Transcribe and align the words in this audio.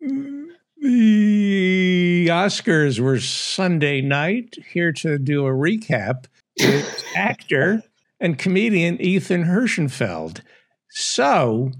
The 0.00 0.48
Oscars 2.30 2.98
were 3.00 3.20
Sunday 3.20 4.00
night. 4.00 4.56
Here 4.72 4.92
to 4.94 5.18
do 5.18 5.46
a 5.46 5.50
recap 5.50 6.24
is 6.56 7.04
actor 7.14 7.82
and 8.18 8.38
comedian 8.38 9.00
Ethan 9.00 9.44
Herschenfeld. 9.44 10.40
So, 10.88 11.70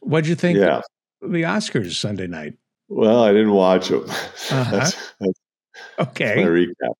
what'd 0.00 0.26
you 0.28 0.34
think 0.34 0.58
Yeah. 0.58 0.78
of 1.22 1.30
the 1.32 1.42
Oscars 1.42 1.94
Sunday 1.94 2.26
night? 2.26 2.54
Well, 2.88 3.22
I 3.22 3.32
didn't 3.32 3.52
watch 3.52 3.88
them. 3.88 4.04
Uh-huh. 4.08 4.70
That's, 4.72 5.12
that's 5.20 5.40
Okay. 6.00 6.36
my 6.36 6.48
recap. 6.48 6.92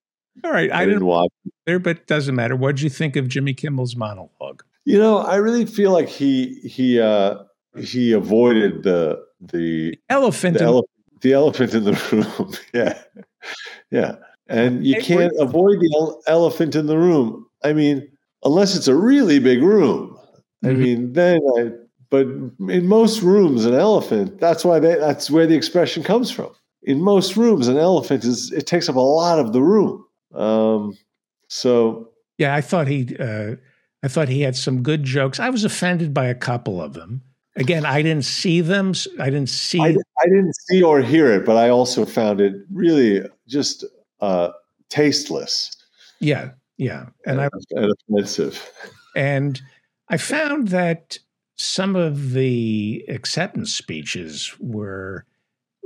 All 0.45 0.53
right. 0.53 0.71
I, 0.71 0.77
I 0.77 0.85
didn't 0.85 1.01
didn't 1.01 1.07
watch. 1.07 1.31
there, 1.67 1.79
but 1.81 1.97
it 1.99 2.07
doesn't 2.07 2.35
matter. 2.37 2.55
What'd 2.55 2.81
you 2.81 2.91
think 2.91 3.17
of 3.17 3.27
Jimmy 3.27 3.55
Kimmel's 3.55 3.97
monologue? 3.97 4.63
You 4.85 4.99
know, 4.99 5.19
I 5.19 5.37
really 5.37 5.67
feel 5.67 5.91
like 5.93 6.09
he 6.09 6.55
he 6.61 7.01
uh 7.01 7.39
he 7.77 8.13
avoided 8.13 8.85
the 8.85 9.19
the 9.41 9.95
Elephant. 10.09 10.59
the, 10.59 10.65
in- 10.65 10.69
ele- 10.69 10.89
the 11.21 11.33
elephant 11.33 11.75
in 11.75 11.85
the 11.85 11.93
room. 12.13 12.53
yeah, 12.75 13.01
yeah, 13.91 14.17
and 14.49 14.87
you 14.87 15.01
can't 15.01 15.33
avoid 15.39 15.81
the 15.81 15.91
ele- 15.95 16.23
elephant 16.27 16.75
in 16.75 16.87
the 16.87 16.97
room. 16.99 17.47
I 17.65 17.73
mean, 17.73 18.09
unless 18.45 18.77
it's 18.77 18.89
a 18.89 18.95
really 18.95 19.39
big 19.39 19.63
room. 19.63 20.17
I 20.65 20.69
Mhm. 20.69 20.79
mean, 20.79 21.13
then 21.13 21.41
I. 21.59 21.71
But 22.11 22.27
in 22.71 22.87
most 22.87 23.21
rooms, 23.21 23.67
an 23.67 23.75
elephant. 23.75 24.41
That's 24.41 24.65
why 24.65 24.79
they, 24.81 24.95
that's 24.95 25.31
where 25.31 25.47
the 25.47 25.55
expression 25.55 26.03
comes 26.03 26.31
from. 26.31 26.49
In 26.85 27.03
most 27.03 27.37
rooms, 27.37 27.69
an 27.69 27.77
elephant 27.77 28.25
is 28.25 28.51
it 28.53 28.67
takes 28.67 28.89
up 28.89 28.97
a 28.97 29.01
lot 29.01 29.39
of 29.39 29.53
the 29.53 29.61
room. 29.61 30.05
Um, 30.35 30.97
so 31.49 32.09
yeah, 32.39 32.55
I 32.55 32.61
thought 32.63 32.89
he. 32.89 33.15
Uh, 33.19 33.57
I 34.03 34.09
thought 34.09 34.29
he 34.29 34.41
had 34.43 34.57
some 34.57 34.83
good 34.83 35.03
jokes. 35.03 35.39
I 35.41 35.51
was 35.51 35.65
offended 35.65 36.15
by 36.15 36.27
a 36.29 36.35
couple 36.35 36.81
of 36.81 36.95
them. 36.95 37.21
Again, 37.59 37.85
I 37.85 38.03
didn't 38.03 38.25
see 38.25 38.61
them. 38.61 38.93
I 39.21 39.27
didn't 39.31 39.49
see. 39.49 39.81
I, 39.81 39.89
I 39.89 40.27
didn't 40.27 40.55
see 40.69 40.83
or 40.83 41.03
hear 41.03 41.31
it, 41.33 41.45
but 41.45 41.57
I 41.57 41.69
also 41.69 42.05
found 42.07 42.41
it 42.41 42.55
really 42.73 43.29
just 43.49 43.85
uh, 44.21 44.51
tasteless 44.89 45.75
yeah, 46.21 46.51
yeah, 46.79 47.07
and 47.27 47.41
I 47.41 47.49
and 47.71 47.93
offensive. 48.09 48.69
and 49.15 49.61
I 50.09 50.17
found 50.17 50.69
that 50.69 51.19
some 51.57 51.95
of 51.97 52.33
the 52.33 53.05
acceptance 53.09 53.75
speeches 53.75 54.55
were 54.59 55.25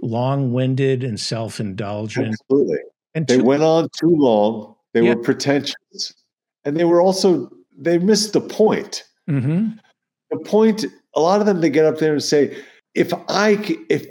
long-winded 0.02 1.04
and 1.04 1.18
self-indulgent, 1.20 2.28
Absolutely, 2.40 2.78
and 3.14 3.26
they 3.26 3.36
too- 3.38 3.44
went 3.44 3.62
on 3.62 3.88
too 3.98 4.14
long. 4.14 4.74
They 4.94 5.02
Yeah. 5.02 5.14
were 5.14 5.22
pretentious, 5.22 6.14
and 6.64 6.76
they 6.76 6.84
were 6.84 7.00
also 7.00 7.50
they 7.78 7.98
missed 7.98 8.32
the 8.34 8.40
point. 8.40 9.04
Mhm. 9.28 9.78
The 10.30 10.38
point. 10.38 10.84
A 11.14 11.20
lot 11.20 11.40
of 11.40 11.46
them 11.46 11.60
they 11.60 11.70
get 11.70 11.84
up 11.84 11.98
there 11.98 12.12
and 12.12 12.22
say, 12.22 12.56
"If 12.94 13.12
I 13.28 13.76
if 13.88 14.06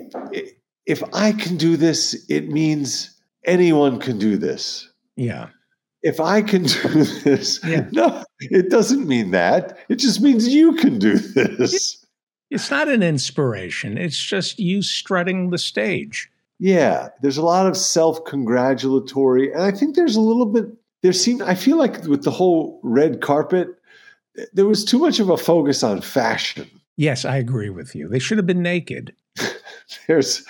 if 0.85 1.03
I 1.13 1.31
can 1.31 1.57
do 1.57 1.77
this, 1.77 2.25
it 2.29 2.49
means 2.49 3.09
anyone 3.45 3.99
can 3.99 4.17
do 4.19 4.37
this." 4.37 4.87
Yeah, 5.17 5.47
if 6.03 6.19
I 6.19 6.41
can 6.41 6.63
do 6.63 7.03
this, 7.23 7.59
Yeah. 7.65 7.87
no, 7.91 8.23
it 8.39 8.69
doesn't 8.69 9.07
mean 9.07 9.31
that. 9.31 9.77
It 9.89 9.95
just 9.95 10.21
means 10.21 10.47
you 10.47 10.73
can 10.75 10.99
do 10.99 11.17
this. 11.17 11.97
it's 12.49 12.69
not 12.71 12.87
an 12.87 13.01
inspiration. 13.03 13.97
It's 13.97 14.17
just 14.21 14.59
you 14.59 14.81
strutting 14.81 15.49
the 15.49 15.57
stage. 15.57 16.29
Yeah, 16.59 17.09
there's 17.21 17.37
a 17.37 17.41
lot 17.41 17.65
of 17.65 17.75
self-congratulatory, 17.75 19.51
and 19.51 19.63
I 19.63 19.71
think 19.71 19.95
there's 19.95 20.15
a 20.15 20.21
little 20.21 20.45
bit. 20.45 20.65
There 21.03 21.13
seemed. 21.13 21.41
I 21.41 21.55
feel 21.55 21.77
like 21.77 22.03
with 22.03 22.23
the 22.23 22.31
whole 22.31 22.79
red 22.83 23.21
carpet, 23.21 23.69
there 24.53 24.65
was 24.67 24.85
too 24.85 24.99
much 24.99 25.19
of 25.19 25.29
a 25.29 25.37
focus 25.37 25.81
on 25.83 26.01
fashion. 26.01 26.69
Yes, 26.97 27.25
I 27.25 27.37
agree 27.37 27.69
with 27.69 27.95
you. 27.95 28.07
They 28.07 28.19
should 28.19 28.37
have 28.37 28.47
been 28.47 28.61
naked. 28.61 29.15
There's, 30.07 30.45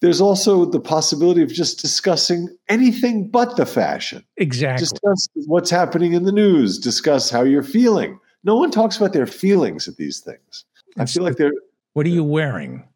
there's 0.00 0.20
also 0.20 0.64
the 0.64 0.80
possibility 0.80 1.42
of 1.42 1.48
just 1.48 1.80
discussing 1.80 2.48
anything 2.68 3.28
but 3.28 3.56
the 3.56 3.66
fashion. 3.66 4.24
Exactly. 4.36 4.84
Discuss 4.84 5.28
what's 5.46 5.70
happening 5.70 6.12
in 6.12 6.24
the 6.24 6.32
news. 6.32 6.78
Discuss 6.78 7.30
how 7.30 7.42
you're 7.42 7.62
feeling. 7.62 8.18
No 8.44 8.56
one 8.56 8.70
talks 8.70 8.96
about 8.96 9.12
their 9.12 9.26
feelings 9.26 9.88
at 9.88 9.96
these 9.96 10.20
things. 10.20 10.64
I 10.98 11.06
feel 11.06 11.22
like 11.22 11.36
they're 11.36 11.52
What 11.94 12.06
are 12.06 12.10
you 12.10 12.24
wearing? 12.24 12.86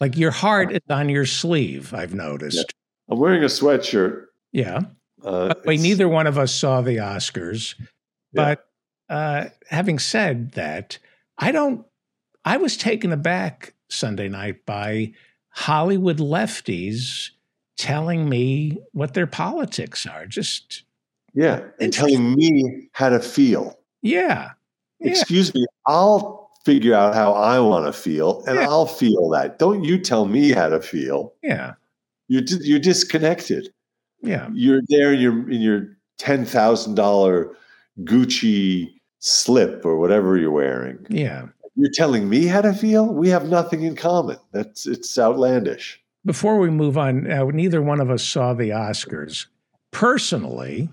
Like 0.00 0.16
your 0.16 0.30
heart 0.30 0.72
is 0.72 0.80
on 0.88 1.08
your 1.08 1.26
sleeve, 1.26 1.92
I've 1.94 2.14
noticed. 2.14 2.72
I'm 3.08 3.18
wearing 3.18 3.42
a 3.42 3.46
sweatshirt. 3.46 4.26
Yeah. 4.52 4.80
Uh, 5.22 5.54
way, 5.64 5.76
neither 5.76 6.08
one 6.08 6.26
of 6.26 6.38
us 6.38 6.54
saw 6.54 6.80
the 6.80 6.98
Oscars. 6.98 7.74
Yeah. 8.32 8.54
But 9.08 9.14
uh, 9.14 9.48
having 9.68 9.98
said 9.98 10.52
that, 10.52 10.98
I 11.38 11.52
don't, 11.52 11.84
I 12.44 12.56
was 12.56 12.76
taken 12.76 13.12
aback 13.12 13.74
Sunday 13.88 14.28
night 14.28 14.64
by 14.66 15.12
Hollywood 15.50 16.18
lefties 16.18 17.30
telling 17.76 18.28
me 18.28 18.78
what 18.92 19.14
their 19.14 19.26
politics 19.26 20.06
are. 20.06 20.26
Just, 20.26 20.82
Yeah, 21.34 21.60
and 21.80 21.92
telling 21.92 22.34
me 22.34 22.88
how 22.92 23.08
to 23.08 23.20
feel. 23.20 23.78
yeah. 24.02 24.50
Yeah. 25.00 25.10
Excuse 25.10 25.52
me, 25.54 25.66
I'll 25.86 26.50
figure 26.64 26.94
out 26.94 27.14
how 27.14 27.32
I 27.32 27.58
want 27.60 27.84
to 27.86 27.92
feel, 27.92 28.42
and 28.46 28.56
Yeah. 28.56 28.68
I'll 28.68 28.86
feel 28.86 29.28
that. 29.30 29.58
Don't 29.58 29.84
you 29.84 29.98
tell 29.98 30.24
me 30.24 30.50
how 30.52 30.68
to 30.68 30.80
feel. 30.80 31.34
Yeah. 31.42 31.74
You're 32.28 32.42
you're 32.62 32.78
disconnected. 32.78 33.68
Yeah. 34.22 34.48
You're 34.54 34.80
there 34.88 35.12
in 35.12 35.20
your 35.20 35.50
in 35.50 35.60
your 35.60 35.88
ten 36.16 36.44
thousand 36.46 36.94
dollar 36.94 37.54
Gucci 38.04 38.94
slip 39.18 39.84
or 39.84 39.98
whatever 39.98 40.38
you're 40.38 40.50
wearing. 40.50 41.04
Yeah. 41.10 41.48
You're 41.76 41.90
telling 41.92 42.28
me 42.28 42.46
how 42.46 42.60
to 42.62 42.72
feel. 42.72 43.06
We 43.12 43.28
have 43.30 43.48
nothing 43.48 43.82
in 43.82 43.96
common. 43.96 44.36
That's 44.52 44.86
it's 44.86 45.18
outlandish. 45.18 46.00
Before 46.24 46.58
we 46.58 46.70
move 46.70 46.96
on, 46.96 47.30
uh, 47.30 47.44
neither 47.46 47.82
one 47.82 48.00
of 48.00 48.10
us 48.10 48.22
saw 48.22 48.54
the 48.54 48.70
Oscars. 48.70 49.46
Personally, 49.90 50.88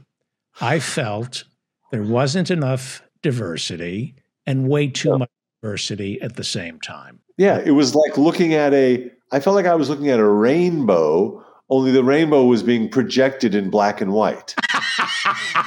I 0.59 0.79
felt 0.79 1.43
there 1.91 2.03
wasn't 2.03 2.51
enough 2.51 3.01
diversity 3.21 4.15
and 4.45 4.67
way 4.67 4.87
too 4.87 5.09
Yeah. 5.09 5.17
much 5.17 5.29
diversity 5.61 6.19
at 6.21 6.35
the 6.35 6.43
same 6.43 6.79
time. 6.79 7.19
Yeah, 7.37 7.59
it 7.63 7.71
was 7.71 7.93
like 7.95 8.17
looking 8.17 8.53
at 8.53 8.73
a. 8.73 9.09
I 9.31 9.39
felt 9.39 9.55
like 9.55 9.65
I 9.67 9.75
was 9.75 9.89
looking 9.89 10.09
at 10.09 10.19
a 10.19 10.27
rainbow. 10.27 11.43
Only 11.69 11.91
the 11.91 12.03
rainbow 12.03 12.43
was 12.45 12.63
being 12.63 12.89
projected 12.89 13.55
in 13.55 13.69
black 13.69 14.01
and 14.01 14.11
white. 14.11 14.55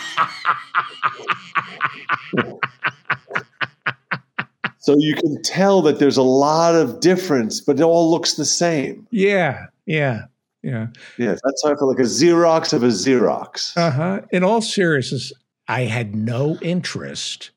so 4.85 4.95
you 4.99 5.15
can 5.15 5.41
tell 5.43 5.81
that 5.83 5.99
there's 5.99 6.17
a 6.19 6.23
lot 6.23 6.75
of 6.75 7.01
difference, 7.01 7.61
but 7.61 7.81
it 7.81 7.83
all 7.83 8.11
looks 8.11 8.35
the 8.35 8.45
same. 8.45 9.07
Yeah, 9.11 9.67
yeah, 9.87 10.25
yeah. 10.63 10.89
Yeah, 11.19 11.37
that's 11.43 11.63
how 11.65 11.73
I 11.73 11.77
feel 11.77 11.89
like 11.89 11.99
a 11.99 12.03
Xerox 12.03 12.73
of 12.73 12.83
a 12.83 12.89
Xerox. 12.89 13.77
Uh 13.77 13.91
huh. 13.91 14.21
In 14.31 14.45
all 14.45 14.61
seriousness, 14.61 15.33
I 15.69 15.83
had 15.83 16.15
no 16.15 16.59
interest 16.61 17.51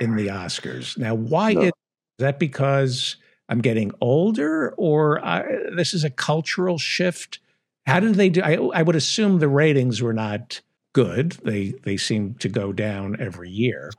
in 0.00 0.16
the 0.16 0.28
Oscars. 0.28 0.96
Now, 0.96 1.14
why 1.14 1.52
No. 1.52 1.60
is 1.62 1.72
that? 2.18 2.38
Because 2.38 3.16
I'm 3.50 3.60
getting 3.60 3.92
older, 4.00 4.72
or 4.78 5.22
I, 5.24 5.44
this 5.76 5.92
is 5.92 6.04
a 6.04 6.10
cultural 6.10 6.78
shift? 6.78 7.38
How 7.86 8.00
did 8.00 8.14
they 8.14 8.30
do? 8.30 8.40
I, 8.42 8.54
I 8.78 8.82
would 8.82 8.96
assume 8.96 9.38
the 9.40 9.48
ratings 9.48 10.00
were 10.00 10.14
not 10.14 10.60
good. 10.94 11.32
They 11.44 11.74
they 11.82 11.98
seem 11.98 12.34
to 12.36 12.48
go 12.48 12.72
down 12.72 13.16
every 13.20 13.50
year. 13.50 13.90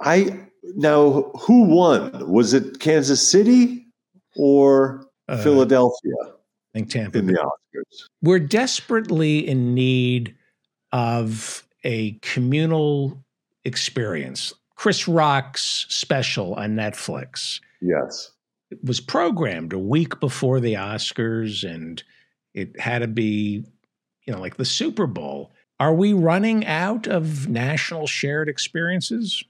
I 0.00 0.48
now 0.76 1.30
who 1.40 1.64
won? 1.64 2.30
Was 2.30 2.54
it 2.54 2.80
Kansas 2.80 3.26
City 3.26 3.86
or 4.36 5.06
Uh, 5.28 5.42
Philadelphia 5.42 6.12
I 6.24 6.30
think 6.78 6.90
Tampa. 6.90 7.18
in 7.18 7.26
the 7.26 7.34
Oscars? 7.34 8.08
we're 8.22 8.38
desperately 8.40 9.46
in 9.46 9.74
need 9.74 10.34
of 10.92 11.66
a 11.84 12.12
communal 12.22 13.22
experience. 13.64 14.52
Chris 14.76 15.06
Rock's 15.08 15.86
special 15.88 16.54
on 16.54 16.74
Netflix 16.74 17.60
Yes. 17.80 18.30
it 18.70 18.82
was 18.84 19.00
programmed 19.00 19.72
a 19.72 19.78
week 19.78 20.18
before 20.20 20.60
the 20.60 20.74
Oscars 20.74 21.62
and 21.68 22.02
it 22.54 22.78
had 22.78 22.98
to 23.00 23.06
be, 23.08 23.64
you 24.24 24.32
know, 24.32 24.40
like 24.40 24.56
the 24.56 24.64
Super 24.64 25.06
Bowl. 25.06 25.52
Are 25.80 25.94
we 25.94 26.12
running 26.12 26.66
out 26.66 27.06
of 27.06 27.48
national 27.48 28.06
shared 28.06 28.48
experiences? 28.48 29.42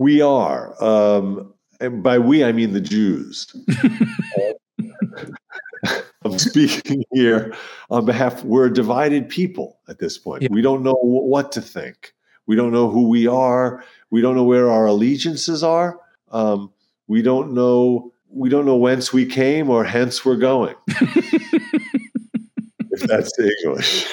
We 0.00 0.22
are. 0.22 0.82
Um, 0.82 1.52
and 1.78 2.02
by 2.02 2.18
we, 2.18 2.42
I 2.42 2.52
mean 2.52 2.72
the 2.72 2.80
Jews. 2.80 3.54
I'm 6.24 6.38
speaking 6.38 7.04
here 7.12 7.54
on 7.90 8.04
behalf. 8.06 8.42
We're 8.44 8.66
a 8.66 8.72
divided 8.72 9.28
people 9.28 9.78
at 9.88 9.98
this 9.98 10.16
point. 10.18 10.42
Yeah. 10.42 10.48
We 10.50 10.62
don't 10.62 10.82
know 10.82 10.94
wh- 10.94 11.28
what 11.28 11.52
to 11.52 11.60
think. 11.60 12.14
We 12.46 12.56
don't 12.56 12.72
know 12.72 12.88
who 12.90 13.08
we 13.08 13.26
are. 13.26 13.84
We 14.10 14.20
don't 14.22 14.34
know 14.34 14.44
where 14.44 14.70
our 14.70 14.86
allegiances 14.86 15.62
are. 15.62 16.00
Um, 16.30 16.72
we 17.06 17.20
don't 17.22 17.52
know. 17.52 18.12
We 18.30 18.48
don't 18.48 18.64
know 18.64 18.76
whence 18.76 19.12
we 19.12 19.26
came 19.26 19.68
or 19.68 19.84
hence 19.84 20.24
we're 20.24 20.36
going. 20.36 20.76
if 20.88 21.80
that's 23.02 23.30
English, 23.38 24.06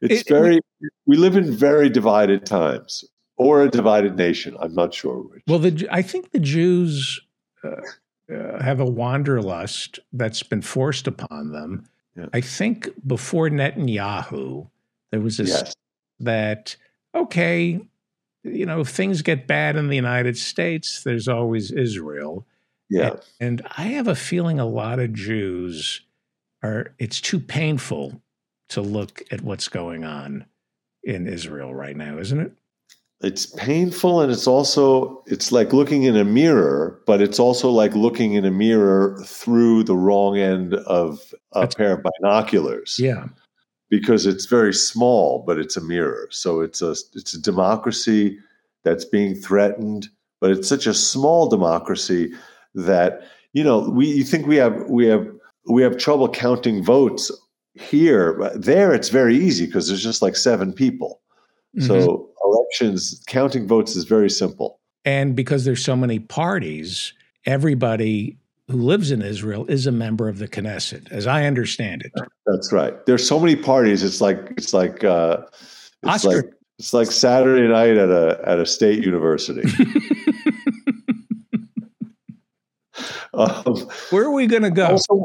it's 0.00 0.22
It- 0.22 0.28
very. 0.28 0.60
We 1.06 1.16
live 1.16 1.36
in 1.36 1.52
very 1.52 1.90
divided 1.90 2.46
times, 2.46 3.04
or 3.38 3.62
a 3.62 3.70
divided 3.70 4.16
nation. 4.16 4.56
I'm 4.60 4.74
not 4.74 4.92
sure 4.92 5.22
which. 5.22 5.42
Well, 5.46 5.58
the 5.60 5.88
I 5.90 6.02
think 6.02 6.32
the 6.32 6.40
Jews 6.40 7.20
uh, 7.64 8.60
have 8.60 8.80
a 8.80 8.84
wanderlust 8.84 10.00
that's 10.12 10.42
been 10.42 10.62
forced 10.62 11.06
upon 11.06 11.52
them. 11.52 11.86
Yeah. 12.16 12.26
I 12.32 12.40
think 12.40 12.90
before 13.06 13.48
Netanyahu, 13.48 14.68
there 15.10 15.20
was 15.20 15.38
this 15.38 15.50
Yes. 15.50 15.74
that 16.20 16.76
okay, 17.14 17.80
you 18.44 18.66
know, 18.66 18.80
if 18.80 18.88
things 18.88 19.22
get 19.22 19.46
bad 19.46 19.76
in 19.76 19.88
the 19.88 19.96
United 19.96 20.36
States, 20.36 21.02
there's 21.02 21.28
always 21.28 21.70
Israel. 21.70 22.46
Yeah. 22.90 23.16
And 23.40 23.66
I 23.76 23.84
have 23.84 24.08
a 24.08 24.14
feeling 24.14 24.58
a 24.58 24.66
lot 24.66 24.98
of 24.98 25.12
Jews 25.12 26.02
are, 26.62 26.92
it's 26.98 27.20
too 27.20 27.38
painful 27.40 28.22
to 28.70 28.80
look 28.80 29.22
at 29.30 29.42
what's 29.42 29.68
going 29.68 30.04
on 30.04 30.46
in 31.02 31.26
Israel 31.26 31.74
right 31.74 31.96
now, 31.96 32.18
isn't 32.18 32.40
it? 32.40 32.52
It's 33.20 33.46
painful 33.46 34.20
and 34.20 34.30
it's 34.30 34.46
also 34.46 35.24
it's 35.26 35.50
like 35.50 35.72
looking 35.72 36.04
in 36.04 36.16
a 36.16 36.24
mirror, 36.24 37.00
but 37.04 37.20
it's 37.20 37.40
also 37.40 37.68
like 37.70 37.94
looking 37.96 38.34
in 38.34 38.44
a 38.44 38.50
mirror 38.50 39.20
through 39.26 39.82
the 39.84 39.96
wrong 39.96 40.38
end 40.38 40.74
of 40.74 41.34
a 41.52 41.60
That's- 41.60 41.74
pair 41.74 41.94
of 41.94 42.04
binoculars. 42.20 42.96
Yeah. 42.98 43.26
because 43.90 44.26
it's 44.26 44.44
very 44.46 44.72
small, 44.74 45.42
but 45.46 45.58
it's 45.58 45.76
a 45.76 45.80
mirror. 45.80 46.28
So 46.30 46.60
it's 46.60 46.80
a 46.82 46.90
it's 47.14 47.34
a 47.34 47.40
democracy 47.42 48.38
that's 48.84 49.04
being 49.04 49.34
threatened, 49.34 50.08
but 50.40 50.50
it's 50.52 50.68
such 50.68 50.86
a 50.86 50.94
small 50.94 51.48
democracy 51.48 52.32
that 52.74 53.22
you 53.52 53.64
know 53.64 53.88
we 53.90 54.06
you 54.06 54.22
think 54.24 54.46
we 54.46 54.56
have 54.56 54.84
we 54.88 55.06
have 55.06 55.26
we 55.68 55.82
have 55.82 55.96
trouble 55.96 56.28
counting 56.28 56.84
votes 56.84 57.32
here, 57.74 58.34
but 58.34 58.64
there 58.64 58.94
it's 58.94 59.08
very 59.08 59.34
easy 59.36 59.66
because 59.66 59.88
there's 59.88 60.02
just 60.04 60.22
like 60.22 60.36
seven 60.36 60.72
people. 60.72 61.20
Mhm. 61.76 61.86
So 61.88 62.28
elections 62.68 63.22
counting 63.26 63.66
votes 63.66 63.96
is 63.96 64.04
very 64.04 64.30
simple. 64.30 64.80
and 65.04 65.34
because 65.36 65.64
there's 65.64 65.84
so 65.84 65.96
many 65.96 66.18
parties, 66.18 67.12
everybody 67.46 68.36
who 68.68 68.76
lives 68.76 69.10
in 69.10 69.22
Israel 69.22 69.64
is 69.66 69.86
a 69.86 69.92
member 69.92 70.28
of 70.28 70.38
the 70.38 70.46
Knesset, 70.48 71.10
as 71.10 71.26
I 71.26 71.46
understand 71.46 72.02
it. 72.02 72.12
That's 72.46 72.70
right. 72.72 72.94
There's 73.06 73.26
so 73.26 73.40
many 73.40 73.56
parties. 73.56 74.02
It's 74.02 74.20
like 74.20 74.52
it's 74.58 74.74
like 74.74 75.02
uh, 75.04 75.38
it's 76.02 76.24
Oscar. 76.26 76.36
like 76.36 76.44
it's 76.78 76.92
like 76.92 77.10
Saturday 77.10 77.66
night 77.66 77.96
at 77.96 78.10
a 78.10 78.40
at 78.44 78.58
a 78.58 78.66
state 78.66 79.02
university. 79.02 79.62
um, 83.34 83.76
Where 84.10 84.24
are 84.24 84.30
we 84.32 84.46
going 84.46 84.62
to 84.62 84.68
I 84.68 84.72
go? 84.72 84.86
also, 84.88 85.24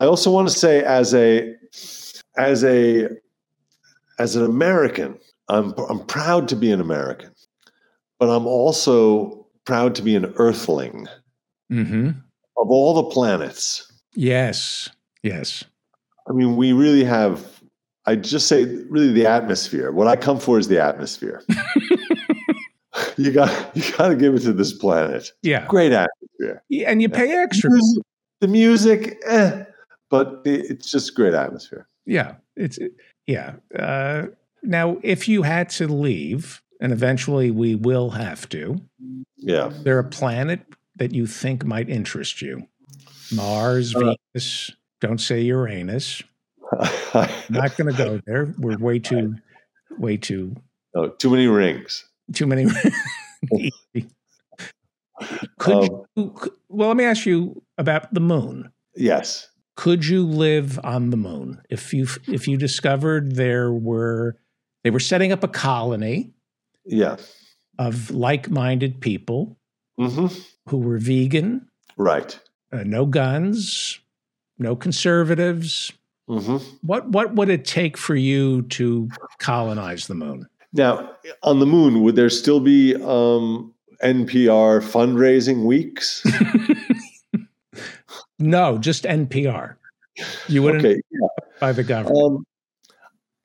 I 0.00 0.04
also 0.06 0.30
want 0.30 0.48
to 0.48 0.54
say 0.54 0.82
as 0.82 1.14
a 1.14 1.54
as 2.36 2.62
a 2.64 3.08
as 4.18 4.36
an 4.36 4.44
American, 4.44 5.18
I'm 5.52 5.74
I'm 5.88 6.00
proud 6.06 6.48
to 6.48 6.56
be 6.56 6.70
an 6.72 6.80
American, 6.80 7.30
but 8.18 8.28
I'm 8.28 8.46
also 8.46 9.46
proud 9.64 9.94
to 9.96 10.02
be 10.02 10.16
an 10.16 10.32
Earthling 10.36 11.06
hmm 11.68 12.10
of 12.58 12.68
all 12.70 12.94
the 12.94 13.04
planets. 13.04 13.90
Yes. 14.14 14.88
Yes. 15.22 15.64
I 16.28 16.32
mean, 16.32 16.56
we 16.56 16.72
really 16.72 17.04
have. 17.04 17.60
I 18.06 18.16
just 18.16 18.46
say, 18.48 18.64
really, 18.90 19.12
the 19.12 19.26
atmosphere. 19.26 19.90
What 19.92 20.06
I 20.08 20.16
come 20.16 20.38
for 20.40 20.58
is 20.58 20.68
the 20.68 20.80
atmosphere. 20.82 21.42
you 23.16 23.30
got, 23.32 23.76
you 23.76 23.82
got 23.96 24.08
to 24.08 24.16
give 24.16 24.34
it 24.34 24.40
to 24.40 24.52
this 24.52 24.72
planet. 24.72 25.30
Yeah. 25.42 25.66
Great 25.68 25.92
atmosphere. 25.92 26.62
Yeah, 26.68 26.90
And 26.90 27.00
you 27.00 27.08
pay 27.08 27.32
extra. 27.32 27.70
Music- 27.70 28.02
The 28.40 28.48
music, 28.48 29.18
eh, 29.26 29.64
but 30.10 30.42
the, 30.44 30.60
it's 30.68 30.90
just 30.90 31.14
great 31.14 31.32
atmosphere. 31.34 31.86
Yeah, 32.06 32.34
it's 32.56 32.78
yeah. 33.28 33.54
Uh, 33.78 34.26
now, 34.62 34.98
if 35.02 35.28
you 35.28 35.42
had 35.42 35.68
to 35.70 35.86
leave, 35.88 36.62
and 36.80 36.92
eventually 36.92 37.50
we 37.50 37.74
will 37.74 38.10
have 38.10 38.48
to, 38.50 38.76
Yeah. 39.36 39.68
is 39.68 39.82
there 39.84 39.98
a 39.98 40.04
planet 40.04 40.60
that 40.96 41.12
you 41.12 41.26
think 41.26 41.64
might 41.64 41.88
interest 41.88 42.42
you? 42.42 42.68
Mars, 43.34 43.94
Uh, 43.94 44.14
Venus. 44.34 44.70
Don't 45.00 45.20
say 45.20 45.40
Uranus. 45.42 46.22
Not 47.50 47.76
going 47.76 47.90
to 47.90 47.96
go 47.96 48.20
there. 48.26 48.54
We're 48.58 48.78
way 48.78 48.98
too, 48.98 49.36
way 49.98 50.16
too, 50.16 50.54
oh, 50.94 51.08
too 51.08 51.30
many 51.30 51.46
rings. 51.48 52.04
too 52.32 52.46
many. 52.46 52.66
could 55.58 55.74
Um, 55.90 56.02
you, 56.16 56.34
well, 56.68 56.88
let 56.88 56.96
me 56.96 57.04
ask 57.04 57.26
you 57.26 57.62
about 57.78 58.12
the 58.14 58.20
moon. 58.20 58.72
yes. 58.94 59.48
could 59.76 60.04
you 60.06 60.24
live 60.26 60.78
on 60.84 61.10
the 61.10 61.16
moon 61.16 61.60
if 61.70 61.92
you 61.94 62.06
if 62.28 62.46
you 62.46 62.56
discovered 62.58 63.36
there 63.36 63.72
were 63.72 64.36
they 64.84 64.90
were 64.90 65.00
setting 65.00 65.32
up 65.32 65.44
a 65.44 65.48
colony 65.48 66.32
Yeah. 66.84 67.16
of 67.78 68.10
like-minded 68.10 69.00
people 69.00 69.56
hmm 69.98 70.26
who 70.68 70.78
were 70.78 70.98
vegan 70.98 71.68
Right. 71.96 72.38
uh, 72.72 72.84
no 72.84 73.06
guns 73.06 73.98
no 74.58 74.76
conservatives 74.76 75.92
hmm 76.28 76.58
what 76.82 77.08
what 77.08 77.34
would 77.34 77.48
it 77.50 77.64
take 77.64 77.96
for 77.96 78.14
you 78.14 78.62
to 78.62 79.08
colonize 79.38 80.06
the 80.06 80.14
moon 80.14 80.46
Now, 80.72 81.10
on 81.42 81.58
the 81.58 81.66
moon, 81.66 82.02
would 82.02 82.16
there 82.16 82.30
still 82.30 82.60
be 82.60 82.94
um, 82.96 83.74
NPR 84.02 84.80
fundraising 84.80 85.64
weeks? 85.66 86.24
no 88.38 88.78
just 88.78 89.04
npr 89.04 89.74
you 90.48 90.62
wouldn't 90.62 90.84
okay. 90.84 91.00
by 91.60 91.72
the 91.72 91.84
government 91.84 92.18
Um, 92.38 92.46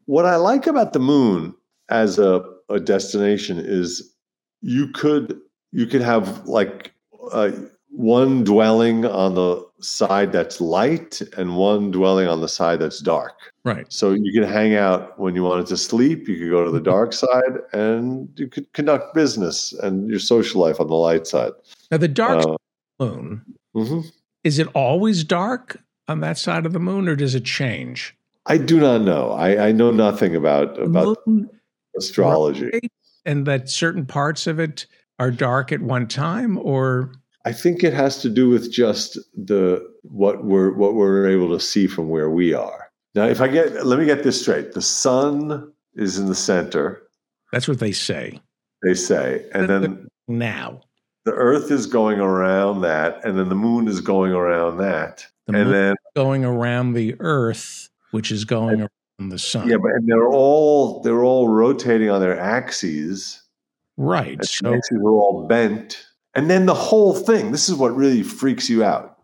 what 0.08 0.26
I 0.26 0.36
like 0.38 0.66
about 0.68 0.92
the 0.94 1.00
moon 1.00 1.54
as 1.90 2.18
a, 2.20 2.44
a 2.70 2.80
destination 2.80 3.60
is 3.60 4.14
you 4.62 4.88
could 4.90 5.40
you 5.72 5.86
could 5.86 6.02
have 6.02 6.46
like 6.48 6.92
uh, 7.32 7.52
one 7.90 8.44
dwelling 8.44 9.06
on 9.06 9.36
the 9.36 9.64
side 9.80 10.32
that's 10.32 10.60
light 10.60 11.22
and 11.38 11.56
one 11.56 11.92
dwelling 11.92 12.28
on 12.28 12.42
the 12.42 12.48
side 12.48 12.80
that's 12.80 13.00
dark. 13.00 13.34
right 13.64 13.86
So 13.94 14.12
you 14.14 14.32
could 14.34 14.50
hang 14.50 14.74
out 14.76 15.20
when 15.20 15.36
you 15.36 15.44
wanted 15.44 15.68
to 15.68 15.78
sleep. 15.78 16.28
You 16.28 16.38
could 16.40 16.50
go 16.50 16.64
to 16.66 16.72
the 16.72 16.82
dark 16.82 17.14
side, 17.14 17.60
and 17.74 18.28
you 18.36 18.48
could 18.48 18.72
conduct 18.74 19.14
business 19.14 19.74
and 19.84 20.10
your 20.10 20.20
social 20.20 20.60
life 20.62 20.80
on 20.80 20.88
the 20.88 20.96
light 20.96 21.28
side. 21.28 21.52
now 21.92 21.98
the 21.98 22.08
dark 22.08 22.44
Uh, 22.46 22.58
moon 23.00 23.42
mhm. 23.76 24.04
is 24.44 24.58
it 24.58 24.68
always 24.74 25.24
dark 25.24 25.78
on 26.08 26.22
that 26.22 26.38
side 26.38 26.66
of 26.66 26.74
the 26.74 26.80
moon 26.80 27.08
or 27.08 27.16
does 27.16 27.36
it 27.36 27.46
change 27.46 28.16
I 28.48 28.58
do 28.58 28.80
not 28.80 29.02
know. 29.02 29.32
I, 29.32 29.68
I 29.68 29.72
know 29.72 29.92
nothing 29.92 30.36
about 30.36 30.82
about 30.82 31.18
moon 31.26 31.50
astrology. 31.98 32.80
and 33.26 33.46
that 33.46 33.70
certain 33.70 34.06
parts 34.06 34.48
of 34.48 34.60
it 34.60 34.86
are 35.20 35.32
dark 35.32 35.72
at 35.72 35.82
one 35.82 36.08
time 36.08 36.58
or 36.58 37.12
I 37.46 37.54
think 37.54 37.84
it 37.84 37.94
has 37.94 38.22
to 38.24 38.30
do 38.30 38.50
with 38.50 38.72
just 38.72 39.18
the 39.34 39.82
what 40.04 40.44
we're 40.44 40.74
what 40.74 40.96
we're 40.96 41.30
able 41.30 41.50
to 41.58 41.64
see 41.64 41.88
from 41.88 42.10
where 42.10 42.30
we 42.30 42.54
are. 42.54 42.90
Now, 43.16 43.26
if 43.26 43.40
I 43.40 43.48
get 43.48 43.86
let 43.86 44.00
me 44.00 44.06
get 44.06 44.24
this 44.24 44.42
straight: 44.42 44.74
the 44.74 44.82
sun 44.82 45.72
is 45.96 46.20
in 46.20 46.28
the 46.28 46.36
center, 46.36 47.04
that's 47.54 47.68
what 47.68 47.80
they 47.80 47.94
say 47.94 48.42
they 48.84 48.94
say, 48.94 49.46
and 49.54 49.70
then 49.70 50.08
now 50.28 50.82
the 51.24 51.32
Earth 51.32 51.72
is 51.72 51.86
going 51.86 52.20
around 52.20 52.82
that, 52.82 53.24
and 53.24 53.40
then 53.40 53.48
the 53.48 53.56
moon 53.56 53.88
is 53.88 54.02
going 54.02 54.34
around 54.34 54.78
that, 54.80 55.26
the 55.48 55.58
and 55.58 55.74
then 55.74 55.96
going 56.18 56.44
around 56.44 56.94
the 56.94 57.16
earth 57.22 57.90
which 58.12 58.32
is 58.32 58.46
going 58.46 58.82
around 58.82 59.30
the 59.30 59.40
sun 59.40 59.68
yeah, 59.68 59.78
but 59.78 59.92
and 59.94 60.08
they're 60.08 60.30
all 60.30 61.02
they're 61.02 61.24
all 61.24 61.48
rotating 61.48 62.10
on 62.10 62.22
their 62.22 62.40
axes. 62.40 63.42
right 63.98 64.32
and 64.34 64.40
the 64.40 64.48
so 64.48 64.74
axes 64.74 64.98
are 64.98 65.10
all 65.12 65.48
bent, 65.48 66.06
and 66.36 66.50
then 66.50 66.66
the 66.66 66.74
whole 66.74 67.14
thing. 67.16 67.52
This 67.52 67.68
is 67.68 67.76
what 67.76 67.96
really 67.96 68.24
freaks 68.24 68.70
you 68.70 68.84
out. 68.84 69.18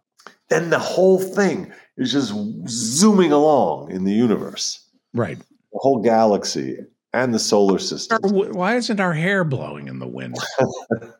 Then 0.49 0.69
the 0.69 0.79
whole 0.79 1.19
thing 1.19 1.71
is 1.97 2.11
just 2.11 2.33
zooming 2.67 3.31
along 3.31 3.91
in 3.91 4.03
the 4.03 4.13
universe. 4.13 4.79
right 5.13 5.37
the 5.37 5.79
whole 5.79 6.01
galaxy 6.01 6.77
and 7.13 7.33
the 7.33 7.39
solar 7.39 7.79
system. 7.79 8.19
why 8.23 8.75
isn't 8.75 8.99
our 8.99 9.13
hair 9.13 9.43
blowing 9.43 9.87
in 9.87 9.99
the 9.99 10.07
wind 10.07 10.35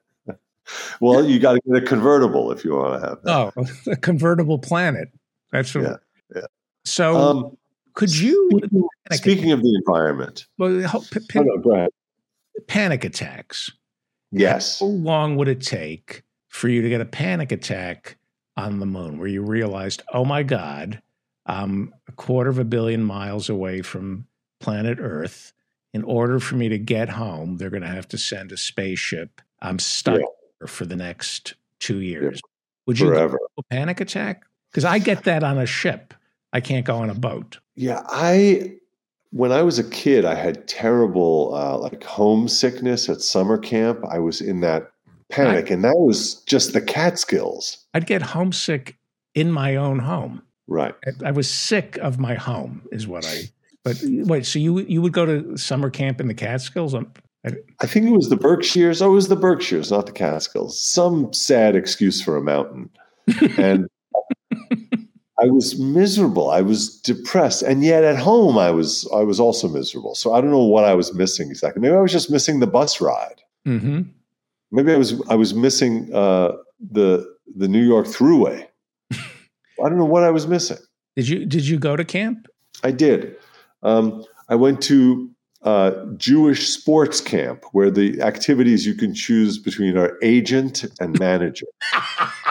Well, 1.02 1.26
you 1.26 1.40
got 1.40 1.54
to 1.54 1.62
get 1.68 1.84
a 1.84 1.86
convertible 1.86 2.52
if 2.52 2.64
you 2.64 2.74
want 2.74 3.02
to 3.02 3.08
have 3.08 3.22
that. 3.24 3.32
oh 3.88 3.92
a 3.92 3.96
convertible 3.96 4.58
planet 4.60 5.10
that's 5.52 5.74
what 5.76 5.84
Yeah, 5.84 5.96
yeah. 6.36 6.42
So 6.86 7.16
um, 7.16 7.58
could 7.94 8.16
you 8.18 8.50
speaking, 8.54 8.84
speaking 9.12 9.52
of 9.52 9.62
the 9.62 9.74
environment, 9.86 10.46
well, 10.58 11.02
p- 11.12 11.20
p- 11.30 11.40
oh, 11.40 11.44
no, 11.44 11.58
go 11.58 11.72
ahead. 11.76 11.90
panic 12.68 13.04
attacks 13.04 13.72
Yes, 14.36 14.80
How 14.80 14.88
long 14.88 15.36
would 15.38 15.48
it 15.48 15.62
take 15.62 16.24
for 16.50 16.68
you 16.68 16.82
to 16.82 16.90
get 16.90 17.02
a 17.02 17.06
panic 17.06 17.52
attack 17.52 18.18
on 18.58 18.80
the 18.80 18.86
moon 18.88 19.20
where 19.20 19.28
you 19.28 19.44
realized, 19.44 20.02
oh 20.12 20.26
my 20.26 20.42
God, 20.42 21.00
I'm 21.46 21.94
a 22.08 22.12
quarter 22.14 22.50
of 22.50 22.58
a 22.58 22.64
billion 22.64 23.04
miles 23.04 23.48
away 23.48 23.84
from 23.84 24.26
planet 24.60 24.98
Earth. 25.00 25.54
In 25.94 26.04
order 26.04 26.40
for 26.40 26.56
me 26.56 26.68
to 26.70 26.80
get 26.80 27.10
home, 27.10 27.58
they're 27.58 27.70
going 27.70 27.84
to 27.84 27.88
have 27.88 28.08
to 28.08 28.18
send 28.18 28.52
a 28.52 28.58
spaceship. 28.58 29.40
I'm 29.62 29.78
stuck 29.78 30.16
Yeah. 30.20 30.26
here 30.62 30.68
for 30.68 30.86
the 30.88 30.96
next 30.96 31.54
two 31.80 32.00
years. 32.02 32.42
Would 32.88 32.98
you 33.00 33.10
forever. 33.10 33.38
panic 33.70 34.02
attack? 34.02 34.46
Because 34.72 34.84
I 34.86 34.98
get 34.98 35.26
that 35.26 35.44
on 35.44 35.60
a 35.60 35.68
ship. 35.68 36.16
I 36.54 36.62
can't 36.62 36.86
go 36.86 36.98
on 36.98 37.10
a 37.10 37.16
boat. 37.16 37.60
Yeah, 37.76 38.02
I 38.08 38.76
when 39.32 39.52
I 39.52 39.64
was 39.64 39.80
a 39.80 39.84
kid, 39.84 40.26
I 40.26 40.36
had 40.36 40.68
terrible 40.68 41.54
uh, 41.56 41.78
like 41.78 42.04
homesickness 42.04 43.10
at 43.10 43.22
summer 43.22 43.58
camp. 43.58 44.06
I 44.10 44.20
was 44.20 44.40
in 44.40 44.62
that 44.62 44.92
panic, 45.30 45.72
and 45.72 45.84
that 45.84 45.98
was 45.98 46.36
just 46.44 46.74
the 46.74 46.82
Catskills. 46.82 47.78
I'd 47.96 48.06
get 48.06 48.22
homesick 48.22 48.96
in 49.34 49.52
my 49.52 49.76
own 49.76 50.00
home. 50.00 50.44
Right. 50.68 50.94
I, 51.06 51.30
I 51.30 51.32
was 51.32 51.50
sick 51.50 51.98
of 51.98 52.20
my 52.20 52.36
home, 52.36 52.84
is 52.92 53.08
what 53.08 53.26
I. 53.26 53.44
But 53.84 53.98
wait, 54.04 54.46
so 54.46 54.60
you 54.60 54.80
you 54.82 55.02
would 55.02 55.14
go 55.14 55.26
to 55.26 55.58
summer 55.58 55.90
camp 55.90 56.22
in 56.22 56.28
the 56.28 56.36
Catskills? 56.36 56.94
Um, 56.94 57.12
I 57.82 57.88
think 57.88 58.06
it 58.06 58.12
was 58.12 58.30
the 58.30 58.38
Berkshires. 58.38 59.02
Oh, 59.02 59.12
it 59.12 59.16
was 59.16 59.28
the 59.28 59.36
Berkshires, 59.36 59.92
not 59.92 60.06
the 60.06 60.14
Catskills. 60.14 60.80
Some 60.80 61.34
sad 61.34 61.76
excuse 61.76 62.22
for 62.22 62.38
a 62.38 62.42
mountain. 62.42 62.90
And 63.58 63.88
I 65.44 65.48
was 65.48 65.78
miserable. 65.78 66.50
I 66.50 66.62
was 66.62 66.98
depressed. 67.02 67.64
And 67.64 67.84
yet 67.84 68.06
at 68.06 68.18
home 68.18 68.58
I 68.58 68.72
was 68.72 69.10
I 69.14 69.24
was 69.24 69.42
also 69.42 69.68
miserable. 69.68 70.16
So 70.16 70.34
I 70.34 70.40
don't 70.40 70.52
know 70.52 70.64
what 70.64 70.86
I 70.86 70.94
was 70.94 71.14
missing 71.14 71.50
exactly. 71.50 71.82
Maybe 71.82 71.94
I 71.94 72.00
was 72.00 72.14
just 72.14 72.32
missing 72.32 72.62
the 72.62 72.68
bus 72.68 73.02
ride. 73.02 73.42
Mm-hmm. 73.68 74.04
Maybe 74.72 74.94
I 74.94 74.98
was 74.98 75.22
I 75.30 75.36
was 75.36 75.54
missing 75.54 76.10
uh, 76.14 76.54
the 76.80 77.36
the 77.58 77.68
New 77.68 77.84
York 77.84 78.08
Thruway. 78.08 78.66
I 79.12 79.90
don't 79.90 79.98
know 79.98 80.06
what 80.06 80.24
I 80.24 80.30
was 80.30 80.48
missing. 80.48 80.78
Did 81.18 81.28
you 81.28 81.46
did 81.46 81.68
you 81.68 81.78
go 81.78 81.98
to 81.98 82.06
camp? 82.06 82.48
I 82.82 82.92
did. 82.92 83.36
Um, 83.84 84.24
I 84.48 84.56
went 84.56 84.82
to 84.84 85.30
uh, 85.64 86.06
Jewish 86.16 86.70
sports 86.70 87.20
camp 87.20 87.66
where 87.74 87.92
the 87.92 88.22
activities 88.22 88.86
you 88.86 88.94
can 88.94 89.14
choose 89.14 89.58
between 89.58 89.98
are 89.98 90.18
agent 90.22 90.86
and 91.02 91.20
manager. 91.20 91.68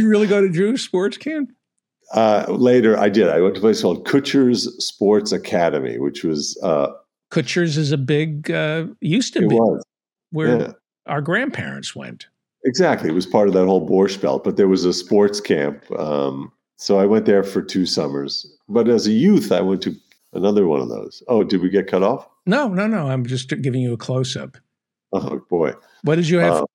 you 0.00 0.08
really 0.08 0.26
go 0.26 0.40
to 0.40 0.48
Jewish 0.48 0.84
sports 0.84 1.16
camp? 1.16 1.50
Uh, 2.12 2.44
later, 2.48 2.98
I 2.98 3.08
did. 3.08 3.28
I 3.28 3.40
went 3.40 3.54
to 3.54 3.60
a 3.60 3.62
place 3.62 3.82
called 3.82 4.06
Kutsher's 4.06 4.84
Sports 4.84 5.30
Academy, 5.30 5.98
which 5.98 6.24
was 6.24 6.58
uh, 6.62 6.88
Kutsher's 7.30 7.76
is 7.76 7.92
a 7.92 7.98
big 7.98 8.50
uh, 8.50 8.86
used 9.00 9.32
to 9.34 9.40
be 9.40 9.54
was 9.54 9.82
where 10.30 10.60
yeah. 10.60 10.72
our 11.06 11.20
grandparents 11.20 11.94
went. 11.94 12.26
exactly. 12.64 13.08
It 13.08 13.14
was 13.14 13.26
part 13.26 13.48
of 13.48 13.54
that 13.54 13.66
whole 13.66 13.88
Borscht 13.88 14.20
Belt, 14.20 14.42
but 14.42 14.56
there 14.56 14.68
was 14.68 14.84
a 14.84 14.92
sports 14.92 15.40
camp. 15.40 15.88
Um, 15.98 16.52
so 16.76 16.98
I 16.98 17.06
went 17.06 17.26
there 17.26 17.44
for 17.44 17.62
two 17.62 17.86
summers. 17.86 18.46
But 18.68 18.88
as 18.88 19.06
a 19.06 19.12
youth, 19.12 19.52
I 19.52 19.60
went 19.60 19.82
to 19.82 19.94
another 20.32 20.66
one 20.66 20.80
of 20.80 20.88
those. 20.88 21.22
Oh, 21.28 21.44
did 21.44 21.60
we 21.60 21.68
get 21.68 21.86
cut 21.86 22.02
off? 22.02 22.26
No, 22.46 22.68
no, 22.68 22.86
no. 22.86 23.08
I'm 23.08 23.26
just 23.26 23.48
giving 23.62 23.82
you 23.82 23.92
a 23.92 23.98
close 23.98 24.36
up. 24.36 24.56
Oh 25.12 25.40
boy, 25.50 25.72
What 26.02 26.16
did 26.16 26.28
you 26.28 26.38
have? 26.38 26.54
Uh, 26.54 26.66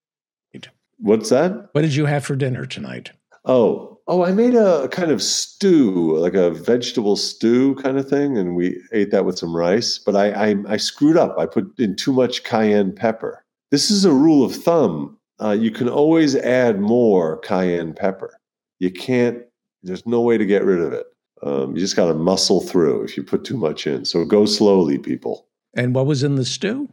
what's 0.97 1.29
that? 1.29 1.69
what 1.71 1.81
did 1.81 1.95
you 1.95 2.05
have 2.05 2.25
for 2.25 2.35
dinner 2.35 2.65
tonight? 2.65 3.11
Oh, 3.45 3.99
oh, 4.07 4.23
I 4.23 4.31
made 4.31 4.55
a 4.55 4.87
kind 4.89 5.11
of 5.11 5.21
stew, 5.21 6.17
like 6.17 6.33
a 6.33 6.51
vegetable 6.51 7.15
stew 7.15 7.75
kind 7.75 7.97
of 7.97 8.09
thing, 8.09 8.37
and 8.37 8.55
we 8.55 8.81
ate 8.91 9.11
that 9.11 9.25
with 9.25 9.37
some 9.37 9.55
rice. 9.55 9.99
But 9.99 10.15
I, 10.15 10.31
I, 10.31 10.55
I 10.67 10.77
screwed 10.77 11.17
up. 11.17 11.37
I 11.37 11.45
put 11.45 11.79
in 11.79 11.95
too 11.95 12.13
much 12.13 12.43
cayenne 12.43 12.93
pepper. 12.93 13.43
This 13.71 13.91
is 13.91 14.05
a 14.05 14.11
rule 14.11 14.43
of 14.43 14.55
thumb. 14.55 15.17
Uh, 15.41 15.51
you 15.51 15.69
can 15.71 15.89
always 15.89 16.35
add 16.35 16.79
more 16.79 17.37
cayenne 17.39 17.93
pepper. 17.93 18.39
You 18.79 18.91
can't. 18.91 19.43
There's 19.83 20.05
no 20.05 20.21
way 20.21 20.37
to 20.37 20.45
get 20.45 20.63
rid 20.63 20.79
of 20.79 20.93
it. 20.93 21.05
Um, 21.43 21.75
you 21.75 21.81
just 21.81 21.95
got 21.95 22.07
to 22.07 22.13
muscle 22.13 22.61
through 22.61 23.03
if 23.03 23.17
you 23.17 23.23
put 23.23 23.43
too 23.43 23.57
much 23.57 23.85
in. 23.85 24.05
So 24.05 24.25
go 24.25 24.45
slowly, 24.45 24.97
people. 24.97 25.45
And 25.75 25.93
what 25.93 26.05
was 26.05 26.23
in 26.23 26.35
the 26.35 26.45
stew? 26.45 26.89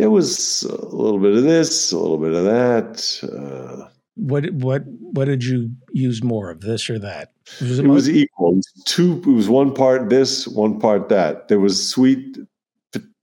There 0.00 0.10
was 0.10 0.62
a 0.62 0.96
little 0.96 1.18
bit 1.18 1.36
of 1.36 1.42
this, 1.42 1.92
a 1.92 1.98
little 1.98 2.16
bit 2.16 2.32
of 2.32 2.44
that. 2.44 3.20
Uh, 3.22 3.90
What 4.16 4.50
what 4.52 4.82
what 4.86 5.26
did 5.26 5.44
you 5.44 5.72
use 5.92 6.24
more 6.24 6.48
of 6.50 6.62
this 6.62 6.88
or 6.88 6.98
that? 7.00 7.32
Was 7.60 7.78
It 7.78 7.86
was 7.86 8.08
equal. 8.08 8.52
It 8.52 8.56
was 8.56 8.84
two. 8.86 9.18
It 9.26 9.26
was 9.26 9.50
one 9.50 9.74
part 9.74 10.08
this, 10.08 10.48
one 10.48 10.80
part 10.80 11.10
that. 11.10 11.48
There 11.48 11.60
was 11.60 11.86
sweet, 11.86 12.38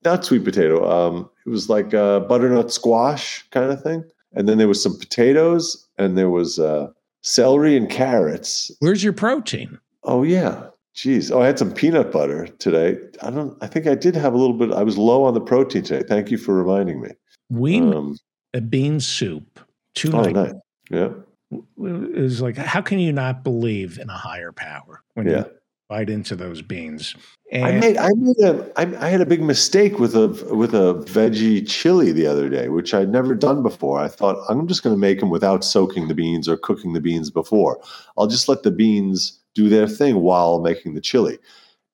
not 0.05 0.23
sweet 0.23 0.43
potato. 0.43 0.87
Um, 0.87 1.27
it 1.47 1.49
was 1.49 1.67
like 1.67 1.93
a 1.93 2.23
butternut 2.29 2.71
squash 2.71 3.43
kind 3.49 3.71
of 3.71 3.81
thing, 3.81 4.03
and 4.33 4.47
then 4.47 4.59
there 4.59 4.67
was 4.67 4.81
some 4.83 4.99
potatoes, 4.99 5.87
and 5.97 6.15
there 6.15 6.29
was 6.29 6.59
uh, 6.59 6.91
celery 7.23 7.75
and 7.75 7.89
carrots. 7.89 8.69
Where's 8.81 9.03
your 9.03 9.13
protein? 9.13 9.79
Oh 10.03 10.21
yeah, 10.21 10.67
geez. 10.97 11.31
Oh, 11.31 11.41
I 11.41 11.45
had 11.45 11.59
some 11.59 11.71
peanut 11.71 12.11
butter 12.11 12.47
today. 12.59 12.97
I 13.21 13.29
don't. 13.29 13.57
I 13.61 13.67
think 13.67 13.87
I 13.87 13.95
did 13.95 14.15
have 14.15 14.33
a 14.33 14.37
little 14.37 14.57
bit. 14.57 14.73
I 14.73 14.83
was 14.83 14.97
low 14.97 15.23
on 15.23 15.33
the 15.33 15.41
protein 15.41 15.83
today. 15.83 16.05
Thank 16.05 16.31
you 16.31 16.37
for 16.37 16.53
reminding 16.53 16.99
me. 16.99 17.11
We 17.49 17.79
Um, 17.79 18.17
a 18.53 18.59
bean 18.59 18.99
soup 18.99 19.59
two 19.95 20.11
oh, 20.13 20.23
nice. 20.23 20.53
Yeah, 20.89 21.09
It 21.51 22.21
was 22.21 22.41
like, 22.41 22.57
how 22.57 22.81
can 22.81 22.99
you 22.99 23.13
not 23.13 23.43
believe 23.43 23.99
in 23.99 24.09
a 24.09 24.17
higher 24.17 24.51
power 24.51 25.03
when 25.13 25.27
yeah. 25.27 25.37
you 25.37 25.45
bite 25.89 26.09
into 26.09 26.35
those 26.35 26.61
beans? 26.61 27.15
I 27.53 27.71
made 27.71 27.95
I 27.95 28.09
made 28.15 28.39
a 28.39 28.71
I, 28.75 29.05
I 29.05 29.09
had 29.09 29.21
a 29.21 29.25
big 29.25 29.41
mistake 29.41 29.99
with 29.99 30.15
a 30.15 30.27
with 30.53 30.73
a 30.73 30.95
veggie 31.05 31.65
chili 31.65 32.11
the 32.11 32.27
other 32.27 32.49
day, 32.49 32.67
which 32.67 32.93
I'd 32.93 33.09
never 33.09 33.35
done 33.35 33.63
before. 33.63 33.99
I 33.99 34.09
thought 34.09 34.43
I'm 34.49 34.67
just 34.67 34.83
going 34.83 34.95
to 34.95 34.99
make 34.99 35.21
them 35.21 35.29
without 35.29 35.63
soaking 35.63 36.09
the 36.09 36.15
beans 36.15 36.49
or 36.49 36.57
cooking 36.57 36.91
the 36.91 36.99
beans 36.99 37.29
before. 37.29 37.79
I'll 38.17 38.27
just 38.27 38.49
let 38.49 38.63
the 38.63 38.71
beans 38.71 39.39
do 39.57 39.67
their 39.69 39.87
thing 39.87 40.17
while 40.21 40.59
making 40.61 40.93
the 40.93 41.01
chili. 41.01 41.39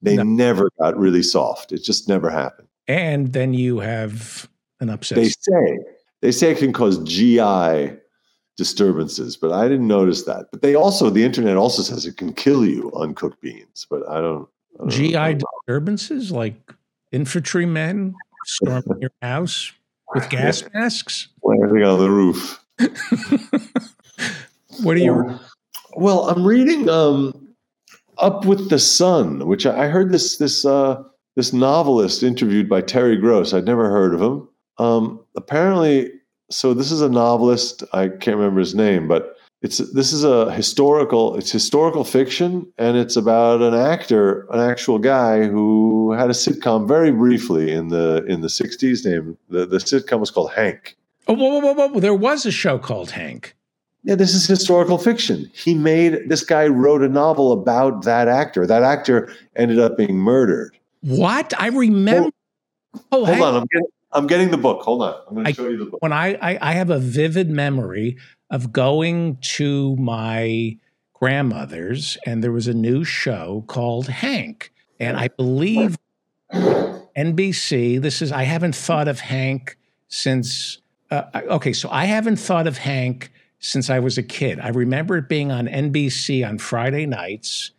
They 0.02 0.18
No. 0.18 0.24
never 0.24 0.70
got 0.80 0.98
really 0.98 1.24
soft. 1.24 1.72
It 1.72 1.82
just 1.82 2.08
never 2.10 2.30
happened. 2.30 2.68
and 2.90 3.32
then 3.32 3.54
you 3.54 3.80
have 3.80 4.50
an 4.82 4.90
upset. 4.90 5.16
They 5.16 5.30
say 5.30 5.80
they 6.22 6.32
say 6.34 6.52
it 6.52 6.58
can 6.58 6.74
cause 6.74 6.98
GI 7.04 7.94
disturbances, 8.58 9.38
but 9.38 9.54
I 9.54 9.70
didn't 9.70 9.88
notice 9.88 10.24
that. 10.24 10.48
But 10.52 10.62
they 10.62 10.76
also 10.76 11.10
the 11.10 11.24
internet 11.24 11.56
also 11.56 11.82
says 11.82 12.06
it 12.06 12.18
can 12.18 12.34
kill 12.34 12.66
you 12.66 12.92
uncooked 12.94 13.40
beans, 13.42 13.88
but 13.90 14.02
I 14.10 14.20
don't. 14.20 14.50
I 14.76 14.80
don't 14.80 14.90
GI 14.90 15.34
disturbances 15.46 16.32
like 16.34 16.74
infantrymen 17.14 18.14
storming 18.46 18.84
your 19.00 19.12
house 19.22 19.72
with 20.14 20.30
gas 20.30 20.64
masks. 20.74 21.30
Landing 21.42 21.84
on 21.84 22.00
the 22.00 22.10
roof. 22.10 22.60
What 24.82 24.96
are 24.98 25.00
you? 25.00 25.40
Well, 25.96 26.28
I'm 26.30 26.44
reading 26.44 26.90
um, 26.90 27.43
Up 28.24 28.46
with 28.46 28.70
the 28.70 28.80
Sun, 28.80 29.46
which 29.48 29.66
I 29.66 29.88
heard 29.88 30.14
this 30.14 30.38
this 30.38 30.64
uh, 30.64 31.04
this 31.36 31.52
novelist 31.52 32.24
interviewed 32.24 32.70
by 32.70 32.80
Terry 32.80 33.18
Gross. 33.18 33.54
I'd 33.54 33.66
never 33.66 33.90
heard 33.90 34.14
of 34.14 34.22
him. 34.22 34.48
Um, 34.78 35.20
apparently, 35.36 36.10
so 36.50 36.74
this 36.74 36.90
is 36.90 37.02
a 37.02 37.10
novelist. 37.10 37.84
I 37.92 38.08
can't 38.08 38.38
remember 38.38 38.62
his 38.62 38.76
name, 38.76 39.10
but 39.10 39.36
it's 39.62 39.80
this 39.92 40.14
is 40.14 40.24
a 40.24 40.50
historical. 40.54 41.36
It's 41.36 41.52
historical 41.52 42.06
fiction, 42.06 42.72
and 42.78 42.96
it's 42.96 43.18
about 43.18 43.62
an 43.62 43.74
actor, 43.74 44.48
an 44.52 44.60
actual 44.62 45.00
guy 45.00 45.46
who 45.46 46.14
had 46.14 46.30
a 46.30 46.34
sitcom 46.34 46.88
very 46.88 47.12
briefly 47.12 47.74
in 47.74 47.90
the 47.90 48.24
in 48.26 48.40
the 48.40 48.48
'60s. 48.48 49.06
Name 49.06 49.38
the 49.50 49.66
the 49.66 49.80
sitcom 49.80 50.22
was 50.22 50.32
called 50.32 50.54
Hank. 50.54 50.96
Oh, 51.28 51.34
whoa, 51.34 51.60
whoa, 51.60 51.74
whoa, 51.74 51.88
whoa! 51.88 52.00
There 52.00 52.14
was 52.14 52.46
a 52.46 52.52
show 52.52 52.80
called 52.80 53.12
Hank. 53.12 53.56
Yeah, 54.04 54.16
this 54.16 54.34
is 54.34 54.46
historical 54.46 54.98
fiction. 54.98 55.50
He 55.54 55.74
made 55.76 56.28
this 56.30 56.44
guy 56.44 56.68
wrote 56.68 57.02
a 57.04 57.08
novel 57.10 57.52
about 57.54 58.04
that 58.04 58.28
actor. 58.28 58.68
That 58.68 58.84
actor 58.84 59.32
ended 59.56 59.80
up 59.80 59.96
being 59.98 60.18
murdered. 60.18 60.78
What 61.02 61.54
I 61.60 61.68
remember. 61.68 62.30
Oh, 63.12 63.26
Hold 63.26 63.28
Hank- 63.28 63.42
on, 63.42 63.56
I'm 63.56 63.66
getting, 63.72 63.88
I'm 64.12 64.28
getting 64.28 64.52
the 64.52 64.58
book. 64.58 64.82
Hold 64.84 65.02
on, 65.04 65.16
I'm 65.28 65.34
going 65.36 65.46
to 65.48 65.54
show 65.54 65.68
you 65.70 65.78
the 65.78 65.86
book. 65.86 66.02
when 66.02 66.14
I, 66.14 66.36
I 66.42 66.58
I 66.62 66.74
have 66.74 66.90
a 66.90 67.00
vivid 67.00 67.50
memory 67.50 68.18
of 68.50 68.72
going 68.74 69.38
to 69.42 69.96
my 69.96 70.78
grandmother's 71.14 72.18
and 72.26 72.44
there 72.44 72.52
was 72.52 72.68
a 72.68 72.74
new 72.74 73.04
show 73.06 73.64
called 73.68 74.08
Hank 74.10 74.74
and 75.00 75.16
I 75.18 75.30
believe 75.30 75.98
NBC 77.16 78.02
this 78.02 78.22
is 78.22 78.32
I 78.32 78.44
haven't 78.44 78.76
thought 78.76 79.08
of 79.08 79.20
Hank 79.22 79.78
since 80.08 80.80
uh, 81.12 81.24
okay 81.50 81.74
so 81.74 81.90
I 81.90 82.06
haven't 82.06 82.38
thought 82.38 82.68
of 82.68 82.78
Hank 82.78 83.32
since 83.64 83.90
I 83.90 84.00
was 84.00 84.18
a 84.18 84.24
kid 84.24 84.60
I 84.60 84.70
remember 84.70 85.18
it 85.18 85.28
being 85.30 85.52
on 85.52 85.68
NBC 85.68 86.48
on 86.48 86.58
Friday 86.58 87.06
nights 87.06 87.72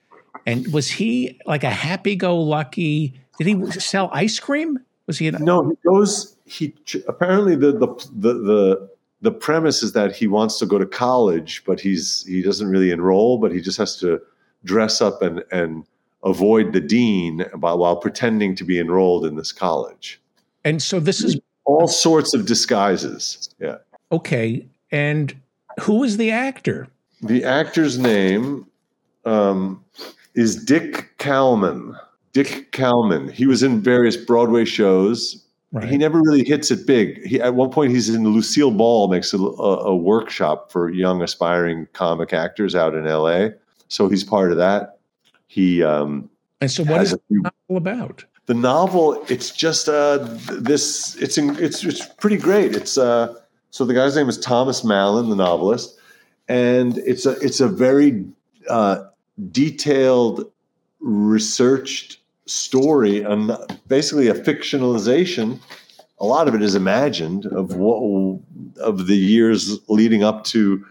and 0.46 0.72
was 0.72 0.90
he 0.90 1.38
like 1.46 1.64
a 1.64 1.70
happy-go-lucky 1.70 3.14
did 3.38 3.46
he 3.46 3.70
sell 3.72 4.10
ice 4.12 4.38
cream 4.38 4.78
was 5.06 5.18
he 5.18 5.28
an, 5.28 5.44
No, 5.44 5.68
he 5.68 5.76
goes. 5.88 6.36
He 6.46 6.74
apparently 7.08 7.56
the, 7.56 7.72
the 7.72 7.86
the 8.14 8.34
the 8.34 8.90
the 9.20 9.30
premise 9.30 9.82
is 9.82 9.92
that 9.92 10.14
he 10.14 10.26
wants 10.26 10.58
to 10.58 10.66
go 10.66 10.78
to 10.78 10.86
college, 10.86 11.62
but 11.66 11.80
he's 11.80 12.24
he 12.26 12.42
doesn't 12.42 12.68
really 12.68 12.90
enroll, 12.90 13.38
but 13.38 13.52
he 13.52 13.60
just 13.60 13.78
has 13.78 13.96
to 14.00 14.20
dress 14.64 15.00
up 15.00 15.22
and 15.22 15.42
and 15.52 15.84
avoid 16.24 16.72
the 16.72 16.80
dean 16.80 17.44
while, 17.58 17.78
while 17.78 17.96
pretending 17.96 18.56
to 18.56 18.64
be 18.64 18.78
enrolled 18.78 19.26
in 19.26 19.36
this 19.36 19.52
college. 19.52 20.20
and 20.64 20.82
so 20.82 21.00
this 21.00 21.22
is 21.22 21.38
All 21.64 21.88
sorts 21.88 22.34
of 22.34 22.46
disguises. 22.46 23.48
Yeah. 23.58 23.76
Okay. 24.10 24.66
And 24.90 25.34
who 25.80 26.04
is 26.04 26.16
the 26.16 26.30
actor? 26.30 26.88
The 27.22 27.44
actor's 27.44 27.98
name 27.98 28.66
um, 29.24 29.82
is 30.34 30.62
Dick 30.62 31.16
Kallman. 31.18 31.98
Dick 32.32 32.72
Kallman. 32.72 33.30
He 33.30 33.46
was 33.46 33.62
in 33.62 33.80
various 33.80 34.16
Broadway 34.16 34.64
shows. 34.64 35.42
Right. 35.72 35.88
He 35.88 35.96
never 35.96 36.20
really 36.20 36.44
hits 36.44 36.70
it 36.70 36.86
big. 36.86 37.24
He, 37.26 37.40
at 37.40 37.54
one 37.54 37.70
point, 37.70 37.90
he's 37.90 38.08
in 38.08 38.24
Lucille 38.28 38.70
Ball 38.70 39.08
makes 39.08 39.32
a, 39.32 39.38
a, 39.38 39.96
workshop 39.96 40.70
for 40.70 40.88
young 40.90 41.20
aspiring 41.20 41.88
comic 41.94 42.32
actors 42.32 42.76
out 42.76 42.94
in 42.94 43.08
L.A. 43.08 43.54
So 43.88 44.08
he's 44.08 44.22
part 44.22 44.52
of 44.52 44.58
that. 44.58 44.98
He 45.48 45.82
um, 45.82 46.30
and 46.60 46.70
so 46.70 46.84
what 46.84 47.00
is 47.00 47.10
has 47.10 47.12
is 47.12 47.14
a 47.14 47.20
few 47.28 47.42
it 47.44 47.76
about? 47.76 48.24
the 48.46 48.54
novel 48.54 49.24
it's 49.28 49.50
just 49.50 49.88
uh, 49.88 50.18
this 50.50 51.16
it's 51.16 51.38
it's 51.38 51.84
it's 51.84 52.06
pretty 52.06 52.36
great. 52.36 52.74
It's 52.74 52.98
uh, 52.98 53.34
so 53.74 53.84
the 53.84 53.92
guy's 53.92 54.14
name 54.14 54.28
is 54.28 54.38
Thomas 54.38 54.84
Mallon, 54.84 55.30
the 55.30 55.34
novelist, 55.34 55.98
and 56.46 56.96
it's 56.98 57.26
a 57.26 57.32
it's 57.40 57.58
a 57.58 57.66
very 57.66 58.24
uh, 58.70 59.02
detailed, 59.50 60.48
researched 61.00 62.20
story 62.46 63.22
and 63.22 63.50
basically 63.88 64.28
a 64.28 64.34
fictionalization. 64.34 65.58
A 66.18 66.24
lot 66.24 66.46
of 66.46 66.54
it 66.54 66.62
is 66.62 66.76
imagined 66.76 67.46
of 67.46 67.74
what 67.74 68.38
of 68.78 69.08
the 69.08 69.16
years 69.16 69.76
leading 69.88 70.22
up 70.22 70.44
to 70.44 70.86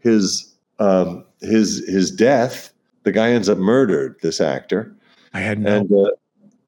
his 0.00 0.52
um, 0.80 1.24
his 1.40 1.86
his 1.86 2.10
death. 2.10 2.72
The 3.04 3.12
guy 3.12 3.30
ends 3.30 3.48
up 3.48 3.58
murdered. 3.58 4.16
This 4.22 4.40
actor. 4.40 4.92
I 5.34 5.38
had 5.38 5.60
no. 5.60 5.76
And 5.76 5.92
uh, 5.92 6.10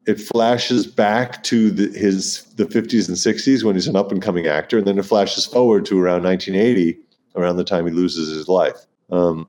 it 0.07 0.21
flashes 0.21 0.87
back 0.87 1.43
to 1.45 1.71
the, 1.71 1.99
his 1.99 2.45
the 2.57 2.65
50s 2.65 3.09
and 3.09 3.17
60s 3.17 3.65
when 3.65 3.75
he's 3.75 3.89
an 3.89 3.97
up 3.97 4.13
and 4.13 4.23
coming 4.23 4.47
actor, 4.47 4.79
and 4.79 4.87
then 4.87 4.99
it 4.99 5.05
flashes 5.05 5.45
forward 5.45 5.85
to 5.87 5.99
around 5.99 6.23
1980, 6.23 6.99
around 7.35 7.57
the 7.57 7.65
time 7.65 7.87
he 7.87 7.93
loses 7.93 8.35
his 8.35 8.49
life. 8.49 8.87
Um, 9.11 9.49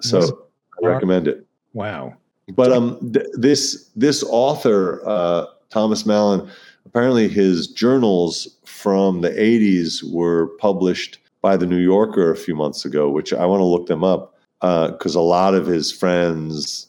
so 0.00 0.46
I 0.82 0.86
recommend 0.86 1.28
it. 1.28 1.46
Wow. 1.72 2.14
But 2.48 2.72
um, 2.72 3.12
th- 3.12 3.26
this 3.34 3.88
this 3.94 4.24
author 4.24 5.00
uh, 5.06 5.46
Thomas 5.70 6.04
Mallon, 6.04 6.50
apparently 6.84 7.28
his 7.28 7.68
journals 7.68 8.56
from 8.64 9.20
the 9.20 9.30
80s 9.30 10.02
were 10.12 10.48
published 10.58 11.18
by 11.40 11.56
the 11.56 11.66
New 11.66 11.78
Yorker 11.78 12.30
a 12.30 12.36
few 12.36 12.54
months 12.54 12.84
ago, 12.84 13.08
which 13.08 13.32
I 13.32 13.46
want 13.46 13.60
to 13.60 13.64
look 13.64 13.86
them 13.86 14.04
up 14.04 14.34
because 14.60 15.16
uh, 15.16 15.20
a 15.20 15.22
lot 15.22 15.54
of 15.54 15.66
his 15.66 15.90
friends, 15.90 16.88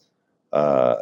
uh, 0.52 0.96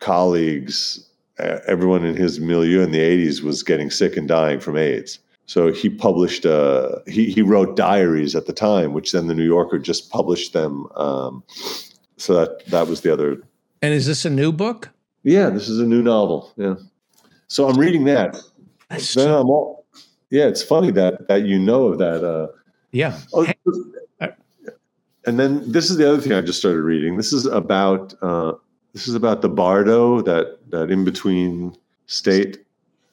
colleagues, 0.00 1.08
everyone 1.38 2.04
in 2.04 2.16
his 2.16 2.40
milieu 2.40 2.82
in 2.82 2.92
the 2.92 3.00
80s 3.00 3.42
was 3.42 3.62
getting 3.62 3.90
sick 3.90 4.16
and 4.16 4.26
dying 4.26 4.60
from 4.60 4.76
AIDS. 4.76 5.18
So 5.46 5.72
he 5.72 5.88
published, 5.88 6.44
uh, 6.44 6.96
he, 7.06 7.30
he 7.30 7.42
wrote 7.42 7.76
diaries 7.76 8.34
at 8.34 8.46
the 8.46 8.52
time, 8.52 8.92
which 8.92 9.12
then 9.12 9.28
the 9.28 9.34
New 9.34 9.44
Yorker 9.44 9.78
just 9.78 10.10
published 10.10 10.52
them. 10.52 10.86
Um, 10.96 11.44
so 12.16 12.34
that, 12.34 12.66
that 12.66 12.88
was 12.88 13.02
the 13.02 13.12
other. 13.12 13.42
And 13.80 13.94
is 13.94 14.06
this 14.06 14.24
a 14.24 14.30
new 14.30 14.50
book? 14.50 14.90
Yeah, 15.22 15.50
this 15.50 15.68
is 15.68 15.78
a 15.78 15.86
new 15.86 16.02
novel. 16.02 16.52
Yeah. 16.56 16.74
So 17.46 17.68
I'm 17.68 17.78
reading 17.78 18.04
that. 18.04 18.36
That's 18.88 19.14
then 19.14 19.30
I'm 19.30 19.48
all, 19.48 19.86
yeah, 20.30 20.46
it's 20.46 20.62
funny 20.62 20.90
that, 20.92 21.28
that 21.28 21.44
you 21.44 21.58
know 21.58 21.86
of 21.86 21.98
that. 21.98 22.24
Uh, 22.24 22.48
yeah. 22.90 23.18
Oh, 23.32 23.46
and 25.26 25.38
then 25.40 25.70
this 25.70 25.90
is 25.90 25.96
the 25.96 26.08
other 26.08 26.20
thing 26.20 26.32
I 26.32 26.40
just 26.40 26.58
started 26.58 26.82
reading. 26.82 27.16
This 27.16 27.32
is 27.32 27.46
about 27.46 28.14
uh, 28.22 28.52
this 28.96 29.06
is 29.06 29.14
about 29.14 29.42
the 29.42 29.48
Bardo, 29.50 30.22
that 30.22 30.58
that 30.70 30.90
in 30.90 31.04
between 31.04 31.76
state. 32.06 32.64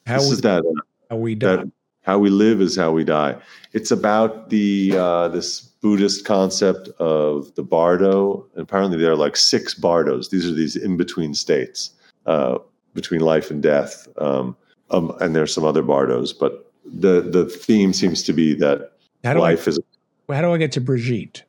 How 0.06 0.16
this 0.16 0.28
we, 0.28 0.32
is 0.32 0.40
that, 0.40 0.64
how 1.10 1.16
we 1.16 1.34
die. 1.34 1.56
That, 1.56 1.72
how 2.00 2.18
we 2.18 2.30
live 2.30 2.62
is 2.62 2.74
how 2.74 2.90
we 2.92 3.04
die. 3.04 3.36
It's 3.74 3.90
about 3.90 4.48
the 4.48 4.96
uh, 4.96 5.28
this 5.28 5.60
Buddhist 5.60 6.24
concept 6.24 6.88
of 6.98 7.54
the 7.54 7.62
Bardo. 7.62 8.46
And 8.54 8.62
apparently, 8.62 8.96
there 8.98 9.12
are 9.12 9.16
like 9.16 9.36
six 9.36 9.74
Bardos. 9.74 10.30
These 10.30 10.46
are 10.48 10.54
these 10.54 10.74
in 10.74 10.96
between 10.96 11.34
states 11.34 11.90
uh, 12.24 12.60
between 12.94 13.20
life 13.20 13.50
and 13.50 13.62
death. 13.62 14.08
Um, 14.16 14.56
um, 14.90 15.14
and 15.20 15.36
there's 15.36 15.52
some 15.52 15.64
other 15.66 15.82
Bardos, 15.82 16.32
but 16.32 16.72
the 16.86 17.20
the 17.20 17.44
theme 17.44 17.92
seems 17.92 18.22
to 18.22 18.32
be 18.32 18.54
that 18.54 18.92
life 19.22 19.68
I, 19.68 19.72
is. 19.72 19.80
How 20.30 20.40
do 20.40 20.50
I 20.50 20.56
get 20.56 20.72
to 20.72 20.80
Brigitte? 20.80 21.44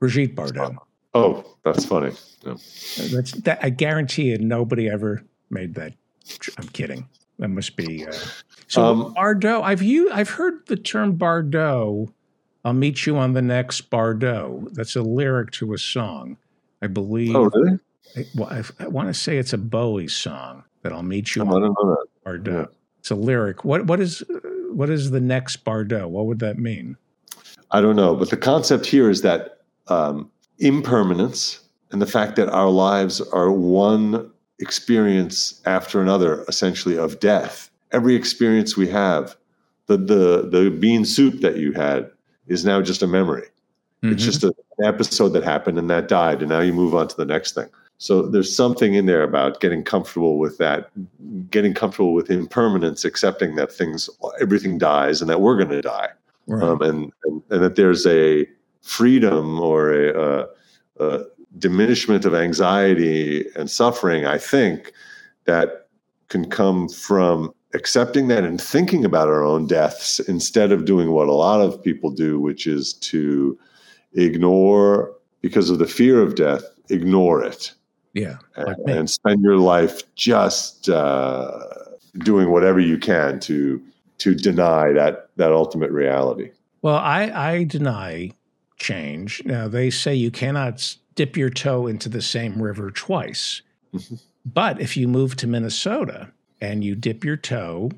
Brigitte 0.00 0.34
Bardot. 0.34 0.78
Oh, 1.18 1.56
that's 1.64 1.84
funny. 1.84 2.12
Yeah. 2.44 2.54
That's 3.12 3.32
that, 3.32 3.58
I 3.62 3.70
guarantee 3.70 4.30
you, 4.30 4.38
nobody 4.38 4.88
ever 4.88 5.24
made 5.50 5.74
that. 5.74 5.94
I'm 6.58 6.68
kidding. 6.68 7.08
That 7.38 7.48
must 7.48 7.76
be. 7.76 8.06
Uh, 8.06 8.12
so 8.66 8.84
um, 8.84 9.14
Bardot. 9.14 9.62
I've 9.62 9.82
you. 9.82 10.10
I've 10.10 10.30
heard 10.30 10.66
the 10.66 10.76
term 10.76 11.16
Bardot. 11.16 12.12
I'll 12.64 12.72
meet 12.72 13.06
you 13.06 13.16
on 13.16 13.32
the 13.32 13.42
next 13.42 13.90
Bardot. 13.90 14.74
That's 14.74 14.96
a 14.96 15.02
lyric 15.02 15.52
to 15.52 15.72
a 15.72 15.78
song, 15.78 16.36
I 16.82 16.88
believe. 16.88 17.34
Oh, 17.36 17.48
really? 17.54 17.78
I, 18.16 18.26
well, 18.34 18.48
I, 18.50 18.62
I 18.84 18.88
want 18.88 19.08
to 19.08 19.14
say 19.14 19.38
it's 19.38 19.52
a 19.52 19.58
Bowie 19.58 20.08
song 20.08 20.64
that 20.82 20.92
I'll 20.92 21.02
meet 21.02 21.36
you 21.36 21.42
oh, 21.42 21.46
on 21.46 21.50
I 21.50 21.66
don't 21.66 21.76
know 21.80 21.96
that. 21.96 22.06
Bardot. 22.26 22.62
Yeah. 22.62 22.74
It's 22.98 23.10
a 23.10 23.14
lyric. 23.14 23.64
What 23.64 23.86
what 23.86 24.00
is 24.00 24.22
what 24.72 24.90
is 24.90 25.10
the 25.10 25.20
next 25.20 25.64
Bardot? 25.64 26.08
What 26.10 26.26
would 26.26 26.40
that 26.40 26.58
mean? 26.58 26.96
I 27.70 27.80
don't 27.80 27.96
know, 27.96 28.16
but 28.16 28.30
the 28.30 28.36
concept 28.36 28.86
here 28.86 29.10
is 29.10 29.22
that 29.22 29.60
um, 29.88 30.30
impermanence 30.58 31.60
and 31.90 32.02
the 32.02 32.06
fact 32.06 32.36
that 32.36 32.48
our 32.50 32.70
lives 32.70 33.20
are 33.20 33.50
one 33.50 34.30
experience 34.58 35.62
after 35.64 36.02
another, 36.02 36.44
essentially 36.48 36.98
of 36.98 37.20
death. 37.20 37.70
Every 37.92 38.14
experience 38.14 38.76
we 38.76 38.88
have, 38.88 39.36
the 39.86 39.96
the 39.96 40.48
the 40.50 40.70
bean 40.70 41.04
soup 41.04 41.40
that 41.40 41.56
you 41.56 41.72
had 41.72 42.10
is 42.46 42.64
now 42.64 42.82
just 42.82 43.02
a 43.02 43.06
memory. 43.06 43.46
Mm-hmm. 44.02 44.12
It's 44.12 44.24
just 44.24 44.44
a, 44.44 44.54
an 44.78 44.84
episode 44.84 45.30
that 45.30 45.42
happened 45.42 45.78
and 45.78 45.88
that 45.90 46.08
died, 46.08 46.40
and 46.40 46.50
now 46.50 46.60
you 46.60 46.72
move 46.72 46.94
on 46.94 47.08
to 47.08 47.16
the 47.16 47.24
next 47.24 47.54
thing. 47.54 47.68
So 48.00 48.22
there's 48.22 48.54
something 48.54 48.94
in 48.94 49.06
there 49.06 49.24
about 49.24 49.60
getting 49.60 49.82
comfortable 49.82 50.38
with 50.38 50.58
that, 50.58 50.90
getting 51.50 51.74
comfortable 51.74 52.14
with 52.14 52.30
impermanence, 52.30 53.04
accepting 53.04 53.56
that 53.56 53.72
things, 53.72 54.08
everything 54.40 54.78
dies, 54.78 55.20
and 55.20 55.28
that 55.28 55.40
we're 55.40 55.56
going 55.56 55.70
to 55.70 55.82
die, 55.82 56.10
right. 56.46 56.62
um, 56.62 56.80
and, 56.80 57.12
and, 57.24 57.42
and 57.50 57.62
that 57.62 57.74
there's 57.74 58.06
a 58.06 58.46
freedom 58.82 59.60
or 59.60 59.92
a, 59.92 60.20
a, 60.20 60.46
a 61.00 61.24
diminishment 61.58 62.24
of 62.24 62.34
anxiety 62.34 63.46
and 63.56 63.70
suffering. 63.70 64.26
I 64.26 64.38
think 64.38 64.92
that 65.44 65.88
can 66.28 66.48
come 66.48 66.88
from 66.88 67.52
accepting 67.74 68.28
that 68.28 68.44
and 68.44 68.60
thinking 68.60 69.04
about 69.04 69.28
our 69.28 69.44
own 69.44 69.66
deaths 69.66 70.20
instead 70.20 70.72
of 70.72 70.84
doing 70.84 71.12
what 71.12 71.28
a 71.28 71.32
lot 71.32 71.60
of 71.60 71.82
people 71.82 72.10
do, 72.10 72.40
which 72.40 72.66
is 72.66 72.92
to 72.94 73.58
ignore 74.14 75.14
because 75.40 75.70
of 75.70 75.78
the 75.78 75.86
fear 75.86 76.20
of 76.20 76.34
death, 76.34 76.64
ignore 76.90 77.42
it 77.42 77.74
yeah. 78.18 78.38
Like 78.56 78.76
and, 78.78 78.90
and, 78.90 79.10
spend 79.10 79.42
your 79.42 79.58
life 79.58 80.14
just 80.14 80.88
uh, 80.88 81.64
doing 82.18 82.50
whatever 82.50 82.80
you 82.80 82.98
can 82.98 83.38
to 83.40 83.82
to 84.18 84.34
deny 84.34 84.92
that 84.92 85.30
that 85.36 85.52
ultimate 85.52 85.90
reality. 85.90 86.50
Well, 86.82 86.96
I, 86.96 87.30
I 87.30 87.64
deny 87.64 88.32
change. 88.78 89.42
Now 89.44 89.68
they 89.68 89.90
say 89.90 90.14
you 90.14 90.30
cannot 90.30 90.96
dip 91.14 91.36
your 91.36 91.50
toe 91.50 91.86
into 91.86 92.08
the 92.08 92.22
same 92.22 92.62
river 92.62 92.90
twice. 92.90 93.62
Mm-hmm. 93.94 94.16
But 94.44 94.80
if 94.80 94.96
you 94.96 95.08
move 95.08 95.36
to 95.36 95.46
Minnesota 95.46 96.32
and 96.58 96.82
you 96.82 96.94
dip 96.94 97.22
your 97.22 97.36
toe 97.36 97.90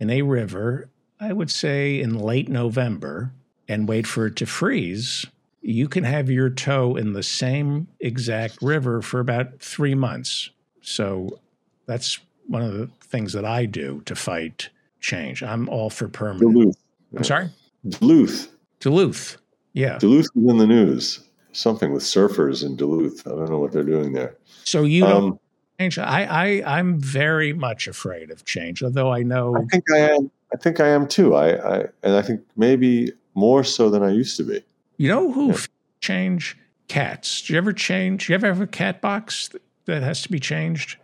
in 0.00 0.10
a 0.10 0.22
river, 0.22 0.88
I 1.20 1.32
would 1.32 1.50
say 1.50 2.00
in 2.00 2.18
late 2.18 2.48
November, 2.48 3.30
and 3.68 3.88
wait 3.88 4.06
for 4.06 4.26
it 4.26 4.36
to 4.36 4.46
freeze, 4.46 5.24
you 5.60 5.88
can 5.88 6.04
have 6.04 6.28
your 6.28 6.50
toe 6.50 6.96
in 6.96 7.12
the 7.12 7.22
same 7.22 7.88
exact 8.00 8.60
river 8.60 9.00
for 9.00 9.20
about 9.20 9.60
three 9.60 9.94
months. 9.94 10.50
So 10.82 11.38
that's 11.86 12.18
one 12.48 12.62
of 12.62 12.74
the 12.74 12.88
things 13.00 13.32
that 13.32 13.44
I 13.44 13.66
do 13.66 14.02
to 14.06 14.14
fight 14.14 14.68
change. 15.00 15.42
I'm 15.42 15.68
all 15.68 15.90
for 15.90 16.08
permanent. 16.08 16.52
Duluth. 16.52 16.76
I'm 17.16 17.24
sorry? 17.24 17.50
Duluth. 17.88 18.48
Duluth. 18.80 19.38
Yeah. 19.72 19.98
Duluth 19.98 20.26
is 20.34 20.50
in 20.50 20.58
the 20.58 20.66
news. 20.66 21.20
Something 21.52 21.92
with 21.92 22.02
surfers 22.02 22.64
in 22.64 22.76
Duluth. 22.76 23.26
I 23.26 23.30
don't 23.30 23.50
know 23.50 23.58
what 23.58 23.72
they're 23.72 23.82
doing 23.82 24.12
there. 24.12 24.36
So 24.64 24.84
you 24.84 25.02
don't 25.02 25.24
um, 25.24 25.40
change. 25.78 25.98
I, 25.98 26.24
I 26.24 26.78
I'm 26.78 26.98
very 26.98 27.52
much 27.52 27.86
afraid 27.86 28.30
of 28.30 28.44
change, 28.44 28.82
although 28.82 29.12
I 29.12 29.22
know 29.22 29.56
I 29.56 29.64
think 29.70 29.84
I 29.92 29.98
am 29.98 30.30
I 30.52 30.56
think 30.56 30.80
I 30.80 30.88
am 30.88 31.06
too. 31.06 31.34
I, 31.34 31.76
I 31.76 31.78
and 32.02 32.14
I 32.14 32.22
think 32.22 32.40
maybe 32.56 33.12
more 33.34 33.64
so 33.64 33.90
than 33.90 34.02
I 34.02 34.10
used 34.10 34.36
to 34.38 34.44
be. 34.44 34.62
You 34.96 35.08
know 35.08 35.32
who 35.32 35.48
yeah. 35.48 35.58
change 36.00 36.56
cats? 36.88 37.42
Do 37.42 37.52
you 37.52 37.58
ever 37.58 37.72
change? 37.72 38.26
Do 38.26 38.32
you 38.32 38.34
ever 38.34 38.46
have 38.46 38.60
a 38.60 38.66
cat 38.66 39.00
box 39.00 39.50
that 39.86 40.02
has 40.02 40.22
to 40.22 40.30
be 40.30 40.40
changed? 40.40 40.96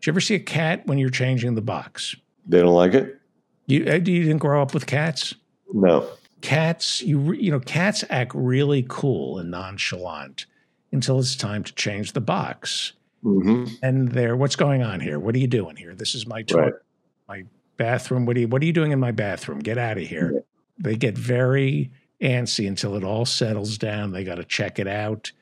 Do 0.00 0.08
you 0.08 0.12
ever 0.12 0.20
see 0.20 0.34
a 0.34 0.40
cat 0.40 0.86
when 0.86 0.96
you're 0.98 1.10
changing 1.10 1.54
the 1.54 1.62
box? 1.62 2.16
They 2.46 2.60
don't 2.60 2.74
like 2.74 2.94
it. 2.94 3.20
You 3.66 3.84
you 3.84 4.00
didn't 4.24 4.38
grow 4.38 4.62
up 4.62 4.74
with 4.74 4.86
cats? 4.86 5.34
No. 5.72 6.08
Cats, 6.40 7.02
you 7.02 7.32
you 7.32 7.50
know, 7.50 7.60
cats 7.60 8.04
act 8.10 8.32
really 8.34 8.84
cool 8.88 9.38
and 9.38 9.50
nonchalant 9.50 10.46
until 10.92 11.18
it's 11.18 11.36
time 11.36 11.64
to 11.64 11.74
change 11.74 12.12
the 12.12 12.20
box. 12.20 12.92
Mm-hmm. 13.24 13.74
And 13.82 14.12
they're, 14.12 14.36
what's 14.36 14.56
going 14.56 14.82
on 14.82 15.00
here? 15.00 15.18
What 15.18 15.34
are 15.34 15.38
you 15.38 15.46
doing 15.46 15.76
here? 15.76 15.94
This 15.94 16.14
is 16.14 16.26
my 16.26 16.42
toilet, 16.42 16.82
right. 17.28 17.44
my 17.44 17.44
bathroom. 17.76 18.24
What 18.24 18.36
are 18.36 18.40
you 18.40 18.48
What 18.48 18.62
are 18.62 18.64
you 18.64 18.72
doing 18.72 18.92
in 18.92 18.98
my 18.98 19.12
bathroom? 19.12 19.58
Get 19.58 19.76
out 19.76 19.98
of 19.98 20.04
here! 20.04 20.32
Yeah. 20.34 20.40
They 20.78 20.96
get 20.96 21.18
very 21.18 21.90
antsy 22.22 22.66
until 22.66 22.96
it 22.96 23.04
all 23.04 23.26
settles 23.26 23.76
down. 23.76 24.12
They 24.12 24.24
got 24.24 24.36
to 24.36 24.44
check 24.44 24.78
it 24.78 24.88
out. 24.88 25.32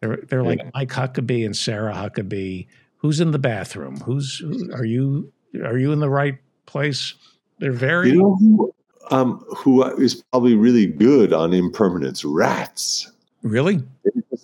They're 0.00 0.18
they're 0.28 0.44
like. 0.44 0.60
Mike 0.74 0.90
Huckabee 0.90 1.44
and 1.44 1.56
Sarah 1.56 1.94
Huckabee. 1.94 2.66
Who's 2.98 3.20
in 3.20 3.32
the 3.32 3.38
bathroom? 3.38 3.96
Who's 4.00 4.38
who, 4.38 4.72
are 4.72 4.84
you? 4.84 5.32
Are 5.64 5.76
you 5.76 5.92
in 5.92 5.98
the 5.98 6.10
right 6.10 6.38
place? 6.66 7.14
They're 7.58 7.72
very. 7.72 8.10
You 8.10 8.18
know 8.18 8.36
who, 8.36 8.74
um, 9.10 9.44
who 9.56 9.82
is 10.00 10.22
probably 10.32 10.54
really 10.54 10.86
good 10.86 11.32
on 11.32 11.52
impermanence? 11.52 12.24
Rats. 12.24 13.10
Really? 13.42 13.82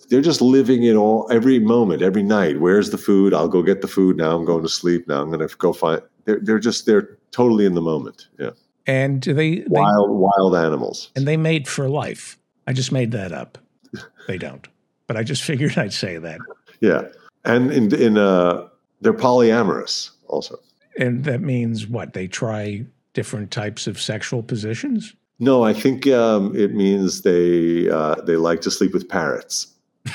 they're 0.09 0.21
just 0.21 0.41
living 0.41 0.83
it 0.83 0.95
all 0.95 1.27
every 1.31 1.57
moment, 1.57 2.01
every 2.01 2.21
night. 2.23 2.59
Where's 2.59 2.91
the 2.91 2.97
food? 2.97 3.33
I'll 3.33 3.47
go 3.47 3.63
get 3.63 3.81
the 3.81 3.87
food. 3.87 4.17
Now 4.17 4.35
I'm 4.35 4.45
going 4.45 4.61
to 4.63 4.69
sleep. 4.69 5.07
Now 5.07 5.21
I'm 5.21 5.31
going 5.31 5.47
to 5.47 5.55
go 5.57 5.73
find. 5.73 6.01
They're 6.25 6.39
they're 6.41 6.59
just 6.59 6.85
they're 6.85 7.17
totally 7.31 7.65
in 7.65 7.73
the 7.73 7.81
moment. 7.81 8.27
Yeah. 8.37 8.51
And 8.87 9.21
do 9.21 9.33
they, 9.33 9.59
they 9.59 9.65
Wild 9.67 10.09
wild 10.11 10.55
animals. 10.55 11.11
and 11.15 11.27
they 11.27 11.37
made 11.37 11.67
for 11.67 11.87
life. 11.87 12.37
I 12.67 12.73
just 12.73 12.91
made 12.91 13.11
that 13.11 13.31
up. 13.31 13.57
They 14.27 14.37
don't. 14.37 14.67
But 15.07 15.17
I 15.17 15.23
just 15.23 15.43
figured 15.43 15.77
I'd 15.77 15.93
say 15.93 16.17
that. 16.17 16.39
Yeah. 16.79 17.03
And 17.45 17.71
in 17.71 17.93
in 17.95 18.17
uh 18.17 18.67
they're 19.01 19.13
polyamorous 19.13 20.11
also. 20.27 20.57
And 20.99 21.23
that 21.23 21.41
means 21.41 21.87
what? 21.87 22.13
They 22.13 22.27
try 22.27 22.85
different 23.13 23.51
types 23.51 23.87
of 23.87 23.99
sexual 23.99 24.43
positions? 24.43 25.13
No, 25.39 25.63
I 25.63 25.73
think 25.73 26.07
um, 26.07 26.55
it 26.55 26.73
means 26.73 27.21
they 27.23 27.89
uh, 27.89 28.15
they 28.23 28.35
like 28.35 28.61
to 28.61 28.71
sleep 28.71 28.93
with 28.93 29.07
parrots. 29.09 29.67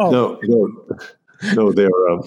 Oh, 0.00 0.10
No, 0.10 0.38
no, 0.44 0.84
no. 1.54 1.72
They're 1.72 2.08
um, 2.10 2.22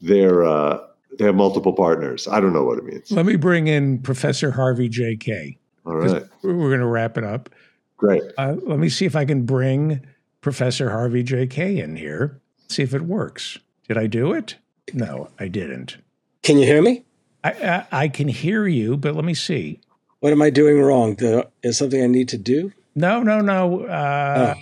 they're 0.00 0.44
uh, 0.44 0.78
they 1.18 1.24
have 1.24 1.34
multiple 1.34 1.72
partners. 1.72 2.28
I 2.28 2.38
don't 2.40 2.52
know 2.52 2.62
what 2.64 2.78
it 2.78 2.84
means. 2.84 3.10
let 3.10 3.26
me 3.26 3.34
bring 3.34 3.66
in 3.66 3.98
Professor 3.98 4.52
Harvey 4.52 4.88
J. 4.88 5.16
Kaye 5.16 5.58
All 5.84 5.96
right, 5.96 6.22
We're 6.42 6.52
going 6.54 6.78
to 6.78 6.86
wrap 6.86 7.18
it 7.18 7.24
up. 7.24 7.50
great. 7.96 8.22
Uh, 8.38 8.54
let 8.62 8.78
me 8.78 8.88
see 8.88 9.04
if 9.04 9.16
I 9.16 9.24
can 9.24 9.42
bring 9.44 10.00
Professor 10.40 10.90
Harvey 10.90 11.24
J. 11.24 11.48
Kaye 11.48 11.78
in 11.80 11.96
here, 11.96 12.40
see 12.68 12.82
if 12.84 12.94
it 12.94 13.02
works. 13.02 13.58
Did 13.88 13.98
I 13.98 14.06
do 14.06 14.32
it? 14.32 14.54
No, 14.94 15.28
I 15.40 15.48
didn't. 15.48 15.96
Can 16.44 16.58
you 16.58 16.66
hear 16.66 16.80
me? 16.82 17.04
I, 17.48 17.86
I, 17.90 18.02
I 18.02 18.08
can 18.08 18.28
hear 18.28 18.66
you, 18.66 18.96
but 18.96 19.14
let 19.14 19.24
me 19.24 19.34
see. 19.34 19.80
What 20.20 20.32
am 20.32 20.42
I 20.42 20.50
doing 20.50 20.80
wrong? 20.80 21.14
The- 21.14 21.48
Is 21.62 21.78
something 21.78 22.02
I 22.02 22.06
need 22.06 22.28
to 22.30 22.38
do? 22.38 22.72
No, 22.94 23.22
no, 23.22 23.40
no. 23.40 23.84
Uh, 23.86 24.54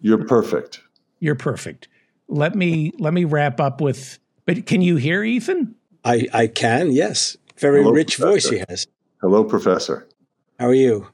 You're 0.00 0.24
perfect. 0.24 0.80
You're 1.20 1.36
perfect. 1.36 1.88
Let 2.28 2.54
me 2.54 2.92
let 2.98 3.12
me 3.12 3.24
wrap 3.24 3.60
up 3.60 3.80
with. 3.80 4.18
But 4.46 4.66
can 4.66 4.82
you 4.82 4.96
hear 4.96 5.22
Ethan? 5.22 5.74
I, 6.04 6.26
I 6.32 6.46
can, 6.46 6.90
yes. 6.92 7.36
Very 7.58 7.82
Hello, 7.82 7.92
rich 7.92 8.16
voice 8.16 8.48
he 8.48 8.62
has. 8.68 8.86
Hello, 9.20 9.44
Professor. 9.44 10.08
How 10.58 10.66
are 10.68 10.74
you? 10.74 11.06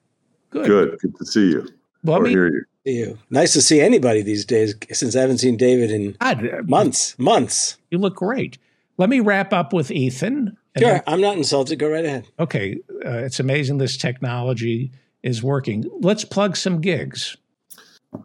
Good. 0.51 0.67
Good. 0.67 0.99
Good 1.01 1.17
to 1.17 1.27
see 1.27 1.49
you 1.51 1.69
Let 2.05 2.21
or 2.21 2.23
me. 2.23 2.31
hear 2.31 2.47
you. 2.49 2.63
See 2.87 2.99
you. 2.99 3.19
Nice 3.31 3.53
to 3.55 3.61
see 3.63 3.81
anybody 3.81 4.23
these 4.23 4.45
days 4.45 4.75
since 4.93 5.17
I 5.17 5.21
haven't 5.23 5.39
seen 5.39 5.57
David 5.57 5.91
in 5.91 6.17
God, 6.21 6.47
uh, 6.49 6.63
months. 6.63 7.19
Months. 7.19 7.79
you 7.91 7.99
look 7.99 8.15
great. 8.17 8.59
Let 8.97 9.09
me 9.11 9.21
wrap 9.21 9.53
up 9.53 9.73
with 9.73 9.91
Ethan. 9.91 10.57
And 10.77 10.83
Sure, 10.85 10.93
then- 10.93 11.03
I'm 11.09 11.21
not 11.21 11.37
insulted. 11.37 11.79
Go 11.81 11.89
right 11.91 12.05
ahead. 12.05 12.29
okay, 12.39 12.79
uh, 13.05 13.11
it's 13.25 13.41
amazing 13.41 13.79
this 13.79 13.97
technology 13.97 14.93
is 15.25 15.43
working. 15.43 15.85
Let's 16.01 16.25
plug 16.25 16.57
some 16.57 16.81
gigs. 16.81 17.37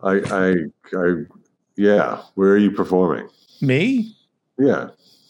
I, 0.04 0.12
I, 0.30 0.54
I, 0.96 1.14
yeah. 1.76 2.22
Where 2.36 2.52
are 2.52 2.58
you 2.58 2.72
performing? 2.72 3.28
Me, 3.62 4.16
Yeah. 4.60 4.90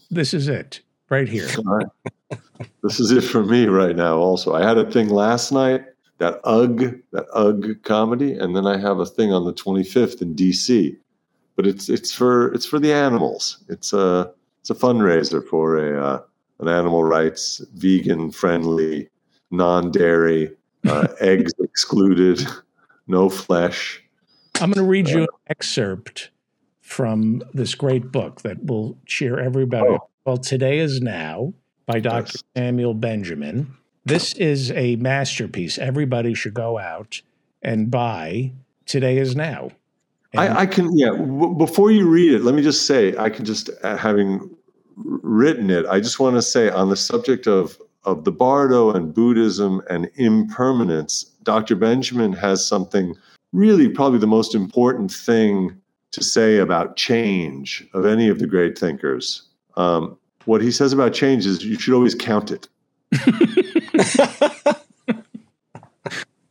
this 0.09 0.33
is 0.33 0.47
it 0.49 0.81
right 1.09 1.27
here. 1.29 1.47
All 1.57 1.63
right. 1.77 2.39
this 2.83 2.99
is 2.99 3.11
it 3.11 3.21
for 3.21 3.43
me 3.43 3.67
right 3.67 3.95
now. 3.95 4.17
Also, 4.17 4.53
I 4.53 4.61
had 4.67 4.77
a 4.77 4.89
thing 4.91 5.09
last 5.09 5.51
night. 5.51 5.85
That 6.17 6.39
UGG, 6.43 7.01
that 7.13 7.25
UGG 7.33 7.81
comedy, 7.83 8.33
and 8.33 8.55
then 8.55 8.67
I 8.67 8.77
have 8.77 8.99
a 8.99 9.07
thing 9.07 9.33
on 9.33 9.43
the 9.45 9.53
25th 9.53 10.21
in 10.21 10.35
DC. 10.35 10.95
But 11.55 11.65
it's 11.65 11.89
it's 11.89 12.13
for 12.13 12.53
it's 12.53 12.65
for 12.67 12.77
the 12.79 12.93
animals. 12.93 13.57
It's 13.69 13.91
a 13.91 14.31
it's 14.59 14.69
a 14.69 14.75
fundraiser 14.75 15.43
for 15.47 15.77
a 15.77 16.03
uh, 16.05 16.21
an 16.61 16.67
animal 16.67 17.03
rights, 17.03 17.61
vegan 17.73 18.31
friendly, 18.31 19.09
non 19.49 19.91
dairy, 19.91 20.55
uh, 20.87 21.07
eggs 21.19 21.53
excluded, 21.59 22.45
no 23.07 23.29
flesh. 23.29 24.03
I'm 24.55 24.71
going 24.71 24.85
to 24.85 24.89
read 24.89 25.09
you 25.09 25.23
an 25.23 25.27
excerpt 25.47 26.29
from 26.81 27.41
this 27.53 27.73
great 27.73 28.11
book 28.11 28.41
that 28.41 28.65
will 28.65 28.97
cheer 29.05 29.39
everybody. 29.39 29.87
Oh. 29.89 30.07
Well, 30.25 30.37
Today 30.37 30.79
is 30.79 31.01
Now 31.01 31.53
by 31.87 31.99
Dr. 31.99 32.33
Yes. 32.33 32.43
Samuel 32.55 32.93
Benjamin. 32.93 33.73
This 34.05 34.33
is 34.33 34.71
a 34.71 34.97
masterpiece. 34.97 35.77
Everybody 35.77 36.33
should 36.33 36.53
go 36.53 36.77
out 36.77 37.21
and 37.61 37.89
buy 37.89 38.51
Today 38.85 39.17
is 39.17 39.35
Now. 39.35 39.71
I, 40.35 40.61
I 40.61 40.65
can, 40.65 40.97
yeah. 40.97 41.09
W- 41.09 41.55
before 41.55 41.91
you 41.91 42.07
read 42.07 42.33
it, 42.33 42.43
let 42.43 42.55
me 42.55 42.61
just 42.61 42.85
say, 42.85 43.15
I 43.17 43.29
can 43.29 43.45
just, 43.45 43.69
uh, 43.83 43.97
having 43.97 44.49
written 44.95 45.69
it, 45.69 45.85
I 45.85 45.99
just 45.99 46.19
want 46.19 46.35
to 46.35 46.41
say 46.41 46.69
on 46.69 46.89
the 46.89 46.95
subject 46.97 47.47
of 47.47 47.77
of 48.03 48.23
the 48.23 48.31
Bardo 48.31 48.91
and 48.91 49.13
Buddhism 49.13 49.79
and 49.89 50.09
impermanence, 50.15 51.25
Dr. 51.43 51.75
Benjamin 51.75 52.33
has 52.33 52.65
something 52.65 53.15
really, 53.53 53.87
probably 53.89 54.17
the 54.17 54.25
most 54.25 54.55
important 54.55 55.11
thing 55.11 55.79
to 56.11 56.23
say 56.23 56.57
about 56.57 56.95
change 56.95 57.87
of 57.93 58.05
any 58.07 58.27
of 58.27 58.39
the 58.39 58.47
great 58.47 58.75
thinkers. 58.77 59.43
Um, 59.77 60.17
what 60.45 60.61
he 60.61 60.71
says 60.71 60.93
about 60.93 61.13
change 61.13 61.45
is 61.45 61.63
you 61.63 61.77
should 61.77 61.93
always 61.93 62.15
count 62.15 62.49
it. 62.51 62.67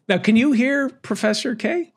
now, 0.09 0.19
can 0.19 0.37
you 0.37 0.53
hear 0.53 0.89
Professor 0.89 1.55
Kaye? 1.57 1.93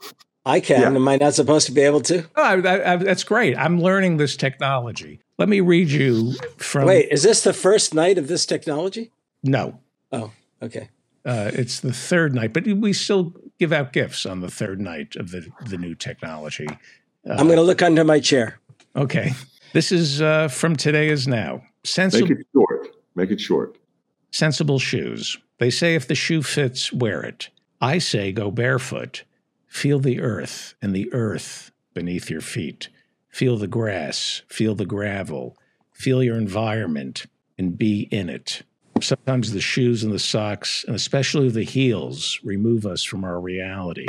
I 0.45 0.59
can. 0.59 0.81
Yeah. 0.81 0.87
Am 0.87 1.07
I 1.07 1.17
not 1.17 1.35
supposed 1.35 1.67
to 1.67 1.71
be 1.71 1.81
able 1.81 2.01
to? 2.01 2.25
Oh, 2.35 2.43
I, 2.43 2.55
I, 2.59 2.93
I- 2.93 2.97
that's 2.97 3.23
great. 3.23 3.57
I'm 3.57 3.79
learning 3.79 4.17
this 4.17 4.35
technology. 4.35 5.19
Let 5.37 5.49
me 5.49 5.59
read 5.61 5.89
you 5.89 6.33
from. 6.57 6.85
Wait, 6.87 7.09
is 7.11 7.23
this 7.23 7.43
the 7.43 7.53
first 7.53 7.93
night 7.93 8.17
of 8.17 8.27
this 8.27 8.45
technology? 8.45 9.11
No, 9.43 9.79
Oh, 10.11 10.31
okay. 10.61 10.89
uh, 11.25 11.51
it's 11.53 11.79
the 11.79 11.91
third 11.91 12.33
night, 12.35 12.53
but 12.53 12.65
we 12.65 12.93
still 12.93 13.33
give 13.59 13.73
out 13.73 13.91
gifts 13.93 14.25
on 14.25 14.41
the 14.41 14.49
third 14.49 14.79
night 14.79 15.15
of 15.15 15.31
the, 15.31 15.47
the 15.67 15.77
new 15.77 15.95
technology. 15.95 16.67
I'm 17.29 17.47
going 17.47 17.57
to 17.57 17.63
look 17.63 17.81
under 17.81 18.03
my 18.03 18.19
chair. 18.19 18.59
Okay. 18.95 19.31
This 19.73 19.91
is 19.91 20.21
uh, 20.21 20.47
from 20.49 20.75
Today 20.75 21.07
is 21.09 21.27
Now. 21.27 21.63
Make 21.97 22.13
it 22.29 22.47
short. 22.53 22.87
Make 23.15 23.31
it 23.31 23.41
short. 23.41 23.77
sensible 24.31 24.79
shoes. 24.79 25.37
They 25.57 25.69
say 25.69 25.95
if 25.95 26.07
the 26.07 26.15
shoe 26.15 26.41
fits, 26.43 26.93
wear 26.93 27.21
it. 27.23 27.49
I 27.81 27.97
say 27.97 28.31
go 28.31 28.51
barefoot. 28.51 29.23
Feel 29.67 29.99
the 29.99 30.21
earth 30.21 30.75
and 30.81 30.93
the 30.95 31.11
earth 31.13 31.71
beneath 31.93 32.29
your 32.29 32.41
feet. 32.41 32.89
Feel 33.33 33.57
the 33.57 33.67
grass, 33.67 34.43
feel 34.47 34.75
the 34.75 34.85
gravel, 34.85 35.57
feel 35.91 36.21
your 36.21 36.37
environment 36.37 37.25
and 37.57 37.75
be 37.75 38.01
in 38.11 38.29
it. 38.29 38.61
Sometimes 39.01 39.53
the 39.53 39.59
shoes 39.59 40.03
and 40.03 40.13
the 40.13 40.19
socks, 40.19 40.83
and 40.85 40.95
especially 40.95 41.49
the 41.49 41.63
heels, 41.63 42.39
remove 42.43 42.85
us 42.85 43.03
from 43.03 43.23
our 43.23 43.39
reality 43.39 44.05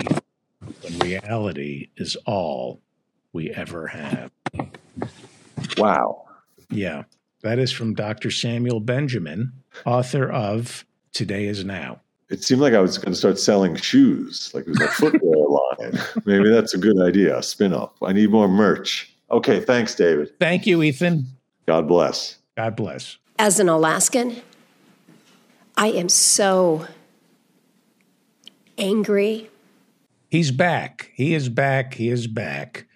when 0.83 0.99
reality 0.99 1.89
is 1.97 2.19
all 2.27 2.83
we 3.33 3.51
ever 3.51 3.87
have. 3.87 4.31
Wow. 5.79 6.27
Yeah, 6.69 7.05
that 7.41 7.59
is 7.59 7.73
from 7.73 7.95
Dr. 7.95 8.31
Samuel 8.31 8.81
Benjamin, 8.81 9.55
author 9.87 10.31
of 10.31 10.85
Today 11.15 11.47
is 11.47 11.65
Now. 11.65 12.03
It 12.29 12.45
seemed 12.45 12.61
like 12.61 12.75
I 12.75 12.81
was 12.81 12.99
going 12.99 13.13
to 13.13 13.19
start 13.19 13.39
selling 13.39 13.75
shoes, 13.77 14.51
like 14.53 14.67
it 14.67 14.71
was 14.71 14.81
a 14.83 14.89
footwear 14.89 15.49
line. 15.49 15.99
Maybe 16.27 16.51
that's 16.51 16.75
a 16.75 16.79
good 16.79 17.01
idea, 17.01 17.39
a 17.39 17.43
spin 17.43 17.73
off. 17.73 17.95
I 18.03 18.13
need 18.13 18.31
more 18.31 18.49
merch. 18.49 19.11
Okay, 19.31 19.61
thanks, 19.61 19.95
David. 19.95 20.39
Thank 20.39 20.67
you, 20.67 20.83
Ethan. 20.83 21.27
God 21.67 21.89
bless. 21.89 22.39
God 22.57 22.77
bless. 22.77 23.19
As 23.39 23.59
an 23.59 23.69
Alaskan, 23.69 24.43
I 25.77 25.89
am 25.89 26.09
so 26.09 26.87
angry. 28.79 29.51
He's 30.29 30.51
back. 30.51 31.11
He 31.15 31.35
is 31.35 31.49
back. 31.49 31.95
He 31.95 32.11
is 32.11 32.27
back. 32.27 32.87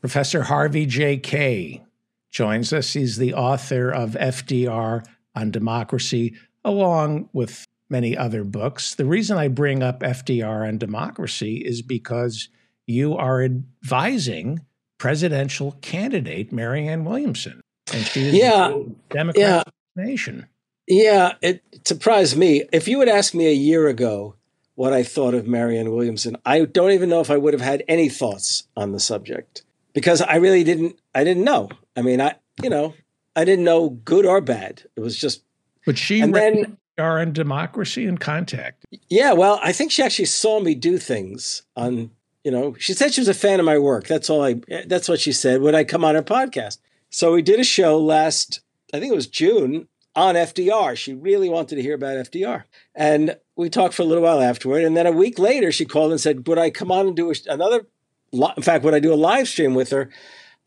Professor 0.00 0.42
Harvey 0.42 0.84
J. 0.84 1.16
Kaye 1.16 1.82
joins 2.30 2.72
us. 2.72 2.92
He's 2.92 3.18
the 3.18 3.34
author 3.34 3.90
of 3.90 4.10
FDR 4.12 5.06
on 5.34 5.50
Democracy, 5.50 6.34
along 6.64 7.28
with 7.32 7.66
many 7.88 8.16
other 8.16 8.42
books. 8.42 8.94
The 8.94 9.04
reason 9.04 9.38
I 9.38 9.48
bring 9.48 9.82
up 9.82 10.00
FDR 10.00 10.66
on 10.66 10.78
democracy 10.78 11.56
is 11.58 11.82
because 11.82 12.48
you 12.86 13.16
are 13.16 13.42
advising 13.42 14.60
presidential 15.02 15.72
candidate 15.80 16.52
Marianne 16.52 17.04
Williamson. 17.04 17.60
And 17.92 18.06
she 18.06 18.28
is 18.28 18.34
Yeah, 18.34 18.68
a 18.68 18.84
Democrat 19.12 19.66
yeah. 19.96 20.04
nation. 20.04 20.46
Yeah, 20.86 21.32
it 21.42 21.60
surprised 21.84 22.36
me. 22.36 22.62
If 22.72 22.86
you 22.86 23.00
had 23.00 23.08
asked 23.08 23.34
me 23.34 23.48
a 23.48 23.52
year 23.52 23.88
ago 23.88 24.36
what 24.76 24.92
I 24.92 25.02
thought 25.02 25.34
of 25.34 25.44
Marianne 25.44 25.90
Williamson, 25.90 26.36
I 26.46 26.66
don't 26.66 26.92
even 26.92 27.08
know 27.08 27.20
if 27.20 27.32
I 27.32 27.36
would 27.36 27.52
have 27.52 27.60
had 27.60 27.82
any 27.88 28.08
thoughts 28.08 28.68
on 28.76 28.92
the 28.92 29.00
subject 29.00 29.64
because 29.92 30.22
I 30.22 30.36
really 30.36 30.62
didn't. 30.62 30.94
I 31.12 31.24
didn't 31.24 31.42
know. 31.42 31.70
I 31.96 32.02
mean, 32.02 32.20
I 32.20 32.36
you 32.62 32.70
know, 32.70 32.94
I 33.34 33.44
didn't 33.44 33.64
know 33.64 33.90
good 33.90 34.24
or 34.24 34.40
bad. 34.40 34.84
It 34.94 35.00
was 35.00 35.18
just 35.18 35.42
But 35.84 35.98
she 35.98 36.20
and 36.20 36.32
then 36.32 36.78
FDR 36.96 37.22
on 37.22 37.32
democracy 37.32 38.06
and 38.06 38.20
contact. 38.20 38.84
yeah. 39.08 39.32
Well, 39.32 39.58
I 39.64 39.72
think 39.72 39.90
she 39.90 40.04
actually 40.04 40.26
saw 40.26 40.60
me 40.60 40.76
do 40.76 40.96
things 40.96 41.62
on. 41.74 42.12
You 42.44 42.50
know, 42.50 42.74
she 42.78 42.92
said 42.92 43.14
she 43.14 43.20
was 43.20 43.28
a 43.28 43.34
fan 43.34 43.60
of 43.60 43.66
my 43.66 43.78
work. 43.78 44.06
That's 44.06 44.28
all 44.28 44.42
I. 44.42 44.60
That's 44.86 45.08
what 45.08 45.20
she 45.20 45.32
said 45.32 45.62
when 45.62 45.74
I 45.74 45.84
come 45.84 46.04
on 46.04 46.14
her 46.14 46.22
podcast. 46.22 46.78
So 47.10 47.32
we 47.32 47.42
did 47.42 47.60
a 47.60 47.64
show 47.64 47.98
last. 47.98 48.60
I 48.92 49.00
think 49.00 49.12
it 49.12 49.16
was 49.16 49.26
June 49.26 49.88
on 50.14 50.34
FDR. 50.34 50.96
She 50.96 51.14
really 51.14 51.48
wanted 51.48 51.76
to 51.76 51.82
hear 51.82 51.94
about 51.94 52.16
FDR. 52.16 52.64
And 52.94 53.36
we 53.56 53.70
talked 53.70 53.94
for 53.94 54.02
a 54.02 54.06
little 54.06 54.24
while 54.24 54.40
afterward. 54.40 54.84
And 54.84 54.96
then 54.96 55.06
a 55.06 55.12
week 55.12 55.38
later, 55.38 55.72
she 55.72 55.84
called 55.84 56.10
and 56.10 56.20
said, 56.20 56.46
Would 56.48 56.58
I 56.58 56.70
come 56.70 56.90
on 56.90 57.06
and 57.06 57.16
do 57.16 57.30
a, 57.30 57.34
another 57.48 57.86
in 58.32 58.62
fact, 58.62 58.84
would 58.84 58.94
I 58.94 59.00
do 59.00 59.12
a 59.12 59.14
live 59.14 59.48
stream 59.48 59.74
with 59.74 59.90
her 59.90 60.08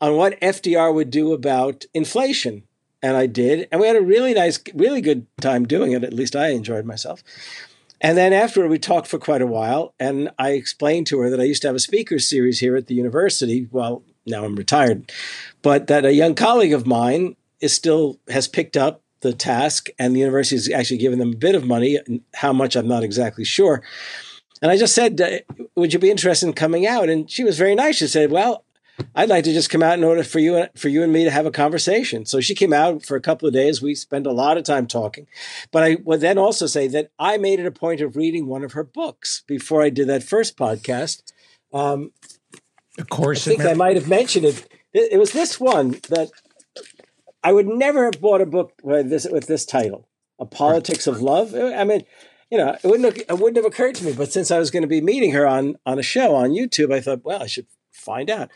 on 0.00 0.16
what 0.16 0.40
FDR 0.40 0.94
would 0.94 1.10
do 1.10 1.32
about 1.32 1.84
inflation? 1.94 2.62
And 3.02 3.16
I 3.16 3.26
did. 3.26 3.68
And 3.70 3.80
we 3.80 3.86
had 3.86 3.96
a 3.96 4.02
really 4.02 4.34
nice, 4.34 4.58
really 4.74 5.00
good 5.00 5.26
time 5.40 5.66
doing 5.66 5.92
it. 5.92 6.02
At 6.02 6.12
least 6.12 6.34
I 6.34 6.48
enjoyed 6.48 6.84
myself. 6.84 7.22
And 8.00 8.16
then 8.16 8.32
afterward, 8.32 8.68
we 8.68 8.78
talked 8.78 9.06
for 9.06 9.18
quite 9.18 9.42
a 9.42 9.46
while. 9.46 9.94
And 9.98 10.30
I 10.38 10.50
explained 10.50 11.06
to 11.08 11.20
her 11.20 11.30
that 11.30 11.40
I 11.40 11.44
used 11.44 11.62
to 11.62 11.68
have 11.68 11.76
a 11.76 11.80
speaker 11.80 12.18
series 12.18 12.60
here 12.60 12.76
at 12.76 12.86
the 12.86 12.94
university. 12.94 13.68
Well, 13.70 14.02
now 14.26 14.44
I'm 14.44 14.56
retired, 14.56 15.12
but 15.62 15.86
that 15.86 16.04
a 16.04 16.12
young 16.12 16.34
colleague 16.34 16.72
of 16.72 16.86
mine 16.86 17.36
is 17.60 17.72
still 17.72 18.18
has 18.28 18.48
picked 18.48 18.76
up 18.76 19.02
the 19.20 19.32
task, 19.32 19.88
and 19.98 20.14
the 20.14 20.20
university 20.20 20.56
has 20.56 20.70
actually 20.70 20.98
given 20.98 21.18
them 21.18 21.32
a 21.32 21.36
bit 21.36 21.54
of 21.54 21.64
money. 21.64 21.98
How 22.34 22.52
much, 22.52 22.76
I'm 22.76 22.88
not 22.88 23.02
exactly 23.02 23.44
sure. 23.44 23.82
And 24.60 24.70
I 24.70 24.76
just 24.76 24.94
said, 24.94 25.20
uh, 25.20 25.38
"Would 25.74 25.92
you 25.92 25.98
be 25.98 26.10
interested 26.10 26.46
in 26.46 26.52
coming 26.52 26.86
out?" 26.86 27.08
And 27.08 27.30
she 27.30 27.44
was 27.44 27.56
very 27.56 27.74
nice. 27.74 27.96
She 27.96 28.08
said, 28.08 28.30
"Well, 28.30 28.64
I'd 29.14 29.28
like 29.28 29.44
to 29.44 29.52
just 29.52 29.70
come 29.70 29.82
out 29.82 29.98
in 29.98 30.04
order 30.04 30.22
for 30.22 30.38
you 30.38 30.66
for 30.76 30.88
you 30.88 31.02
and 31.02 31.12
me 31.12 31.24
to 31.24 31.30
have 31.30 31.46
a 31.46 31.50
conversation." 31.50 32.24
So 32.26 32.40
she 32.40 32.54
came 32.54 32.72
out 32.72 33.04
for 33.04 33.16
a 33.16 33.20
couple 33.20 33.46
of 33.46 33.54
days. 33.54 33.82
We 33.82 33.94
spent 33.94 34.26
a 34.26 34.32
lot 34.32 34.56
of 34.56 34.64
time 34.64 34.86
talking. 34.86 35.26
But 35.70 35.82
I 35.82 35.96
would 36.04 36.20
then 36.20 36.38
also 36.38 36.66
say 36.66 36.88
that 36.88 37.10
I 37.18 37.36
made 37.36 37.60
it 37.60 37.66
a 37.66 37.70
point 37.70 38.00
of 38.00 38.16
reading 38.16 38.46
one 38.46 38.64
of 38.64 38.72
her 38.72 38.84
books 38.84 39.42
before 39.46 39.82
I 39.82 39.90
did 39.90 40.08
that 40.08 40.22
first 40.22 40.56
podcast. 40.56 41.22
Um, 41.72 42.12
of 42.98 43.08
course, 43.08 43.46
I 43.46 43.50
think 43.50 43.64
I 43.64 43.74
might 43.74 43.96
have 43.96 44.08
mentioned 44.08 44.46
it. 44.46 44.66
It 44.92 45.18
was 45.18 45.32
this 45.32 45.60
one 45.60 46.00
that 46.08 46.30
I 47.44 47.52
would 47.52 47.66
never 47.66 48.06
have 48.06 48.20
bought 48.20 48.40
a 48.40 48.46
book 48.46 48.72
with 48.82 49.10
this 49.10 49.26
with 49.30 49.46
this 49.46 49.66
title, 49.66 50.08
"A 50.38 50.46
Politics 50.46 51.06
of 51.06 51.20
Love." 51.20 51.54
I 51.54 51.84
mean, 51.84 52.04
you 52.50 52.58
know, 52.58 52.76
it 52.82 52.86
wouldn't 52.86 53.04
have, 53.04 53.16
it 53.28 53.40
wouldn't 53.40 53.56
have 53.56 53.66
occurred 53.66 53.94
to 53.96 54.04
me. 54.04 54.12
But 54.12 54.32
since 54.32 54.50
I 54.50 54.58
was 54.58 54.70
going 54.70 54.82
to 54.82 54.88
be 54.88 55.00
meeting 55.00 55.32
her 55.32 55.46
on 55.46 55.76
on 55.84 55.98
a 55.98 56.02
show 56.02 56.34
on 56.34 56.50
YouTube, 56.50 56.92
I 56.92 57.00
thought, 57.00 57.24
well, 57.24 57.42
I 57.42 57.46
should 57.46 57.66
find 58.06 58.30
out. 58.30 58.50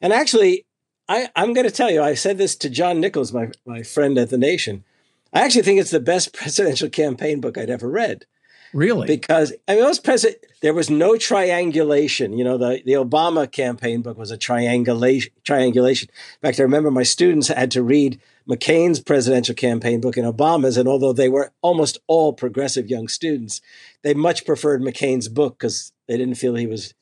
And 0.00 0.12
actually, 0.12 0.64
I, 1.08 1.28
I'm 1.36 1.52
going 1.52 1.66
to 1.66 1.74
tell 1.74 1.90
you, 1.90 2.02
I 2.02 2.14
said 2.14 2.38
this 2.38 2.56
to 2.56 2.70
John 2.70 3.00
Nichols, 3.00 3.32
my 3.32 3.50
my 3.66 3.82
friend 3.82 4.16
at 4.16 4.30
the 4.30 4.38
Nation. 4.38 4.84
I 5.32 5.40
actually 5.40 5.62
think 5.62 5.80
it's 5.80 5.90
the 5.90 6.00
best 6.00 6.32
presidential 6.38 6.88
campaign 6.88 7.40
book 7.40 7.58
I'd 7.58 7.70
ever 7.70 7.90
read. 7.90 8.24
Really? 8.72 9.06
Because 9.06 9.52
I 9.68 9.74
mean, 9.76 9.84
most 9.84 10.02
president, 10.02 10.44
there 10.60 10.74
was 10.74 10.90
no 10.90 11.16
triangulation. 11.16 12.36
You 12.36 12.42
know, 12.42 12.58
the, 12.58 12.82
the 12.84 12.94
Obama 12.94 13.50
campaign 13.50 14.02
book 14.02 14.18
was 14.18 14.32
a 14.32 14.36
triangulation. 14.36 15.32
Triangulation. 15.44 16.08
In 16.10 16.48
fact, 16.48 16.58
I 16.58 16.64
remember 16.64 16.90
my 16.90 17.04
students 17.04 17.48
had 17.48 17.70
to 17.72 17.84
read 17.84 18.20
McCain's 18.48 18.98
presidential 18.98 19.54
campaign 19.54 20.00
book 20.00 20.16
and 20.16 20.26
Obama's, 20.26 20.76
and 20.76 20.88
although 20.88 21.12
they 21.12 21.28
were 21.28 21.52
almost 21.62 21.98
all 22.08 22.32
progressive 22.32 22.90
young 22.90 23.06
students, 23.06 23.60
they 24.02 24.12
much 24.12 24.44
preferred 24.44 24.82
McCain's 24.82 25.28
book 25.28 25.58
because 25.58 25.92
they 26.08 26.16
didn't 26.16 26.34
feel 26.34 26.56
he 26.56 26.66
was 26.66 26.94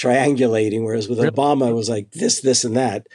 triangulating, 0.00 0.84
whereas 0.84 1.08
with 1.08 1.18
really? 1.18 1.30
Obama, 1.30 1.70
it 1.70 1.74
was 1.74 1.90
like 1.90 2.12
this, 2.12 2.40
this, 2.40 2.64
and 2.64 2.76
that. 2.76 3.06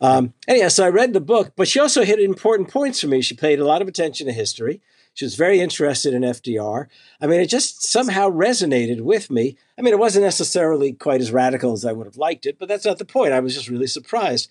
Um, 0.00 0.34
anyhow, 0.46 0.68
so 0.68 0.84
I 0.84 0.88
read 0.88 1.12
the 1.12 1.20
book, 1.20 1.52
but 1.56 1.68
she 1.68 1.80
also 1.80 2.04
hit 2.04 2.20
important 2.20 2.70
points 2.70 3.00
for 3.00 3.08
me. 3.08 3.22
She 3.22 3.34
paid 3.34 3.58
a 3.58 3.64
lot 3.64 3.82
of 3.82 3.88
attention 3.88 4.26
to 4.26 4.32
history. 4.32 4.80
She 5.14 5.24
was 5.24 5.34
very 5.34 5.58
interested 5.58 6.14
in 6.14 6.22
FDR. 6.22 6.86
I 7.20 7.26
mean, 7.26 7.40
it 7.40 7.46
just 7.46 7.82
somehow 7.82 8.30
resonated 8.30 9.00
with 9.00 9.30
me. 9.32 9.56
I 9.76 9.82
mean, 9.82 9.92
it 9.92 9.98
wasn't 9.98 10.24
necessarily 10.24 10.92
quite 10.92 11.20
as 11.20 11.32
radical 11.32 11.72
as 11.72 11.84
I 11.84 11.90
would 11.90 12.06
have 12.06 12.16
liked 12.16 12.46
it, 12.46 12.56
but 12.56 12.68
that's 12.68 12.84
not 12.84 12.98
the 12.98 13.04
point. 13.04 13.32
I 13.32 13.40
was 13.40 13.54
just 13.54 13.68
really 13.68 13.88
surprised. 13.88 14.48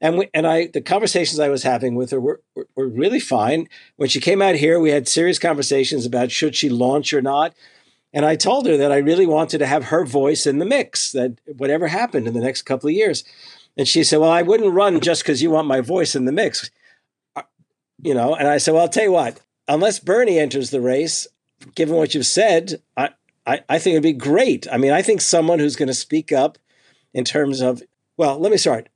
And 0.00 0.18
we, 0.18 0.28
and 0.32 0.46
I 0.46 0.66
the 0.68 0.80
conversations 0.80 1.40
I 1.40 1.48
was 1.48 1.62
having 1.64 1.94
with 1.96 2.10
her 2.10 2.20
were, 2.20 2.40
were, 2.54 2.68
were 2.76 2.86
really 2.86 3.18
fine. 3.18 3.68
When 3.96 4.08
she 4.08 4.20
came 4.20 4.40
out 4.40 4.54
here, 4.54 4.78
we 4.78 4.90
had 4.90 5.08
serious 5.08 5.38
conversations 5.38 6.06
about 6.06 6.30
should 6.30 6.54
she 6.54 6.68
launch 6.68 7.12
or 7.12 7.22
not. 7.22 7.54
And 8.14 8.24
I 8.24 8.36
told 8.36 8.66
her 8.66 8.76
that 8.76 8.92
I 8.92 8.98
really 8.98 9.26
wanted 9.26 9.58
to 9.58 9.66
have 9.66 9.86
her 9.86 10.06
voice 10.06 10.46
in 10.46 10.60
the 10.60 10.64
mix, 10.64 11.10
that 11.12 11.36
whatever 11.56 11.88
happened 11.88 12.28
in 12.28 12.32
the 12.32 12.40
next 12.40 12.62
couple 12.62 12.88
of 12.88 12.94
years. 12.94 13.24
And 13.76 13.88
she 13.88 14.04
said, 14.04 14.20
Well, 14.20 14.30
I 14.30 14.42
wouldn't 14.42 14.72
run 14.72 15.00
just 15.00 15.22
because 15.22 15.42
you 15.42 15.50
want 15.50 15.66
my 15.66 15.80
voice 15.80 16.14
in 16.14 16.24
the 16.24 16.32
mix. 16.32 16.70
Uh, 17.34 17.42
you 18.00 18.14
know, 18.14 18.36
and 18.36 18.46
I 18.46 18.58
said, 18.58 18.72
Well, 18.72 18.82
I'll 18.82 18.88
tell 18.88 19.02
you 19.02 19.12
what, 19.12 19.40
unless 19.66 19.98
Bernie 19.98 20.38
enters 20.38 20.70
the 20.70 20.80
race, 20.80 21.26
given 21.74 21.96
what 21.96 22.14
you've 22.14 22.24
said, 22.24 22.80
I, 22.96 23.10
I, 23.44 23.64
I 23.68 23.78
think 23.80 23.94
it'd 23.94 24.04
be 24.04 24.12
great. 24.12 24.68
I 24.70 24.76
mean, 24.76 24.92
I 24.92 25.02
think 25.02 25.20
someone 25.20 25.58
who's 25.58 25.76
going 25.76 25.88
to 25.88 25.94
speak 25.94 26.30
up 26.30 26.56
in 27.12 27.24
terms 27.24 27.60
of, 27.60 27.82
well, 28.16 28.38
let 28.38 28.52
me 28.52 28.58
start. 28.58 28.88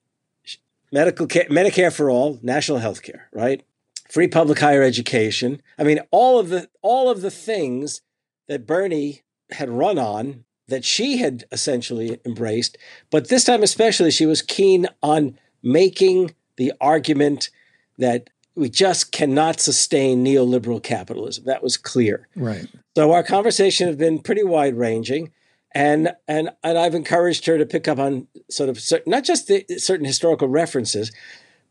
Medical 0.92 1.26
care, 1.26 1.46
Medicare 1.50 1.92
for 1.92 2.08
all, 2.08 2.38
national 2.40 2.78
health 2.78 3.02
care, 3.02 3.28
right? 3.32 3.64
Free 4.08 4.28
public 4.28 4.60
higher 4.60 4.82
education. 4.82 5.60
I 5.76 5.82
mean, 5.82 6.00
all 6.12 6.38
of 6.38 6.48
the 6.50 6.70
all 6.80 7.10
of 7.10 7.20
the 7.20 7.32
things 7.32 8.00
that 8.48 8.66
Bernie 8.66 9.22
had 9.50 9.70
run 9.70 9.98
on 9.98 10.44
that 10.68 10.84
she 10.84 11.18
had 11.18 11.44
essentially 11.50 12.20
embraced, 12.26 12.76
but 13.10 13.28
this 13.28 13.44
time 13.44 13.62
especially 13.62 14.10
she 14.10 14.26
was 14.26 14.42
keen 14.42 14.86
on 15.02 15.38
making 15.62 16.34
the 16.56 16.72
argument 16.80 17.50
that 17.96 18.28
we 18.54 18.68
just 18.68 19.12
cannot 19.12 19.60
sustain 19.60 20.24
neoliberal 20.24 20.82
capitalism. 20.82 21.44
That 21.46 21.62
was 21.62 21.76
clear. 21.76 22.28
Right. 22.34 22.66
So 22.96 23.12
our 23.12 23.22
conversation 23.22 23.86
has 23.86 23.96
been 23.96 24.18
pretty 24.18 24.42
wide 24.42 24.76
ranging, 24.76 25.32
and 25.72 26.12
and 26.26 26.50
and 26.62 26.76
I've 26.76 26.94
encouraged 26.94 27.46
her 27.46 27.56
to 27.56 27.66
pick 27.66 27.86
up 27.86 27.98
on 27.98 28.26
sort 28.50 28.68
of 28.68 28.80
certain, 28.80 29.10
not 29.10 29.24
just 29.24 29.46
the 29.46 29.64
certain 29.78 30.04
historical 30.04 30.48
references, 30.48 31.12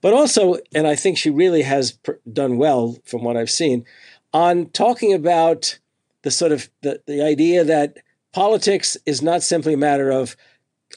but 0.01 0.13
also, 0.13 0.57
and 0.73 0.87
I 0.87 0.95
think 0.95 1.17
she 1.17 1.29
really 1.29 1.63
has 1.63 1.91
pr- 1.91 2.13
done 2.31 2.57
well 2.57 2.97
from 3.03 3.23
what 3.23 3.35
I've 3.35 3.49
seen, 3.49 3.85
on 4.33 4.67
talking 4.67 5.13
about 5.13 5.79
the 6.27 6.31
sort 6.31 6.51
of 6.51 6.69
the, 6.81 7.01
the 7.07 7.23
idea 7.23 7.63
that 7.63 7.99
politics 8.33 8.97
is 9.05 9.21
not 9.21 9.41
simply 9.41 9.75
a 9.75 9.77
matter 9.77 10.11
of 10.11 10.35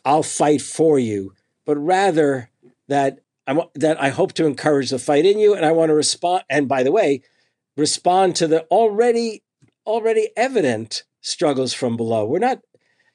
I'll 0.05 0.25
fight 0.25 0.61
for 0.61 0.99
you, 0.99 1.35
but 1.65 1.77
rather 1.77 2.51
that 2.89 3.21
I 3.47 3.57
that 3.77 4.03
I 4.03 4.09
hope 4.09 4.33
to 4.35 4.47
encourage 4.47 4.91
the 4.91 4.99
fight 4.99 5.25
in 5.25 5.39
you, 5.39 5.55
and 5.55 5.65
I 5.65 5.71
want 5.71 5.91
to 5.91 5.95
respond. 5.95 6.43
And 6.51 6.69
by 6.69 6.83
the 6.83 6.91
way, 6.91 7.23
respond 7.77 8.35
to 8.37 8.49
the 8.49 8.63
already 8.73 9.45
already 9.87 10.31
evident 10.37 11.05
struggles 11.21 11.73
from 11.73 11.97
below. 11.97 12.25
We're 12.25 12.41
not, 12.41 12.63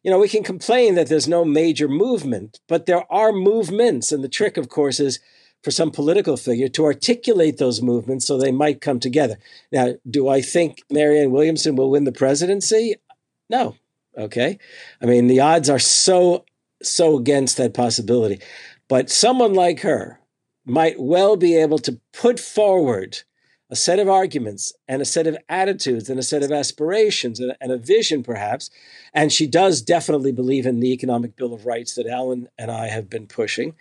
you 0.02 0.10
know, 0.10 0.20
we 0.20 0.30
can 0.30 0.44
complain 0.44 0.96
that 0.96 1.10
there's 1.10 1.28
no 1.28 1.44
major 1.44 1.90
movement, 1.90 2.62
but 2.70 2.86
there 2.86 3.12
are 3.12 3.34
movements, 3.34 4.14
and 4.14 4.24
the 4.24 4.30
trick, 4.30 4.56
of 4.56 4.70
course, 4.70 5.02
is 5.02 5.20
for 5.66 5.72
some 5.72 5.90
political 5.90 6.38
figure 6.38 6.68
to 6.70 6.86
articulate 6.86 7.58
those 7.58 7.82
movements 7.82 8.28
so 8.28 8.38
they 8.38 8.52
might 8.52 8.82
come 8.82 9.00
together. 9.00 9.40
Now, 9.72 9.96
do 10.08 10.30
I 10.30 10.40
think 10.40 10.84
Marianne 10.92 11.32
Williamson 11.32 11.76
will 11.76 11.90
win 11.90 12.04
the 12.04 12.12
presidency? 12.12 12.98
No. 13.50 13.76
Okay. 14.16 14.60
I 15.02 15.08
mean, 15.08 15.26
the 15.26 15.40
odds 15.40 15.68
are 15.68 15.80
so 15.80 16.46
so 16.84 17.18
against 17.18 17.58
that 17.58 17.74
possibility. 17.74 18.40
But 18.88 19.10
someone 19.10 19.56
like 19.56 19.80
her 19.80 20.20
might 20.66 21.00
well 21.00 21.36
be 21.36 21.58
able 21.58 21.80
to 21.80 22.00
put 22.14 22.40
forward 22.40 23.24
a 23.72 23.76
set 23.76 23.98
of 23.98 24.08
arguments 24.08 24.72
and 24.88 25.02
a 25.02 25.06
set 25.06 25.26
of 25.26 25.36
attitudes 25.50 26.12
and 26.12 26.20
a 26.20 26.24
set 26.24 26.44
of 26.44 26.52
aspirations 26.52 27.40
and, 27.40 27.56
and, 27.60 27.72
a 27.72 27.78
vision, 27.78 28.22
perhaps. 28.22 28.70
And 29.16 29.34
she 29.34 29.48
does 29.48 29.82
definitely 29.82 30.32
believe 30.32 30.68
in 30.68 30.80
the 30.80 30.94
Economic 30.94 31.36
Bill 31.36 31.56
of 31.56 31.66
Rights 31.66 31.96
that 31.96 32.06
Alan 32.06 32.50
and 32.60 32.70
I 32.70 32.90
have 32.90 33.10
been 33.10 33.26
pushing. 33.26 33.74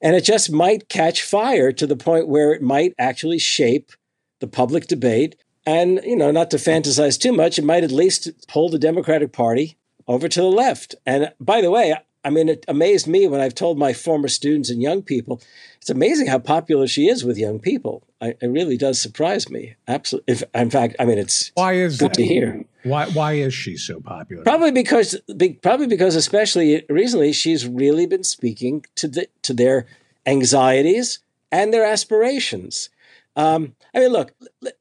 And 0.00 0.14
it 0.14 0.24
just 0.24 0.50
might 0.52 0.88
catch 0.88 1.22
fire 1.22 1.72
to 1.72 1.86
the 1.86 1.96
point 1.96 2.28
where 2.28 2.52
it 2.52 2.62
might 2.62 2.94
actually 2.98 3.38
shape 3.38 3.92
the 4.40 4.46
public 4.46 4.86
debate. 4.86 5.36
And, 5.66 6.00
you 6.04 6.16
know, 6.16 6.30
not 6.30 6.50
to 6.52 6.56
fantasize 6.56 7.18
too 7.20 7.32
much, 7.32 7.58
it 7.58 7.64
might 7.64 7.84
at 7.84 7.90
least 7.90 8.48
pull 8.48 8.68
the 8.68 8.78
Democratic 8.78 9.32
Party 9.32 9.76
over 10.06 10.28
to 10.28 10.40
the 10.40 10.46
left. 10.46 10.94
And 11.04 11.32
by 11.40 11.60
the 11.60 11.70
way, 11.70 11.94
I 12.24 12.30
mean, 12.30 12.48
it 12.48 12.64
amazed 12.68 13.06
me 13.06 13.26
when 13.28 13.40
I've 13.40 13.54
told 13.54 13.78
my 13.78 13.92
former 13.92 14.28
students 14.28 14.70
and 14.70 14.82
young 14.82 15.02
people, 15.02 15.40
it's 15.76 15.88
amazing 15.90 16.26
how 16.26 16.38
popular 16.38 16.86
she 16.86 17.08
is 17.08 17.24
with 17.24 17.38
young 17.38 17.60
people. 17.60 18.02
I, 18.20 18.34
it 18.40 18.48
really 18.48 18.76
does 18.76 19.00
surprise 19.00 19.48
me. 19.48 19.76
Absolutely. 19.86 20.32
If, 20.32 20.42
in 20.54 20.70
fact, 20.70 20.96
I 20.98 21.04
mean, 21.04 21.18
it's 21.18 21.52
why 21.54 21.74
is 21.74 21.98
good 21.98 22.10
that? 22.10 22.14
to 22.14 22.24
hear. 22.24 22.64
Why 22.82 23.06
why 23.06 23.34
is 23.34 23.54
she 23.54 23.76
so 23.76 24.00
popular? 24.00 24.42
Probably 24.42 24.72
because 24.72 25.16
probably 25.62 25.86
because 25.86 26.16
especially 26.16 26.84
recently 26.88 27.32
she's 27.32 27.66
really 27.66 28.06
been 28.06 28.24
speaking 28.24 28.84
to 28.96 29.08
the 29.08 29.28
to 29.42 29.52
their 29.54 29.86
anxieties 30.26 31.20
and 31.52 31.72
their 31.72 31.84
aspirations. 31.84 32.90
Um, 33.38 33.76
I 33.94 34.00
mean, 34.00 34.10
look, 34.10 34.34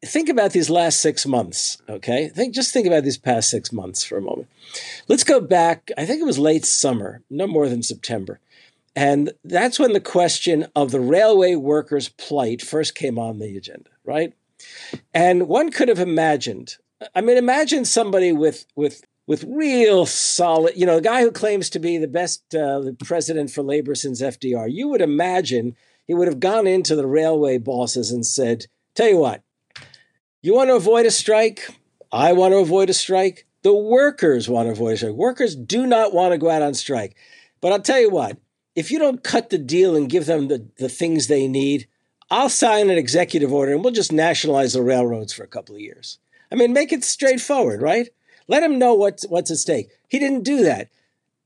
think 0.04 0.30
about 0.30 0.52
these 0.52 0.68
last 0.68 1.00
six 1.00 1.28
months, 1.28 1.78
okay? 1.88 2.28
Think 2.30 2.56
just 2.56 2.74
think 2.74 2.88
about 2.88 3.04
these 3.04 3.18
past 3.18 3.52
six 3.52 3.72
months 3.72 4.04
for 4.04 4.18
a 4.18 4.22
moment. 4.22 4.48
Let's 5.08 5.24
go 5.24 5.40
back. 5.40 5.92
I 5.96 6.08
think 6.08 6.20
it 6.20 6.26
was 6.26 6.40
late 6.40 6.66
summer, 6.66 7.22
no 7.30 7.46
more 7.46 7.70
than 7.70 7.84
September, 7.84 8.40
and 8.96 9.32
that's 9.44 9.78
when 9.78 9.94
the 9.94 10.02
question 10.02 10.66
of 10.76 10.90
the 10.90 11.00
railway 11.00 11.54
workers' 11.54 12.10
plight 12.10 12.64
first 12.64 12.96
came 12.96 13.20
on 13.20 13.38
the 13.38 13.56
agenda, 13.56 13.92
right? 14.04 14.34
And 15.14 15.48
one 15.48 15.70
could 15.70 15.88
have 15.88 16.00
imagined. 16.00 16.78
I 17.14 17.22
mean, 17.22 17.38
imagine 17.38 17.86
somebody 17.86 18.34
with 18.34 18.66
with 18.76 19.04
with 19.28 19.44
real 19.44 20.08
solid, 20.08 20.76
you 20.76 20.88
know, 20.88 20.96
the 20.96 21.02
guy 21.02 21.22
who 21.22 21.32
claims 21.32 21.70
to 21.70 21.80
be 21.80 22.00
the 22.00 22.08
best 22.08 22.56
uh, 22.56 22.82
president 23.06 23.52
for 23.52 23.62
labor 23.62 23.94
since 23.94 24.20
FDR. 24.20 24.68
You 24.72 24.88
would 24.88 25.02
imagine 25.02 25.76
he 26.08 26.14
would 26.14 26.28
have 26.28 26.40
gone 26.40 26.66
into 26.66 26.96
the 26.96 27.06
railway 27.06 27.58
bosses 27.58 28.12
and 28.12 28.26
said, 28.26 28.66
Tell 28.96 29.10
you 29.10 29.18
what, 29.18 29.44
you 30.42 30.56
want 30.56 30.70
to 30.70 30.76
avoid 30.76 31.06
a 31.06 31.12
strike? 31.12 31.70
I 32.12 32.34
want 32.34 32.54
to 32.54 32.60
avoid 32.60 32.90
a 32.90 32.94
strike. 32.94 33.46
The 33.64 33.74
workers 33.74 34.48
want 34.48 34.68
to 34.68 34.72
avoid 34.72 34.94
a 34.94 34.98
strike. 34.98 35.14
Workers 35.14 35.56
do 35.56 35.86
not 35.86 36.14
want 36.14 36.32
to 36.32 36.38
go 36.38 36.50
out 36.50 36.62
on 36.62 36.74
strike. 36.74 37.16
But 37.62 37.74
I'll 37.74 37.82
tell 37.82 38.00
you 38.00 38.10
what, 38.10 38.38
if 38.76 38.90
you 38.90 39.00
don't 39.00 39.24
cut 39.24 39.50
the 39.50 39.58
deal 39.58 39.96
and 39.96 40.10
give 40.10 40.26
them 40.26 40.48
the, 40.48 40.68
the 40.78 40.90
things 40.90 41.28
they 41.28 41.48
need, 41.48 41.88
I'll 42.30 42.50
sign 42.50 42.90
an 42.90 42.98
executive 42.98 43.52
order 43.52 43.74
and 43.74 43.84
we'll 43.84 43.94
just 43.94 44.12
nationalize 44.12 44.74
the 44.74 44.82
railroads 44.82 45.34
for 45.34 45.44
a 45.44 45.48
couple 45.48 45.76
of 45.76 45.82
years. 45.82 46.20
I 46.52 46.56
mean, 46.56 46.74
make 46.74 46.94
it 46.94 47.04
straightforward, 47.04 47.82
right? 47.82 48.10
Let 48.48 48.64
him 48.64 48.80
know 48.80 48.94
what's 48.94 49.26
what's 49.28 49.52
at 49.52 49.58
stake. 49.58 49.90
He 50.08 50.20
didn't 50.20 50.44
do 50.44 50.64
that, 50.64 50.90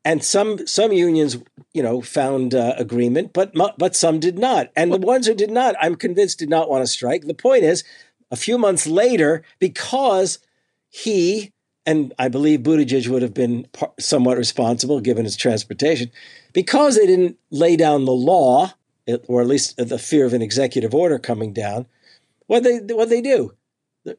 and 0.03 0.23
some 0.23 0.65
some 0.65 0.91
unions, 0.91 1.37
you 1.73 1.83
know, 1.83 2.01
found 2.01 2.53
uh, 2.55 2.73
agreement, 2.77 3.33
but 3.33 3.53
but 3.77 3.95
some 3.95 4.19
did 4.19 4.39
not. 4.39 4.71
And 4.75 4.91
the 4.91 4.97
ones 4.97 5.27
who 5.27 5.33
did 5.33 5.51
not, 5.51 5.75
I'm 5.79 5.95
convinced, 5.95 6.39
did 6.39 6.49
not 6.49 6.69
want 6.69 6.83
to 6.83 6.87
strike. 6.87 7.27
The 7.27 7.33
point 7.33 7.63
is, 7.63 7.83
a 8.31 8.35
few 8.35 8.57
months 8.57 8.87
later, 8.87 9.43
because 9.59 10.39
he 10.89 11.51
and 11.85 12.13
I 12.19 12.29
believe 12.29 12.59
Buttigieg 12.59 13.07
would 13.07 13.21
have 13.21 13.33
been 13.33 13.67
somewhat 13.99 14.37
responsible 14.37 15.01
given 15.01 15.25
his 15.25 15.35
transportation, 15.35 16.11
because 16.53 16.95
they 16.95 17.07
didn't 17.07 17.37
lay 17.49 17.75
down 17.75 18.05
the 18.05 18.11
law, 18.11 18.73
or 19.27 19.41
at 19.41 19.47
least 19.47 19.77
the 19.77 19.97
fear 19.97 20.25
of 20.25 20.33
an 20.33 20.41
executive 20.41 20.93
order 20.93 21.17
coming 21.17 21.53
down. 21.53 21.87
What 22.47 22.63
they 22.63 22.79
what 22.79 23.09
they 23.09 23.21
do? 23.21 23.53
The, 24.03 24.17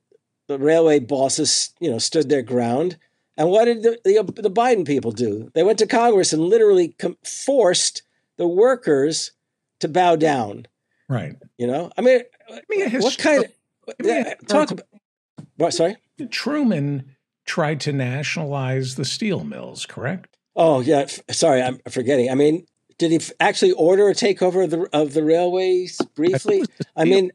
the 0.49 0.59
railway 0.59 1.01
bosses, 1.01 1.73
you 1.81 1.91
know, 1.91 1.99
stood 1.99 2.29
their 2.29 2.43
ground. 2.43 2.99
And 3.43 3.51
what 3.51 3.65
did 3.65 3.83
the, 3.83 3.99
the, 4.05 4.43
the 4.43 4.51
Biden 4.53 4.87
people 4.87 5.11
do? 5.11 5.51
They 5.53 5.65
went 5.65 5.81
to 5.81 5.87
Congress 5.89 6.33
and 6.33 6.45
literally 6.45 6.95
com- 7.01 7.17
forced 7.25 8.05
the 8.37 8.47
workers 8.47 9.33
to 9.81 9.89
bow 9.89 10.15
down. 10.15 10.69
Right. 11.09 11.35
You 11.59 11.67
know, 11.67 11.91
I 11.99 12.03
mean, 12.03 12.21
I 12.49 12.61
mean 12.71 13.01
what 13.01 13.19
kind 13.19 13.45
of 13.45 13.95
mean, 13.99 14.27
uh, 14.29 14.35
talk 14.47 14.71
about? 14.71 14.87
Uh, 14.93 15.43
what? 15.57 15.75
Sorry. 15.75 15.97
Truman 16.31 17.17
tried 17.45 17.81
to 17.81 17.93
nationalize 17.93 18.95
the 18.95 19.05
steel 19.05 19.43
mills, 19.43 19.87
correct? 19.87 20.39
Oh 20.55 20.81
yeah, 20.81 20.99
f- 20.99 21.19
sorry, 21.33 21.63
I'm 21.63 21.81
forgetting. 21.91 22.31
I 22.31 22.37
mean, 22.37 22.65
did 22.99 23.11
he 23.11 23.17
f- 23.17 23.33
actually 23.41 23.73
order 23.73 24.09
a 24.09 24.15
takeover 24.15 24.63
of 24.63 24.71
the 24.71 24.89
of 24.93 25.15
the 25.15 25.25
railways 25.25 26.01
briefly? 26.15 26.63
I, 26.97 27.03
I 27.03 27.05
mean, 27.07 27.33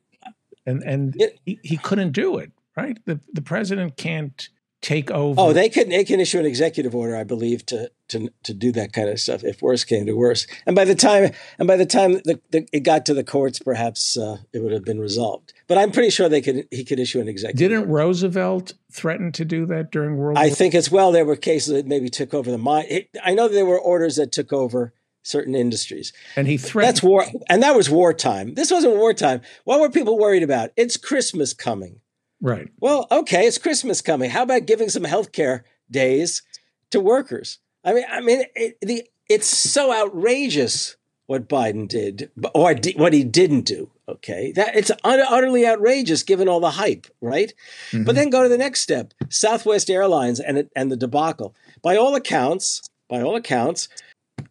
and 0.65 0.81
and 0.83 1.21
it, 1.21 1.37
he, 1.45 1.59
he 1.63 1.75
couldn't 1.75 2.13
do 2.13 2.37
it, 2.37 2.53
right? 2.77 2.97
The 3.03 3.19
the 3.33 3.41
president 3.41 3.97
can't 3.97 4.47
take 4.87 5.11
over. 5.11 5.39
Oh, 5.39 5.53
they 5.53 5.69
can 5.69 5.89
they 5.89 6.03
can 6.03 6.19
issue 6.19 6.39
an 6.39 6.45
executive 6.45 6.95
order, 6.95 7.15
I 7.15 7.23
believe, 7.23 7.65
to 7.67 7.91
to 8.09 8.29
to 8.43 8.53
do 8.53 8.71
that 8.71 8.93
kind 8.93 9.09
of 9.09 9.19
stuff 9.19 9.43
if 9.43 9.61
worse 9.61 9.83
came 9.83 10.05
to 10.05 10.13
worse. 10.13 10.47
And 10.65 10.75
by 10.75 10.85
the 10.85 10.95
time 10.95 11.31
and 11.59 11.67
by 11.67 11.75
the 11.75 11.85
time 11.85 12.13
the, 12.13 12.39
the, 12.51 12.67
it 12.71 12.81
got 12.81 13.05
to 13.07 13.13
the 13.13 13.23
courts, 13.23 13.59
perhaps 13.59 14.17
uh, 14.17 14.37
it 14.53 14.59
would 14.59 14.71
have 14.71 14.85
been 14.85 14.99
resolved. 14.99 15.53
But 15.67 15.77
I'm 15.77 15.91
pretty 15.91 16.09
sure 16.09 16.29
they 16.29 16.41
could 16.41 16.67
he 16.71 16.85
could 16.85 16.99
issue 16.99 17.19
an 17.19 17.27
executive. 17.27 17.59
Didn't 17.59 17.79
order. 17.81 17.91
Roosevelt 17.91 18.73
threaten 18.91 19.31
to 19.33 19.45
do 19.45 19.65
that 19.65 19.91
during 19.91 20.15
World? 20.15 20.37
War. 20.37 20.43
I 20.43 20.47
War? 20.47 20.55
think 20.55 20.73
as 20.73 20.89
well 20.89 21.11
there 21.11 21.25
were 21.25 21.35
cases 21.35 21.73
that 21.73 21.85
maybe 21.85 22.09
took 22.09 22.33
over 22.33 22.49
the 22.49 22.57
mine. 22.57 22.85
I 23.23 23.33
know 23.33 23.47
there 23.47 23.65
were 23.65 23.79
orders 23.79 24.15
that 24.15 24.31
took 24.31 24.53
over 24.53 24.93
certain 25.23 25.55
industries. 25.55 26.13
And 26.37 26.47
he 26.47 26.57
threatened. 26.57 26.95
That's 26.95 27.03
war, 27.03 27.25
and 27.49 27.61
that 27.61 27.75
was 27.75 27.89
wartime. 27.89 28.53
This 28.53 28.71
wasn't 28.71 28.95
wartime. 28.95 29.41
What 29.65 29.81
were 29.81 29.89
people 29.89 30.17
worried 30.17 30.43
about? 30.43 30.71
It's 30.77 30.95
Christmas 30.95 31.53
coming. 31.53 31.99
Right. 32.41 32.69
Well, 32.79 33.07
okay, 33.11 33.47
it's 33.47 33.57
Christmas 33.57 34.01
coming. 34.01 34.29
How 34.29 34.43
about 34.43 34.65
giving 34.65 34.89
some 34.89 35.03
health 35.03 35.31
care 35.31 35.65
days 35.89 36.43
to 36.91 36.99
workers? 36.99 37.59
I 37.83 37.93
mean, 37.93 38.05
I 38.09 38.21
mean, 38.21 38.43
it, 38.55 38.77
the 38.81 39.07
it's 39.29 39.47
so 39.47 39.93
outrageous 39.93 40.97
what 41.25 41.49
Biden 41.49 41.87
did, 41.87 42.31
or 42.53 42.75
what 42.95 43.13
he 43.13 43.23
didn't 43.23 43.61
do. 43.61 43.91
Okay, 44.09 44.53
that 44.53 44.75
it's 44.75 44.91
utterly 45.03 45.67
outrageous 45.67 46.23
given 46.23 46.47
all 46.47 46.61
the 46.61 46.71
hype, 46.71 47.07
right? 47.21 47.53
Mm-hmm. 47.91 48.05
But 48.05 48.15
then 48.15 48.29
go 48.29 48.43
to 48.43 48.49
the 48.49 48.57
next 48.57 48.81
step: 48.81 49.13
Southwest 49.29 49.89
Airlines 49.89 50.39
and 50.39 50.69
and 50.75 50.91
the 50.91 50.97
debacle. 50.97 51.55
By 51.81 51.97
all 51.97 52.15
accounts, 52.15 52.81
by 53.09 53.21
all 53.21 53.35
accounts, 53.35 53.89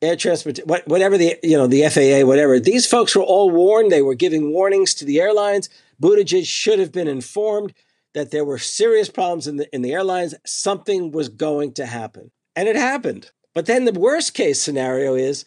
air 0.03 0.17
transport, 0.17 0.59
whatever 0.67 1.17
the 1.17 1.39
you 1.43 1.57
know 1.57 1.67
the 1.67 1.89
FAA, 1.89 2.27
whatever. 2.27 2.61
These 2.61 2.87
folks 2.87 3.17
were 3.17 3.23
all 3.23 3.51
warned. 3.51 3.91
They 3.91 4.03
were 4.03 4.15
giving 4.15 4.53
warnings 4.53 4.95
to 4.95 5.05
the 5.05 5.21
airlines. 5.21 5.69
Buttigieg 6.01 6.47
should 6.47 6.79
have 6.79 6.93
been 6.93 7.09
informed 7.09 7.73
that 8.15 8.31
there 8.31 8.45
were 8.45 8.59
serious 8.59 9.11
problems 9.11 9.47
in 9.47 9.57
the 9.57 9.75
in 9.75 9.83
the 9.83 9.93
airlines. 9.93 10.35
Something 10.45 11.13
was 11.13 11.29
going 11.29 11.73
to 11.75 11.87
happen, 11.87 12.31
and 12.55 12.69
it 12.69 12.77
happened. 12.77 13.31
But 13.55 13.67
then 13.67 13.85
the 13.85 13.93
worst 13.93 14.35
case 14.35 14.61
scenario 14.61 15.15
is 15.15 15.45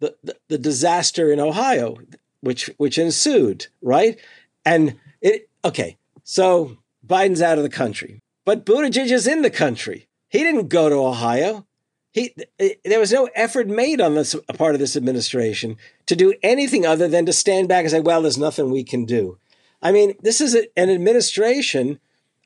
the, 0.00 0.16
the, 0.22 0.36
the 0.48 0.58
disaster 0.58 1.32
in 1.32 1.40
Ohio, 1.40 1.96
which 2.40 2.70
which 2.76 2.98
ensued, 2.98 3.66
right? 3.82 4.18
And 4.64 4.98
it 5.20 5.48
okay, 5.64 5.96
so 6.22 6.78
Biden's 7.06 7.42
out 7.42 7.58
of 7.58 7.64
the 7.64 7.70
country, 7.70 8.20
but 8.44 8.64
Buttigieg 8.66 9.10
is 9.10 9.26
in 9.26 9.42
the 9.42 9.50
country. 9.50 10.08
He 10.28 10.38
didn't 10.38 10.68
go 10.68 10.88
to 10.88 10.96
Ohio. 10.96 11.66
He 12.12 12.34
there 12.84 13.00
was 13.00 13.12
no 13.12 13.28
effort 13.34 13.66
made 13.66 14.00
on 14.00 14.14
this 14.14 14.36
part 14.56 14.74
of 14.74 14.80
this 14.80 14.96
administration 14.96 15.76
to 16.06 16.14
do 16.14 16.34
anything 16.42 16.86
other 16.86 17.08
than 17.08 17.26
to 17.26 17.32
stand 17.32 17.68
back 17.68 17.82
and 17.82 17.90
say, 17.90 18.00
"Well, 18.00 18.22
there's 18.22 18.38
nothing 18.38 18.70
we 18.70 18.84
can 18.84 19.04
do." 19.04 19.38
I 19.84 19.92
mean, 19.92 20.14
this 20.22 20.40
is 20.40 20.56
a, 20.56 20.66
an 20.76 20.90
administration. 20.90 22.00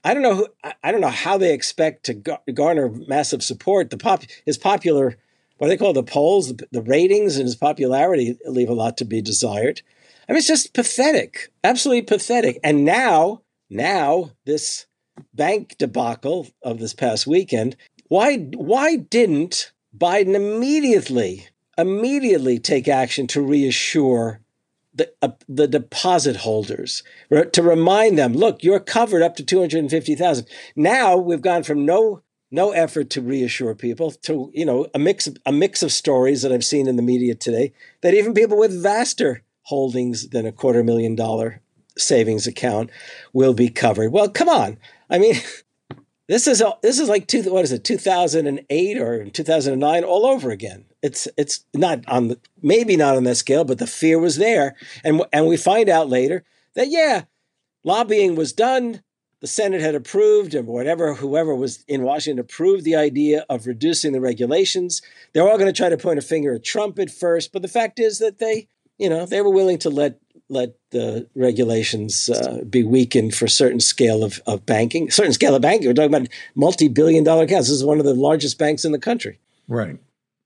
I 0.04 0.12
don't 0.12 0.22
know. 0.22 0.34
Who, 0.34 0.48
I 0.82 0.92
don't 0.92 1.00
know 1.00 1.08
how 1.08 1.38
they 1.38 1.54
expect 1.54 2.04
to 2.06 2.14
garner 2.52 2.90
massive 2.90 3.42
support. 3.42 3.90
The 3.90 3.96
pop, 3.96 4.24
his 4.44 4.58
popular 4.58 5.16
what 5.58 5.68
they 5.68 5.76
call 5.76 5.92
the 5.92 6.02
polls, 6.04 6.52
the 6.70 6.82
ratings 6.82 7.36
and 7.36 7.46
his 7.46 7.56
popularity 7.56 8.38
leave 8.46 8.70
a 8.70 8.74
lot 8.74 8.96
to 8.98 9.04
be 9.04 9.20
desired. 9.20 9.82
I 10.28 10.32
mean, 10.32 10.38
it's 10.38 10.46
just 10.46 10.72
pathetic, 10.72 11.50
absolutely 11.64 12.02
pathetic. 12.02 12.60
And 12.62 12.84
now, 12.84 13.42
now 13.68 14.32
this 14.44 14.86
bank 15.34 15.76
debacle 15.78 16.48
of 16.62 16.78
this 16.78 16.94
past 16.94 17.26
weekend, 17.26 17.76
why 18.08 18.36
why 18.36 18.96
didn't 18.96 19.72
Biden 19.96 20.34
immediately 20.34 21.48
immediately 21.76 22.58
take 22.58 22.88
action 22.88 23.26
to 23.28 23.40
reassure 23.40 24.40
the 24.98 25.12
uh, 25.22 25.30
the 25.48 25.66
deposit 25.66 26.36
holders 26.36 27.02
to 27.30 27.62
remind 27.62 28.18
them, 28.18 28.34
look, 28.34 28.62
you're 28.62 28.80
covered 28.80 29.22
up 29.22 29.36
to 29.36 29.44
250,000. 29.44 30.46
Now 30.76 31.16
we've 31.16 31.40
gone 31.40 31.62
from 31.62 31.86
no 31.86 32.22
no 32.50 32.70
effort 32.70 33.10
to 33.10 33.20
reassure 33.20 33.74
people 33.74 34.10
to 34.10 34.50
you 34.54 34.66
know 34.66 34.86
a 34.94 34.98
mix 34.98 35.28
a 35.46 35.52
mix 35.52 35.82
of 35.82 35.92
stories 35.92 36.42
that 36.42 36.52
I've 36.52 36.64
seen 36.64 36.86
in 36.88 36.96
the 36.96 37.02
media 37.02 37.34
today 37.34 37.72
that 38.02 38.14
even 38.14 38.34
people 38.34 38.58
with 38.58 38.82
vaster 38.82 39.42
holdings 39.62 40.28
than 40.28 40.46
a 40.46 40.52
quarter 40.52 40.82
million 40.82 41.14
dollar 41.14 41.60
savings 41.96 42.46
account 42.46 42.90
will 43.32 43.54
be 43.54 43.68
covered. 43.68 44.12
Well, 44.12 44.28
come 44.28 44.48
on. 44.48 44.78
I 45.10 45.18
mean, 45.18 45.36
this 46.28 46.46
is 46.46 46.62
this 46.82 46.98
is 46.98 47.08
like 47.08 47.26
two, 47.26 47.42
what 47.52 47.64
is 47.64 47.72
it 47.72 47.84
2008 47.84 48.98
or 48.98 49.28
2009 49.28 50.04
all 50.04 50.26
over 50.26 50.50
again. 50.50 50.84
It's 51.02 51.26
it's 51.36 51.64
not 51.74 52.06
on 52.08 52.28
the 52.28 52.38
maybe 52.62 52.96
not 52.96 53.16
on 53.16 53.24
that 53.24 53.36
scale, 53.36 53.64
but 53.64 53.78
the 53.78 53.86
fear 53.86 54.18
was 54.18 54.36
there, 54.36 54.76
and 55.04 55.22
and 55.32 55.46
we 55.46 55.56
find 55.56 55.88
out 55.88 56.08
later 56.08 56.44
that 56.74 56.88
yeah, 56.88 57.24
lobbying 57.84 58.36
was 58.36 58.52
done 58.52 59.02
the 59.40 59.46
Senate 59.46 59.80
had 59.80 59.94
approved, 59.94 60.54
and 60.54 60.66
whatever, 60.66 61.14
whoever 61.14 61.54
was 61.54 61.84
in 61.86 62.02
Washington 62.02 62.40
approved 62.40 62.84
the 62.84 62.96
idea 62.96 63.44
of 63.48 63.66
reducing 63.66 64.12
the 64.12 64.20
regulations. 64.20 65.00
They're 65.32 65.48
all 65.48 65.58
going 65.58 65.72
to 65.72 65.76
try 65.76 65.88
to 65.88 65.96
point 65.96 66.18
a 66.18 66.22
finger 66.22 66.54
at 66.54 66.64
Trump 66.64 66.98
at 66.98 67.10
first, 67.10 67.52
but 67.52 67.62
the 67.62 67.68
fact 67.68 68.00
is 68.00 68.18
that 68.18 68.38
they, 68.38 68.68
you 68.98 69.08
know, 69.08 69.26
they 69.26 69.40
were 69.40 69.50
willing 69.50 69.78
to 69.78 69.90
let 69.90 70.18
let 70.48 70.74
the 70.90 71.26
regulations 71.34 72.28
uh, 72.30 72.62
be 72.68 72.82
weakened 72.82 73.34
for 73.34 73.44
a 73.44 73.50
certain 73.50 73.80
scale 73.80 74.24
of, 74.24 74.40
of 74.46 74.64
banking, 74.64 75.10
certain 75.10 75.32
scale 75.32 75.54
of 75.54 75.62
banking. 75.62 75.88
We're 75.88 75.94
talking 75.94 76.14
about 76.14 76.28
multi-billion 76.54 77.24
dollar 77.24 77.44
accounts. 77.44 77.68
This 77.68 77.76
is 77.76 77.84
one 77.84 77.98
of 77.98 78.04
the 78.04 78.14
largest 78.14 78.58
banks 78.58 78.84
in 78.84 78.92
the 78.92 78.98
country. 78.98 79.38
Right, 79.68 79.98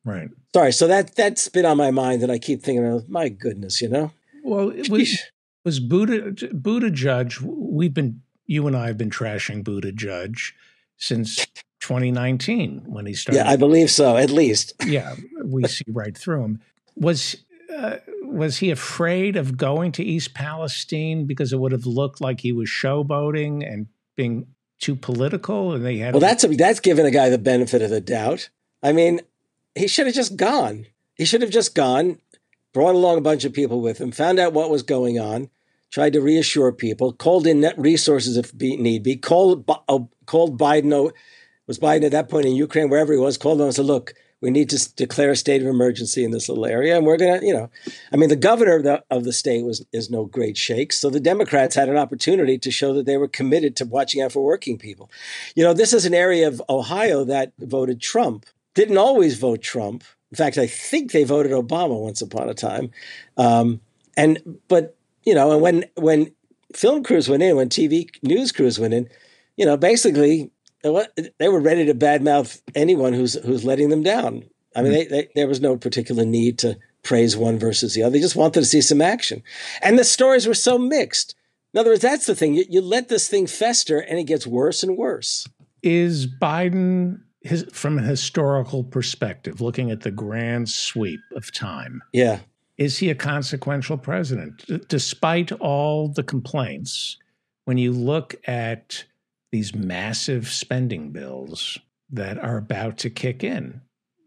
right. 0.04 0.28
Sorry, 0.54 0.72
so 0.72 0.86
that 0.88 1.14
that's 1.14 1.48
been 1.48 1.64
on 1.64 1.76
my 1.76 1.90
mind, 1.90 2.22
and 2.22 2.32
I 2.32 2.38
keep 2.38 2.62
thinking, 2.62 2.84
of, 2.86 3.08
my 3.08 3.28
goodness, 3.28 3.80
you 3.80 3.88
know. 3.88 4.12
Well, 4.42 4.70
it 4.70 4.90
was 4.90 5.18
was 5.64 5.80
Buddha 5.80 6.32
Buttigieg. 6.32 7.40
We've 7.40 7.94
been 7.94 8.22
you 8.46 8.66
and 8.66 8.76
I 8.76 8.88
have 8.88 8.98
been 8.98 9.10
trashing 9.10 9.62
Buttigieg 9.62 10.52
since 10.96 11.46
2019 11.80 12.82
when 12.86 13.06
he 13.06 13.14
started. 13.14 13.38
Yeah, 13.38 13.50
I 13.50 13.56
believe 13.56 13.90
so. 13.90 14.16
At 14.16 14.30
least. 14.30 14.74
yeah, 14.84 15.14
we 15.44 15.66
see 15.68 15.84
right 15.88 16.16
through 16.16 16.44
him. 16.44 16.60
Was 16.96 17.36
uh, 17.74 17.96
was 18.33 18.59
he 18.59 18.71
afraid 18.71 19.37
of 19.37 19.57
going 19.57 19.92
to 19.92 20.05
East 20.05 20.35
Palestine 20.35 21.27
because 21.27 21.53
it 21.53 21.59
would 21.59 21.73
have 21.73 21.87
looked 21.87 22.21
like 22.21 22.40
he 22.40 22.53
was 22.53 22.68
showboating 22.68 23.66
and 23.66 23.87
being 24.16 24.47
too 24.78 24.97
political? 24.97 25.72
And 25.72 25.85
they 25.85 25.99
had 25.99 26.14
well, 26.14 26.20
that's 26.20 26.45
a, 26.45 26.49
that's 26.49 26.80
giving 26.80 27.07
a 27.07 27.11
guy 27.11 27.28
the 27.28 27.39
benefit 27.39 27.83
of 27.83 27.91
the 27.91 28.01
doubt. 28.01 28.51
I 28.83 28.93
mean, 28.93 29.20
he 29.74 29.89
should 29.89 30.07
have 30.07 30.14
just 30.14 30.37
gone. 30.37 30.87
He 31.14 31.24
should 31.24 31.43
have 31.43 31.51
just 31.51 31.74
gone, 31.74 32.18
brought 32.72 32.95
along 32.95 33.18
a 33.18 33.22
bunch 33.22 33.45
of 33.45 33.53
people 33.53 33.80
with 33.80 33.99
him, 34.01 34.12
found 34.12 34.39
out 34.39 34.53
what 34.53 34.70
was 34.70 34.83
going 34.83 35.18
on, 35.18 35.51
tried 35.91 36.14
to 36.14 36.20
reassure 36.20 36.72
people, 36.72 37.12
called 37.12 37.47
in 37.47 37.61
net 37.61 37.78
resources 37.78 38.37
if 38.37 38.55
need 38.55 39.03
be, 39.03 39.16
called, 39.16 39.68
uh, 39.68 39.99
called 40.26 40.59
Biden, 40.59 40.93
oh, 40.93 41.12
was 41.66 41.78
Biden 41.78 42.05
at 42.05 42.12
that 42.12 42.28
point 42.28 42.47
in 42.47 42.57
Ukraine, 42.57 42.89
wherever 42.89 43.12
he 43.12 43.18
was, 43.18 43.39
called 43.39 43.61
him 43.61 43.66
and 43.66 43.74
said, 43.74 43.85
look, 43.85 44.14
we 44.43 44.51
need 44.51 44.68
to 44.70 44.95
declare 44.95 45.30
a 45.30 45.36
state 45.36 45.62
of 45.62 45.68
emergency 45.68 46.24
in 46.24 46.32
this 46.32 46.49
little 46.49 46.66
area. 46.66 46.97
And 46.97 47.07
we're 47.07 47.16
going 47.16 47.40
to, 47.40 47.47
you 47.47 47.55
know, 47.55 47.70
I 48.12 48.16
mean, 48.16 48.28
the 48.28 48.36
governor 48.36 48.76
of 48.76 48.82
the, 48.82 49.03
of 49.09 49.22
the 49.22 49.32
state 49.32 49.64
was 49.64 49.86
is 49.93 50.11
no 50.11 50.26
great 50.26 50.59
shakes. 50.59 50.99
So 50.99 51.09
the 51.09 51.20
Democrats 51.20 51.76
had 51.76 51.88
an 51.88 51.97
opportunity 51.97 52.59
to 52.59 52.70
show 52.70 52.93
that 52.93 53.07
they 53.07 53.16
were 53.16 53.28
committed 53.28 53.76
to 53.76 53.86
watching 53.86 54.20
out 54.20 54.32
for 54.32 54.43
working 54.45 54.76
people. 54.78 55.11
You 55.55 55.62
know, 55.62 55.72
this 55.72 55.93
is 55.93 56.05
an 56.05 56.12
area 56.12 56.49
of 56.49 56.61
Ohio 56.68 57.24
that 57.24 57.53
voted 57.59 58.01
Trump, 58.01 58.45
didn't 58.74 58.99
always 58.99 59.38
vote 59.38 59.62
Trump, 59.62 60.03
In 60.30 60.36
fact, 60.36 60.59
I 60.59 60.66
think 60.66 61.12
they 61.12 61.24
voted 61.24 61.53
Obama 61.53 61.99
once 61.99 62.20
upon 62.20 62.49
a 62.49 62.55
time. 62.55 62.90
Um, 63.36 63.80
and 64.16 64.59
but 64.66 64.97
you 65.24 65.34
know, 65.34 65.53
and 65.53 65.62
when 65.62 65.84
when 65.95 66.32
film 66.74 67.05
crews 67.05 67.28
went 67.28 67.45
in, 67.45 67.57
when 67.57 67.68
TV 67.68 68.11
news 68.22 68.51
crews 68.51 68.78
went 68.80 68.93
in, 68.93 69.09
you 69.57 69.64
know, 69.64 69.76
basically 69.76 70.51
they 70.83 71.49
were 71.49 71.61
ready 71.61 71.87
to 71.87 71.95
badmouth 71.95 72.61
anyone 72.74 73.12
who's 73.12 73.35
who's 73.35 73.64
letting 73.64 73.89
them 73.89 74.03
down. 74.03 74.45
I 74.74 74.83
mean, 74.83 74.93
mm-hmm. 74.93 75.11
they, 75.11 75.22
they, 75.22 75.28
there 75.35 75.49
was 75.49 75.61
no 75.61 75.76
particular 75.76 76.24
need 76.24 76.59
to 76.61 76.78
praise 77.03 77.37
one 77.37 77.59
versus 77.59 77.95
the 77.95 78.03
other. 78.03 78.12
They 78.12 78.20
just 78.20 78.37
wanted 78.37 78.61
to 78.61 78.66
see 78.66 78.80
some 78.80 79.01
action, 79.01 79.43
and 79.83 79.99
the 79.99 80.05
stories 80.05 80.47
were 80.47 80.55
so 80.55 80.78
mixed. 80.78 81.35
In 81.74 81.80
other 81.80 81.91
words, 81.91 82.03
that's 82.03 82.26
the 82.26 82.35
thing. 82.35 82.55
You, 82.55 82.64
you 82.68 82.80
let 82.80 83.09
this 83.09 83.28
thing 83.28 83.47
fester, 83.47 83.99
and 83.99 84.18
it 84.18 84.24
gets 84.24 84.47
worse 84.47 84.83
and 84.83 84.97
worse. 84.97 85.47
Is 85.83 86.26
Biden 86.26 87.20
his, 87.43 87.64
from 87.72 87.99
a 87.99 88.03
historical 88.03 88.85
perspective, 88.85 89.61
looking 89.61 89.91
at 89.91 90.03
the 90.03 90.11
grand 90.11 90.68
sweep 90.68 91.20
of 91.35 91.53
time, 91.53 92.03
yeah, 92.12 92.41
is 92.78 92.99
he 92.99 93.11
a 93.11 93.14
consequential 93.14 93.99
president? 93.99 94.64
D- 94.66 94.80
despite 94.89 95.53
all 95.53 96.09
the 96.09 96.22
complaints, 96.22 97.18
when 97.64 97.78
you 97.78 97.93
look 97.93 98.35
at 98.47 99.05
these 99.53 99.74
massive 99.74 100.48
spending 100.48 101.11
bills 101.11 101.78
that 102.11 102.38
are 102.38 102.57
about 102.57 102.98
to 102.98 103.11
kick 103.11 103.44
in, 103.44 103.80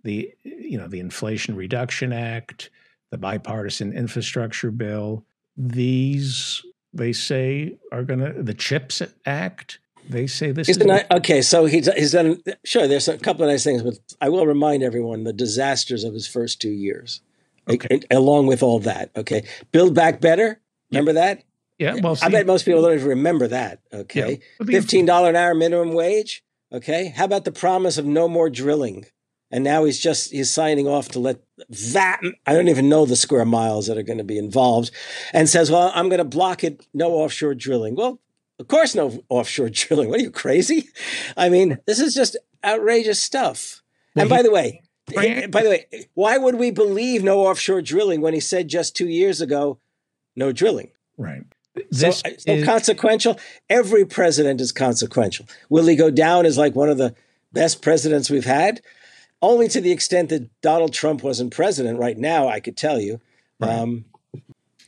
the 0.03 0.33
you 0.43 0.77
know 0.77 0.87
the 0.87 0.99
Inflation 0.99 1.55
Reduction 1.55 2.13
Act, 2.13 2.69
the 3.11 3.17
bipartisan 3.17 3.91
infrastructure 3.91 4.71
bill, 4.71 5.25
these 5.57 6.63
they 6.93 7.11
say 7.11 7.77
are 7.91 8.03
going 8.03 8.19
to 8.19 8.41
the 8.41 8.53
CHIPS 8.53 9.01
Act 9.25 9.79
they 10.09 10.27
say 10.27 10.51
this 10.51 10.69
is 10.69 10.77
not, 10.77 11.09
okay. 11.11 11.41
So 11.41 11.65
he's 11.65 11.91
he's 11.93 12.11
done 12.11 12.41
sure. 12.63 12.87
There's 12.87 13.07
a 13.07 13.17
couple 13.17 13.43
of 13.43 13.49
nice 13.49 13.63
things, 13.63 13.81
but 13.81 13.97
I 14.21 14.29
will 14.29 14.45
remind 14.45 14.83
everyone 14.83 15.23
the 15.23 15.33
disasters 15.33 16.03
of 16.03 16.13
his 16.13 16.27
first 16.27 16.61
two 16.61 16.69
years, 16.69 17.21
okay. 17.67 18.01
along 18.11 18.47
with 18.47 18.61
all 18.61 18.79
that. 18.79 19.09
Okay, 19.15 19.45
build 19.71 19.95
back 19.95 20.21
better. 20.21 20.59
Remember 20.91 21.13
that? 21.13 21.43
Yeah. 21.77 21.95
Well, 22.01 22.15
see, 22.15 22.25
I 22.25 22.29
bet 22.29 22.45
most 22.45 22.65
people 22.65 22.81
don't 22.81 22.95
even 22.95 23.07
remember 23.07 23.47
that. 23.47 23.79
Okay, 23.93 24.41
yeah. 24.59 24.65
fifteen 24.65 25.05
dollar 25.05 25.29
an 25.29 25.35
hour 25.35 25.53
minimum 25.53 25.93
wage. 25.93 26.43
Okay, 26.71 27.07
how 27.15 27.25
about 27.25 27.45
the 27.45 27.51
promise 27.51 27.97
of 27.97 28.05
no 28.05 28.27
more 28.27 28.49
drilling? 28.49 29.05
And 29.51 29.63
now 29.63 29.85
he's 29.85 29.99
just 29.99 30.31
he's 30.31 30.49
signing 30.49 30.87
off 30.87 31.09
to 31.09 31.19
let 31.19 31.39
that 31.93 32.21
I 32.45 32.53
don't 32.53 32.67
even 32.67 32.89
know 32.89 33.05
the 33.05 33.15
square 33.15 33.45
miles 33.45 33.87
that 33.87 33.97
are 33.97 34.03
going 34.03 34.17
to 34.17 34.23
be 34.23 34.37
involved, 34.37 34.91
and 35.33 35.47
says, 35.47 35.69
"Well, 35.69 35.91
I'm 35.93 36.09
going 36.09 36.19
to 36.19 36.25
block 36.25 36.63
it. 36.63 36.85
No 36.93 37.11
offshore 37.13 37.55
drilling." 37.55 37.95
Well, 37.95 38.19
of 38.59 38.67
course, 38.67 38.95
no 38.95 39.23
offshore 39.29 39.69
drilling. 39.71 40.09
What 40.09 40.19
are 40.19 40.23
you 40.23 40.31
crazy? 40.31 40.89
I 41.37 41.49
mean, 41.49 41.77
this 41.85 41.99
is 41.99 42.13
just 42.13 42.37
outrageous 42.63 43.21
stuff. 43.21 43.81
and 44.15 44.29
by 44.29 44.41
the 44.41 44.51
way, 44.51 44.81
eh, 45.15 45.47
by 45.47 45.61
the 45.61 45.69
way, 45.69 45.85
why 46.13 46.37
would 46.37 46.55
we 46.55 46.71
believe 46.71 47.23
no 47.23 47.41
offshore 47.41 47.81
drilling 47.81 48.21
when 48.21 48.33
he 48.33 48.39
said 48.39 48.67
just 48.67 48.95
two 48.95 49.07
years 49.07 49.41
ago, 49.41 49.79
no 50.35 50.51
drilling? 50.51 50.91
Right. 51.17 51.43
This 51.91 52.19
so, 52.19 52.29
so 52.37 52.51
is... 52.53 52.65
consequential. 52.65 53.39
Every 53.69 54.05
president 54.05 54.61
is 54.61 54.71
consequential. 54.71 55.45
Will 55.69 55.85
he 55.85 55.95
go 55.95 56.09
down 56.09 56.45
as 56.45 56.57
like 56.57 56.75
one 56.75 56.89
of 56.89 56.97
the 56.97 57.15
best 57.53 57.81
presidents 57.81 58.29
we've 58.29 58.45
had? 58.45 58.81
Only 59.41 59.67
to 59.69 59.81
the 59.81 59.91
extent 59.91 60.29
that 60.29 60.49
Donald 60.61 60.93
Trump 60.93 61.21
wasn't 61.21 61.53
president 61.53 61.99
right 61.99 62.17
now, 62.17 62.47
I 62.47 62.59
could 62.59 62.77
tell 62.77 62.99
you. 62.99 63.19
Right. 63.59 63.69
Um, 63.69 64.05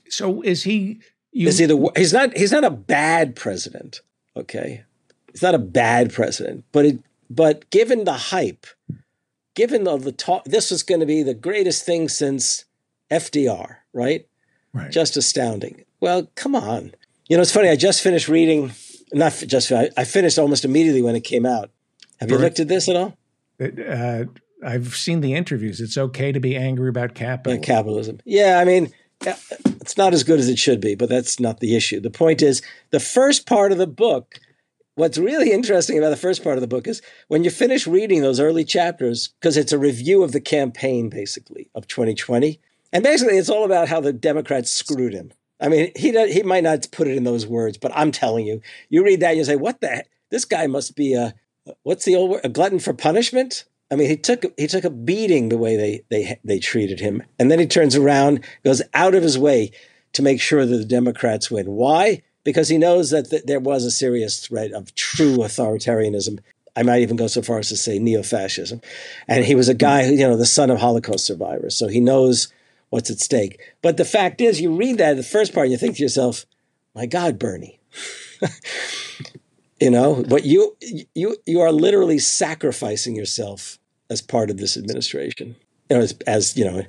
so 0.10 0.42
is 0.42 0.64
he 0.64 1.00
you, 1.32 1.48
is 1.48 1.58
he 1.58 1.66
the 1.66 1.92
he's 1.96 2.14
not 2.14 2.36
he's 2.36 2.52
not 2.52 2.64
a 2.64 2.70
bad 2.70 3.36
president. 3.36 4.02
Okay, 4.36 4.84
he's 5.32 5.42
not 5.42 5.56
a 5.56 5.60
bad 5.60 6.14
president, 6.14 6.64
but 6.72 6.86
it 6.86 7.00
but 7.30 7.70
given 7.70 8.06
the 8.06 8.14
hype, 8.14 8.66
given 9.56 9.84
the, 9.84 9.98
the 9.98 10.12
talk, 10.12 10.46
this 10.46 10.72
was 10.72 10.84
going 10.84 11.02
to 11.02 11.06
be 11.06 11.24
the 11.24 11.34
greatest 11.34 11.86
thing 11.86 12.08
since 12.10 12.66
FDR, 13.12 13.78
right? 13.94 14.28
Right. 14.74 14.92
Just 14.92 15.18
astounding. 15.18 15.84
Well, 16.00 16.30
come 16.36 16.56
on. 16.56 16.94
You 17.28 17.38
know, 17.38 17.42
it's 17.42 17.52
funny. 17.52 17.70
I 17.70 17.76
just 17.76 18.02
finished 18.02 18.28
reading. 18.28 18.72
Not 19.14 19.44
just 19.48 19.72
I, 19.72 19.90
I 19.96 20.04
finished 20.04 20.38
almost 20.38 20.66
immediately 20.66 21.02
when 21.02 21.16
it 21.16 21.24
came 21.24 21.46
out. 21.46 21.72
Have 22.20 22.32
you 22.32 22.38
looked 22.38 22.60
at 22.60 22.68
this 22.68 22.90
at 22.90 22.96
all? 22.96 23.18
Uh, 23.60 24.26
I've 24.64 24.96
seen 24.96 25.22
the 25.22 25.34
interviews. 25.34 25.80
It's 25.80 25.98
okay 25.98 26.32
to 26.32 26.40
be 26.40 26.56
angry 26.56 26.90
about 26.90 27.14
capitalism. 27.14 27.62
Yeah, 27.62 27.76
capitalism. 27.76 28.20
Yeah, 28.26 28.60
I 28.60 28.66
mean, 28.66 28.92
it's 29.22 29.98
not 29.98 30.14
as 30.14 30.24
good 30.24 30.40
as 30.40 30.50
it 30.50 30.60
should 30.60 30.82
be, 30.82 30.96
but 30.96 31.10
that's 31.10 31.40
not 31.40 31.60
the 31.60 31.76
issue. 31.76 32.00
The 32.00 32.10
point 32.10 32.42
is, 32.42 32.62
the 32.92 33.00
first 33.00 33.46
part 33.46 33.72
of 33.72 33.78
the 33.78 33.88
book, 33.88 34.40
what's 34.96 35.18
really 35.18 35.52
interesting 35.52 35.98
about 35.98 36.10
the 36.10 36.18
first 36.18 36.44
part 36.44 36.58
of 36.58 36.62
the 36.62 36.68
book 36.68 36.88
is 36.88 37.02
when 37.28 37.44
you 37.44 37.50
finish 37.50 37.88
reading 37.88 38.22
those 38.22 38.40
early 38.40 38.64
chapters, 38.64 39.30
because 39.40 39.58
it's 39.58 39.72
a 39.72 39.80
review 39.80 40.24
of 40.24 40.32
the 40.32 40.42
campaign, 40.42 41.10
basically, 41.10 41.70
of 41.76 41.88
2020. 41.88 42.60
And 42.94 43.04
basically, 43.04 43.38
it's 43.38 43.50
all 43.50 43.66
about 43.66 43.90
how 43.90 44.00
the 44.00 44.14
Democrats 44.14 44.72
screwed 44.72 45.14
him. 45.14 45.32
I 45.60 45.70
mean, 45.70 45.92
he 45.96 46.12
he 46.32 46.44
might 46.44 46.64
not 46.64 46.88
put 46.92 47.08
it 47.08 47.18
in 47.18 47.24
those 47.24 47.48
words, 47.48 47.78
but 47.78 47.92
I'm 47.96 48.12
telling 48.12 48.46
you, 48.46 48.62
you 48.90 49.04
read 49.04 49.22
that, 49.22 49.36
you 49.36 49.44
say, 49.44 49.56
"What 49.56 49.82
the? 49.82 49.88
Heck? 49.88 50.10
This 50.30 50.46
guy 50.46 50.68
must 50.68 50.96
be 50.96 51.14
a 51.14 51.34
what's 51.84 52.06
the 52.06 52.16
old 52.16 52.32
word? 52.32 52.42
A 52.44 52.50
glutton 52.50 52.80
for 52.80 52.94
punishment." 52.94 53.66
I 53.90 53.96
mean, 53.96 54.10
he 54.10 54.18
took 54.18 54.46
he 54.58 54.68
took 54.68 54.84
a 54.84 54.90
beating 54.90 55.50
the 55.50 55.58
way 55.58 55.76
they 55.76 56.04
they 56.10 56.40
they 56.44 56.60
treated 56.60 57.00
him, 57.00 57.24
and 57.40 57.50
then 57.50 57.60
he 57.60 57.66
turns 57.66 57.96
around, 57.96 58.44
goes 58.64 58.82
out 58.94 59.16
of 59.16 59.24
his 59.24 59.38
way 59.38 59.72
to 60.14 60.22
make 60.22 60.42
sure 60.42 60.66
that 60.66 60.78
the 60.78 60.86
Democrats 60.86 61.50
win. 61.50 61.72
Why? 61.72 62.22
Because 62.44 62.70
he 62.70 62.78
knows 62.78 63.10
that 63.10 63.30
th- 63.30 63.44
there 63.44 63.60
was 63.60 63.84
a 63.84 63.92
serious 63.92 64.46
threat 64.46 64.72
of 64.72 64.94
true 64.96 65.38
authoritarianism. 65.38 66.40
I 66.76 66.84
might 66.84 67.02
even 67.02 67.18
go 67.18 67.28
so 67.28 67.42
far 67.42 67.60
as 67.60 67.70
to 67.70 67.78
say 67.78 67.98
neo-fascism, 67.98 68.82
and 69.28 69.44
he 69.44 69.56
was 69.56 69.68
a 69.68 69.74
guy 69.74 70.06
who, 70.06 70.14
you 70.14 70.28
know, 70.28 70.38
the 70.38 70.46
son 70.46 70.70
of 70.70 70.78
Holocaust 70.78 71.26
survivors, 71.26 71.76
so 71.76 71.88
he 71.88 72.00
knows 72.00 72.54
what's 72.90 73.10
at 73.10 73.20
stake. 73.20 73.60
But 73.82 73.98
the 73.98 74.06
fact 74.06 74.42
is, 74.42 74.62
you 74.62 74.76
read 74.76 74.98
that 74.98 75.16
the 75.16 75.24
first 75.24 75.54
part, 75.54 75.66
and 75.66 75.72
you 75.72 75.78
think 75.78 75.98
to 75.98 76.04
yourself, 76.04 76.46
"My 76.96 77.06
God, 77.06 77.40
Bernie." 77.40 77.80
you 79.80 79.92
know 79.92 80.24
but 80.28 80.46
you 80.46 80.76
you 81.14 81.36
you 81.46 81.62
are 81.62 81.72
literally 81.72 82.20
sacrificing 82.20 83.16
yourself 83.16 83.80
as 84.10 84.22
part 84.22 84.50
of 84.50 84.58
this 84.58 84.78
administration 84.78 85.56
you 85.90 85.98
know, 85.98 86.02
as, 86.02 86.18
as 86.26 86.58
you 86.58 86.66
know 86.66 86.84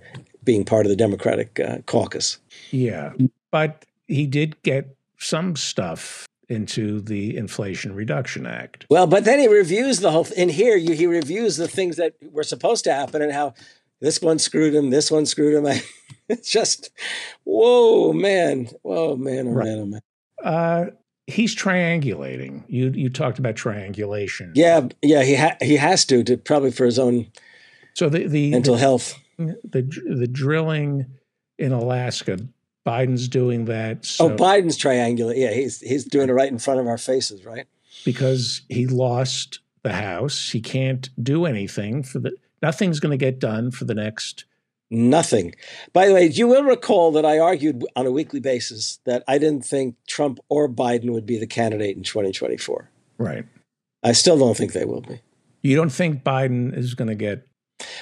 being 0.45 0.65
part 0.65 0.87
of 0.87 0.91
the 0.91 0.97
democratic 0.97 1.61
uh, 1.61 1.79
caucus 1.87 2.39
yeah 2.71 3.13
but 3.51 3.85
he 4.07 4.27
did 4.27 4.61
get 4.63 4.97
some 5.19 5.57
stuff 5.57 6.27
into 6.49 7.01
the 7.01 7.37
inflation 7.37 7.95
reduction 7.95 8.47
act 8.47 8.87
well 8.89 9.07
but 9.07 9.25
then 9.25 9.39
he 9.39 9.49
reviews 9.49 10.01
the 10.01 10.11
whole 10.11 10.27
in 10.37 10.49
here 10.49 10.77
you, 10.77 10.95
he 10.95 11.07
reviews 11.07 11.57
the 11.57 11.69
things 11.69 11.97
that 11.97 12.15
were 12.33 12.43
supposed 12.43 12.85
to 12.85 12.93
happen 12.93 13.21
and 13.21 13.33
how 13.33 13.53
this 14.01 14.21
one 14.21 14.39
screwed 14.39 14.75
him 14.75 14.91
this 14.91 15.11
one 15.11 15.27
screwed 15.27 15.55
him 15.55 15.67
I, 15.67 15.83
it's 16.29 16.51
just 16.51 16.91
whoa 17.45 18.13
man 18.13 18.69
whoa 18.83 19.17
man 19.17 19.49
oh 19.49 19.53
right. 19.53 19.65
man 19.65 19.79
oh 19.79 19.87
man 19.87 20.01
uh, 20.45 20.87
he's 21.29 21.55
triangulating. 21.55 22.65
You 22.69 22.91
you 22.91 23.11
talked 23.11 23.39
about 23.39 23.57
triangulation. 23.57 24.53
Yeah, 24.55 24.89
yeah, 25.03 25.23
he 25.23 25.37
ha- 25.37 25.57
he 25.61 25.77
has 25.77 26.05
to, 26.07 26.25
to 26.25 26.37
probably 26.37 26.73
for 26.73 26.85
his 26.85 26.99
own 26.99 27.27
so 27.95 28.09
the 28.09 28.27
the 28.27 28.51
mental 28.51 28.75
the, 28.75 28.81
health. 28.81 29.15
The 29.37 29.83
the 30.09 30.27
drilling 30.27 31.07
in 31.59 31.73
Alaska, 31.73 32.39
Biden's 32.85 33.29
doing 33.29 33.67
that. 33.67 34.05
So, 34.05 34.33
oh, 34.33 34.37
Biden's 34.37 34.79
triangulating. 34.79 35.39
Yeah, 35.39 35.53
he's 35.53 35.81
he's 35.81 36.05
doing 36.05 36.29
it 36.29 36.33
right 36.33 36.51
in 36.51 36.59
front 36.59 36.81
of 36.81 36.87
our 36.87 36.99
faces, 36.99 37.45
right? 37.45 37.67
Because 38.05 38.63
he 38.69 38.87
lost 38.87 39.61
the 39.83 39.93
House, 39.93 40.51
he 40.51 40.61
can't 40.61 41.09
do 41.23 41.45
anything 41.45 42.03
for 42.03 42.19
the. 42.19 42.33
Nothing's 42.63 43.01
going 43.01 43.17
to 43.17 43.25
get 43.25 43.39
done 43.39 43.71
for 43.71 43.85
the 43.85 43.95
next 43.95 44.45
Nothing. 44.91 45.55
By 45.93 46.07
the 46.07 46.15
way, 46.15 46.27
you 46.27 46.49
will 46.49 46.63
recall 46.63 47.13
that 47.13 47.27
I 47.27 47.39
argued 47.39 47.85
on 47.95 48.07
a 48.07 48.11
weekly 48.11 48.41
basis 48.41 49.01
that 49.05 49.23
I 49.29 49.37
didn't 49.37 49.67
think 49.67 49.97
Trump 50.07 50.39
or 50.49 50.67
Biden 50.69 51.11
would 51.11 51.27
be 51.27 51.39
the 51.39 51.47
candidate 51.47 51.97
in 51.97 52.03
2024. 52.03 52.89
Right. 53.19 53.45
I 54.03 54.13
still 54.13 54.39
don't 54.39 54.57
think 54.57 54.73
they 54.73 54.87
will 54.87 55.03
be. 55.03 55.21
You 55.63 55.77
don't 55.77 55.93
think 55.93 56.23
Biden 56.23 56.77
is 56.77 56.95
going 56.95 57.09
to 57.09 57.15
get? 57.15 57.47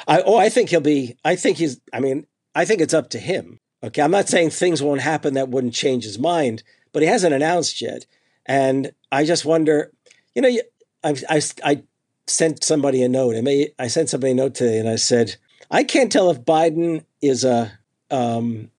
I 0.07 0.23
oh, 0.23 0.37
I 0.37 0.49
think 0.49 0.71
he'll 0.71 0.81
be. 0.81 1.17
I 1.25 1.35
think 1.35 1.57
he's. 1.57 1.81
I 1.93 2.01
mean, 2.01 2.27
I 2.55 2.65
think 2.65 2.81
it's 2.81 2.95
up 2.95 3.11
to 3.11 3.19
him. 3.19 3.59
Okay, 3.83 4.01
I'm 4.01 4.11
not 4.11 4.29
saying 4.29 4.51
things 4.51 4.83
won't 4.83 5.01
happen 5.01 5.35
that 5.35 5.49
wouldn't 5.49 5.75
change 5.75 6.05
his 6.05 6.19
mind, 6.19 6.63
but 6.93 7.03
he 7.03 7.09
hasn't 7.09 7.35
announced 7.35 7.81
yet. 7.83 8.07
And 8.47 8.93
I 9.11 9.25
just 9.25 9.45
wonder. 9.45 9.91
You 10.35 10.43
know, 10.43 10.49
I 11.03 11.17
I, 11.29 11.43
I 11.65 11.83
sent 12.27 12.65
somebody 12.65 13.03
a 13.03 13.09
note. 13.09 13.37
I 13.37 13.41
may 13.41 13.73
I 13.79 13.89
sent 13.89 14.09
somebody 14.09 14.33
a 14.33 14.35
note 14.35 14.55
today, 14.55 14.79
and 14.79 14.89
I 14.89 14.97
said 14.97 15.37
I 15.71 15.85
can't 15.85 16.11
tell 16.13 16.31
if 16.31 16.43
Biden 16.43 17.05
is 17.23 17.45
a, 17.45 17.73
um, 18.11 18.71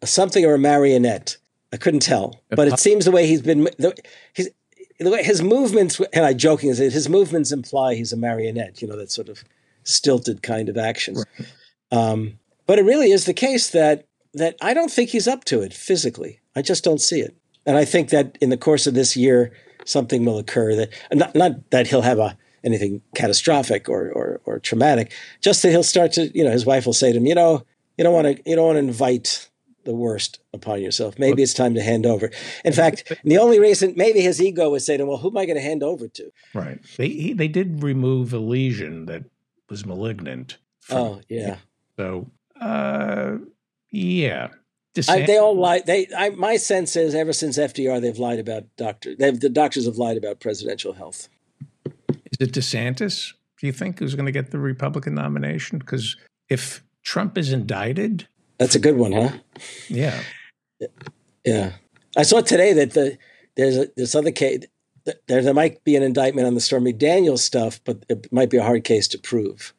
a 0.00 0.06
something 0.06 0.44
or 0.44 0.54
a 0.54 0.58
marionette. 0.58 1.36
I 1.72 1.78
couldn't 1.78 2.00
tell, 2.00 2.42
but 2.50 2.68
it 2.68 2.78
seems 2.78 3.06
the 3.06 3.10
way 3.10 3.26
he's 3.26 3.40
been. 3.40 3.64
The, 3.78 3.96
he's, 4.34 4.50
the 4.98 5.10
way 5.10 5.22
his 5.22 5.42
movements, 5.42 6.00
and 6.12 6.24
I 6.24 6.34
joking 6.34 6.68
is 6.68 6.78
his 6.78 7.08
movements 7.08 7.50
imply 7.50 7.94
he's 7.94 8.12
a 8.12 8.16
marionette. 8.16 8.82
You 8.82 8.88
know 8.88 8.96
that 8.96 9.10
sort 9.10 9.28
of 9.28 9.42
stilted 9.84 10.42
kind 10.42 10.68
of 10.68 10.76
actions. 10.76 11.24
Right. 11.38 11.48
Um, 11.90 12.38
but 12.66 12.78
it 12.78 12.84
really 12.84 13.10
is 13.10 13.24
the 13.24 13.34
case 13.34 13.70
that 13.70 14.06
that 14.34 14.56
I 14.60 14.74
don't 14.74 14.90
think 14.90 15.10
he's 15.10 15.26
up 15.26 15.44
to 15.44 15.62
it 15.62 15.72
physically. 15.72 16.40
I 16.54 16.60
just 16.60 16.84
don't 16.84 17.00
see 17.00 17.20
it, 17.20 17.34
and 17.64 17.78
I 17.78 17.86
think 17.86 18.10
that 18.10 18.36
in 18.42 18.50
the 18.50 18.58
course 18.58 18.86
of 18.86 18.92
this 18.92 19.16
year, 19.16 19.52
something 19.86 20.26
will 20.26 20.38
occur 20.38 20.76
that 20.76 20.90
not, 21.10 21.34
not 21.34 21.70
that 21.70 21.86
he'll 21.86 22.02
have 22.02 22.18
a 22.18 22.36
anything 22.64 23.02
catastrophic 23.14 23.88
or, 23.88 24.10
or 24.10 24.40
or 24.44 24.58
traumatic. 24.58 25.12
Just 25.40 25.62
that 25.62 25.70
he'll 25.70 25.82
start 25.82 26.12
to, 26.12 26.36
you 26.36 26.44
know, 26.44 26.50
his 26.50 26.66
wife 26.66 26.86
will 26.86 26.92
say 26.92 27.12
to 27.12 27.18
him, 27.18 27.26
you 27.26 27.34
know, 27.34 27.64
you 27.96 28.04
don't 28.04 28.14
want 28.14 28.26
to 28.26 28.42
you 28.48 28.56
don't 28.56 28.66
want 28.66 28.76
to 28.76 28.80
invite 28.80 29.48
the 29.84 29.94
worst 29.94 30.38
upon 30.52 30.80
yourself. 30.80 31.18
Maybe 31.18 31.42
it's 31.42 31.54
time 31.54 31.74
to 31.74 31.82
hand 31.82 32.06
over. 32.06 32.30
In 32.64 32.72
fact, 32.72 33.12
the 33.24 33.38
only 33.38 33.58
reason 33.58 33.94
maybe 33.96 34.20
his 34.20 34.40
ego 34.40 34.70
would 34.70 34.82
say 34.82 34.96
to 34.96 35.02
him, 35.02 35.08
"Well, 35.08 35.18
who 35.18 35.30
am 35.30 35.36
I 35.36 35.46
going 35.46 35.56
to 35.56 35.62
hand 35.62 35.82
over 35.82 36.08
to?" 36.08 36.32
Right. 36.54 36.80
They 36.96 37.08
he, 37.08 37.32
they 37.32 37.48
did 37.48 37.82
remove 37.82 38.32
a 38.32 38.38
lesion 38.38 39.06
that 39.06 39.24
was 39.68 39.84
malignant. 39.84 40.58
From, 40.80 40.98
oh 40.98 41.20
yeah. 41.28 41.56
So 41.96 42.30
uh, 42.60 43.38
yeah. 43.90 44.48
I, 45.08 45.22
they 45.22 45.38
all 45.38 45.56
lie. 45.56 45.80
They, 45.80 46.06
I, 46.16 46.30
my 46.30 46.56
sense 46.56 46.96
is, 46.96 47.14
ever 47.14 47.32
since 47.32 47.56
FDR, 47.56 48.00
they've 48.00 48.18
lied 48.18 48.38
about 48.38 48.64
doctor. 48.76 49.14
They've, 49.14 49.38
the 49.38 49.48
doctors 49.48 49.86
have 49.86 49.96
lied 49.96 50.18
about 50.18 50.40
presidential 50.40 50.92
health. 50.92 51.30
Is 52.42 52.48
it 52.48 52.54
DeSantis? 52.54 53.32
Do 53.58 53.66
you 53.66 53.72
think 53.72 54.00
who's 54.00 54.16
going 54.16 54.26
to 54.26 54.32
get 54.32 54.50
the 54.50 54.58
Republican 54.58 55.14
nomination? 55.14 55.78
Because 55.78 56.16
if 56.48 56.82
Trump 57.04 57.38
is 57.38 57.52
indicted, 57.52 58.26
that's 58.58 58.74
a 58.74 58.80
good 58.80 58.96
one, 58.96 59.12
huh? 59.12 59.30
Yeah, 59.88 60.20
yeah. 61.44 61.72
I 62.16 62.22
saw 62.24 62.40
today 62.40 62.72
that 62.72 62.92
the 62.92 63.16
there's 63.56 63.76
a, 63.76 63.88
this 63.96 64.14
other 64.14 64.32
case. 64.32 64.64
There, 65.04 65.42
there 65.42 65.54
might 65.54 65.82
be 65.84 65.96
an 65.96 66.02
indictment 66.02 66.46
on 66.46 66.54
the 66.54 66.60
Stormy 66.60 66.92
Daniels 66.92 67.44
stuff, 67.44 67.80
but 67.84 68.04
it 68.08 68.32
might 68.32 68.50
be 68.50 68.56
a 68.56 68.62
hard 68.62 68.84
case 68.84 69.08
to 69.08 69.18
prove 69.18 69.72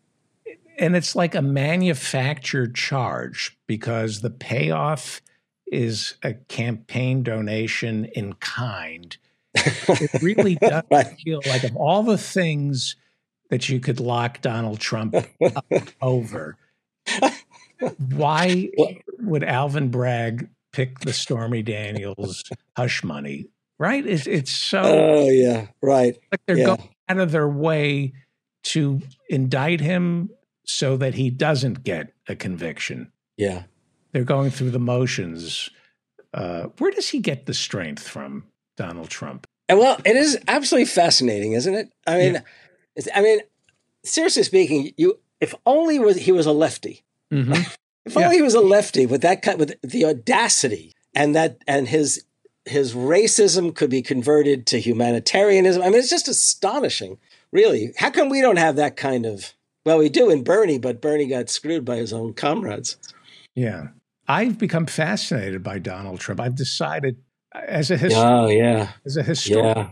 and 0.77 0.95
it's 0.95 1.15
like 1.15 1.35
a 1.35 1.41
manufactured 1.41 2.75
charge 2.75 3.57
because 3.67 4.21
the 4.21 4.29
payoff 4.29 5.21
is 5.67 6.15
a 6.23 6.33
campaign 6.33 7.23
donation 7.23 8.05
in 8.05 8.33
kind. 8.33 9.17
It 9.55 10.21
really 10.21 10.55
does 10.61 10.83
right. 10.91 11.19
feel 11.23 11.41
like 11.45 11.63
of 11.63 11.75
all 11.75 12.03
the 12.03 12.17
things 12.17 12.95
that 13.49 13.69
you 13.69 13.79
could 13.79 13.99
lock 13.99 14.41
Donald 14.41 14.79
Trump 14.79 15.15
over, 16.01 16.57
why 18.09 18.69
would 19.19 19.43
Alvin 19.43 19.89
Bragg 19.89 20.49
pick 20.71 20.99
the 20.99 21.13
Stormy 21.13 21.61
Daniels 21.61 22.43
hush 22.75 23.03
money? 23.03 23.47
Right? 23.79 24.05
It's 24.05 24.27
it's 24.27 24.51
so. 24.51 24.81
Oh 24.81 25.29
yeah, 25.29 25.67
right. 25.81 26.17
Like 26.31 26.41
they're 26.45 26.57
yeah. 26.57 26.65
going 26.65 26.89
out 27.09 27.19
of 27.19 27.31
their 27.31 27.49
way 27.49 28.13
to 28.63 29.01
indict 29.29 29.81
him 29.81 30.29
so 30.65 30.97
that 30.97 31.15
he 31.15 31.29
doesn't 31.29 31.83
get 31.83 32.13
a 32.27 32.35
conviction. 32.35 33.11
Yeah. 33.37 33.63
They're 34.11 34.23
going 34.23 34.51
through 34.51 34.71
the 34.71 34.79
motions. 34.79 35.69
Uh, 36.33 36.63
where 36.77 36.91
does 36.91 37.09
he 37.09 37.19
get 37.19 37.45
the 37.45 37.53
strength 37.53 38.07
from, 38.07 38.45
Donald 38.77 39.09
Trump? 39.09 39.47
And 39.69 39.79
well, 39.79 39.99
it 40.05 40.15
is 40.15 40.37
absolutely 40.47 40.85
fascinating, 40.85 41.53
isn't 41.53 41.73
it? 41.73 41.91
I 42.05 42.17
mean, 42.17 42.33
yeah. 42.95 43.11
I 43.15 43.21
mean, 43.21 43.39
seriously 44.03 44.43
speaking, 44.43 44.93
you 44.97 45.19
if 45.39 45.53
only 45.65 45.99
was 45.99 46.17
he 46.17 46.31
was 46.31 46.45
a 46.45 46.51
lefty. 46.51 47.03
Mm-hmm. 47.31 47.53
if 48.05 48.15
yeah. 48.15 48.25
only 48.25 48.37
he 48.37 48.41
was 48.41 48.55
a 48.55 48.61
lefty 48.61 49.05
with 49.05 49.21
that 49.21 49.41
kind 49.41 49.59
with 49.59 49.75
the 49.81 50.05
audacity 50.05 50.93
and 51.15 51.35
that 51.35 51.57
and 51.67 51.87
his 51.87 52.25
his 52.65 52.93
racism 52.93 53.75
could 53.75 53.89
be 53.89 54.01
converted 54.01 54.65
to 54.67 54.79
humanitarianism. 54.79 55.81
I 55.81 55.89
mean, 55.89 55.99
it's 55.99 56.09
just 56.09 56.27
astonishing, 56.27 57.17
really. 57.51 57.93
How 57.97 58.09
come 58.09 58.29
we 58.29 58.41
don't 58.41 58.57
have 58.57 58.77
that 58.77 58.95
kind 58.95 59.25
of 59.25 59.53
well, 59.85 59.97
we 59.97 60.09
do 60.09 60.29
in 60.29 60.43
Bernie, 60.43 60.77
but 60.77 61.01
Bernie 61.01 61.27
got 61.27 61.49
screwed 61.49 61.83
by 61.83 61.97
his 61.97 62.13
own 62.13 62.33
comrades. 62.33 62.97
Yeah. 63.53 63.87
I've 64.27 64.57
become 64.57 64.85
fascinated 64.85 65.63
by 65.63 65.79
Donald 65.79 66.19
Trump. 66.19 66.39
I've 66.39 66.55
decided 66.55 67.17
as 67.53 67.91
a 67.91 67.97
historian, 67.97 68.33
oh, 68.33 68.47
yeah. 68.47 68.89
as 69.05 69.17
a 69.17 69.23
historian, 69.23 69.77
yeah. 69.77 69.89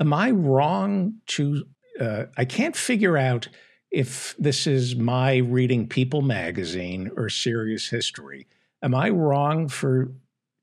am 0.00 0.12
I 0.12 0.30
wrong 0.30 1.14
to, 1.28 1.64
uh, 2.00 2.24
I 2.36 2.44
can't 2.44 2.76
figure 2.76 3.16
out 3.16 3.48
if 3.90 4.34
this 4.38 4.66
is 4.66 4.96
my 4.96 5.36
reading 5.36 5.86
People 5.86 6.22
magazine 6.22 7.10
or 7.16 7.28
serious 7.28 7.88
history. 7.88 8.46
Am 8.82 8.94
I 8.94 9.10
wrong 9.10 9.68
for 9.68 10.12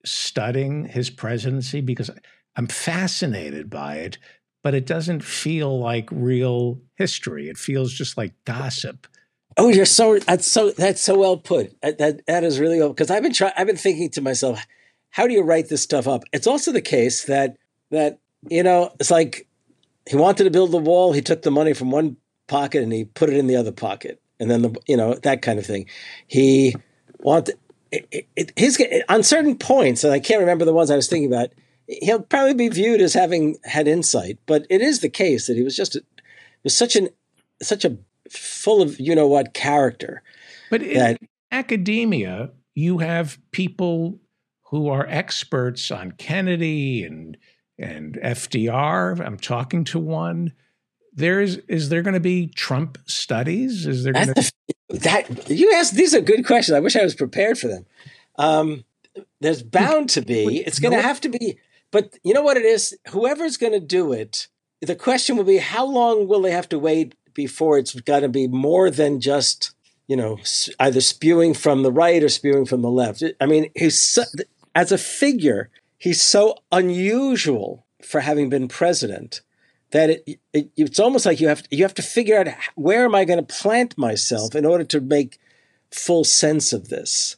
studying 0.06 0.86
his 0.86 1.10
presidency? 1.10 1.82
Because 1.82 2.12
I'm 2.56 2.68
fascinated 2.68 3.70
by 3.70 3.96
it, 3.96 4.18
but 4.64 4.74
it 4.74 4.86
doesn't 4.86 5.24
feel 5.24 5.80
like 5.80 6.10
real 6.12 6.82
history. 6.96 7.50
It 7.50 7.58
feels 7.58 7.94
just 7.94 8.18
like 8.18 8.34
gossip. 8.46 9.08
Oh, 9.58 9.70
you're 9.70 9.86
so 9.86 10.20
that's 10.20 10.48
so 10.48 10.72
that's 10.72 11.02
so 11.02 11.18
well 11.18 11.38
put. 11.38 11.76
That 11.82 12.26
that 12.28 12.44
is 12.44 12.60
really 12.60 12.80
well 12.80 12.90
because 12.90 13.12
I've 13.12 13.24
been 13.24 13.34
trying. 13.34 13.54
I've 13.56 13.68
been 13.68 13.78
thinking 13.78 14.10
to 14.12 14.22
myself, 14.22 14.66
how 15.14 15.28
do 15.28 15.34
you 15.34 15.44
write 15.44 15.70
this 15.70 15.82
stuff 15.82 16.08
up? 16.08 16.24
It's 16.34 16.48
also 16.48 16.72
the 16.72 16.82
case 16.82 17.26
that 17.26 17.58
that 17.92 18.20
you 18.50 18.64
know 18.64 18.92
it's 19.00 19.12
like 19.12 19.48
he 20.10 20.16
wanted 20.16 20.44
to 20.44 20.52
build 20.52 20.72
the 20.72 20.78
wall. 20.78 21.14
He 21.14 21.22
took 21.22 21.44
the 21.44 21.52
money 21.52 21.74
from 21.74 21.92
one 21.92 22.18
pocket 22.48 22.84
and 22.84 22.92
he 22.92 23.06
put 23.06 23.30
it 23.30 23.38
in 23.38 23.48
the 23.48 23.56
other 23.56 23.72
pocket, 23.72 24.22
and 24.40 24.50
then 24.50 24.64
the 24.64 24.76
you 24.88 24.98
know 24.98 25.14
that 25.14 25.42
kind 25.42 25.60
of 25.60 25.66
thing. 25.66 25.86
He 26.28 26.76
wanted 27.20 27.58
it, 27.92 28.28
it, 28.36 28.52
his 28.56 28.84
on 29.08 29.24
certain 29.24 29.58
points, 29.58 30.04
and 30.04 30.12
I 30.12 30.20
can't 30.20 30.42
remember 30.42 30.66
the 30.66 30.74
ones 30.74 30.90
I 30.90 30.96
was 30.96 31.08
thinking 31.08 31.32
about 31.32 31.50
he'll 31.88 32.22
probably 32.22 32.54
be 32.54 32.70
viewed 32.70 33.02
as 33.02 33.14
having 33.14 33.58
had 33.64 33.88
insight, 33.88 34.40
but 34.46 34.66
it 34.70 34.82
is 34.82 35.00
the 35.00 35.10
case 35.10 35.48
that 35.48 35.58
he 35.58 35.64
was 35.64 35.76
just 35.76 35.96
a, 35.96 36.04
was 36.64 36.76
such 36.76 36.96
an 36.96 37.10
such 37.62 37.86
a 37.86 37.98
full 38.30 38.82
of 38.82 39.00
you 39.00 39.16
know 39.16 39.28
what 39.28 39.54
character. 39.54 40.24
But 40.70 40.82
that, 40.82 41.22
in 41.22 41.28
academia, 41.52 42.52
you 42.74 43.00
have 43.00 43.38
people 43.52 44.20
who 44.74 44.90
are 44.90 45.06
experts 45.08 45.92
on 45.92 46.14
Kennedy 46.14 47.04
and 47.04 47.38
and 47.78 48.16
FDR. 48.16 49.26
I'm 49.26 49.38
talking 49.38 49.84
to 49.86 50.00
one. 50.00 50.54
There 51.14 51.40
is 51.40 51.58
is 51.68 51.90
there 51.90 52.02
going 52.02 52.16
to 52.16 52.20
be 52.20 52.48
Trump 52.48 52.98
studies? 53.06 53.86
Is 53.86 54.04
there 54.04 54.14
going 54.14 54.34
to 54.34 54.52
that 54.90 55.50
you 55.50 55.74
ask? 55.76 55.94
These 55.94 56.14
are 56.14 56.22
good 56.22 56.46
questions. 56.46 56.76
I 56.76 56.80
wish 56.80 56.96
I 56.96 57.04
was 57.04 57.16
prepared 57.16 57.58
for 57.58 57.68
them. 57.68 57.86
Um, 58.38 58.84
there's 59.40 59.62
bound 59.62 60.10
to 60.12 60.22
be. 60.22 60.60
It's 60.60 60.80
going 60.80 60.94
to 60.94 61.02
have 61.02 61.22
to 61.22 61.30
be 61.30 61.60
but 61.94 62.18
you 62.24 62.34
know 62.34 62.42
what 62.42 62.58
it 62.58 62.66
is? 62.66 62.98
Whoever's 63.10 63.56
going 63.56 63.72
to 63.72 63.80
do 63.80 64.12
it, 64.12 64.48
the 64.82 64.96
question 64.96 65.38
will 65.38 65.44
be 65.44 65.58
how 65.58 65.86
long 65.86 66.28
will 66.28 66.42
they 66.42 66.52
have 66.52 66.68
to 66.70 66.80
wait 66.80 67.14
before 67.36 67.78
it's 67.78 67.94
got 68.02 68.22
to 68.22 68.30
be 68.30 68.48
more 68.48 68.90
than 68.90 69.22
just, 69.22 69.76
you 70.08 70.16
know, 70.16 70.40
either 70.80 71.02
spewing 71.02 71.54
from 71.54 71.84
the 71.84 71.92
right 71.92 72.24
or 72.24 72.30
spewing 72.30 72.66
from 72.66 72.82
the 72.82 72.90
left. 72.90 73.24
I 73.40 73.46
mean, 73.46 73.70
he's 73.76 74.02
so, 74.02 74.24
as 74.76 74.92
a 74.92 74.98
figure, 74.98 75.70
he's 75.98 76.22
so 76.22 76.56
unusual 76.72 77.86
for 78.02 78.22
having 78.22 78.50
been 78.50 78.68
president 78.68 79.42
that 79.92 80.10
it, 80.10 80.40
it, 80.52 80.70
it's 80.76 81.00
almost 81.00 81.26
like 81.26 81.40
you 81.40 81.48
have 81.48 81.64
you 81.70 81.84
have 81.84 81.94
to 81.94 82.02
figure 82.02 82.38
out 82.38 82.48
where 82.76 83.06
am 83.06 83.16
I 83.16 83.26
going 83.26 83.44
to 83.44 83.56
plant 83.56 83.98
myself 83.98 84.56
in 84.56 84.66
order 84.66 84.84
to 84.86 85.00
make 85.00 85.40
full 85.92 86.24
sense 86.24 86.74
of 86.74 86.90
this, 86.90 87.38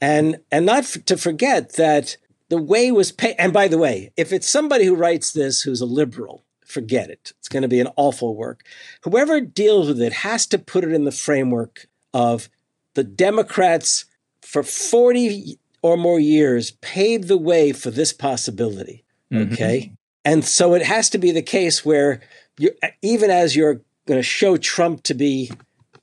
and 0.00 0.40
and 0.50 0.64
not 0.66 0.84
f- 0.84 1.04
to 1.04 1.16
forget 1.16 1.74
that 1.74 2.16
the 2.48 2.60
way 2.60 2.90
was 2.90 3.12
paid. 3.12 3.36
And 3.38 3.52
by 3.52 3.68
the 3.68 3.78
way, 3.78 4.12
if 4.16 4.32
it's 4.32 4.48
somebody 4.48 4.86
who 4.86 4.96
writes 4.96 5.32
this 5.32 5.62
who's 5.62 5.82
a 5.82 5.86
liberal, 5.86 6.42
forget 6.64 7.10
it. 7.10 7.32
It's 7.38 7.48
going 7.48 7.62
to 7.62 7.68
be 7.68 7.80
an 7.80 7.88
awful 7.96 8.34
work. 8.34 8.64
Whoever 9.02 9.40
deals 9.40 9.88
with 9.88 10.00
it 10.00 10.12
has 10.14 10.46
to 10.48 10.58
put 10.58 10.84
it 10.84 10.92
in 10.92 11.04
the 11.04 11.12
framework 11.12 11.86
of 12.14 12.48
the 12.94 13.04
Democrats 13.04 14.06
for 14.40 14.62
40 14.62 15.58
or 15.82 15.96
more 15.96 16.20
years 16.20 16.72
paved 16.82 17.28
the 17.28 17.38
way 17.38 17.72
for 17.72 17.90
this 17.90 18.12
possibility. 18.12 19.04
Mm-hmm. 19.32 19.52
Okay. 19.52 19.80
Mm-hmm. 19.80 19.94
And 20.24 20.44
so 20.44 20.74
it 20.74 20.82
has 20.82 21.10
to 21.10 21.18
be 21.18 21.30
the 21.30 21.42
case 21.42 21.84
where 21.84 22.20
you 22.58 22.72
even 23.02 23.30
as 23.30 23.56
you're 23.56 23.80
going 24.06 24.18
to 24.18 24.22
show 24.22 24.56
Trump 24.56 25.02
to 25.04 25.14
be 25.14 25.50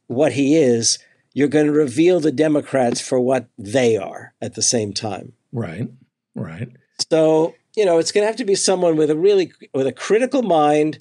what 0.08 0.32
he 0.34 0.56
is, 0.56 1.00
you're 1.34 1.48
going 1.48 1.68
to 1.68 1.72
reveal 1.72 2.20
the 2.20 2.32
Democrats 2.32 3.00
for 3.02 3.20
what 3.20 3.48
they 3.58 3.98
are 3.98 4.34
at 4.42 4.56
the 4.56 4.62
same 4.62 4.94
time. 4.94 5.34
Right. 5.52 5.90
Right. 6.34 6.70
So, 7.12 7.56
you 7.76 7.86
know, 7.86 8.00
it's 8.00 8.12
going 8.12 8.24
to 8.24 8.28
have 8.28 8.38
to 8.38 8.46
be 8.46 8.56
someone 8.56 8.96
with 8.96 9.12
a 9.12 9.16
really 9.16 9.52
with 9.74 9.88
a 9.88 9.92
critical 9.92 10.42
mind 10.42 11.00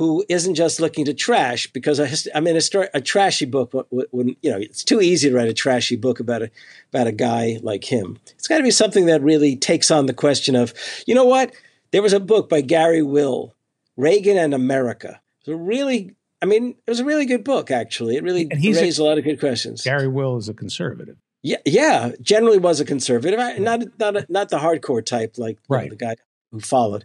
who 0.00 0.24
isn't 0.30 0.54
just 0.54 0.80
looking 0.80 1.04
to 1.04 1.12
trash 1.12 1.70
because 1.74 2.00
I 2.34 2.40
mean 2.40 2.56
a, 2.56 2.62
story, 2.62 2.88
a 2.94 3.02
trashy 3.02 3.44
book 3.44 3.74
wouldn't 3.90 4.38
you 4.40 4.50
know 4.50 4.56
it's 4.56 4.82
too 4.82 5.02
easy 5.02 5.28
to 5.28 5.36
write 5.36 5.50
a 5.50 5.52
trashy 5.52 5.94
book 5.94 6.20
about 6.20 6.40
a 6.40 6.50
about 6.88 7.06
a 7.06 7.12
guy 7.12 7.58
like 7.62 7.84
him. 7.84 8.18
It's 8.30 8.48
got 8.48 8.56
to 8.56 8.62
be 8.62 8.70
something 8.70 9.04
that 9.06 9.20
really 9.20 9.56
takes 9.56 9.90
on 9.90 10.06
the 10.06 10.14
question 10.14 10.56
of 10.56 10.72
you 11.06 11.14
know 11.14 11.26
what 11.26 11.52
there 11.90 12.00
was 12.00 12.14
a 12.14 12.18
book 12.18 12.48
by 12.48 12.62
Garry 12.62 13.02
Wills 13.02 13.52
Reagan 13.98 14.38
and 14.38 14.54
America. 14.54 15.20
It 15.44 15.50
was 15.50 15.54
a 15.54 15.62
really 15.62 16.16
I 16.40 16.46
mean 16.46 16.76
it 16.86 16.90
was 16.90 17.00
a 17.00 17.04
really 17.04 17.26
good 17.26 17.44
book 17.44 17.70
actually. 17.70 18.16
It 18.16 18.22
really 18.22 18.48
raised 18.50 18.98
a, 18.98 19.02
a 19.02 19.04
lot 19.04 19.18
of 19.18 19.24
good 19.24 19.38
questions. 19.38 19.82
Garry 19.82 20.08
Wills 20.08 20.44
is 20.44 20.48
a 20.48 20.54
conservative. 20.54 21.18
Yeah, 21.42 21.58
yeah. 21.66 22.12
Generally, 22.22 22.58
was 22.58 22.80
a 22.80 22.86
conservative, 22.86 23.38
not 23.60 23.80
not 23.98 24.30
not 24.30 24.48
the 24.48 24.58
hardcore 24.58 25.04
type 25.04 25.36
like 25.36 25.58
right. 25.68 25.84
know, 25.84 25.90
the 25.90 25.96
guy 25.96 26.16
who 26.50 26.60
followed, 26.60 27.04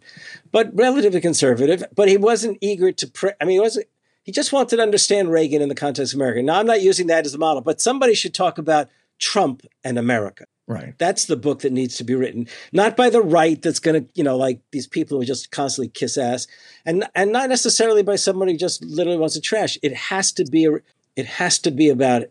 but 0.51 0.69
relatively 0.73 1.21
conservative. 1.21 1.83
But 1.95 2.07
he 2.07 2.17
wasn't 2.17 2.57
eager 2.61 2.91
to. 2.91 3.07
Pre- 3.07 3.33
I 3.39 3.45
mean, 3.45 3.53
he 3.53 3.59
wasn't. 3.59 3.87
He 4.23 4.31
just 4.31 4.51
wanted 4.51 4.77
to 4.77 4.81
understand 4.81 5.31
Reagan 5.31 5.61
in 5.61 5.69
the 5.69 5.75
context 5.75 6.13
of 6.13 6.19
America. 6.19 6.41
Now, 6.41 6.59
I'm 6.59 6.65
not 6.65 6.81
using 6.81 7.07
that 7.07 7.25
as 7.25 7.35
a 7.35 7.37
model, 7.37 7.61
but 7.61 7.79
somebody 7.79 8.15
should 8.15 8.33
talk 8.33 8.57
about 8.57 8.89
Trump 9.19 9.61
and 9.83 9.99
America. 9.99 10.45
Right. 10.67 10.95
That's 10.97 11.25
the 11.25 11.37
book 11.37 11.59
that 11.59 11.71
needs 11.71 11.97
to 11.97 12.03
be 12.03 12.15
written, 12.15 12.47
not 12.71 12.97
by 12.97 13.11
the 13.11 13.21
right 13.21 13.61
that's 13.61 13.77
going 13.77 14.03
to, 14.03 14.09
you 14.15 14.23
know, 14.23 14.35
like 14.35 14.61
these 14.71 14.87
people 14.87 15.19
who 15.19 15.25
just 15.25 15.51
constantly 15.51 15.89
kiss 15.89 16.17
ass, 16.17 16.47
and 16.85 17.05
and 17.13 17.31
not 17.31 17.49
necessarily 17.49 18.01
by 18.01 18.15
somebody 18.15 18.53
who 18.53 18.57
just 18.57 18.83
literally 18.83 19.19
wants 19.19 19.35
to 19.35 19.41
trash. 19.41 19.77
It 19.83 19.93
has 19.93 20.31
to 20.33 20.45
be 20.45 20.65
a, 20.65 20.79
it 21.15 21.27
has 21.27 21.59
to 21.59 21.71
be 21.71 21.89
about 21.89 22.23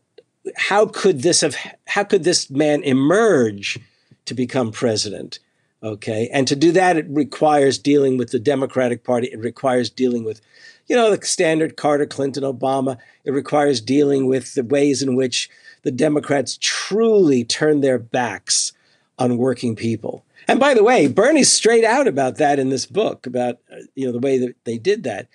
how 0.56 0.86
could 0.86 1.22
this 1.22 1.42
have 1.42 1.56
how 1.86 2.02
could 2.02 2.24
this 2.24 2.50
man 2.50 2.82
emerge 2.82 3.78
to 4.24 4.34
become 4.34 4.72
president? 4.72 5.38
Okay, 5.84 6.30
and 6.32 6.48
to 6.48 6.56
do 6.56 6.72
that, 6.72 6.96
it 6.96 7.04
requires 7.10 7.76
dealing 7.76 8.16
with 8.16 8.30
the 8.30 8.38
Democratic 8.38 9.04
Party. 9.04 9.28
It 9.30 9.38
requires 9.38 9.90
dealing 9.90 10.24
with, 10.24 10.40
you 10.86 10.96
know, 10.96 11.14
the 11.14 11.26
standard 11.26 11.76
Carter, 11.76 12.06
Clinton, 12.06 12.42
Obama. 12.42 12.96
It 13.22 13.32
requires 13.32 13.82
dealing 13.82 14.26
with 14.26 14.54
the 14.54 14.64
ways 14.64 15.02
in 15.02 15.14
which 15.14 15.50
the 15.82 15.90
Democrats 15.90 16.56
truly 16.58 17.44
turned 17.44 17.84
their 17.84 17.98
backs 17.98 18.72
on 19.18 19.36
working 19.36 19.76
people. 19.76 20.24
And 20.48 20.58
by 20.58 20.72
the 20.72 20.82
way, 20.82 21.06
Bernie's 21.06 21.52
straight 21.52 21.84
out 21.84 22.08
about 22.08 22.36
that 22.36 22.58
in 22.58 22.70
this 22.70 22.86
book 22.86 23.26
about 23.26 23.58
uh, 23.70 23.76
you 23.94 24.06
know 24.06 24.12
the 24.12 24.20
way 24.20 24.38
that 24.38 24.54
they 24.64 24.78
did 24.78 25.02
that. 25.02 25.28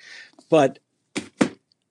But 0.49 0.79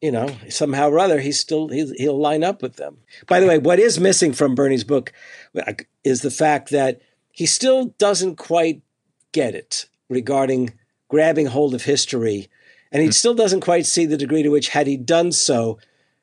you 0.01 0.11
know, 0.11 0.37
somehow 0.49 0.89
or 0.91 0.99
other, 0.99 1.21
he's 1.21 1.39
still 1.39 1.69
he'll, 1.69 1.93
he'll 1.97 2.21
line 2.21 2.43
up 2.43 2.61
with 2.61 2.75
them. 2.75 2.99
By 3.29 3.39
the 3.39 3.47
way, 3.47 3.59
what 3.59 3.79
is 3.79 4.01
missing 4.01 4.33
from 4.33 4.57
Bernie's 4.57 4.85
book 4.85 5.13
uh, 5.57 5.75
is 6.03 6.23
the 6.23 6.31
fact 6.33 6.71
that 6.71 7.01
he 7.39 7.47
still 7.47 7.95
doesn't 7.99 8.35
quite 8.35 8.83
get 9.31 9.55
it 9.55 9.87
regarding 10.11 10.75
grabbing 11.07 11.47
hold 11.47 11.73
of 11.73 11.85
history, 11.85 12.49
and 12.91 13.01
he 13.01 13.07
hmm. 13.07 13.13
still 13.13 13.35
doesn't 13.35 13.61
quite 13.61 13.87
see 13.87 14.07
the 14.07 14.17
degree 14.17 14.43
to 14.43 14.49
which, 14.49 14.71
had 14.71 14.89
he 14.89 14.97
done 14.97 15.31
so, 15.31 15.79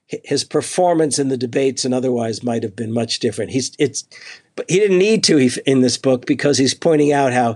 his 0.08 0.44
performance 0.44 1.18
in 1.18 1.30
the 1.30 1.38
debates 1.38 1.86
and 1.86 1.94
otherwise 1.94 2.44
might 2.44 2.64
have 2.64 2.76
been 2.76 2.92
much 2.92 3.20
different. 3.20 3.52
He's 3.52 3.72
it's, 3.80 4.04
but 4.58 4.70
he 4.70 4.78
didn't 4.78 4.98
need 4.98 5.24
to 5.24 5.38
in 5.66 5.80
this 5.80 5.98
book 5.98 6.26
because 6.26 6.58
he's 6.58 6.74
pointing 6.74 7.14
out 7.14 7.32
how 7.32 7.56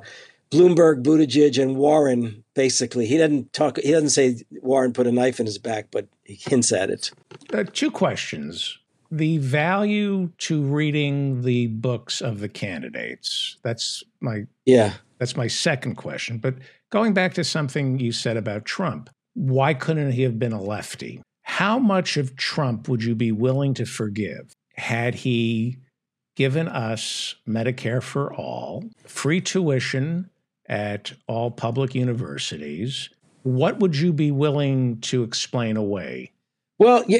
Bloomberg, 0.51 1.03
Buttigieg, 1.03 1.61
and 1.61 1.75
Warren 1.75 2.45
basically 2.53 3.07
he 3.07 3.17
doesn't 3.17 3.51
talk. 3.51 3.77
He 3.77 3.91
doesn't 3.91 4.11
say 4.11 4.41
Warren 4.61 4.93
put 4.93 5.05
a 5.05 5.11
knife 5.11 5.41
in 5.41 5.45
his 5.45 5.57
back, 5.57 5.87
but 5.91 6.07
he 6.23 6.35
hints 6.35 6.71
at 6.71 6.89
it. 6.89 7.11
Uh, 7.53 7.65
two 7.65 7.91
questions: 7.91 8.78
the 9.11 9.37
value 9.39 10.31
to 10.37 10.61
reading 10.61 11.41
the 11.41 11.67
books 11.67 12.21
of 12.21 12.39
the 12.39 12.49
candidates. 12.49 13.57
That's 13.63 14.03
my 14.21 14.45
yeah. 14.65 14.93
That's 15.17 15.35
my 15.35 15.47
second 15.47 15.95
question. 15.95 16.37
But 16.37 16.55
going 16.91 17.13
back 17.13 17.33
to 17.33 17.43
something 17.43 17.99
you 17.99 18.11
said 18.11 18.37
about 18.37 18.65
Trump, 18.65 19.09
why 19.33 19.73
couldn't 19.73 20.11
he 20.11 20.23
have 20.23 20.39
been 20.39 20.53
a 20.53 20.61
lefty? 20.61 21.21
How 21.41 21.79
much 21.79 22.15
of 22.15 22.35
Trump 22.35 22.87
would 22.87 23.03
you 23.03 23.15
be 23.15 23.31
willing 23.31 23.73
to 23.75 23.85
forgive 23.85 24.53
had 24.75 25.15
he 25.15 25.77
given 26.35 26.69
us 26.69 27.35
Medicare 27.47 28.01
for 28.01 28.33
all, 28.33 28.85
free 29.03 29.41
tuition 29.41 30.29
at 30.67 31.11
all 31.27 31.51
public 31.51 31.95
universities? 31.95 33.09
What 33.43 33.79
would 33.79 33.97
you 33.97 34.13
be 34.13 34.31
willing 34.31 35.01
to 35.01 35.23
explain 35.23 35.75
away? 35.75 36.31
Well, 36.79 37.03
yeah, 37.07 37.19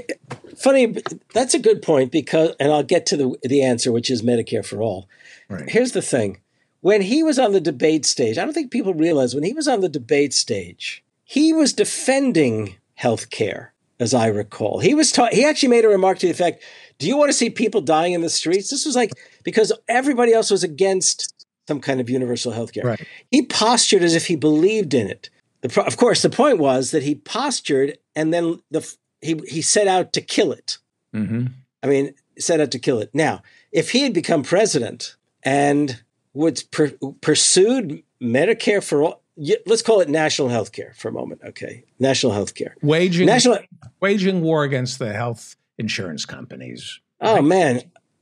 funny, 0.57 0.95
that's 1.33 1.53
a 1.53 1.59
good 1.59 1.81
point 1.81 2.11
because, 2.11 2.55
and 2.59 2.71
I'll 2.71 2.81
get 2.81 3.05
to 3.07 3.17
the, 3.17 3.35
the 3.43 3.61
answer, 3.61 3.91
which 3.91 4.09
is 4.09 4.21
Medicare 4.21 4.65
for 4.65 4.81
all. 4.81 5.07
Right. 5.49 5.69
Here's 5.69 5.91
the 5.91 6.01
thing 6.01 6.39
when 6.81 7.01
he 7.01 7.23
was 7.23 7.37
on 7.37 7.51
the 7.51 7.59
debate 7.59 8.05
stage, 8.05 8.37
I 8.37 8.45
don't 8.45 8.53
think 8.53 8.71
people 8.71 8.93
realize 8.93 9.35
when 9.35 9.43
he 9.43 9.53
was 9.53 9.67
on 9.67 9.81
the 9.81 9.89
debate 9.89 10.33
stage, 10.33 11.03
he 11.25 11.51
was 11.51 11.73
defending 11.73 12.77
health 12.95 13.29
care 13.29 13.73
as 13.99 14.13
I 14.13 14.27
recall. 14.27 14.79
He 14.79 14.95
was 14.95 15.11
ta- 15.11 15.29
he 15.31 15.43
actually 15.43 15.69
made 15.69 15.83
a 15.83 15.89
remark 15.89 16.19
to 16.19 16.27
the 16.27 16.31
effect, 16.31 16.63
"Do 16.97 17.07
you 17.07 17.17
want 17.17 17.29
to 17.29 17.37
see 17.37 17.49
people 17.49 17.81
dying 17.81 18.13
in 18.13 18.21
the 18.21 18.29
streets?" 18.29 18.69
This 18.69 18.85
was 18.85 18.95
like 18.95 19.11
because 19.43 19.73
everybody 19.89 20.31
else 20.31 20.49
was 20.49 20.63
against 20.63 21.33
some 21.67 21.81
kind 21.81 21.99
of 21.99 22.09
universal 22.09 22.53
health 22.53 22.73
care. 22.73 22.83
Right. 22.83 23.07
He 23.29 23.41
postured 23.41 24.03
as 24.03 24.15
if 24.15 24.27
he 24.27 24.35
believed 24.35 24.93
in 24.93 25.07
it. 25.07 25.29
Pro- 25.69 25.83
of 25.83 25.97
course, 25.97 26.21
the 26.21 26.29
point 26.29 26.59
was 26.59 26.91
that 26.91 27.03
he 27.03 27.15
postured 27.15 27.97
and 28.15 28.33
then 28.33 28.61
the 28.71 28.89
he 29.21 29.39
he 29.47 29.61
set 29.61 29.87
out 29.87 30.13
to 30.13 30.21
kill 30.21 30.51
it. 30.51 30.77
Mm-hmm. 31.13 31.47
I 31.83 31.87
mean, 31.87 32.13
set 32.37 32.59
out 32.59 32.71
to 32.71 32.79
kill 32.79 32.99
it. 32.99 33.09
Now, 33.13 33.41
if 33.71 33.91
he 33.91 34.03
had 34.03 34.13
become 34.13 34.43
president 34.43 35.15
and 35.43 36.01
would 36.33 36.63
per- 36.71 36.97
pursued 37.21 38.03
Medicare 38.21 38.83
for 38.83 39.03
all, 39.03 39.23
let's 39.65 39.81
call 39.81 40.01
it 40.01 40.09
national 40.09 40.49
health 40.49 40.71
care 40.71 40.93
for 40.97 41.09
a 41.09 41.11
moment. 41.11 41.41
Okay. 41.43 41.85
National 41.99 42.33
health 42.33 42.55
care. 42.55 42.75
Waging, 42.81 43.25
national, 43.25 43.59
waging 43.99 44.41
war 44.41 44.63
against 44.63 44.99
the 44.99 45.13
health 45.13 45.55
insurance 45.77 46.25
companies. 46.25 46.99
Oh, 47.21 47.35
right? 47.35 47.43
man. 47.43 47.81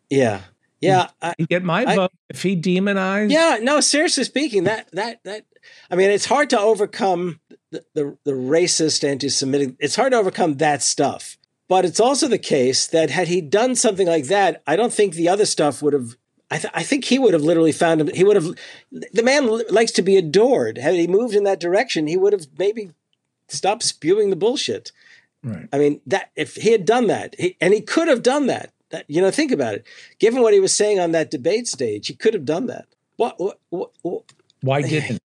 Yeah. 0.10 0.42
Yeah. 0.80 1.10
You 1.40 1.48
get 1.48 1.64
my 1.64 1.86
I, 1.86 1.96
vote 1.96 2.12
if 2.30 2.44
he 2.44 2.56
demonized. 2.56 3.32
Yeah. 3.32 3.58
No, 3.62 3.80
seriously 3.82 4.24
speaking, 4.24 4.66
that, 4.66 4.90
that, 4.94 5.24
that, 5.24 5.46
I 5.90 5.96
mean, 5.96 6.12
it's 6.12 6.26
hard 6.26 6.52
to 6.52 6.60
overcome 6.60 7.40
the, 7.72 7.84
the, 7.94 8.18
the 8.24 8.32
racist, 8.32 9.08
anti 9.08 9.30
Semitic, 9.30 9.76
it's 9.80 9.96
hard 9.96 10.12
to 10.12 10.18
overcome 10.18 10.56
that 10.56 10.82
stuff. 10.82 11.38
But 11.68 11.84
it's 11.84 12.00
also 12.00 12.28
the 12.28 12.38
case 12.38 12.88
that 12.88 13.10
had 13.10 13.28
he 13.28 13.42
done 13.42 13.76
something 13.76 14.08
like 14.08 14.26
that, 14.28 14.64
I 14.66 14.76
don't 14.76 14.94
think 14.94 15.14
the 15.14 15.30
other 15.30 15.46
stuff 15.46 15.82
would 15.82 15.94
have 15.94 16.16
I, 16.50 16.58
th- 16.58 16.74
I, 16.74 16.84
think 16.84 17.04
he 17.04 17.20
would 17.20 17.34
have 17.34 17.44
literally 17.44 17.74
found 17.74 18.00
him. 18.00 18.08
He 18.08 18.24
would 18.24 18.38
have. 18.38 18.56
The 18.90 19.24
man 19.24 19.48
likes 19.70 19.92
to 19.92 20.02
be 20.02 20.16
adored. 20.16 20.78
Had 20.78 20.94
he 20.94 21.06
moved 21.06 21.36
in 21.36 21.44
that 21.44 21.60
direction, 21.60 22.08
he 22.08 22.16
would 22.16 22.32
have 22.32 22.48
maybe 22.58 22.92
stopped 23.50 23.84
spewing 23.84 24.30
the 24.30 24.38
bullshit. 24.38 24.94
Right. 25.44 25.68
I 25.74 25.78
mean, 25.78 26.00
that 26.08 26.32
if 26.38 26.56
he 26.56 26.72
had 26.72 26.86
done 26.86 27.08
that, 27.08 27.36
he, 27.38 27.58
and 27.60 27.74
he 27.74 27.82
could 27.82 28.08
have 28.08 28.24
done 28.24 28.48
that. 28.48 28.72
That 28.92 29.04
you 29.10 29.22
know, 29.22 29.30
think 29.30 29.52
about 29.52 29.76
it. 29.76 29.86
Given 30.20 30.42
what 30.42 30.54
he 30.54 30.62
was 30.62 30.74
saying 30.74 31.00
on 31.00 31.12
that 31.12 31.30
debate 31.30 31.68
stage, 31.68 32.08
he 32.08 32.14
could 32.14 32.34
have 32.34 32.46
done 32.46 32.68
that. 32.68 32.88
What? 33.18 33.38
what, 33.40 33.60
what, 33.70 33.92
what? 34.02 34.24
Why 34.62 34.82
didn't? 34.82 35.20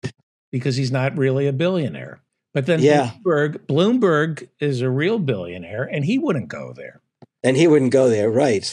because 0.52 0.76
he's 0.76 0.92
not 0.92 1.18
really 1.18 1.48
a 1.48 1.54
billionaire. 1.54 2.20
But 2.54 2.66
then 2.66 2.82
yeah. 2.82 3.12
Bloomberg, 3.26 3.58
Bloomberg 3.68 4.50
is 4.60 4.82
a 4.82 4.90
real 4.90 5.20
billionaire, 5.20 5.84
and 5.84 6.04
he 6.04 6.18
wouldn't 6.18 6.50
go 6.50 6.74
there. 6.76 7.02
And 7.44 7.56
he 7.58 7.68
wouldn't 7.68 7.92
go 7.92 8.10
there, 8.10 8.30
right? 8.30 8.64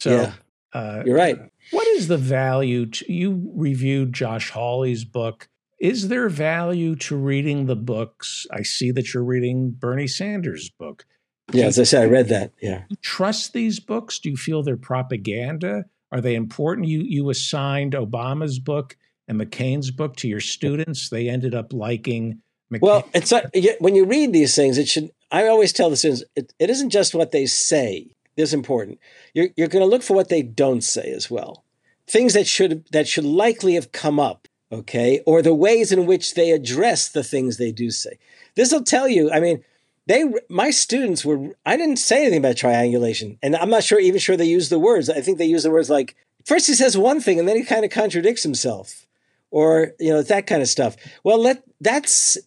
So 0.00 0.10
yeah. 0.10 0.32
uh, 0.72 1.02
you're 1.04 1.16
right. 1.16 1.38
What 1.70 1.86
is 1.88 2.08
the 2.08 2.16
value? 2.16 2.86
To, 2.86 3.12
you 3.12 3.52
reviewed 3.54 4.12
Josh 4.12 4.50
Hawley's 4.50 5.04
book. 5.04 5.48
Is 5.78 6.08
there 6.08 6.28
value 6.28 6.96
to 6.96 7.16
reading 7.16 7.66
the 7.66 7.76
books? 7.76 8.46
I 8.50 8.62
see 8.62 8.90
that 8.92 9.12
you're 9.12 9.24
reading 9.24 9.70
Bernie 9.70 10.08
Sanders' 10.08 10.70
book. 10.70 11.04
Yeah, 11.52 11.66
as 11.66 11.78
I 11.78 11.84
said, 11.84 12.02
I 12.02 12.10
read 12.10 12.28
that. 12.28 12.52
Yeah. 12.60 12.82
trust 13.00 13.52
these 13.52 13.80
books? 13.80 14.18
Do 14.18 14.30
you 14.30 14.36
feel 14.36 14.62
they're 14.62 14.76
propaganda? 14.76 15.84
Are 16.10 16.20
they 16.20 16.34
important? 16.34 16.88
You 16.88 17.02
you 17.02 17.30
assigned 17.30 17.92
Obama's 17.92 18.58
book 18.58 18.96
and 19.28 19.40
McCain's 19.40 19.90
book 19.90 20.16
to 20.16 20.28
your 20.28 20.40
students. 20.40 21.10
They 21.10 21.28
ended 21.28 21.54
up 21.54 21.72
liking. 21.72 22.40
Well, 22.70 23.08
it's 23.14 23.30
not, 23.30 23.46
when 23.80 23.94
you 23.94 24.04
read 24.04 24.32
these 24.32 24.54
things. 24.54 24.78
It 24.78 24.88
should. 24.88 25.10
I 25.30 25.46
always 25.46 25.72
tell 25.72 25.90
the 25.90 25.96
students 25.96 26.24
it, 26.36 26.52
it 26.58 26.70
isn't 26.70 26.90
just 26.90 27.14
what 27.14 27.32
they 27.32 27.46
say 27.46 28.08
is 28.36 28.54
important. 28.54 28.98
You're, 29.34 29.48
you're 29.56 29.68
going 29.68 29.84
to 29.84 29.90
look 29.90 30.02
for 30.02 30.14
what 30.14 30.28
they 30.28 30.42
don't 30.42 30.82
say 30.82 31.10
as 31.10 31.30
well. 31.30 31.64
Things 32.06 32.34
that 32.34 32.46
should 32.46 32.86
that 32.92 33.08
should 33.08 33.24
likely 33.24 33.74
have 33.74 33.92
come 33.92 34.18
up, 34.18 34.48
okay, 34.72 35.20
or 35.26 35.42
the 35.42 35.54
ways 35.54 35.92
in 35.92 36.06
which 36.06 36.34
they 36.34 36.50
address 36.50 37.08
the 37.08 37.24
things 37.24 37.56
they 37.56 37.72
do 37.72 37.90
say. 37.90 38.18
This 38.54 38.72
will 38.72 38.82
tell 38.82 39.08
you. 39.08 39.30
I 39.30 39.40
mean, 39.40 39.62
they 40.06 40.24
my 40.48 40.70
students 40.70 41.24
were. 41.24 41.54
I 41.66 41.76
didn't 41.76 41.98
say 41.98 42.22
anything 42.22 42.38
about 42.38 42.56
triangulation, 42.56 43.38
and 43.42 43.56
I'm 43.56 43.68
not 43.68 43.84
sure 43.84 44.00
even 44.00 44.20
sure 44.20 44.36
they 44.36 44.46
use 44.46 44.70
the 44.70 44.78
words. 44.78 45.10
I 45.10 45.20
think 45.20 45.36
they 45.36 45.44
use 45.44 45.64
the 45.64 45.70
words 45.70 45.90
like 45.90 46.16
first 46.46 46.66
he 46.66 46.74
says 46.74 46.96
one 46.96 47.20
thing 47.20 47.38
and 47.38 47.46
then 47.46 47.56
he 47.56 47.62
kind 47.62 47.84
of 47.84 47.90
contradicts 47.90 48.42
himself, 48.42 49.06
or 49.50 49.92
you 50.00 50.10
know 50.10 50.22
that 50.22 50.46
kind 50.46 50.62
of 50.62 50.68
stuff. 50.68 50.96
Well, 51.24 51.38
let 51.38 51.62
that's 51.78 52.38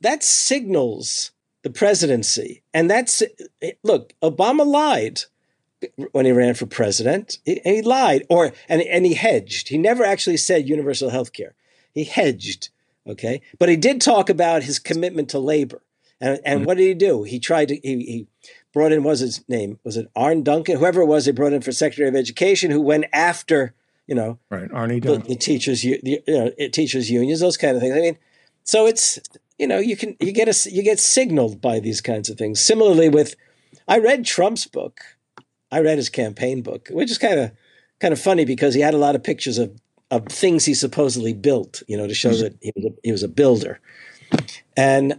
that 0.00 0.22
signals 0.22 1.32
the 1.62 1.70
presidency, 1.70 2.62
and 2.74 2.90
that's 2.90 3.22
look. 3.82 4.12
Obama 4.22 4.66
lied 4.66 5.20
when 6.12 6.26
he 6.26 6.32
ran 6.32 6.54
for 6.54 6.66
president. 6.66 7.38
He, 7.44 7.60
he, 7.64 7.82
lied, 7.82 8.24
or 8.28 8.52
and 8.68 8.82
and 8.82 9.06
he 9.06 9.14
hedged. 9.14 9.68
He 9.68 9.78
never 9.78 10.04
actually 10.04 10.36
said 10.36 10.68
universal 10.68 11.10
health 11.10 11.32
care. 11.32 11.54
He 11.92 12.04
hedged, 12.04 12.70
okay, 13.06 13.42
but 13.58 13.68
he 13.68 13.76
did 13.76 14.00
talk 14.00 14.28
about 14.28 14.64
his 14.64 14.78
commitment 14.78 15.28
to 15.30 15.38
labor. 15.38 15.82
And 16.20 16.40
and 16.44 16.60
mm-hmm. 16.60 16.66
what 16.66 16.76
did 16.78 16.86
he 16.86 16.94
do? 16.94 17.24
He 17.24 17.38
tried 17.38 17.68
to 17.68 17.76
he, 17.76 17.96
he 18.04 18.26
brought 18.72 18.92
in 18.92 19.02
was 19.02 19.20
his 19.20 19.46
name 19.48 19.78
was 19.84 19.96
it 19.96 20.10
Arne 20.16 20.42
Duncan 20.42 20.78
whoever 20.78 21.02
it 21.02 21.06
was 21.06 21.26
they 21.26 21.32
brought 21.32 21.52
in 21.52 21.62
for 21.62 21.72
Secretary 21.72 22.08
of 22.08 22.16
Education 22.16 22.70
who 22.70 22.80
went 22.80 23.04
after 23.12 23.74
you 24.06 24.14
know 24.14 24.38
right 24.50 24.70
Arne 24.72 25.00
the, 25.00 25.18
the 25.18 25.36
teachers 25.36 25.82
the, 25.82 26.00
you 26.02 26.22
know 26.26 26.50
teachers 26.72 27.10
unions 27.10 27.40
those 27.40 27.56
kind 27.56 27.76
of 27.76 27.82
things. 27.82 27.94
I 27.94 28.00
mean, 28.00 28.18
so 28.64 28.86
it's 28.86 29.18
you 29.62 29.68
know 29.68 29.78
you 29.78 29.96
can 29.96 30.16
you 30.20 30.32
get 30.32 30.48
a 30.48 30.70
you 30.70 30.82
get 30.82 30.98
signaled 30.98 31.60
by 31.60 31.80
these 31.80 32.00
kinds 32.00 32.28
of 32.28 32.36
things. 32.36 32.60
Similarly 32.60 33.08
with 33.08 33.36
I 33.86 33.98
read 33.98 34.24
Trump's 34.24 34.66
book 34.66 35.00
I 35.72 35.80
read 35.80 35.96
his 35.96 36.10
campaign 36.10 36.60
book, 36.60 36.88
which 36.90 37.10
is 37.10 37.18
kind 37.18 37.40
of 37.40 37.52
kind 37.98 38.12
of 38.12 38.20
funny 38.20 38.44
because 38.44 38.74
he 38.74 38.82
had 38.82 38.94
a 38.94 38.98
lot 38.98 39.14
of 39.14 39.24
pictures 39.24 39.58
of 39.58 39.80
of 40.10 40.26
things 40.26 40.66
he 40.66 40.74
supposedly 40.74 41.32
built, 41.32 41.82
you 41.88 41.96
know, 41.96 42.06
to 42.06 42.12
show 42.12 42.34
that 42.34 42.54
he 42.60 42.70
was 42.76 42.84
a, 42.84 42.90
he 43.02 43.10
was 43.10 43.22
a 43.22 43.28
builder. 43.28 43.80
And 44.76 45.18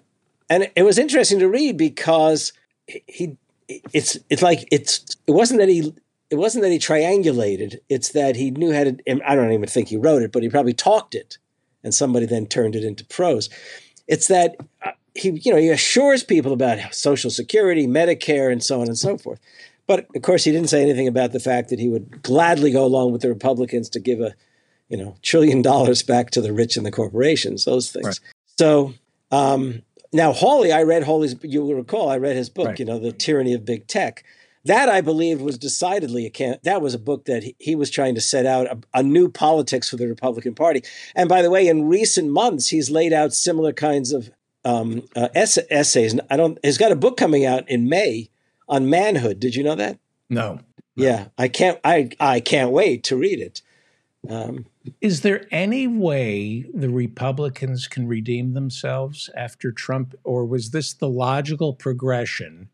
and 0.50 0.70
it 0.76 0.84
was 0.84 1.00
interesting 1.00 1.39
to 1.39 1.50
read 1.50 1.76
because 1.76 2.54
he 2.88 3.38
it's 3.68 4.20
it's 4.30 4.44
like 4.44 4.68
it's 4.72 5.18
it 5.26 5.32
wasn't 5.32 5.60
that 5.60 5.70
he 5.70 5.91
it 6.30 6.36
wasn't 6.36 6.64
that 6.64 6.72
he 6.72 6.78
triangulated. 6.78 7.78
It's 7.89 8.10
that 8.10 8.36
he 8.36 8.52
knew 8.52 8.74
how 8.74 8.84
to. 8.84 8.98
I 9.26 9.36
don't 9.36 9.54
even 9.54 9.68
think 9.68 9.88
he 9.88 9.98
wrote 9.98 10.22
it, 10.22 10.32
but 10.32 10.44
he 10.44 10.50
probably 10.50 10.74
talked 10.74 11.16
it, 11.16 11.39
and 11.84 11.94
somebody 11.94 12.28
then 12.28 12.46
turned 12.46 12.76
it 12.76 12.84
into 12.84 13.06
prose. 13.06 13.50
It's 14.08 14.28
that 14.28 14.58
uh, 14.86 14.91
he, 15.16 15.30
you 15.30 15.51
know, 15.51 15.60
he 15.60 15.70
assures 15.70 16.24
people 16.24 16.54
about 16.54 16.93
Social 16.93 17.30
Security, 17.30 17.88
Medicare, 17.88 18.51
and 18.51 18.64
so 18.64 18.82
on 18.82 18.88
and 18.88 18.97
so 18.97 19.18
forth. 19.18 19.39
But 19.86 20.08
of 20.16 20.22
course, 20.22 20.43
he 20.43 20.51
didn't 20.51 20.70
say 20.70 20.82
anything 20.82 21.08
about 21.08 21.32
the 21.32 21.39
fact 21.39 21.70
that 21.70 21.80
he 21.80 21.89
would 21.89 22.24
gladly 22.24 22.72
go 22.72 22.86
along 22.86 23.12
with 23.12 23.22
the 23.22 23.30
Republicans 23.30 23.89
to 23.89 23.99
give 23.99 24.22
a, 24.22 24.34
you 24.89 24.97
know, 24.97 25.16
trillion 25.22 25.62
dollars 25.62 26.04
back 26.04 26.32
to 26.32 26.41
the 26.41 26.54
rich 26.54 26.78
and 26.78 26.86
the 26.86 26.91
corporations, 26.91 27.66
those 27.66 27.91
things. 27.91 28.06
Right. 28.06 28.20
So 28.58 28.93
um, 29.32 29.82
now 30.12 30.32
Hawley, 30.32 30.72
I 30.72 30.84
read 30.84 31.04
Hawley's. 31.04 31.36
You 31.43 31.64
will 31.64 31.76
recall, 31.76 32.10
I 32.10 32.18
read 32.18 32.36
his 32.36 32.49
book. 32.49 32.68
Right. 32.68 32.80
You 32.80 32.86
know, 32.86 32.99
the 32.99 33.12
tyranny 33.12 33.54
of 33.54 33.66
big 33.66 33.88
tech. 33.88 34.24
That 34.66 34.88
I 34.88 35.01
believe 35.01 35.41
was 35.41 35.57
decidedly 35.57 36.26
a 36.26 36.30
can- 36.30 36.59
that 36.64 36.82
was 36.82 36.93
a 36.93 36.99
book 36.99 37.26
that 37.26 37.43
he, 37.43 37.55
he 37.59 37.76
was 37.76 37.89
trying 37.89 38.16
to 38.16 38.22
set 38.22 38.45
out 38.45 38.68
a, 38.68 38.80
a, 38.99 39.03
new 39.03 39.30
politics 39.30 39.89
for 39.89 39.97
the 39.97 40.07
Republican 40.07 40.55
Party. 40.55 40.84
And 41.16 41.28
by 41.28 41.41
the 41.41 41.49
way, 41.49 41.68
in 41.68 41.89
recent 41.89 42.30
months, 42.30 42.70
he's 42.70 42.89
laid 42.89 43.11
out 43.11 43.34
similar 43.34 43.74
kinds 43.74 44.14
of 44.14 44.32
um, 44.64 45.03
uh, 45.16 45.28
essays. 45.36 46.18
I 46.30 46.38
don't. 46.38 46.57
He's 46.64 46.78
got 46.78 46.93
a 46.93 46.95
book 46.95 47.18
coming 47.18 47.45
out 47.45 47.68
in 47.70 47.89
May 47.89 48.30
on 48.70 48.89
manhood. 48.89 49.39
Did 49.39 49.55
you 49.55 49.64
know 49.64 49.76
that? 49.76 49.99
No. 50.30 50.59
Yeah, 50.95 51.28
I 51.38 51.47
can't. 51.47 51.80
I 51.84 52.09
I 52.20 52.39
can't 52.39 52.72
wait 52.72 53.03
to 53.05 53.18
read 53.18 53.39
it. 53.39 53.61
Um, 54.30 54.68
Is 55.01 55.22
there 55.22 55.47
any 55.51 55.88
way 55.88 56.66
the 56.74 56.89
Republicans 56.89 57.88
can 57.88 58.07
redeem 58.07 58.53
themselves 58.53 59.30
after 59.36 59.72
Trump, 59.72 60.16
or 60.24 60.45
was 60.45 60.70
this 60.70 60.93
the 60.93 61.09
logical 61.09 61.74
progression? 61.74 62.70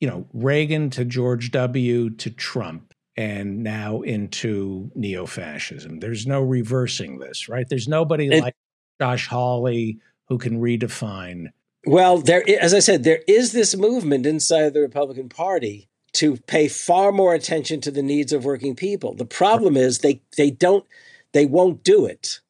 You 0.00 0.08
know, 0.08 0.26
Reagan 0.32 0.90
to 0.90 1.04
George 1.04 1.50
W. 1.50 2.10
to 2.10 2.30
Trump, 2.30 2.94
and 3.16 3.62
now 3.62 4.00
into 4.02 4.90
neo 4.94 5.26
fascism. 5.26 6.00
There's 6.00 6.26
no 6.26 6.40
reversing 6.40 7.18
this, 7.18 7.48
right? 7.48 7.68
There's 7.68 7.88
nobody 7.88 8.28
it, 8.28 8.42
like 8.42 8.56
Josh 9.00 9.28
Hawley 9.28 9.98
who 10.28 10.38
can 10.38 10.60
redefine 10.60 11.48
well, 11.86 12.18
there, 12.18 12.44
as 12.60 12.74
I 12.74 12.80
said, 12.80 13.04
there 13.04 13.22
is 13.26 13.52
this 13.52 13.74
movement 13.74 14.26
inside 14.26 14.74
the 14.74 14.80
Republican 14.80 15.28
Party 15.28 15.88
to 16.14 16.36
pay 16.36 16.68
far 16.68 17.12
more 17.12 17.34
attention 17.34 17.80
to 17.82 17.90
the 17.90 18.02
needs 18.02 18.32
of 18.32 18.44
working 18.44 18.76
people. 18.76 19.14
The 19.14 19.24
problem 19.24 19.76
is 19.76 19.98
they 19.98 20.20
they 20.36 20.50
don't 20.50 20.84
they 21.32 21.46
won't 21.46 21.82
do 21.84 22.04
it. 22.06 22.40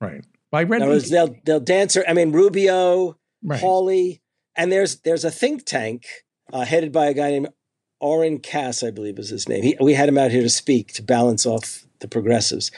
Right. 0.00 0.24
I 0.52 0.64
read 0.64 0.82
words, 0.82 1.10
they'll 1.10 1.36
they'll 1.44 1.60
dance. 1.60 1.96
I 2.08 2.12
mean 2.14 2.32
Rubio, 2.32 3.16
right. 3.44 3.60
Hawley, 3.60 4.22
and 4.56 4.72
there's 4.72 4.96
there's 5.00 5.24
a 5.24 5.30
think 5.30 5.64
tank 5.64 6.06
uh, 6.52 6.64
headed 6.64 6.92
by 6.92 7.06
a 7.06 7.14
guy 7.14 7.30
named 7.30 7.48
Oren 8.00 8.38
Cass, 8.38 8.82
I 8.82 8.90
believe 8.90 9.18
is 9.18 9.28
his 9.28 9.48
name. 9.48 9.62
He, 9.62 9.76
we 9.80 9.94
had 9.94 10.08
him 10.08 10.18
out 10.18 10.30
here 10.30 10.42
to 10.42 10.50
speak 10.50 10.92
to 10.94 11.02
balance 11.02 11.46
off 11.46 11.86
the 12.00 12.08
progressives, 12.08 12.70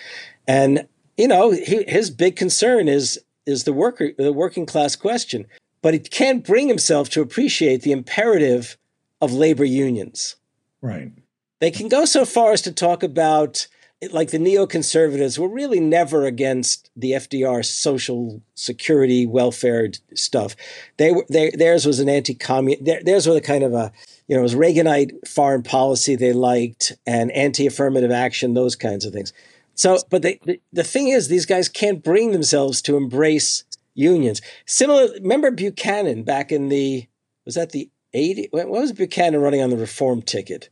and 0.47 0.87
you 1.17 1.29
know 1.29 1.51
he, 1.53 1.85
his 1.87 2.11
big 2.11 2.37
concern 2.37 2.89
is 2.89 3.21
is 3.47 3.65
the 3.65 3.73
worker 3.73 4.11
the 4.17 4.33
working 4.33 4.67
class 4.67 4.97
question 4.97 5.47
but 5.83 5.95
he 5.95 6.01
can't 6.01 6.47
bring 6.47 6.69
himself 6.69 7.11
to 7.11 7.21
appreciate 7.21 7.83
the 7.83 7.93
imperative 7.93 8.79
of 9.21 9.33
labor 9.33 9.65
unions. 9.65 10.37
Right. 10.81 11.13
They 11.61 11.71
can 11.71 11.89
go 11.89 12.05
so 12.05 12.25
far 12.25 12.53
as 12.53 12.63
to 12.63 12.73
talk 12.73 13.03
about, 13.03 13.67
like 14.11 14.31
the 14.31 14.39
neoconservatives 14.39 15.39
were 15.39 15.49
really 15.49 15.79
never 15.79 16.27
against 16.27 16.91
the 16.97 17.13
FDR 17.13 17.65
social 17.65 18.43
security 18.55 19.27
welfare 19.27 19.91
stuff. 20.15 20.57
They 20.97 21.13
were 21.13 21.25
they, 21.31 21.51
theirs 21.51 21.87
was 21.87 22.01
an 22.01 22.09
anti-communist. 22.09 23.05
Theirs 23.05 23.27
was 23.27 23.37
a 23.37 23.41
kind 23.41 23.63
of 23.63 23.73
a 23.75 23.93
you 24.27 24.35
know 24.35 24.41
it 24.41 24.43
was 24.43 24.55
Reaganite 24.55 25.29
foreign 25.29 25.63
policy 25.63 26.17
they 26.17 26.33
liked 26.33 26.93
and 27.07 27.31
anti-affirmative 27.33 28.11
action, 28.11 28.55
those 28.55 28.75
kinds 28.75 29.05
of 29.05 29.13
things. 29.13 29.33
So, 29.75 29.99
but 30.11 30.23
they, 30.23 30.39
the, 30.45 30.61
the 30.73 30.85
thing 30.85 31.09
is, 31.09 31.29
these 31.29 31.47
guys 31.47 31.69
can't 31.69 32.05
bring 32.05 32.33
themselves 32.33 32.83
to 32.83 32.97
embrace 32.97 33.65
unions. 33.95 34.43
Similar, 34.67 35.09
remember 35.15 35.51
Buchanan 35.51 36.25
back 36.25 36.53
in 36.53 36.69
the 36.69 37.09
was 37.45 37.55
that 37.55 37.71
the 37.71 37.91
80 38.15 38.49
what 38.51 38.69
was 38.69 38.93
Buchanan 38.93 39.41
running 39.41 39.63
on 39.63 39.71
the 39.71 39.77
reform 39.77 40.23
ticket? 40.23 40.69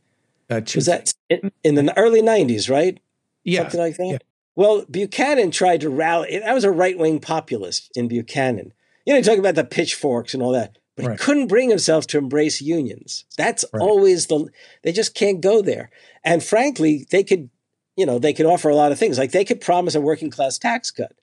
Uh, 0.49 0.61
was 0.75 0.85
that 0.85 1.13
in, 1.29 1.51
in, 1.63 1.75
the 1.75 1.97
early 1.97 2.21
90s, 2.21 2.69
right? 2.69 2.99
Yeah. 3.43 3.61
Something 3.61 3.79
like 3.79 3.97
that? 3.97 4.07
Yeah. 4.07 4.17
Well, 4.55 4.85
Buchanan 4.89 5.51
tried 5.51 5.81
to 5.81 5.89
rally. 5.89 6.39
That 6.39 6.53
was 6.53 6.63
a 6.63 6.71
right 6.71 6.97
wing 6.97 7.19
populist 7.19 7.91
in 7.95 8.07
Buchanan. 8.07 8.73
You 9.05 9.13
know, 9.13 9.21
talk 9.21 9.39
about 9.39 9.55
the 9.55 9.63
pitchforks 9.63 10.33
and 10.33 10.43
all 10.43 10.51
that, 10.51 10.77
but 10.95 11.05
right. 11.05 11.19
he 11.19 11.23
couldn't 11.25 11.47
bring 11.47 11.69
himself 11.69 12.05
to 12.07 12.17
embrace 12.17 12.61
unions. 12.61 13.25
That's 13.37 13.65
right. 13.73 13.81
always 13.81 14.27
the, 14.27 14.47
they 14.83 14.91
just 14.91 15.15
can't 15.15 15.41
go 15.41 15.61
there. 15.61 15.89
And 16.23 16.43
frankly, 16.43 17.07
they 17.09 17.23
could, 17.23 17.49
you 17.95 18.05
know, 18.05 18.19
they 18.19 18.33
could 18.33 18.45
offer 18.45 18.69
a 18.69 18.75
lot 18.75 18.91
of 18.91 18.99
things. 18.99 19.17
Like 19.17 19.31
they 19.31 19.45
could 19.45 19.61
promise 19.61 19.95
a 19.95 20.01
working 20.01 20.29
class 20.29 20.57
tax 20.57 20.91
cut, 20.91 21.13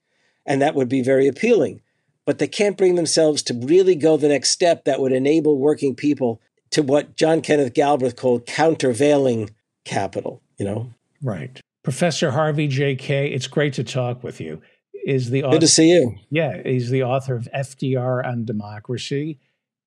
and 0.45 0.61
that 0.61 0.75
would 0.75 0.89
be 0.89 1.03
very 1.03 1.29
appealing 1.29 1.83
but 2.29 2.37
they 2.37 2.47
can't 2.47 2.77
bring 2.77 2.95
themselves 2.95 3.43
to 3.43 3.55
really 3.55 3.95
go 3.95 4.19
the 4.19 4.29
next 4.29 4.51
step 4.51 4.85
that 4.85 5.01
would 5.01 5.13
enable 5.13 5.57
working 5.57 5.95
people 5.95 6.43
to 6.69 6.83
what 6.83 7.17
John 7.17 7.41
Kenneth 7.41 7.73
Galbraith 7.73 8.17
called 8.17 8.45
countervailing 8.45 9.49
capital, 9.87 10.43
you 10.59 10.67
know? 10.67 10.93
Right. 11.23 11.59
Professor 11.89 12.33
Harvey 12.33 12.69
J. 12.69 12.97
Kaye, 12.97 13.33
it's 13.33 13.47
great 13.47 13.73
to 13.73 13.83
talk 13.83 14.23
with 14.23 14.43
you. 14.43 14.61
Is 15.07 15.31
the 15.31 15.43
author, 15.43 15.55
Good 15.55 15.63
to 15.63 15.69
see 15.69 15.91
you. 15.91 16.17
Yeah, 16.29 16.61
he's 16.63 16.91
the 16.91 17.03
author 17.03 17.35
of 17.35 17.49
FDR 17.55 18.29
and 18.29 18.45
Democracy. 18.45 19.39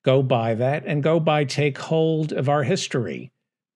Go 0.04 0.20
buy 0.20 0.56
that 0.56 0.82
and 0.84 1.00
go 1.00 1.20
buy 1.20 1.44
Take 1.44 1.78
Hold 1.78 2.32
of 2.32 2.48
Our 2.48 2.64
History. 2.64 3.30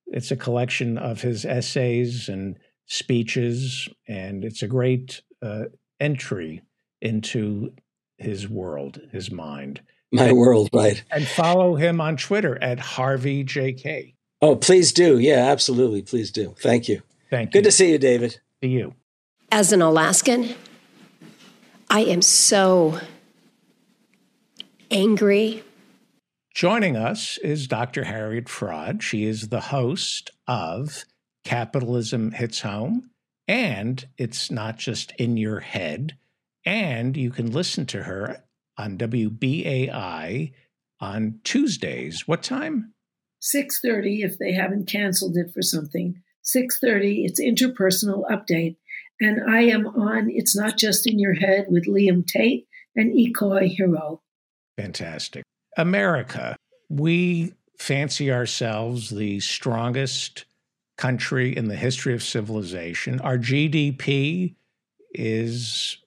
It's 0.09 0.33
a 0.33 0.37
collection 0.37 0.99
of 0.99 1.21
his 1.21 1.45
essays 1.45 2.29
and 2.29 2.59
speeches, 2.87 3.89
and 4.09 4.45
it's 4.45 4.65
a 4.65 4.67
great 4.67 5.23
uh, 5.41 5.67
entry 6.01 6.63
into 7.01 7.75
his 8.19 8.49
world, 8.49 9.01
his 9.13 9.31
mind. 9.31 9.83
My 10.11 10.31
and, 10.31 10.37
world, 10.37 10.69
right. 10.73 11.01
And 11.13 11.29
follow 11.29 11.77
him 11.77 12.01
on 12.01 12.17
Twitter 12.17 12.61
at 12.61 12.81
Harvey 12.81 13.45
JK. 13.45 14.15
Oh, 14.43 14.57
please 14.57 14.93
do. 14.93 15.17
Yeah, 15.17 15.47
absolutely. 15.47 16.03
Please 16.03 16.33
do. 16.33 16.57
Thank 16.59 16.89
you. 16.89 17.03
Thank 17.31 17.55
you. 17.55 17.61
Good 17.61 17.69
to 17.69 17.73
see 17.73 17.91
you, 17.91 17.99
David. 17.99 18.41
See 18.63 18.71
you. 18.71 18.95
As 19.51 19.73
an 19.73 19.83
Alaskan, 19.83 20.55
I 21.89 22.01
am 22.01 22.23
so 22.23 23.01
angry. 24.91 25.63
Joining 26.55 26.97
us 26.97 27.39
is 27.39 27.67
Dr. 27.67 28.05
Harriet 28.05 28.47
Fraad. 28.47 29.03
She 29.03 29.25
is 29.25 29.49
the 29.49 29.61
host 29.61 30.31
of 30.49 31.05
Capitalism 31.45 32.33
Hits 32.33 32.63
Home, 32.63 33.11
and 33.47 34.07
it's 34.17 34.51
not 34.51 34.79
just 34.79 35.13
in 35.19 35.37
your 35.37 35.61
head. 35.61 36.17
And 36.65 37.17
you 37.17 37.31
can 37.31 37.53
listen 37.53 37.87
to 37.87 38.03
her 38.03 38.43
on 38.77 38.99
WBAI 38.99 40.53
on 40.99 41.41
Tuesdays. 41.45 42.27
What 42.27 42.43
time? 42.43 42.95
6:30 43.41 44.23
if 44.23 44.39
they 44.39 44.53
haven't 44.53 44.89
canceled 44.89 45.37
it 45.37 45.53
for 45.53 45.63
something. 45.63 46.23
6:30 46.47 47.25
it's 47.25 47.41
interpersonal 47.41 48.25
update 48.31 48.77
and 49.21 49.41
I 49.49 49.63
am 49.63 49.87
on 49.87 50.31
It's 50.31 50.57
Not 50.57 50.77
Just 50.77 51.07
in 51.07 51.19
Your 51.19 51.35
Head 51.35 51.67
with 51.69 51.87
Liam 51.87 52.27
Tate 52.27 52.67
and 52.95 53.15
Ikoi 53.15 53.69
Hiro. 53.69 54.21
Fantastic. 54.77 55.43
America, 55.77 56.57
we 56.89 57.55
fancy 57.79 58.31
ourselves 58.31 59.11
the 59.11 59.41
strongest 59.41 60.45
country 60.97 61.55
in 61.57 61.69
the 61.69 61.77
history 61.77 62.15
of 62.15 62.23
civilization. 62.23 63.21
Our 63.21 63.39
GDP 63.39 64.55
is 65.13 65.99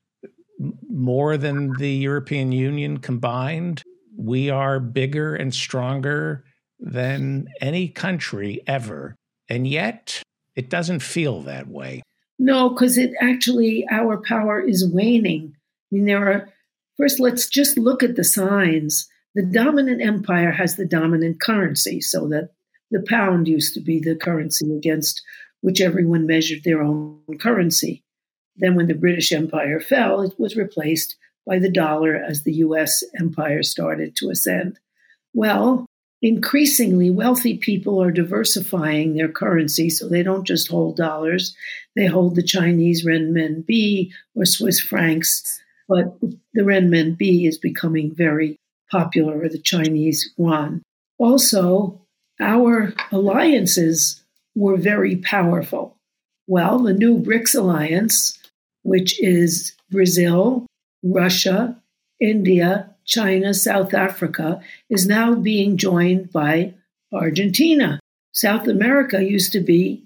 more 0.88 1.38
than 1.38 1.74
the 1.78 1.92
European 1.92 2.52
Union 2.52 2.98
combined. 2.98 3.82
We 4.18 4.50
are 4.50 4.80
bigger 4.80 5.36
and 5.36 5.54
stronger 5.54 6.44
than 6.80 7.48
any 7.62 7.88
country 7.88 8.62
ever. 8.68 9.16
And 9.48 9.68
yet, 9.68 10.22
it 10.60 10.70
doesn't 10.70 11.00
feel 11.00 11.42
that 11.44 11.70
way. 11.70 12.04
No, 12.38 12.70
because 12.70 12.98
it 12.98 13.14
actually, 13.22 13.86
our 13.90 14.18
power 14.18 14.60
is 14.60 14.86
waning. 14.86 15.54
I 15.56 15.96
mean, 15.96 16.06
there 16.06 16.30
are, 16.30 16.50
first, 16.98 17.18
let's 17.18 17.48
just 17.48 17.78
look 17.78 18.04
at 18.04 18.18
the 18.18 18.26
signs. 18.26 19.08
The 19.36 19.46
dominant 19.46 20.02
empire 20.02 20.52
has 20.52 20.76
the 20.76 20.86
dominant 20.86 21.40
currency, 21.40 22.02
so 22.02 22.28
that 22.28 22.50
the 22.92 23.02
pound 23.08 23.48
used 23.48 23.74
to 23.76 23.80
be 23.80 24.02
the 24.02 24.18
currency 24.18 24.76
against 24.76 25.22
which 25.62 25.80
everyone 25.80 26.28
measured 26.28 26.66
their 26.66 26.82
own 26.82 27.22
currency. 27.40 28.04
Then, 28.58 28.76
when 28.76 28.88
the 28.88 28.96
British 28.96 29.32
Empire 29.32 29.80
fell, 29.80 30.22
it 30.22 30.38
was 30.38 30.58
replaced 30.58 31.16
by 31.46 31.58
the 31.60 31.72
dollar 31.72 32.16
as 32.18 32.44
the 32.44 32.56
US 32.66 33.02
empire 33.18 33.64
started 33.64 34.14
to 34.18 34.30
ascend. 34.30 34.78
Well, 35.34 35.86
increasingly, 36.22 37.10
wealthy 37.10 37.58
people 37.58 38.02
are 38.02 38.12
diversifying 38.12 39.14
their 39.14 39.30
currency 39.30 39.90
so 39.90 40.08
they 40.08 40.24
don't 40.24 40.46
just 40.46 40.68
hold 40.68 40.98
dollars, 40.98 41.56
they 41.96 42.06
hold 42.06 42.36
the 42.36 42.44
Chinese 42.44 43.06
renminbi 43.06 44.12
or 44.36 44.46
Swiss 44.46 44.80
francs. 44.80 45.62
But 45.88 46.20
the 46.22 46.62
renminbi 46.62 47.48
is 47.48 47.58
becoming 47.58 48.14
very 48.14 48.58
popular, 48.92 49.42
or 49.42 49.50
the 49.50 49.58
Chinese 49.60 50.30
yuan. 50.38 50.82
Also, 51.18 52.00
our 52.40 52.94
alliances 53.12 54.22
were 54.56 54.78
very 54.78 55.18
powerful. 55.18 55.96
Well, 56.48 56.80
the 56.80 56.94
new 56.94 57.20
BRICS 57.20 57.56
alliance, 57.56 58.38
which 58.84 59.20
is 59.22 59.74
Brazil, 59.92 60.66
Russia, 61.04 61.76
India, 62.20 62.96
China, 63.10 63.54
South 63.56 63.94
Africa, 63.94 64.62
is 64.90 65.08
now 65.08 65.34
being 65.34 65.78
joined 65.78 66.32
by 66.32 66.76
Argentina. 67.12 68.00
South 68.32 68.68
America 68.68 69.24
used 69.24 69.52
to 69.52 69.60
be 69.60 70.04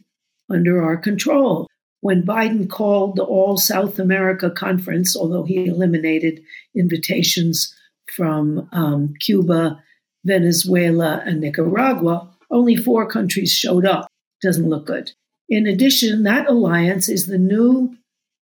under 0.50 0.82
our 0.82 0.96
control. 0.98 1.68
When 2.00 2.24
Biden 2.24 2.70
called 2.70 3.18
the 3.18 3.24
All 3.24 3.58
South 3.58 4.00
America 4.00 4.50
Conference, 4.50 5.16
although 5.16 5.44
he 5.44 5.66
eliminated 5.66 6.44
invitations 6.76 7.76
from 8.16 8.70
um, 8.72 9.14
Cuba, 9.20 9.84
Venezuela, 10.24 11.22
and 11.26 11.42
Nicaragua, 11.42 12.30
only 12.52 12.76
four 12.76 13.06
countries 13.06 13.52
showed 13.52 13.86
up. 13.86 14.08
Doesn't 14.42 14.70
look 14.70 14.86
good. 14.86 15.12
In 15.50 15.68
addition, 15.68 16.24
that 16.24 16.48
alliance 16.48 17.10
is 17.10 17.28
the 17.28 17.38
new 17.38 17.96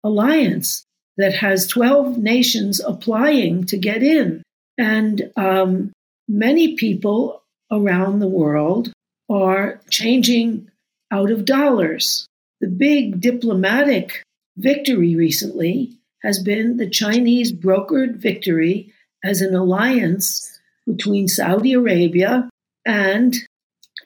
alliance 0.04 0.84
that 1.16 1.34
has 1.34 1.66
12 1.66 2.18
nations 2.18 2.80
applying 2.80 3.64
to 3.64 3.76
get 3.76 4.02
in. 4.02 4.41
And 4.82 5.30
um, 5.36 5.92
many 6.26 6.74
people 6.74 7.44
around 7.70 8.18
the 8.18 8.26
world 8.26 8.92
are 9.30 9.80
changing 9.88 10.72
out 11.08 11.30
of 11.30 11.44
dollars. 11.44 12.26
The 12.60 12.66
big 12.66 13.20
diplomatic 13.20 14.24
victory 14.56 15.14
recently 15.14 15.92
has 16.24 16.42
been 16.42 16.78
the 16.78 16.90
Chinese 16.90 17.52
brokered 17.52 18.16
victory 18.16 18.92
as 19.22 19.40
an 19.40 19.54
alliance 19.54 20.58
between 20.84 21.28
Saudi 21.28 21.74
Arabia 21.74 22.50
and 22.84 23.36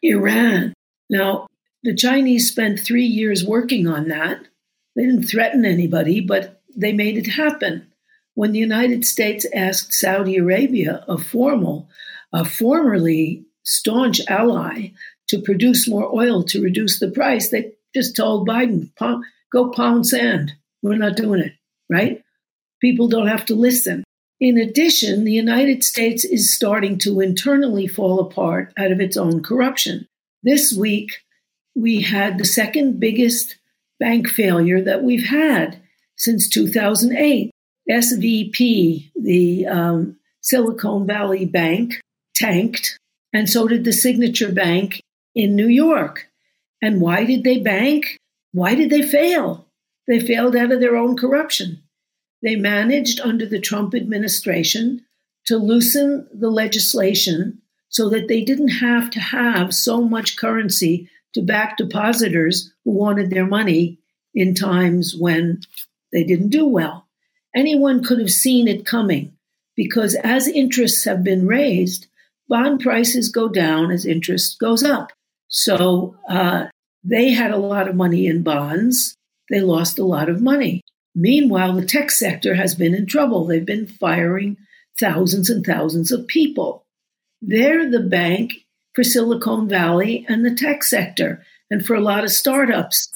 Iran. 0.03 0.75
Now, 1.09 1.47
the 1.85 1.95
Chinese 1.95 2.51
spent 2.51 2.81
three 2.81 3.07
years 3.07 3.43
working 3.43 3.89
on 3.89 4.09
that. 4.09 4.41
They 4.95 5.07
didn't 5.07 5.25
threaten 5.25 5.65
anybody, 5.65 6.21
but 6.21 6.61
they 6.77 6.93
made 6.93 7.17
it 7.17 7.29
happen. 7.29 7.87
When 8.37 8.53
the 8.53 8.59
United 8.59 9.07
States 9.07 9.47
asked 9.55 9.95
Saudi 9.95 10.37
Arabia, 10.37 11.03
a 11.09 11.17
formal, 11.17 11.89
a 12.35 12.45
formerly 12.45 13.47
staunch 13.63 14.21
ally, 14.29 14.91
to 15.29 15.41
produce 15.41 15.89
more 15.89 16.15
oil 16.15 16.45
to 16.45 16.63
reduce 16.63 17.01
the 17.01 17.11
price, 17.11 17.49
they 17.49 17.73
just 17.95 18.15
told 18.15 18.47
Biden, 18.47 18.91
go 19.51 19.71
pound 19.71 20.07
sand. 20.07 20.53
We're 20.83 20.99
not 20.99 21.17
doing 21.17 21.41
it, 21.41 21.55
right? 21.91 22.23
People 22.79 23.09
don't 23.09 23.27
have 23.27 23.47
to 23.47 23.55
listen. 23.55 24.05
In 24.39 24.59
addition, 24.59 25.25
the 25.25 25.33
United 25.33 25.83
States 25.83 26.23
is 26.23 26.55
starting 26.55 26.99
to 26.99 27.21
internally 27.21 27.87
fall 27.87 28.21
apart 28.21 28.71
out 28.77 28.93
of 28.93 29.01
its 29.01 29.17
own 29.17 29.43
corruption. 29.43 30.07
This 30.43 30.75
week, 30.75 31.25
we 31.75 32.03
had 32.03 32.37
the 32.37 32.45
second 32.45 33.01
biggest 33.01 33.57
bank 33.99 34.29
failure 34.29 34.83
that 34.83 35.03
we've 35.03 35.27
had 35.27 35.81
since 36.17 36.51
2008. 36.51 37.51
SVB, 37.91 39.11
the 39.15 39.67
um, 39.67 40.17
Silicon 40.41 41.07
Valley 41.07 41.45
Bank, 41.45 42.01
tanked, 42.35 42.99
and 43.33 43.49
so 43.49 43.69
did 43.69 43.85
the 43.85 43.93
Signature 43.93 44.53
Bank 44.53 45.01
in 45.35 45.55
New 45.55 45.69
York. 45.69 46.27
And 46.83 47.01
why 47.01 47.25
did 47.25 47.45
they 47.45 47.59
bank? 47.59 48.17
Why 48.53 48.75
did 48.75 48.91
they 48.91 49.03
fail? 49.03 49.67
They 50.07 50.21
failed 50.21 50.57
out 50.57 50.73
of 50.73 50.81
their 50.81 50.97
own 50.97 51.17
corruption. 51.17 51.83
They 52.43 52.57
managed 52.57 53.21
under 53.21 53.47
the 53.47 53.61
Trump 53.61 53.95
administration 53.95 55.05
to 55.47 55.57
loosen 55.57 56.29
the 56.33 56.51
legislation 56.51 57.61
so 57.89 58.09
that 58.11 58.29
they 58.29 58.43
didn't 58.43 58.69
have 58.69 59.11
to 59.11 59.21
have 59.21 59.75
so 59.75 60.03
much 60.03 60.37
currency 60.37 61.09
to 61.35 61.43
back 61.43 61.77
depositors 61.77 62.73
who 62.85 62.93
wanted 62.93 63.31
their 63.31 63.47
money 63.47 63.99
in 64.35 64.55
times 64.55 65.15
when 65.17 65.61
they 66.13 66.25
didn't 66.25 66.51
do 66.51 66.67
well. 66.67 67.06
Anyone 67.57 68.05
could 68.05 68.19
have 68.19 68.31
seen 68.31 68.69
it 68.69 68.85
coming 68.85 69.33
because 69.77 70.15
as 70.17 70.47
interests 70.47 71.05
have 71.05 71.25
been 71.25 71.47
raised, 71.47 72.07
bond 72.49 72.81
prices 72.81 73.31
go 73.31 73.49
down 73.49 73.91
as 73.91 74.05
interest 74.05 74.59
goes 74.59 74.83
up. 74.83 75.13
So 75.49 76.17
uh, 76.29 76.67
they 77.03 77.31
had 77.31 77.53
a 77.53 77.57
lot 77.57 77.89
of 77.89 77.97
money 77.97 78.27
in 78.27 78.43
bonds. 78.43 79.17
They 79.49 79.61
lost 79.61 79.99
a 79.99 80.05
lot 80.05 80.29
of 80.29 80.43
money. 80.43 80.83
Meanwhile, 81.15 81.75
the 81.75 81.87
tech 81.87 82.11
sector 82.11 82.55
has 82.55 82.75
been 82.75 82.95
in 82.95 83.07
trouble. 83.07 83.47
They've 83.47 83.65
been 83.65 83.87
firing 83.87 84.59
thousands 85.01 85.49
and 85.49 85.65
thousands 85.65 86.13
of 86.13 86.27
people. 86.27 86.85
They're 87.41 87.91
the 87.91 88.01
bank 88.01 88.53
for 88.95 89.03
Silicon 89.03 89.69
Valley 89.69 90.27
and 90.29 90.45
the 90.45 90.55
tech 90.55 90.83
sector, 90.83 91.45
and 91.71 91.85
for 91.85 91.95
a 91.95 92.01
lot 92.01 92.25
of 92.25 92.31
startups. 92.31 93.11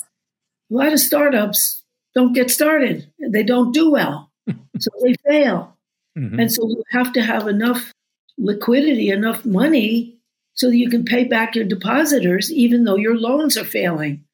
A 0.70 0.74
lot 0.74 0.92
of 0.92 1.00
startups 1.00 1.82
don't 2.14 2.32
get 2.32 2.50
started, 2.50 3.10
they 3.18 3.42
don't 3.42 3.72
do 3.72 3.90
well, 3.90 4.29
so 4.78 4.90
they 5.02 5.14
fail. 5.26 5.76
Mm-hmm. 6.18 6.40
And 6.40 6.52
so 6.52 6.66
you 6.68 6.82
have 6.90 7.12
to 7.14 7.22
have 7.22 7.46
enough 7.46 7.92
liquidity, 8.38 9.10
enough 9.10 9.44
money 9.44 10.16
so 10.54 10.68
that 10.68 10.76
you 10.76 10.90
can 10.90 11.04
pay 11.04 11.24
back 11.24 11.54
your 11.54 11.64
depositors, 11.64 12.52
even 12.52 12.84
though 12.84 12.96
your 12.96 13.16
loans 13.16 13.56
are 13.56 13.64
failing. 13.64 14.24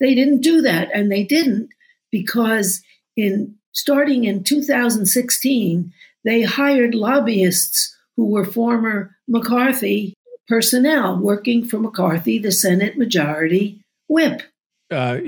They 0.00 0.14
didn't 0.14 0.40
do 0.40 0.62
that, 0.62 0.90
and 0.92 1.10
they 1.10 1.24
didn't 1.24 1.70
because 2.10 2.82
in 3.16 3.56
starting 3.72 4.24
in 4.24 4.44
2016, 4.44 5.92
they 6.24 6.42
hired 6.42 6.94
lobbyists 6.94 7.96
who 8.16 8.26
were 8.26 8.44
former 8.44 9.16
McCarthy 9.26 10.14
personnel 10.48 11.18
working 11.18 11.64
for 11.64 11.78
McCarthy, 11.78 12.38
the 12.38 12.52
Senate 12.52 12.98
Majority 12.98 13.82
Whip. 14.08 14.42
Uh, 14.90 15.18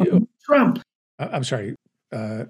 Trump. 0.44 0.82
Uh, 1.18 1.28
I'm 1.32 1.44
sorry, 1.44 1.74
uh, 2.12 2.44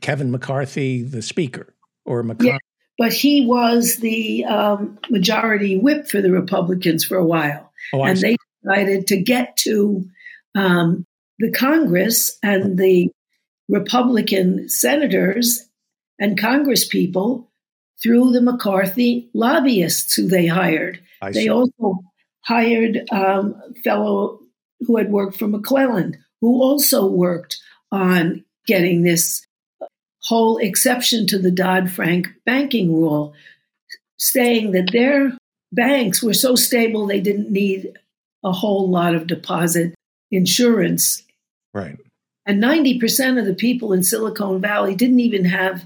Kevin 0.00 0.30
McCarthy, 0.30 1.02
the 1.02 1.22
Speaker, 1.22 1.74
or 2.04 2.22
McCarthy. 2.22 2.48
Yeah, 2.48 2.58
but 2.98 3.12
he 3.12 3.46
was 3.46 3.96
the 3.96 4.44
um, 4.44 4.98
Majority 5.10 5.76
Whip 5.76 6.08
for 6.08 6.20
the 6.20 6.30
Republicans 6.30 7.04
for 7.04 7.16
a 7.16 7.24
while, 7.24 7.72
oh, 7.92 8.04
and 8.04 8.18
they 8.18 8.36
decided 8.62 9.08
to 9.08 9.20
get 9.20 9.56
to 9.58 10.06
um, 10.54 11.04
the 11.38 11.50
Congress 11.52 12.38
and 12.42 12.78
the 12.78 13.10
Republican 13.68 14.68
senators 14.68 15.68
and 16.18 16.38
Congress 16.38 16.86
people 16.86 17.50
through 18.02 18.32
the 18.32 18.42
McCarthy 18.42 19.30
lobbyists 19.34 20.14
who 20.14 20.28
they 20.28 20.46
hired. 20.46 21.00
I 21.20 21.32
they 21.32 21.44
see. 21.44 21.50
also 21.50 22.00
hired 22.44 23.06
um, 23.10 23.60
a 23.70 23.80
fellow 23.82 24.40
who 24.80 24.96
had 24.96 25.10
worked 25.10 25.38
for 25.38 25.48
McClellan, 25.48 26.22
who 26.40 26.62
also 26.62 27.06
worked 27.06 27.58
on 27.90 28.44
getting 28.66 29.02
this 29.02 29.45
whole 30.26 30.58
exception 30.58 31.26
to 31.28 31.38
the 31.38 31.52
Dodd 31.52 31.90
Frank 31.90 32.28
banking 32.44 32.92
rule, 32.92 33.32
saying 34.18 34.72
that 34.72 34.90
their 34.92 35.32
banks 35.72 36.22
were 36.22 36.34
so 36.34 36.56
stable 36.56 37.06
they 37.06 37.20
didn't 37.20 37.50
need 37.50 37.92
a 38.44 38.50
whole 38.50 38.90
lot 38.90 39.14
of 39.14 39.28
deposit 39.28 39.94
insurance. 40.32 41.22
Right. 41.72 41.96
And 42.44 42.62
90% 42.62 43.38
of 43.38 43.46
the 43.46 43.54
people 43.54 43.92
in 43.92 44.02
Silicon 44.02 44.60
Valley 44.60 44.94
didn't 44.94 45.20
even 45.20 45.44
have 45.44 45.84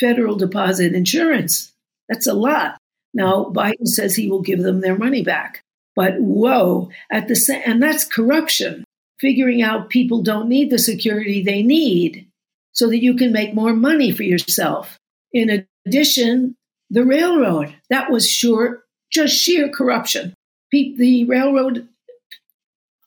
federal 0.00 0.36
deposit 0.36 0.94
insurance. 0.94 1.72
That's 2.08 2.26
a 2.26 2.34
lot. 2.34 2.78
Now, 3.14 3.52
Biden 3.54 3.86
says 3.86 4.14
he 4.14 4.30
will 4.30 4.42
give 4.42 4.62
them 4.62 4.80
their 4.80 4.96
money 4.96 5.22
back. 5.22 5.62
But 5.94 6.18
whoa, 6.18 6.88
at 7.10 7.28
the 7.28 7.36
same, 7.36 7.62
and 7.66 7.82
that's 7.82 8.04
corruption, 8.04 8.84
figuring 9.20 9.60
out 9.60 9.90
people 9.90 10.22
don't 10.22 10.48
need 10.48 10.70
the 10.70 10.78
security 10.78 11.42
they 11.42 11.62
need 11.62 12.26
so 12.72 12.88
that 12.88 13.02
you 13.02 13.14
can 13.14 13.32
make 13.32 13.54
more 13.54 13.74
money 13.74 14.10
for 14.12 14.22
yourself. 14.22 14.98
In 15.32 15.66
addition, 15.86 16.56
the 16.90 17.04
railroad, 17.04 17.74
that 17.90 18.10
was 18.10 18.28
sure, 18.28 18.82
just 19.10 19.36
sheer 19.36 19.68
corruption. 19.68 20.34
The 20.70 21.24
railroad 21.24 21.88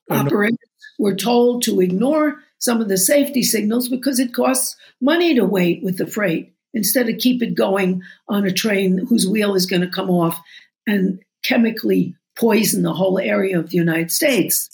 oh, 0.10 0.16
operators 0.16 0.58
were 1.00 1.16
told 1.16 1.64
to 1.64 1.82
ignore 1.82 2.38
some 2.60 2.82
of 2.82 2.88
the 2.88 2.98
safety 2.98 3.44
signals 3.44 3.90
because 3.90 4.20
it 4.20 4.34
costs 4.34 4.76
money 5.02 5.36
to 5.36 5.46
wait 5.46 5.84
with 5.84 5.98
the 5.98 6.08
freight 6.08 6.54
instead 6.74 7.10
of 7.10 7.18
keep 7.18 7.42
it 7.42 7.56
going 7.56 8.02
on 8.28 8.46
a 8.46 8.52
train 8.52 8.98
whose 9.08 9.28
wheel 9.28 9.56
is 9.56 9.66
going 9.66 9.82
to 9.82 9.88
come 9.88 10.10
off 10.10 10.40
and 10.88 11.20
chemically 11.44 12.16
poison 12.36 12.84
the 12.84 12.94
whole 12.94 13.18
area 13.18 13.58
of 13.58 13.70
the 13.70 13.78
United 13.78 14.12
States. 14.12 14.70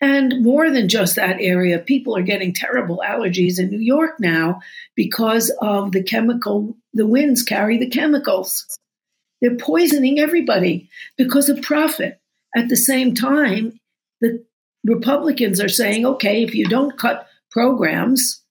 And 0.00 0.42
more 0.42 0.70
than 0.70 0.88
just 0.88 1.16
that 1.16 1.40
area, 1.40 1.78
people 1.78 2.16
are 2.16 2.22
getting 2.22 2.54
terrible 2.54 3.02
allergies 3.06 3.58
in 3.58 3.68
New 3.68 3.80
York 3.80 4.18
now 4.18 4.60
because 4.94 5.50
of 5.60 5.92
the 5.92 6.02
chemical, 6.02 6.76
the 6.94 7.06
winds 7.06 7.42
carry 7.42 7.76
the 7.76 7.90
chemicals. 7.90 8.66
They're 9.40 9.56
poisoning 9.56 10.18
everybody 10.18 10.88
because 11.18 11.48
of 11.48 11.60
profit. 11.62 12.18
At 12.56 12.68
the 12.68 12.76
same 12.76 13.14
time, 13.14 13.78
the 14.20 14.44
Republicans 14.84 15.60
are 15.60 15.68
saying, 15.68 16.06
okay, 16.06 16.42
if 16.42 16.54
you 16.54 16.66
don't 16.66 16.98
cut 16.98 17.26
programs 17.50 18.42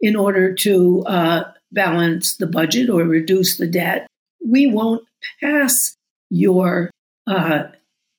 in 0.00 0.16
order 0.16 0.54
to 0.54 1.04
uh, 1.06 1.44
balance 1.70 2.36
the 2.36 2.46
budget 2.46 2.90
or 2.90 3.04
reduce 3.04 3.56
the 3.56 3.66
debt, 3.66 4.06
we 4.44 4.66
won't 4.66 5.04
pass 5.40 5.94
your 6.30 6.90
uh, 7.26 7.64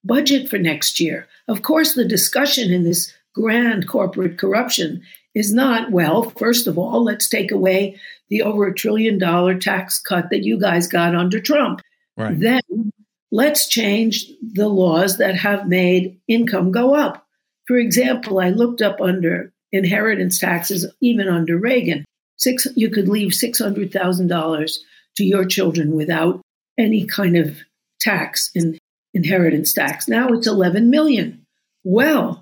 budget 0.04 0.50
for 0.50 0.58
next 0.58 1.00
year. 1.00 1.28
Of 1.48 1.62
course, 1.62 1.94
the 1.94 2.06
discussion 2.06 2.72
in 2.72 2.84
this 2.84 3.14
grand 3.34 3.88
corporate 3.88 4.38
corruption 4.38 5.02
is 5.36 5.54
not, 5.54 5.92
well, 5.92 6.30
first 6.32 6.68
of 6.68 6.78
all, 6.78 7.04
let's 7.04 7.30
take 7.30 7.52
away 7.52 8.00
the 8.30 8.42
over 8.42 8.68
a 8.68 8.74
trillion 8.74 9.18
dollar 9.18 9.56
tax 9.56 10.00
cut 10.00 10.30
that 10.32 10.44
you 10.44 10.60
guys 10.60 10.88
got 10.88 11.16
under 11.16 11.40
Trump. 11.40 11.82
Right. 12.18 12.40
Then 12.40 12.92
let's 13.32 13.68
change 13.68 14.26
the 14.42 14.68
laws 14.68 15.18
that 15.18 15.36
have 15.36 15.68
made 15.68 16.20
income 16.28 16.72
go 16.72 16.96
up. 16.96 17.26
For 17.68 17.78
example, 17.78 18.40
I 18.40 18.50
looked 18.50 18.82
up 18.82 19.00
under 19.00 19.54
inheritance 19.72 20.40
taxes, 20.40 20.92
even 21.02 21.28
under 21.28 21.58
Reagan. 21.58 22.06
Six, 22.38 22.68
you 22.76 22.90
could 22.90 23.08
leave 23.08 23.32
$600,000 23.32 24.78
to 25.18 25.24
your 25.24 25.46
children 25.46 25.92
without 25.96 26.42
any 26.78 27.06
kind 27.06 27.38
of 27.38 27.60
tax 28.00 28.50
in 28.56 28.79
inheritance 29.24 29.74
tax. 29.74 30.08
Now 30.08 30.30
it's 30.30 30.48
11 30.48 30.90
million. 30.90 31.46
Well, 31.84 32.42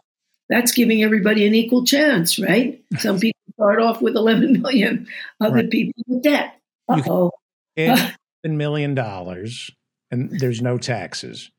that's 0.49 0.71
giving 0.71 1.03
everybody 1.03 1.45
an 1.45 1.53
equal 1.55 1.85
chance, 1.85 2.39
right? 2.39 2.81
Some 2.99 3.19
people 3.19 3.39
start 3.53 3.81
off 3.81 4.01
with 4.01 4.15
11 4.15 4.61
million, 4.61 5.07
other 5.41 5.55
Right. 5.55 5.69
people 5.69 5.93
with 6.07 6.23
debt. 6.23 6.55
Uh 6.87 7.01
oh. 7.07 7.31
$11 7.77 8.13
million 8.45 8.95
dollars, 8.95 9.69
and 10.11 10.39
there's 10.39 10.61
no 10.61 10.77
taxes. 10.77 11.51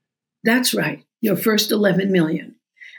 That's 0.45 0.73
right. 0.75 1.05
Your 1.21 1.37
first 1.37 1.71
11 1.71 2.11
million. 2.13 2.55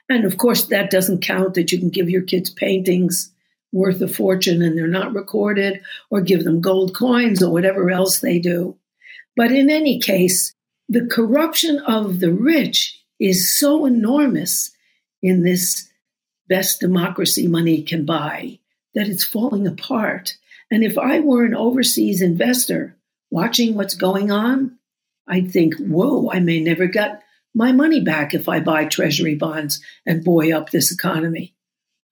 And 0.09 0.25
of 0.25 0.37
course, 0.37 0.65
that 0.67 0.91
doesn't 0.91 1.21
count 1.21 1.53
that 1.55 1.71
you 1.71 1.79
can 1.79 1.89
give 1.89 2.09
your 2.09 2.21
kids 2.23 2.49
paintings 2.49 3.31
worth 3.71 4.01
a 4.01 4.07
fortune 4.07 4.61
and 4.63 4.77
they're 4.77 4.87
not 4.87 5.13
recorded, 5.13 5.81
or 6.09 6.21
give 6.21 6.43
them 6.43 6.59
gold 6.61 6.95
coins 6.95 7.41
or 7.43 7.51
whatever 7.51 7.89
else 7.91 8.19
they 8.19 8.39
do. 8.39 8.75
But 9.35 9.51
in 9.51 9.69
any 9.69 9.99
case, 9.99 10.53
the 10.89 11.05
corruption 11.05 11.79
of 11.79 12.19
the 12.19 12.33
rich 12.33 12.99
is 13.19 13.55
so 13.57 13.85
enormous 13.85 14.71
in 15.21 15.43
this 15.43 15.87
best 16.47 16.79
democracy 16.79 17.47
money 17.47 17.83
can 17.83 18.05
buy 18.05 18.59
that 18.95 19.07
it's 19.07 19.23
falling 19.23 19.67
apart. 19.67 20.35
And 20.71 20.83
if 20.83 20.97
I 20.97 21.19
were 21.19 21.45
an 21.45 21.53
overseas 21.53 22.21
investor 22.21 22.97
watching 23.29 23.75
what's 23.75 23.93
going 23.93 24.31
on, 24.31 24.79
I'd 25.27 25.51
think, 25.51 25.75
whoa, 25.77 26.31
I 26.31 26.39
may 26.39 26.59
never 26.59 26.87
get 26.87 27.21
my 27.53 27.71
money 27.71 28.01
back 28.01 28.33
if 28.33 28.49
I 28.49 28.59
buy 28.59 28.85
treasury 28.85 29.35
bonds 29.35 29.79
and 30.05 30.23
buoy 30.23 30.51
up 30.51 30.71
this 30.71 30.91
economy. 30.91 31.53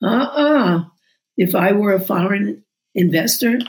Uh 0.04 0.06
uh 0.08 0.84
If 1.36 1.56
I 1.56 1.72
were 1.72 1.94
a 1.94 2.00
foreign 2.00 2.64
investor 2.94 3.60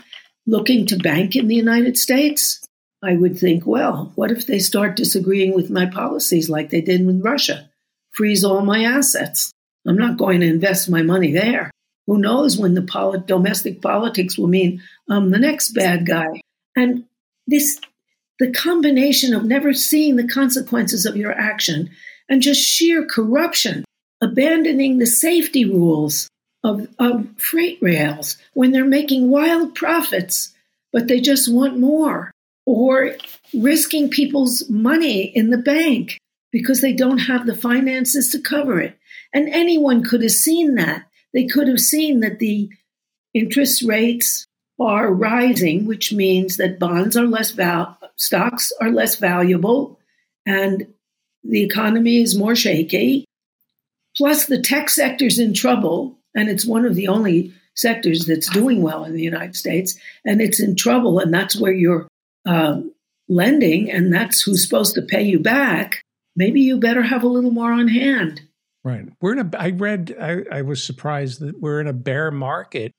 looking 0.47 0.87
to 0.87 0.99
bank 0.99 1.35
in 1.35 1.49
the 1.49 1.55
United 1.55 1.97
States, 1.97 2.68
I 3.03 3.17
would 3.17 3.39
think, 3.39 3.67
well, 3.67 4.13
what 4.17 4.31
if 4.31 4.47
they 4.47 4.59
start 4.59 4.97
disagreeing 4.97 5.55
with 5.55 5.71
my 5.71 5.87
policies 5.87 6.51
like 6.51 6.71
they 6.71 6.81
did 6.81 7.07
with 7.07 7.25
Russia? 7.25 7.71
Freeze 8.11 8.45
all 8.45 8.63
my 8.63 8.85
assets. 8.85 9.53
I'm 9.87 9.97
not 9.97 10.17
going 10.17 10.41
to 10.41 10.47
invest 10.47 10.91
my 10.91 11.03
money 11.03 11.33
there. 11.33 11.71
Who 12.07 12.19
knows 12.19 12.57
when 12.57 12.75
the 12.75 13.23
domestic 13.27 13.81
politics 13.81 14.37
will 14.37 14.49
mean 14.49 14.83
I'm 15.09 15.31
the 15.31 15.39
next 15.39 15.71
bad 15.73 16.07
guy? 16.07 16.41
And 16.75 17.05
this, 17.47 17.81
the 18.39 18.51
combination 18.51 19.35
of 19.35 19.45
never 19.45 19.73
seeing 19.73 20.17
the 20.17 20.27
consequences 20.27 21.07
of 21.07 21.17
your 21.17 21.33
action 21.33 21.91
and 22.29 22.43
just 22.43 22.61
sheer 22.61 23.05
corruption, 23.05 23.85
abandoning 24.21 24.99
the 24.99 25.07
safety 25.07 25.65
rules 25.65 26.29
of, 26.65 26.89
of 26.99 27.27
freight 27.37 27.79
rails 27.81 28.37
when 28.55 28.73
they're 28.73 28.85
making 28.85 29.31
wild 29.31 29.75
profits, 29.75 30.53
but 30.93 31.09
they 31.09 31.21
just 31.21 31.53
want 31.53 31.79
more, 31.79 32.31
or 32.69 33.15
risking 33.55 34.11
people's 34.11 34.69
money 34.69 35.23
in 35.23 35.49
the 35.49 35.57
bank 35.57 36.19
because 36.53 36.83
they 36.83 36.93
don't 36.93 37.17
have 37.17 37.47
the 37.47 37.57
finances 37.57 38.31
to 38.31 38.39
cover 38.39 38.79
it. 38.79 38.95
And 39.33 39.49
anyone 39.49 40.05
could 40.05 40.21
have 40.21 40.33
seen 40.33 40.75
that. 40.75 41.07
They 41.33 41.47
could 41.47 41.67
have 41.67 41.81
seen 41.81 42.21
that 42.21 42.41
the 42.41 42.69
interest 43.33 43.83
rates 43.85 44.47
are 44.79 45.11
rising, 45.11 45.87
which 45.87 46.13
means 46.13 46.59
that 46.59 46.79
bonds 46.79 47.17
are 47.17 47.27
less 47.27 47.53
val- 47.53 47.99
stocks 48.17 48.71
are 48.83 48.91
less 48.91 49.17
valuable, 49.17 49.99
and 50.45 50.89
the 51.45 51.63
economy 51.63 52.21
is 52.21 52.37
more 52.37 52.55
shaky. 52.55 53.25
Plus, 54.15 54.45
the 54.45 54.61
tech 54.61 54.91
sector's 54.91 55.39
in 55.39 55.55
trouble, 55.55 56.19
and 56.35 56.51
it's 56.51 56.67
one 56.67 56.85
of 56.85 56.97
the 56.97 57.09
only 57.09 57.55
sectors 57.75 58.27
that's 58.27 58.51
doing 58.51 58.83
well 58.83 59.05
in 59.05 59.15
the 59.15 59.23
United 59.23 59.57
States, 59.57 59.99
and 60.27 60.43
it's 60.43 60.61
in 60.61 60.77
trouble, 60.77 61.19
and 61.19 61.33
that's 61.33 61.59
where 61.59 61.73
you're 61.73 62.07
um, 62.47 62.93
lending, 63.29 63.91
and 63.91 64.13
that's 64.13 64.43
who's 64.43 64.63
supposed 64.63 64.95
to 64.95 65.03
pay 65.03 65.23
you 65.23 65.39
back. 65.39 66.03
Maybe 66.37 66.61
you 66.61 66.79
better 66.79 67.03
have 67.03 67.23
a 67.23 67.29
little 67.29 67.51
more 67.51 67.73
on 67.73 67.89
hand. 67.89 68.43
Right. 68.85 69.09
We're 69.21 69.33
in 69.33 69.39
a. 69.41 69.51
I 69.59 69.71
read. 69.71 70.17
I, 70.21 70.59
I 70.59 70.63
was 70.63 70.83
surprised 70.83 71.41
that 71.41 71.61
we're 71.61 71.81
in 71.81 71.89
a 71.89 71.93
bear 71.93 72.31
market 72.31 72.93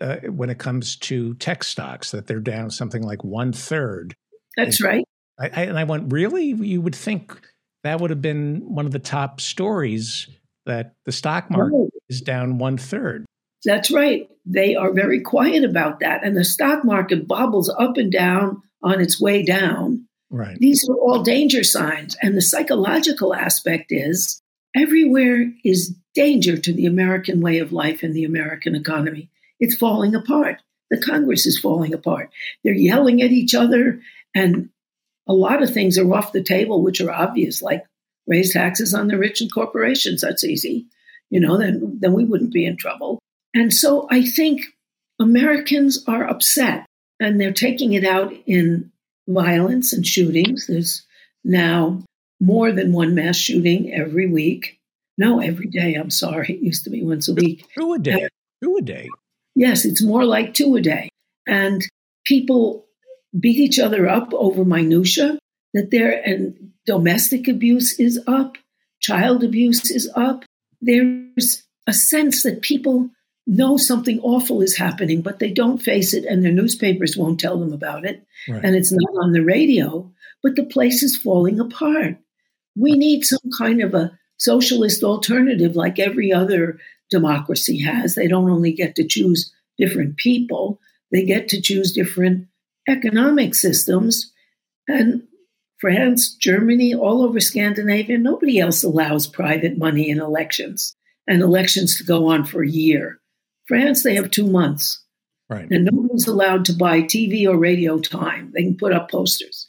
uh, 0.00 0.16
when 0.28 0.50
it 0.50 0.58
comes 0.58 0.96
to 0.96 1.34
tech 1.34 1.64
stocks. 1.64 2.10
That 2.10 2.26
they're 2.26 2.40
down 2.40 2.70
something 2.70 3.02
like 3.02 3.22
one 3.24 3.52
third. 3.52 4.14
That's 4.56 4.82
right. 4.82 5.04
I, 5.38 5.46
I, 5.46 5.62
and 5.64 5.78
I 5.78 5.84
went, 5.84 6.12
really? 6.12 6.46
You 6.46 6.82
would 6.82 6.94
think 6.94 7.40
that 7.84 8.00
would 8.00 8.10
have 8.10 8.20
been 8.20 8.62
one 8.74 8.84
of 8.84 8.92
the 8.92 8.98
top 8.98 9.40
stories 9.40 10.28
that 10.66 10.94
the 11.06 11.12
stock 11.12 11.50
market 11.50 11.72
No. 11.72 11.88
is 12.08 12.20
down 12.20 12.58
one 12.58 12.76
third. 12.76 13.24
That's 13.64 13.90
right. 13.90 14.28
They 14.44 14.74
are 14.74 14.92
very 14.92 15.20
quiet 15.20 15.64
about 15.64 16.00
that. 16.00 16.24
And 16.24 16.36
the 16.36 16.44
stock 16.44 16.84
market 16.84 17.26
bobbles 17.26 17.68
up 17.70 17.96
and 17.96 18.10
down 18.12 18.62
on 18.82 19.00
its 19.00 19.20
way 19.20 19.42
down. 19.42 20.06
Right. 20.30 20.58
These 20.58 20.88
are 20.88 20.96
all 20.96 21.22
danger 21.22 21.62
signs. 21.62 22.16
And 22.22 22.36
the 22.36 22.42
psychological 22.42 23.34
aspect 23.34 23.86
is 23.90 24.40
everywhere 24.74 25.52
is 25.64 25.94
danger 26.14 26.56
to 26.56 26.72
the 26.72 26.86
American 26.86 27.40
way 27.40 27.58
of 27.58 27.72
life 27.72 28.02
and 28.02 28.14
the 28.14 28.24
American 28.24 28.74
economy. 28.74 29.30
It's 29.60 29.76
falling 29.76 30.14
apart. 30.14 30.60
The 30.90 31.00
Congress 31.00 31.46
is 31.46 31.58
falling 31.58 31.94
apart. 31.94 32.30
They're 32.64 32.74
yelling 32.74 33.22
at 33.22 33.30
each 33.30 33.54
other, 33.54 34.00
and 34.34 34.68
a 35.26 35.32
lot 35.32 35.62
of 35.62 35.72
things 35.72 35.96
are 35.96 36.12
off 36.12 36.32
the 36.32 36.42
table, 36.42 36.82
which 36.82 37.00
are 37.00 37.10
obvious, 37.10 37.62
like 37.62 37.84
raise 38.26 38.52
taxes 38.52 38.92
on 38.92 39.08
the 39.08 39.16
rich 39.16 39.40
and 39.40 39.52
corporations. 39.52 40.20
That's 40.20 40.44
easy. 40.44 40.86
You 41.30 41.40
know, 41.40 41.56
then, 41.56 41.98
then 42.00 42.12
we 42.12 42.24
wouldn't 42.24 42.52
be 42.52 42.66
in 42.66 42.76
trouble. 42.76 43.18
And 43.54 43.72
so 43.72 44.06
I 44.10 44.22
think 44.22 44.62
Americans 45.18 46.04
are 46.06 46.28
upset 46.28 46.84
and 47.22 47.40
they're 47.40 47.52
taking 47.52 47.92
it 47.92 48.04
out 48.04 48.34
in 48.46 48.90
violence 49.28 49.92
and 49.92 50.04
shootings. 50.04 50.66
There's 50.66 51.06
now 51.44 52.02
more 52.40 52.72
than 52.72 52.92
one 52.92 53.14
mass 53.14 53.36
shooting 53.36 53.94
every 53.94 54.26
week. 54.26 54.80
No, 55.16 55.38
every 55.38 55.68
day. 55.68 55.94
I'm 55.94 56.10
sorry. 56.10 56.54
It 56.54 56.62
used 56.62 56.82
to 56.84 56.90
be 56.90 57.04
once 57.04 57.28
a 57.28 57.34
week. 57.34 57.64
Two 57.78 57.92
a 57.92 57.98
day. 58.00 58.24
Uh, 58.24 58.28
two 58.64 58.76
a 58.76 58.82
day. 58.82 59.08
Yes, 59.54 59.84
it's 59.84 60.02
more 60.02 60.24
like 60.24 60.52
two 60.52 60.74
a 60.74 60.80
day. 60.80 61.10
And 61.46 61.86
people 62.26 62.86
beat 63.38 63.58
each 63.58 63.78
other 63.78 64.08
up 64.08 64.34
over 64.34 64.64
minutia 64.64 65.38
that 65.74 65.92
there 65.92 66.20
and 66.26 66.72
domestic 66.86 67.46
abuse 67.46 68.00
is 68.00 68.20
up, 68.26 68.58
child 69.00 69.44
abuse 69.44 69.92
is 69.92 70.10
up. 70.16 70.44
There's 70.80 71.62
a 71.86 71.92
sense 71.92 72.42
that 72.42 72.62
people 72.62 73.10
know 73.46 73.76
something 73.76 74.20
awful 74.20 74.62
is 74.62 74.76
happening, 74.76 75.22
but 75.22 75.38
they 75.38 75.50
don't 75.50 75.82
face 75.82 76.14
it 76.14 76.24
and 76.24 76.44
their 76.44 76.52
newspapers 76.52 77.16
won't 77.16 77.40
tell 77.40 77.58
them 77.58 77.72
about 77.72 78.04
it. 78.04 78.24
Right. 78.48 78.64
And 78.64 78.76
it's 78.76 78.92
not 78.92 79.10
on 79.22 79.32
the 79.32 79.42
radio, 79.42 80.10
but 80.42 80.56
the 80.56 80.64
place 80.64 81.02
is 81.02 81.16
falling 81.16 81.60
apart. 81.60 82.16
We 82.76 82.92
need 82.92 83.24
some 83.24 83.50
kind 83.58 83.82
of 83.82 83.94
a 83.94 84.18
socialist 84.38 85.02
alternative 85.02 85.76
like 85.76 85.98
every 85.98 86.32
other 86.32 86.78
democracy 87.10 87.80
has. 87.80 88.14
They 88.14 88.28
don't 88.28 88.50
only 88.50 88.72
get 88.72 88.96
to 88.96 89.06
choose 89.06 89.52
different 89.78 90.16
people, 90.16 90.80
they 91.10 91.24
get 91.24 91.48
to 91.48 91.60
choose 91.60 91.92
different 91.92 92.46
economic 92.88 93.54
systems. 93.54 94.32
And 94.88 95.24
France, 95.78 96.34
Germany, 96.34 96.94
all 96.94 97.22
over 97.22 97.40
Scandinavia, 97.40 98.18
nobody 98.18 98.58
else 98.58 98.82
allows 98.82 99.26
private 99.26 99.78
money 99.78 100.10
in 100.10 100.20
elections 100.20 100.96
and 101.26 101.42
elections 101.42 101.96
to 101.98 102.04
go 102.04 102.28
on 102.28 102.44
for 102.44 102.62
a 102.62 102.68
year. 102.68 103.20
France, 103.66 104.02
they 104.02 104.14
have 104.14 104.30
two 104.30 104.46
months, 104.46 105.02
Right. 105.48 105.70
and 105.70 105.84
no 105.84 105.90
one's 105.92 106.26
allowed 106.26 106.64
to 106.66 106.72
buy 106.72 107.02
TV 107.02 107.46
or 107.48 107.56
radio 107.56 107.98
time. 107.98 108.52
They 108.54 108.62
can 108.62 108.76
put 108.76 108.92
up 108.92 109.10
posters. 109.10 109.68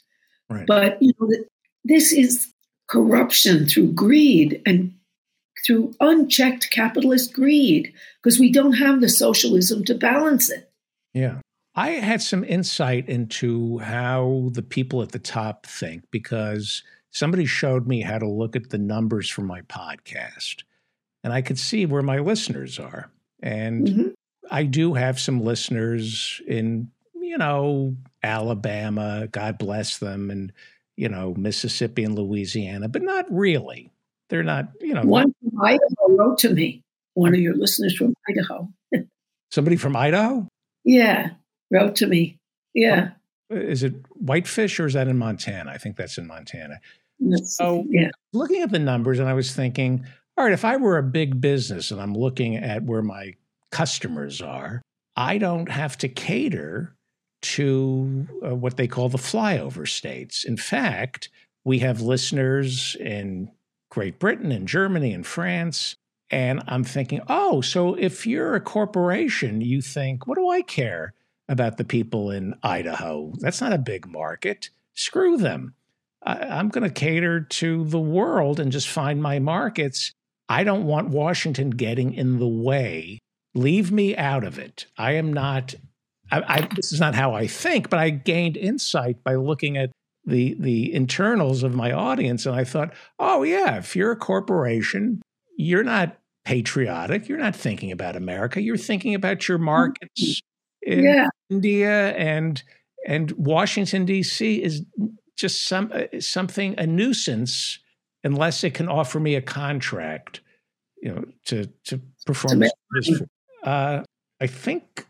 Right. 0.50 0.66
But 0.66 0.98
you 1.00 1.12
know, 1.20 1.28
this 1.84 2.12
is 2.12 2.52
corruption 2.88 3.66
through 3.66 3.92
greed 3.92 4.60
and 4.66 4.94
through 5.64 5.94
unchecked 6.00 6.70
capitalist 6.70 7.32
greed 7.32 7.92
because 8.22 8.38
we 8.38 8.52
don't 8.52 8.74
have 8.74 9.00
the 9.00 9.08
socialism 9.08 9.84
to 9.84 9.94
balance 9.94 10.50
it. 10.50 10.70
Yeah. 11.14 11.40
I 11.74 11.90
had 11.90 12.22
some 12.22 12.44
insight 12.44 13.08
into 13.08 13.78
how 13.78 14.50
the 14.52 14.62
people 14.62 15.02
at 15.02 15.12
the 15.12 15.18
top 15.18 15.66
think 15.66 16.04
because 16.10 16.82
somebody 17.10 17.46
showed 17.46 17.86
me 17.86 18.02
how 18.02 18.18
to 18.18 18.28
look 18.28 18.54
at 18.54 18.70
the 18.70 18.78
numbers 18.78 19.28
for 19.28 19.42
my 19.42 19.62
podcast. 19.62 20.62
And 21.24 21.32
I 21.32 21.42
could 21.42 21.58
see 21.58 21.86
where 21.86 22.02
my 22.02 22.18
listeners 22.18 22.78
are. 22.78 23.10
And 23.44 23.86
Mhm. 23.86 24.14
I 24.50 24.64
do 24.64 24.94
have 24.94 25.20
some 25.20 25.40
listeners 25.44 26.40
in, 26.48 26.90
you 27.20 27.36
know, 27.38 27.94
Alabama, 28.22 29.28
God 29.30 29.58
bless 29.58 29.98
them, 29.98 30.30
and 30.30 30.52
you 30.96 31.08
know, 31.08 31.34
Mississippi 31.34 32.04
and 32.04 32.16
Louisiana, 32.16 32.88
but 32.88 33.02
not 33.02 33.26
really. 33.28 33.90
They're 34.30 34.44
not, 34.44 34.68
you 34.80 34.94
know. 34.94 35.02
One 35.02 35.34
from 35.40 35.60
Idaho 35.60 36.16
wrote 36.16 36.38
to 36.38 36.50
me, 36.54 36.82
one 37.14 37.34
of 37.34 37.40
your 37.40 37.54
listeners 37.56 37.96
from 37.96 38.14
Idaho. 38.30 38.68
somebody 39.50 39.74
from 39.76 39.96
Idaho? 39.96 40.46
Yeah, 40.84 41.30
wrote 41.72 41.96
to 41.96 42.06
me. 42.06 42.38
Yeah. 42.74 43.10
Is 43.50 43.82
it 43.82 43.94
Whitefish 44.20 44.78
or 44.78 44.86
is 44.86 44.94
that 44.94 45.08
in 45.08 45.18
Montana? 45.18 45.70
I 45.72 45.78
think 45.78 45.96
that's 45.96 46.16
in 46.16 46.26
Montana. 46.28 46.78
That's, 47.20 47.56
So 47.56 47.84
yeah. 47.88 48.10
looking 48.32 48.62
at 48.62 48.70
the 48.70 48.78
numbers, 48.78 49.18
and 49.18 49.28
I 49.28 49.34
was 49.34 49.52
thinking, 49.54 50.06
all 50.36 50.44
right, 50.44 50.52
if 50.52 50.64
I 50.64 50.76
were 50.76 50.98
a 50.98 51.02
big 51.02 51.40
business 51.40 51.90
and 51.90 52.00
I'm 52.00 52.14
looking 52.14 52.56
at 52.56 52.82
where 52.82 53.02
my 53.02 53.34
customers 53.70 54.40
are, 54.40 54.82
I 55.16 55.38
don't 55.38 55.70
have 55.70 55.96
to 55.98 56.08
cater 56.08 56.96
to 57.42 58.26
uh, 58.44 58.54
what 58.54 58.76
they 58.76 58.88
call 58.88 59.08
the 59.08 59.18
flyover 59.18 59.86
states. 59.86 60.44
In 60.44 60.56
fact, 60.56 61.28
we 61.64 61.80
have 61.80 62.00
listeners 62.00 62.96
in 62.98 63.50
Great 63.90 64.18
Britain 64.18 64.50
and 64.50 64.66
Germany 64.66 65.12
and 65.12 65.26
France. 65.26 65.94
And 66.30 66.62
I'm 66.66 66.84
thinking, 66.84 67.20
oh, 67.28 67.60
so 67.60 67.94
if 67.94 68.26
you're 68.26 68.54
a 68.54 68.60
corporation, 68.60 69.60
you 69.60 69.80
think, 69.80 70.26
what 70.26 70.36
do 70.36 70.48
I 70.48 70.62
care 70.62 71.14
about 71.48 71.76
the 71.76 71.84
people 71.84 72.30
in 72.30 72.54
Idaho? 72.62 73.32
That's 73.38 73.60
not 73.60 73.72
a 73.72 73.78
big 73.78 74.06
market. 74.06 74.70
Screw 74.94 75.36
them. 75.36 75.74
I, 76.24 76.38
I'm 76.38 76.70
going 76.70 76.82
to 76.82 76.90
cater 76.90 77.40
to 77.40 77.84
the 77.84 78.00
world 78.00 78.58
and 78.58 78.72
just 78.72 78.88
find 78.88 79.22
my 79.22 79.38
markets. 79.38 80.12
I 80.48 80.64
don't 80.64 80.84
want 80.84 81.08
Washington 81.08 81.70
getting 81.70 82.12
in 82.14 82.38
the 82.38 82.48
way. 82.48 83.18
Leave 83.54 83.90
me 83.92 84.16
out 84.16 84.44
of 84.44 84.58
it. 84.58 84.86
I 84.98 85.12
am 85.12 85.32
not. 85.32 85.74
I, 86.30 86.42
I, 86.46 86.68
this 86.74 86.92
is 86.92 87.00
not 87.00 87.14
how 87.14 87.34
I 87.34 87.46
think, 87.46 87.90
but 87.90 87.98
I 87.98 88.10
gained 88.10 88.56
insight 88.56 89.22
by 89.22 89.36
looking 89.36 89.76
at 89.76 89.90
the 90.24 90.56
the 90.58 90.92
internals 90.92 91.62
of 91.62 91.74
my 91.74 91.92
audience, 91.92 92.46
and 92.46 92.56
I 92.56 92.64
thought, 92.64 92.94
oh 93.18 93.42
yeah, 93.42 93.76
if 93.76 93.94
you're 93.94 94.10
a 94.12 94.16
corporation, 94.16 95.20
you're 95.56 95.84
not 95.84 96.18
patriotic. 96.44 97.28
You're 97.28 97.38
not 97.38 97.54
thinking 97.56 97.92
about 97.92 98.16
America. 98.16 98.60
You're 98.60 98.76
thinking 98.76 99.14
about 99.14 99.48
your 99.48 99.58
markets 99.58 100.40
in 100.82 101.04
Yeah. 101.04 101.28
India 101.50 102.10
and 102.16 102.62
and 103.06 103.30
Washington 103.32 104.04
D.C. 104.06 104.62
is 104.62 104.82
just 105.36 105.66
some 105.66 105.90
uh, 105.94 106.20
something 106.20 106.74
a 106.78 106.86
nuisance 106.86 107.78
unless 108.24 108.64
it 108.64 108.74
can 108.74 108.88
offer 108.88 109.20
me 109.20 109.36
a 109.36 109.42
contract, 109.42 110.40
you 111.00 111.14
know, 111.14 111.24
to 111.46 111.66
to 111.84 112.00
perform. 112.26 112.60
this. 112.60 112.72
Uh, 113.62 114.02
I 114.40 114.46
think 114.46 115.06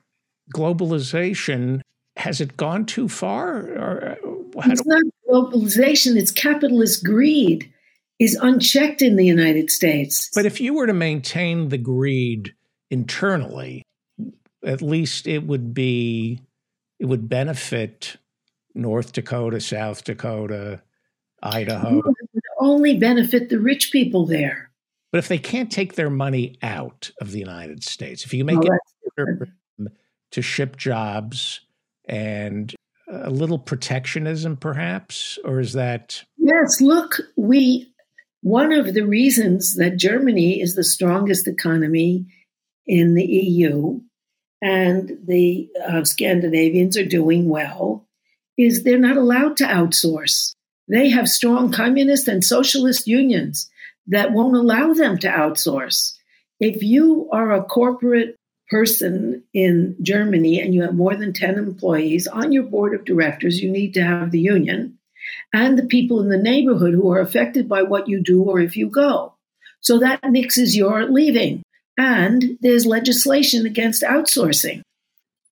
globalization 0.55 1.81
has 2.17 2.41
it 2.41 2.57
gone 2.57 2.85
too 2.85 3.09
far, 3.09 3.61
or 3.61 4.11
uh, 4.11 4.63
It's 4.67 4.87
not 4.87 5.03
globalization, 5.29 6.17
it's 6.17 6.31
capitalist 6.31 7.05
greed 7.05 7.71
is 8.21 8.39
unchecked 8.41 9.03
in 9.03 9.17
the 9.17 9.27
United 9.27 9.71
States. 9.71 10.31
but 10.35 10.47
if 10.47 10.61
you 10.61 10.75
were 10.75 10.87
to 10.87 10.93
maintain 10.93 11.69
the 11.69 11.79
greed 11.79 12.55
internally, 12.91 13.83
at 14.65 14.81
least 14.81 15.27
it 15.27 15.45
would 15.45 15.75
be 15.75 16.41
it 17.01 17.07
would 17.07 17.29
benefit 17.29 18.17
North 18.75 19.13
Dakota, 19.13 19.61
South 19.61 20.05
Dakota, 20.05 20.81
Idaho. 21.43 22.03
Only 22.65 22.97
benefit 22.97 23.51
the 23.51 23.61
rich 23.61 23.93
people 23.93 24.25
there. 24.25 24.71
But 25.13 25.19
if 25.19 25.29
they 25.29 25.37
can't 25.37 25.71
take 25.71 25.95
their 25.95 26.09
money 26.09 26.57
out 26.63 27.11
of 27.21 27.31
the 27.31 27.39
United 27.39 27.85
States, 27.85 28.25
if 28.25 28.33
you 28.33 28.43
make 28.43 28.59
Well, 28.59 28.79
it 29.19 29.93
to 30.33 30.41
ship 30.41 30.77
jobs 30.77 31.61
and 32.09 32.75
a 33.07 33.29
little 33.29 33.59
protectionism, 33.59 34.57
perhaps, 34.57 35.39
or 35.45 35.61
is 35.61 35.75
that 35.75 36.25
Yes, 36.39 36.81
look, 36.81 37.21
we 37.37 37.93
one 38.41 38.73
of 38.73 38.95
the 38.95 39.07
reasons 39.07 39.77
that 39.77 39.99
Germany 39.99 40.61
is 40.63 40.75
the 40.75 40.85
strongest 40.85 41.47
economy 41.47 42.25
in 42.87 43.15
the 43.15 43.27
EU 43.27 44.01
and 44.63 45.19
the 45.27 45.69
uh, 45.87 46.03
Scandinavians 46.05 46.97
are 46.97 47.05
doing 47.05 47.51
well 47.51 48.07
is 48.57 48.83
they're 48.83 48.99
not 48.99 49.19
allowed 49.19 49.59
to 49.59 49.65
outsource. 49.65 50.55
They 50.89 51.09
have 51.11 51.29
strong 51.29 51.73
communist 51.73 52.29
and 52.29 52.45
socialist 52.45 53.07
unions 53.07 53.71
that 54.07 54.33
won't 54.33 54.57
allow 54.57 54.93
them 54.93 55.19
to 55.19 55.29
outsource. 55.29 56.13
If 56.61 56.83
you 56.83 57.29
are 57.33 57.53
a 57.53 57.65
corporate 57.65 58.37
person 58.71 59.43
in 59.53 59.97
Germany 60.03 60.61
and 60.61 60.75
you 60.75 60.83
have 60.83 60.95
more 60.95 61.15
than 61.15 61.33
10 61.33 61.57
employees 61.57 62.27
on 62.27 62.53
your 62.53 62.65
board 62.65 62.95
of 62.95 63.05
directors, 63.05 63.61
you 63.61 63.71
need 63.71 63.95
to 63.95 64.03
have 64.03 64.31
the 64.31 64.41
union 64.41 64.99
and 65.53 65.79
the 65.79 65.87
people 65.87 66.21
in 66.21 66.29
the 66.29 66.39
neighborhood 66.39 66.95
who 66.95 67.11
are 67.11 67.21
affected 67.21 67.69
by 67.69 67.83
what 67.83 68.09
you 68.09 68.23
do 68.23 68.43
or 68.43 68.61
if 68.61 68.77
you 68.77 68.89
go. 68.89 69.35
So 69.81 69.99
that 69.99 70.21
mixes 70.31 70.77
your 70.77 71.05
leaving. 71.11 71.63
And 71.97 72.59
there's 72.61 72.87
legislation 72.87 73.67
against 73.67 74.03
outsourcing. 74.03 74.83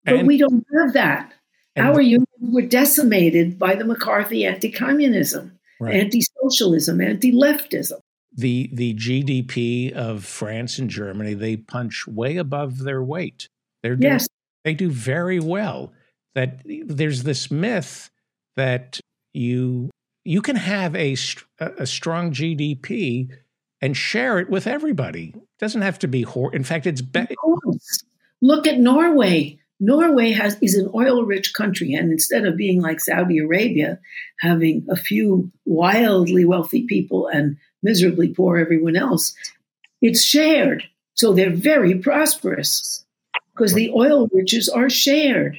But 0.05 0.16
And- 0.16 0.26
we 0.26 0.39
don't 0.39 0.64
have 0.78 0.95
that. 0.95 1.33
And- 1.77 1.87
Our 1.87 2.01
unions 2.01 2.27
were 2.41 2.62
decimated 2.62 3.59
by 3.59 3.75
the 3.75 3.85
McCarthy 3.85 4.45
anti 4.45 4.70
communism, 4.70 5.59
right. 5.81 5.95
anti 5.95 6.20
socialism, 6.43 7.01
anti 7.01 7.33
leftism. 7.33 7.99
the 8.37 8.70
the 8.73 8.95
GDP 8.95 9.93
of 9.93 10.25
France 10.25 10.79
and 10.79 10.89
Germany? 10.91 11.35
They 11.35 11.57
punch 11.57 12.07
way 12.07 12.37
above 12.37 12.79
their 12.79 13.03
weight. 13.03 13.49
They're 13.83 13.97
doing, 13.97 14.12
Yes, 14.12 14.29
they 14.64 14.75
do 14.75 14.91
very 14.91 15.41
well. 15.41 15.93
That 16.35 16.62
there's 16.64 17.25
this 17.25 17.51
myth 17.51 18.11
that 18.57 18.99
you 19.35 19.91
you 20.25 20.41
can 20.41 20.57
have 20.57 20.95
a 20.97 21.16
a 21.59 21.87
strong 21.87 22.33
GDP 22.33 23.29
and 23.81 23.97
share 23.97 24.39
it 24.39 24.49
with 24.49 24.66
everybody. 24.66 25.33
It 25.37 25.43
doesn't 25.59 25.83
have 25.83 25.99
to 26.01 26.09
be 26.09 26.23
hor- 26.23 26.55
in 26.55 26.64
fact 26.64 26.87
it's 26.87 27.03
better. 27.03 27.35
Look 28.41 28.66
at 28.66 28.79
Norway. 28.79 29.59
Norway 29.83 30.30
has 30.30 30.57
is 30.62 30.76
an 30.76 30.89
oil-rich 30.95 31.55
country, 31.55 31.93
and 31.93 32.12
instead 32.12 32.47
of 32.47 32.57
being 32.57 32.80
like 32.80 33.01
Saudi 33.01 33.39
Arabia, 33.39 33.99
having 34.39 34.87
a 34.89 34.95
few 34.95 35.51
wildly 35.64 36.45
wealthy 36.45 36.85
people 36.87 37.26
and 37.26 37.57
miserably 37.83 38.28
poor 38.28 38.59
everyone 38.59 38.95
else, 38.95 39.35
it's 40.01 40.22
shared. 40.22 40.85
So 41.14 41.33
they're 41.33 41.51
very 41.51 41.99
prosperous 41.99 43.05
because 43.53 43.74
the 43.74 43.91
oil 43.91 44.28
riches 44.33 44.68
are 44.68 44.89
shared. 44.89 45.59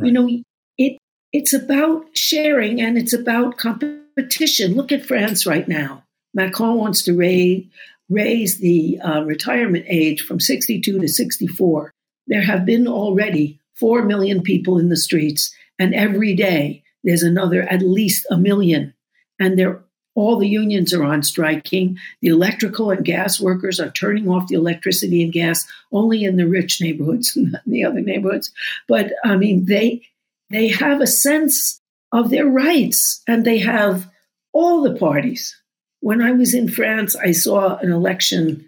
You 0.00 0.10
know, 0.10 0.28
it 0.76 0.98
it's 1.32 1.54
about 1.54 2.04
sharing 2.14 2.80
and 2.80 2.98
it's 2.98 3.12
about 3.12 3.58
competition. 3.58 4.74
Look 4.74 4.90
at 4.90 5.06
France 5.06 5.46
right 5.46 5.68
now. 5.68 6.02
Macron 6.34 6.78
wants 6.78 7.02
to 7.02 7.16
raise 7.16 7.64
raise 8.10 8.58
the 8.58 8.98
uh, 9.00 9.22
retirement 9.22 9.84
age 9.88 10.22
from 10.22 10.40
62 10.40 10.98
to 10.98 11.08
64. 11.08 11.91
There 12.26 12.42
have 12.42 12.64
been 12.64 12.86
already 12.86 13.58
4 13.74 14.04
million 14.04 14.42
people 14.42 14.78
in 14.78 14.88
the 14.88 14.96
streets, 14.96 15.52
and 15.78 15.94
every 15.94 16.34
day 16.34 16.82
there's 17.04 17.22
another 17.22 17.62
at 17.62 17.82
least 17.82 18.26
a 18.30 18.36
million. 18.36 18.94
And 19.38 19.58
they're, 19.58 19.82
all 20.14 20.38
the 20.38 20.48
unions 20.48 20.92
are 20.92 21.02
on 21.02 21.22
striking. 21.22 21.98
The 22.20 22.28
electrical 22.28 22.90
and 22.90 23.04
gas 23.04 23.40
workers 23.40 23.80
are 23.80 23.90
turning 23.90 24.28
off 24.28 24.48
the 24.48 24.56
electricity 24.56 25.22
and 25.22 25.32
gas 25.32 25.66
only 25.90 26.24
in 26.24 26.36
the 26.36 26.46
rich 26.46 26.80
neighborhoods, 26.80 27.32
not 27.36 27.62
in 27.66 27.72
the 27.72 27.84
other 27.84 28.00
neighborhoods. 28.00 28.52
But 28.86 29.12
I 29.24 29.36
mean, 29.36 29.66
they 29.66 30.02
they 30.50 30.68
have 30.68 31.00
a 31.00 31.06
sense 31.06 31.80
of 32.12 32.28
their 32.28 32.46
rights, 32.46 33.22
and 33.26 33.44
they 33.44 33.58
have 33.58 34.06
all 34.52 34.82
the 34.82 34.94
parties. 34.94 35.56
When 36.00 36.20
I 36.20 36.32
was 36.32 36.52
in 36.52 36.68
France, 36.68 37.16
I 37.16 37.32
saw 37.32 37.78
an 37.78 37.90
election 37.90 38.66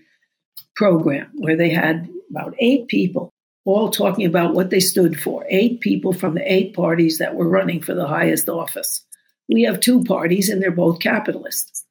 program 0.74 1.30
where 1.34 1.56
they 1.56 1.68
had 1.68 2.08
about 2.30 2.54
eight 2.58 2.88
people 2.88 3.33
all 3.64 3.90
talking 3.90 4.26
about 4.26 4.54
what 4.54 4.70
they 4.70 4.80
stood 4.80 5.18
for. 5.18 5.46
Eight 5.48 5.80
people 5.80 6.12
from 6.12 6.34
the 6.34 6.52
eight 6.52 6.74
parties 6.74 7.18
that 7.18 7.34
were 7.34 7.48
running 7.48 7.80
for 7.80 7.94
the 7.94 8.06
highest 8.06 8.48
office. 8.48 9.04
We 9.48 9.62
have 9.62 9.80
two 9.80 10.04
parties, 10.04 10.48
and 10.48 10.62
they're 10.62 10.70
both 10.70 11.00
capitalists. 11.00 11.84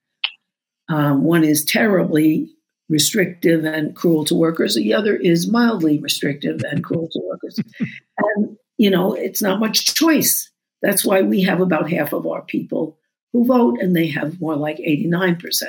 Um, 0.90 1.24
one 1.24 1.44
is 1.44 1.66
terribly 1.66 2.50
restrictive 2.90 3.64
and 3.64 3.96
cruel 3.96 4.26
to 4.26 4.36
workers. 4.36 4.76
The 4.76 4.94
other 4.94 5.16
is 5.16 5.50
mildly 5.50 6.00
restrictive 6.00 6.62
and 6.70 6.84
cruel 6.84 7.10
to 7.12 7.22
workers. 7.24 7.60
and, 8.18 8.58
you 8.78 8.90
know, 8.90 9.14
it's 9.14 9.42
not 9.42 9.60
much 9.60 9.96
choice. 9.96 10.52
That's 10.82 11.06
why 11.06 11.22
we 11.22 11.42
have 11.44 11.62
about 11.62 11.90
half 11.90 12.14
of 12.14 12.28
our 12.28 12.42
people 12.42 12.98
who 13.32 13.46
vote, 13.46 13.80
and 13.80 13.96
they 13.96 14.08
have 14.08 14.40
more 14.40 14.56
like 14.56 14.78
89%. 14.78 15.64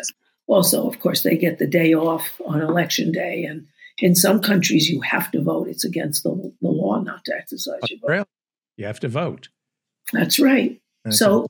Also, 0.46 0.86
of 0.86 1.00
course, 1.00 1.22
they 1.22 1.36
get 1.36 1.58
the 1.58 1.66
day 1.66 1.94
off 1.94 2.40
on 2.44 2.60
election 2.60 3.12
day. 3.12 3.44
And 3.44 3.66
in 4.04 4.14
some 4.14 4.42
countries, 4.42 4.90
you 4.90 5.00
have 5.00 5.30
to 5.30 5.40
vote. 5.40 5.66
It's 5.66 5.82
against 5.82 6.24
the, 6.24 6.52
the 6.60 6.68
law 6.68 7.00
not 7.00 7.24
to 7.24 7.34
exercise 7.34 7.80
your 7.88 8.00
vote. 8.00 8.08
Really? 8.08 8.24
You 8.76 8.84
have 8.84 9.00
to 9.00 9.08
vote. 9.08 9.48
That's 10.12 10.38
right. 10.38 10.78
It's 11.06 11.18
So 11.18 11.46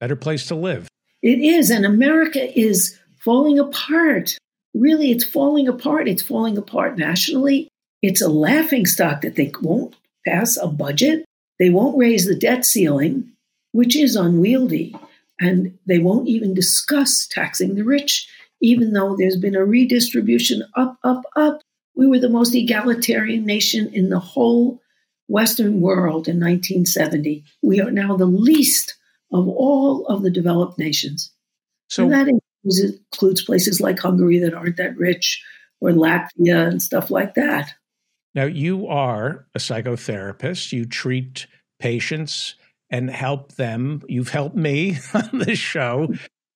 better 0.00 0.16
place 0.16 0.46
to 0.46 0.56
live. 0.56 0.88
It 1.22 1.38
is, 1.38 1.70
and 1.70 1.86
America 1.86 2.58
is 2.58 2.98
falling 3.20 3.60
apart. 3.60 4.36
Really, 4.74 5.12
it's 5.12 5.22
falling 5.22 5.68
apart. 5.68 6.08
It's 6.08 6.24
falling 6.24 6.58
apart 6.58 6.98
nationally. 6.98 7.68
It's 8.02 8.20
a 8.20 8.28
laughing 8.28 8.84
stock 8.84 9.20
that 9.20 9.36
they 9.36 9.52
won't 9.62 9.94
pass 10.26 10.56
a 10.56 10.66
budget. 10.66 11.24
They 11.60 11.70
won't 11.70 11.96
raise 11.96 12.26
the 12.26 12.34
debt 12.34 12.66
ceiling, 12.66 13.30
which 13.70 13.94
is 13.94 14.16
unwieldy. 14.16 14.96
And 15.40 15.78
they 15.86 16.00
won't 16.00 16.26
even 16.26 16.52
discuss 16.52 17.28
taxing 17.28 17.76
the 17.76 17.84
rich, 17.84 18.28
even 18.60 18.92
though 18.92 19.14
there's 19.16 19.36
been 19.36 19.54
a 19.54 19.64
redistribution 19.64 20.64
up, 20.74 20.98
up, 21.04 21.22
up. 21.36 21.60
We 21.94 22.06
were 22.06 22.18
the 22.18 22.28
most 22.28 22.54
egalitarian 22.54 23.44
nation 23.44 23.92
in 23.92 24.08
the 24.08 24.18
whole 24.18 24.80
Western 25.28 25.80
world 25.80 26.28
in 26.28 26.40
1970. 26.40 27.44
We 27.62 27.80
are 27.80 27.90
now 27.90 28.16
the 28.16 28.26
least 28.26 28.96
of 29.32 29.48
all 29.48 30.06
of 30.06 30.22
the 30.22 30.30
developed 30.30 30.78
nations. 30.78 31.32
So 31.88 32.04
and 32.04 32.12
that 32.12 32.28
includes, 32.28 32.80
includes 32.80 33.44
places 33.44 33.80
like 33.80 33.98
Hungary 33.98 34.38
that 34.40 34.54
aren't 34.54 34.76
that 34.76 34.96
rich, 34.96 35.42
or 35.80 35.90
Latvia 35.90 36.68
and 36.68 36.80
stuff 36.80 37.10
like 37.10 37.34
that. 37.34 37.74
Now, 38.34 38.44
you 38.44 38.86
are 38.86 39.46
a 39.54 39.58
psychotherapist. 39.58 40.72
You 40.72 40.86
treat 40.86 41.46
patients 41.78 42.54
and 42.88 43.10
help 43.10 43.52
them. 43.52 44.02
You've 44.08 44.30
helped 44.30 44.56
me 44.56 44.98
on 45.14 45.38
this 45.38 45.58
show 45.58 46.08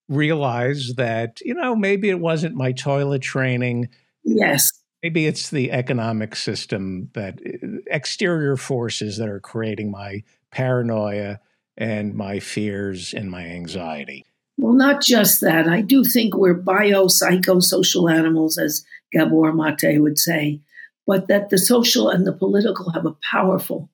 realize 0.08 0.92
that, 0.96 1.40
you 1.40 1.54
know, 1.54 1.74
maybe 1.74 2.08
it 2.08 2.20
wasn't 2.20 2.54
my 2.54 2.72
toilet 2.72 3.22
training. 3.22 3.88
Yes. 4.24 4.70
Maybe 5.06 5.26
it's 5.26 5.50
the 5.50 5.70
economic 5.70 6.34
system 6.34 7.10
that 7.12 7.38
uh, 7.40 7.78
exterior 7.86 8.56
forces 8.56 9.18
that 9.18 9.28
are 9.28 9.38
creating 9.38 9.92
my 9.92 10.24
paranoia 10.50 11.38
and 11.76 12.12
my 12.12 12.40
fears 12.40 13.14
and 13.14 13.30
my 13.30 13.44
anxiety. 13.44 14.24
Well, 14.58 14.72
not 14.72 15.00
just 15.00 15.42
that. 15.42 15.68
I 15.68 15.82
do 15.82 16.02
think 16.02 16.34
we're 16.34 16.60
biopsychosocial 16.60 18.12
animals, 18.12 18.58
as 18.58 18.84
Gabor 19.12 19.52
Mate 19.52 20.02
would 20.02 20.18
say, 20.18 20.60
but 21.06 21.28
that 21.28 21.50
the 21.50 21.58
social 21.58 22.08
and 22.08 22.26
the 22.26 22.32
political 22.32 22.90
have 22.90 23.06
a 23.06 23.14
powerful 23.30 23.88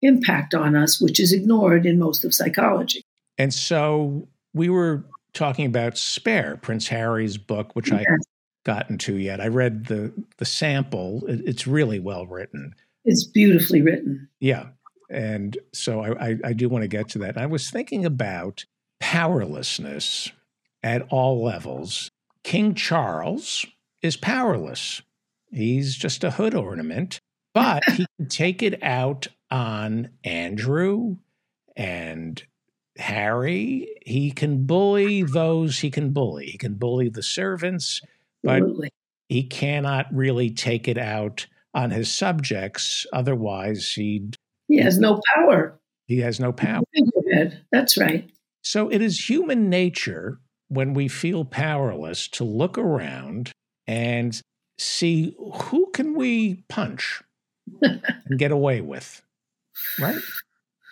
impact 0.00 0.54
on 0.54 0.76
us, 0.76 1.00
which 1.00 1.18
is 1.18 1.32
ignored 1.32 1.86
in 1.86 1.98
most 1.98 2.24
of 2.24 2.32
psychology. 2.32 3.02
And 3.36 3.52
so 3.52 4.28
we 4.54 4.68
were 4.68 5.02
talking 5.34 5.66
about 5.66 5.98
Spare, 5.98 6.56
Prince 6.58 6.86
Harry's 6.86 7.36
book, 7.36 7.74
which 7.74 7.90
yes. 7.90 8.04
I 8.08 8.14
gotten 8.64 8.98
to 8.98 9.16
yet. 9.16 9.40
I 9.40 9.48
read 9.48 9.86
the 9.86 10.12
the 10.38 10.44
sample. 10.44 11.22
It's 11.26 11.66
really 11.66 11.98
well 11.98 12.26
written. 12.26 12.74
It's 13.04 13.24
beautifully 13.24 13.82
written. 13.82 14.28
Yeah. 14.40 14.68
And 15.10 15.58
so 15.72 16.00
I, 16.00 16.28
I, 16.28 16.38
I 16.44 16.52
do 16.52 16.68
want 16.68 16.82
to 16.82 16.88
get 16.88 17.08
to 17.10 17.18
that. 17.18 17.36
I 17.36 17.46
was 17.46 17.70
thinking 17.70 18.04
about 18.04 18.64
powerlessness 19.00 20.32
at 20.82 21.06
all 21.10 21.42
levels. 21.44 22.10
King 22.44 22.74
Charles 22.74 23.66
is 24.00 24.16
powerless. 24.16 25.02
He's 25.50 25.96
just 25.96 26.24
a 26.24 26.30
hood 26.30 26.54
ornament, 26.54 27.20
but 27.52 27.84
he 27.90 28.06
can 28.18 28.26
take 28.28 28.62
it 28.62 28.82
out 28.82 29.28
on 29.50 30.10
Andrew 30.24 31.16
and 31.76 32.42
Harry. 32.96 33.88
He 34.04 34.30
can 34.30 34.64
bully 34.64 35.22
those 35.22 35.80
he 35.80 35.90
can 35.90 36.12
bully. 36.12 36.46
He 36.46 36.58
can 36.58 36.74
bully 36.74 37.08
the 37.08 37.22
servants, 37.22 38.00
but 38.42 38.56
Absolutely. 38.56 38.90
he 39.28 39.44
cannot 39.44 40.06
really 40.12 40.50
take 40.50 40.88
it 40.88 40.98
out 40.98 41.46
on 41.74 41.90
his 41.90 42.12
subjects. 42.12 43.06
Otherwise, 43.12 43.92
he'd. 43.92 44.36
He 44.68 44.78
has 44.78 44.98
no 44.98 45.20
power. 45.34 45.78
He 46.06 46.20
has 46.20 46.40
no 46.40 46.52
power. 46.52 46.82
That's 47.70 47.96
right. 47.98 48.30
So 48.62 48.88
it 48.88 49.02
is 49.02 49.28
human 49.28 49.68
nature 49.68 50.38
when 50.68 50.94
we 50.94 51.08
feel 51.08 51.44
powerless 51.44 52.28
to 52.28 52.44
look 52.44 52.78
around 52.78 53.52
and 53.86 54.40
see 54.78 55.36
who 55.38 55.90
can 55.92 56.14
we 56.14 56.64
punch 56.68 57.22
and 57.82 58.38
get 58.38 58.50
away 58.50 58.80
with 58.80 59.22
right 60.00 60.18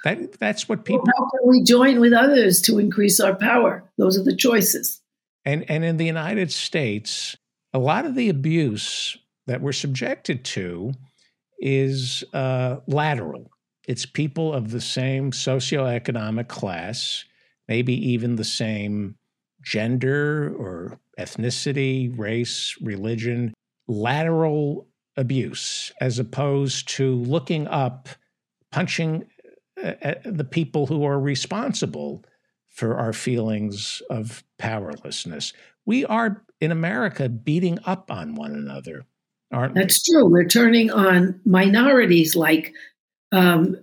that 0.05 0.39
that's 0.39 0.69
what 0.69 0.85
people 0.85 1.03
well, 1.05 1.15
how 1.17 1.31
can 1.31 1.49
we 1.49 1.63
join 1.63 2.01
with 2.01 2.13
others 2.13 2.61
to 2.61 2.79
increase 2.79 3.21
our 3.21 3.35
power 3.35 3.91
those 3.99 4.19
are 4.19 4.23
the 4.23 4.37
choices 4.37 5.01
and 5.45 5.69
and 5.69 5.85
in 5.85 5.97
the 5.97 6.05
united 6.05 6.53
states 6.53 7.37
a 7.73 7.79
lot 7.79 8.07
of 8.07 8.15
the 8.15 8.29
abuse 8.29 9.17
that 9.47 9.61
we're 9.61 9.73
subjected 9.73 10.45
to 10.45 10.93
is 11.59 12.25
uh, 12.33 12.77
lateral 12.87 13.51
it's 13.89 14.07
people 14.07 14.53
of 14.53 14.71
the 14.71 14.81
same 14.81 15.31
socioeconomic 15.31 16.49
class 16.49 17.25
maybe 17.69 17.95
even 18.11 18.35
the 18.35 18.45
same 18.45 19.15
gender 19.63 20.55
or 20.57 20.99
ethnicity, 21.19 22.17
race, 22.19 22.77
religion, 22.81 23.55
lateral 23.87 24.89
abuse, 25.17 25.93
as 26.01 26.19
opposed 26.19 26.89
to 26.89 27.15
looking 27.15 27.69
up, 27.69 28.09
punching 28.73 29.25
uh, 29.83 29.93
at 30.03 30.23
the 30.25 30.45
people 30.45 30.87
who 30.87 31.05
are 31.05 31.21
responsible 31.21 32.25
for 32.69 32.97
our 32.97 33.13
feelings 33.13 34.03
of 34.11 34.43
powerlessness. 34.59 35.53
We 35.85 36.05
are 36.07 36.43
in 36.61 36.71
America 36.71 37.29
beating 37.29 37.79
up 37.85 38.11
on 38.11 38.35
one 38.35 38.53
another, 38.53 39.07
aren't 39.53 39.75
That's 39.75 40.07
we? 40.09 40.15
true. 40.15 40.29
We're 40.29 40.49
turning 40.49 40.91
on 40.91 41.41
minorities 41.45 42.37
like 42.37 42.75
um, 43.33 43.77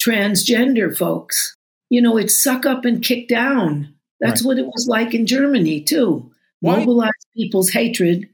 transgender 0.00 0.96
folks. 0.96 1.56
You 1.90 2.02
know, 2.02 2.16
it's 2.16 2.42
suck 2.42 2.66
up 2.66 2.84
and 2.84 3.02
kick 3.02 3.28
down. 3.28 3.94
That's 4.20 4.42
right. 4.42 4.48
what 4.48 4.58
it 4.58 4.66
was 4.66 4.86
like 4.88 5.14
in 5.14 5.26
Germany, 5.26 5.82
too. 5.82 6.30
Why? 6.60 6.78
Mobilize 6.78 7.10
people's 7.36 7.70
hatred 7.70 8.28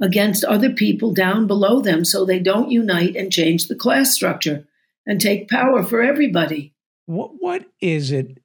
against 0.00 0.44
other 0.44 0.70
people 0.70 1.14
down 1.14 1.46
below 1.46 1.80
them 1.80 2.04
so 2.04 2.24
they 2.24 2.38
don't 2.38 2.70
unite 2.70 3.16
and 3.16 3.32
change 3.32 3.68
the 3.68 3.74
class 3.76 4.12
structure 4.12 4.66
and 5.06 5.20
take 5.20 5.48
power 5.48 5.82
for 5.82 6.02
everybody. 6.02 6.74
What, 7.06 7.32
what 7.38 7.64
is 7.80 8.10
it? 8.12 8.41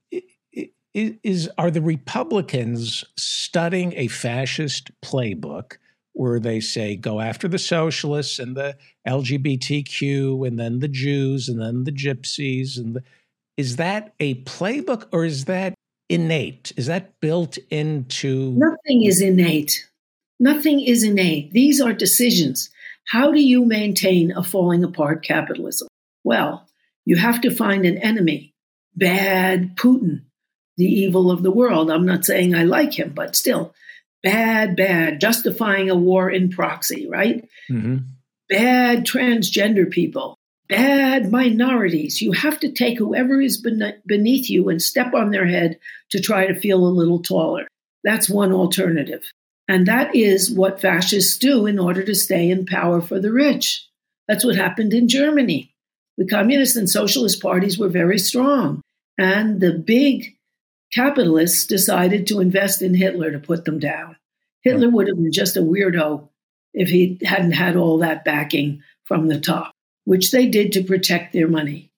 Is, 0.93 1.13
is 1.23 1.49
are 1.57 1.71
the 1.71 1.81
Republicans 1.81 3.03
studying 3.17 3.93
a 3.95 4.07
fascist 4.07 4.91
playbook 5.01 5.77
where 6.13 6.39
they 6.39 6.59
say 6.59 6.95
go 6.95 7.19
after 7.19 7.47
the 7.47 7.59
socialists 7.59 8.39
and 8.39 8.55
the 8.55 8.75
LGBTQ 9.07 10.47
and 10.47 10.59
then 10.59 10.79
the 10.79 10.87
Jews 10.87 11.47
and 11.47 11.61
then 11.61 11.83
the 11.83 11.91
gypsies 11.91 12.77
and 12.77 12.95
the, 12.95 13.03
is 13.55 13.75
that 13.75 14.13
a 14.19 14.35
playbook 14.43 15.07
or 15.11 15.25
is 15.25 15.45
that 15.45 15.75
innate? 16.09 16.73
Is 16.75 16.87
that 16.87 17.19
built 17.21 17.57
into? 17.69 18.51
Nothing 18.53 19.05
is 19.05 19.21
innate. 19.21 19.87
Nothing 20.39 20.81
is 20.81 21.03
innate. 21.03 21.51
These 21.51 21.81
are 21.81 21.93
decisions. 21.93 22.69
How 23.07 23.31
do 23.31 23.41
you 23.41 23.65
maintain 23.65 24.31
a 24.31 24.43
falling 24.43 24.83
apart 24.83 25.23
capitalism? 25.23 25.87
Well, 26.23 26.67
you 27.05 27.15
have 27.15 27.41
to 27.41 27.55
find 27.55 27.85
an 27.85 27.97
enemy. 27.97 28.53
Bad 28.95 29.75
Putin, 29.77 30.23
the 30.77 30.85
evil 30.85 31.31
of 31.31 31.43
the 31.43 31.51
world. 31.51 31.89
I'm 31.89 32.05
not 32.05 32.25
saying 32.25 32.55
I 32.55 32.63
like 32.63 32.97
him, 32.97 33.11
but 33.15 33.35
still, 33.35 33.73
bad, 34.23 34.75
bad, 34.75 35.19
justifying 35.19 35.89
a 35.89 35.95
war 35.95 36.29
in 36.29 36.49
proxy, 36.49 37.07
right? 37.09 37.47
Mm-hmm. 37.69 37.97
Bad 38.49 39.05
transgender 39.05 39.89
people, 39.89 40.37
bad 40.69 41.31
minorities. 41.31 42.21
You 42.21 42.31
have 42.31 42.59
to 42.61 42.71
take 42.71 42.97
whoever 42.97 43.41
is 43.41 43.57
beneath 43.57 44.49
you 44.49 44.69
and 44.69 44.81
step 44.81 45.13
on 45.13 45.31
their 45.31 45.47
head 45.47 45.79
to 46.11 46.21
try 46.21 46.47
to 46.47 46.59
feel 46.59 46.85
a 46.85 46.87
little 46.87 47.21
taller. 47.21 47.67
That's 48.03 48.29
one 48.29 48.53
alternative. 48.53 49.23
And 49.67 49.87
that 49.87 50.15
is 50.15 50.49
what 50.49 50.79
fascists 50.79 51.37
do 51.37 51.65
in 51.65 51.77
order 51.77 52.01
to 52.03 52.15
stay 52.15 52.49
in 52.49 52.65
power 52.65 53.01
for 53.01 53.19
the 53.19 53.33
rich. 53.33 53.85
That's 54.29 54.45
what 54.45 54.55
happened 54.55 54.93
in 54.93 55.09
Germany. 55.09 55.73
The 56.17 56.25
communist 56.25 56.77
and 56.77 56.89
socialist 56.89 57.41
parties 57.41 57.77
were 57.77 57.89
very 57.89 58.17
strong. 58.17 58.81
And 59.17 59.59
the 59.59 59.73
big 59.73 60.36
capitalists 60.93 61.65
decided 61.65 62.27
to 62.27 62.39
invest 62.39 62.81
in 62.81 62.93
Hitler 62.93 63.31
to 63.31 63.39
put 63.39 63.65
them 63.65 63.79
down. 63.79 64.15
Hitler 64.61 64.89
would 64.89 65.07
have 65.07 65.17
been 65.17 65.31
just 65.31 65.57
a 65.57 65.61
weirdo 65.61 66.27
if 66.73 66.89
he 66.89 67.19
hadn't 67.23 67.51
had 67.51 67.75
all 67.75 67.99
that 67.99 68.25
backing 68.25 68.81
from 69.05 69.27
the 69.27 69.39
top 69.39 69.73
which 70.07 70.31
they 70.31 70.47
did 70.47 70.71
to 70.71 70.81
protect 70.81 71.33
their 71.33 71.49
money. 71.49 71.91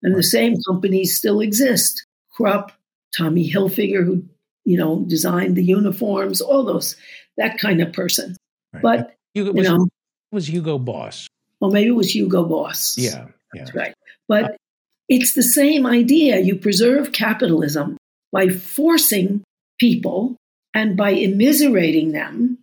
And 0.00 0.14
the 0.14 0.22
same 0.22 0.54
companies 0.68 1.16
still 1.16 1.40
exist. 1.40 2.06
Krupp, 2.30 2.70
Tommy 3.18 3.50
Hilfiger, 3.50 4.04
who 4.04 4.22
you 4.64 4.78
know 4.78 5.04
designed 5.08 5.56
the 5.56 5.64
uniforms, 5.64 6.40
all 6.40 6.62
those 6.62 6.94
that 7.36 7.58
kind 7.58 7.82
of 7.82 7.92
person. 7.92 8.36
Right. 8.72 8.82
But 8.82 9.16
Hugo, 9.34 9.50
was, 9.50 9.66
you 9.66 9.72
know, 9.72 9.88
was 10.30 10.48
Hugo 10.48 10.78
Boss? 10.78 11.26
Well, 11.58 11.72
maybe 11.72 11.88
it 11.88 11.96
was 11.96 12.14
Hugo 12.14 12.44
Boss. 12.44 12.96
Yeah, 12.96 13.26
yeah. 13.52 13.64
that's 13.64 13.74
right. 13.74 13.94
But 14.28 14.44
uh, 14.44 14.48
it's 15.08 15.34
the 15.34 15.42
same 15.42 15.86
idea. 15.86 16.38
You 16.38 16.54
preserve 16.54 17.10
capitalism 17.10 17.96
by 18.32 18.48
forcing 18.48 19.42
people 19.78 20.36
and 20.74 20.96
by 20.96 21.12
immiserating 21.14 22.12
them 22.12 22.58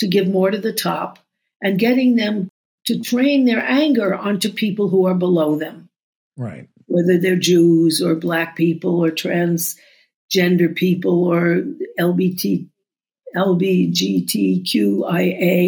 to 0.00 0.08
give 0.08 0.28
more 0.28 0.50
to 0.50 0.58
the 0.58 0.72
top 0.72 1.18
and 1.62 1.78
getting 1.78 2.16
them 2.16 2.48
to 2.86 2.98
train 3.00 3.44
their 3.44 3.62
anger 3.62 4.14
onto 4.14 4.50
people 4.52 4.88
who 4.88 5.06
are 5.06 5.14
below 5.14 5.56
them. 5.56 5.88
Right. 6.36 6.68
Whether 6.86 7.18
they're 7.18 7.36
Jews 7.36 8.00
or 8.00 8.14
black 8.14 8.56
people 8.56 9.04
or 9.04 9.10
transgender 9.10 10.74
people 10.74 11.24
or 11.24 11.64
LBT, 12.00 12.68
LBGTQIA 13.36 14.56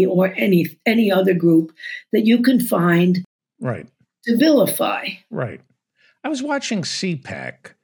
or 0.09 0.32
any 0.35 0.78
any 0.86 1.12
other 1.12 1.35
group 1.35 1.74
that 2.12 2.24
you 2.24 2.40
can 2.40 2.59
find 2.59 3.22
right 3.60 3.86
to 4.24 4.39
vilify. 4.39 5.09
Right. 5.31 5.60
I 6.24 6.28
was 6.28 6.43
watching 6.43 6.82
CPAC, 6.82 7.74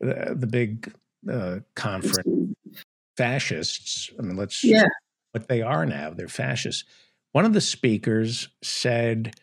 the, 0.00 0.34
the 0.34 0.46
big 0.46 0.92
uh, 1.30 1.60
conference 1.74 2.54
fascists. 3.16 4.10
I 4.18 4.22
mean, 4.22 4.36
let's 4.36 4.62
Yeah. 4.64 4.86
what 5.32 5.48
they 5.48 5.62
are 5.62 5.84
now. 5.84 6.10
They're 6.10 6.28
fascists. 6.28 6.84
One 7.32 7.44
of 7.44 7.52
the 7.52 7.60
speakers 7.60 8.48
said 8.62 9.34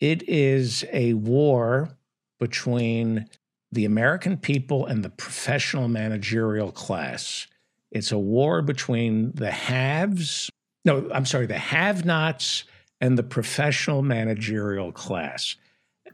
it 0.00 0.28
is 0.28 0.84
a 0.92 1.14
war 1.14 1.96
between 2.38 3.26
the 3.70 3.84
American 3.84 4.36
people 4.36 4.86
and 4.86 5.02
the 5.04 5.10
professional 5.10 5.88
managerial 5.88 6.70
class. 6.70 7.46
It's 7.90 8.12
a 8.12 8.18
war 8.18 8.62
between 8.62 9.32
the 9.32 9.50
haves, 9.50 10.50
no, 10.84 11.08
I'm 11.12 11.24
sorry, 11.26 11.46
the 11.46 11.58
have 11.58 12.04
nots 12.04 12.64
and 13.00 13.18
the 13.18 13.22
professional 13.22 14.02
managerial 14.02 14.92
class. 14.92 15.56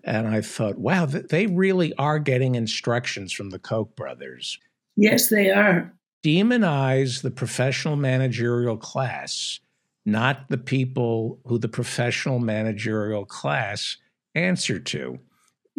And 0.05 0.29
I 0.29 0.41
thought, 0.41 0.79
wow, 0.79 1.07
they 1.07 1.47
really 1.47 1.93
are 1.95 2.19
getting 2.19 2.55
instructions 2.55 3.33
from 3.33 3.51
the 3.51 3.59
Koch 3.59 3.95
brothers. 3.97 4.59
Yes, 5.01 5.29
they 5.29 5.51
are. 5.51 5.95
Demonize 6.25 7.23
the 7.23 7.31
professional 7.31 7.95
managerial 7.95 8.77
class, 8.77 9.61
not 10.05 10.49
the 10.49 10.59
people 10.59 11.39
who 11.47 11.57
the 11.57 11.69
professional 11.69 12.41
managerial 12.41 13.25
class 13.25 13.97
answer 14.35 14.81
to. 14.81 15.19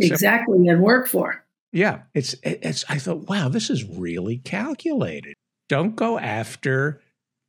So- 0.01 0.05
Exactly, 0.07 0.65
and 0.69 0.81
work 0.81 1.07
for. 1.07 1.43
Yeah, 1.73 2.03
it's 2.13 2.33
it's. 2.43 2.85
I 2.89 2.97
thought, 2.97 3.27
wow, 3.29 3.49
this 3.49 3.69
is 3.69 3.83
really 3.83 4.37
calculated. 4.37 5.33
Don't 5.67 5.95
go 5.97 6.17
after 6.17 7.01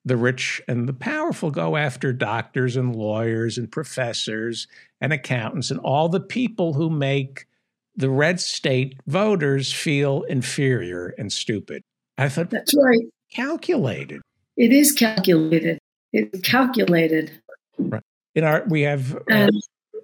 the 0.04 0.16
rich 0.16 0.60
and 0.66 0.88
the 0.88 0.92
powerful. 0.92 1.52
Go 1.52 1.76
after 1.76 2.12
doctors 2.12 2.76
and 2.76 2.94
lawyers 2.96 3.56
and 3.56 3.70
professors 3.70 4.66
and 5.00 5.12
accountants 5.12 5.70
and 5.70 5.78
all 5.80 6.08
the 6.08 6.20
people 6.20 6.74
who 6.74 6.90
make 6.90 7.46
the 7.96 8.10
red 8.10 8.40
state 8.40 8.98
voters 9.06 9.72
feel 9.72 10.22
inferior 10.22 11.14
and 11.18 11.32
stupid. 11.32 11.82
I 12.18 12.28
thought 12.28 12.50
That's 12.50 12.74
right. 12.76 13.00
calculated. 13.32 14.20
It 14.56 14.72
is 14.72 14.92
calculated. 14.92 15.78
It's 16.12 16.40
calculated. 16.40 17.32
Right. 17.78 18.02
In 18.34 18.44
our, 18.44 18.64
we 18.68 18.82
have 18.82 19.16
uh, 19.30 19.48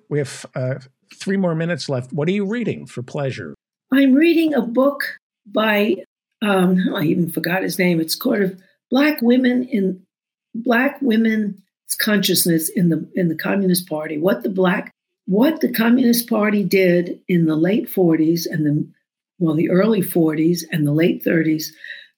we 0.09 0.19
have 0.19 0.47
uh, 0.55 0.77
three 1.15 1.37
more 1.37 1.55
minutes 1.55 1.89
left. 1.89 2.13
What 2.13 2.29
are 2.29 2.33
you 2.33 2.47
reading 2.47 2.87
for 2.87 3.03
pleasure? 3.03 3.55
I'm 3.93 4.15
reading 4.15 4.55
a 4.55 4.63
book 4.63 5.19
by 5.47 5.97
um, 6.43 6.95
I 6.95 7.03
even 7.03 7.31
forgot 7.31 7.63
his 7.63 7.79
name. 7.79 8.01
It's 8.01 8.15
called 8.15 8.41
of 8.41 8.61
Black 8.91 9.21
Women 9.23 9.65
in 9.65 10.03
Black 10.55 10.99
Women's 11.01 11.55
Consciousness 11.99 12.69
in 12.69 12.89
the 12.89 13.09
in 13.15 13.29
the 13.29 13.37
Communist 13.37 13.89
Party. 13.89 14.19
What 14.19 14.43
the 14.43 14.51
black 14.51 14.93
what 15.27 15.61
the 15.61 15.73
Communist 15.73 16.29
Party 16.29 16.63
did 16.63 17.21
in 17.29 17.47
the 17.47 17.57
late 17.57 17.89
40s 17.89 18.47
and 18.51 18.65
the 18.65 18.89
well 19.39 19.55
the 19.55 19.71
early 19.71 20.01
40s 20.01 20.61
and 20.71 20.87
the 20.87 20.93
late 20.93 21.23
30s 21.25 21.67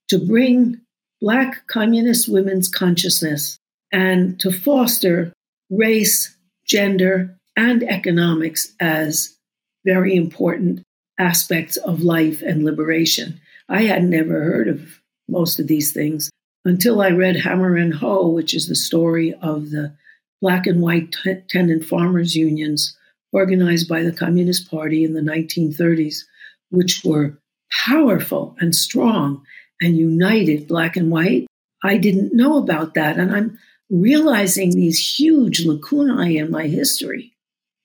to 0.08 0.18
bring 0.18 0.80
black 1.20 1.66
communist 1.66 2.28
women's 2.28 2.68
consciousness 2.68 3.58
and 3.92 4.38
to 4.40 4.52
foster 4.52 5.32
race, 5.70 6.36
gender, 6.64 7.36
and 7.56 7.82
economics 7.82 8.72
as 8.78 9.36
very 9.84 10.14
important 10.14 10.82
aspects 11.18 11.76
of 11.78 12.02
life 12.02 12.42
and 12.42 12.64
liberation. 12.64 13.40
I 13.68 13.82
had 13.82 14.04
never 14.04 14.44
heard 14.44 14.68
of 14.68 15.00
most 15.28 15.58
of 15.58 15.66
these 15.66 15.92
things 15.92 16.30
until 16.64 17.00
I 17.00 17.10
read 17.10 17.36
Hammer 17.36 17.76
and 17.76 17.94
Hoe, 17.94 18.28
which 18.28 18.54
is 18.54 18.68
the 18.68 18.76
story 18.76 19.34
of 19.42 19.70
the 19.70 19.94
black 20.40 20.66
and 20.66 20.80
white 20.80 21.12
t- 21.12 21.34
tenant 21.48 21.84
farmers 21.84 22.34
unions 22.36 22.96
organized 23.32 23.88
by 23.88 24.02
the 24.02 24.12
Communist 24.12 24.70
Party 24.70 25.04
in 25.04 25.12
the 25.14 25.20
1930s, 25.20 26.24
which 26.70 27.02
were 27.04 27.38
powerful 27.70 28.56
and 28.60 28.74
strong 28.74 29.42
and 29.80 29.96
united 29.96 30.66
black 30.66 30.96
and 30.96 31.10
white. 31.10 31.46
I 31.82 31.96
didn't 31.98 32.34
know 32.34 32.56
about 32.58 32.94
that. 32.94 33.18
And 33.18 33.34
I'm 33.34 33.58
realizing 33.90 34.70
these 34.70 34.98
huge 35.18 35.64
lacunae 35.64 36.36
in 36.38 36.50
my 36.50 36.66
history. 36.66 37.32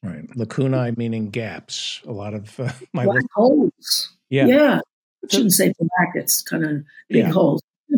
Right, 0.01 0.25
lacunae 0.35 0.95
meaning 0.97 1.29
gaps. 1.29 2.01
A 2.05 2.11
lot 2.11 2.33
of 2.33 2.59
uh, 2.59 2.71
my 2.93 3.05
Black 3.05 3.23
holes. 3.35 4.13
yeah. 4.29 4.47
Yeah. 4.47 4.79
I 5.23 5.27
shouldn't 5.33 5.53
say 5.53 5.73
black, 5.79 6.11
it's 6.15 6.41
kind 6.41 6.65
of 6.65 6.71
big 7.09 7.25
Yeah. 7.25 7.31
holes. 7.31 7.61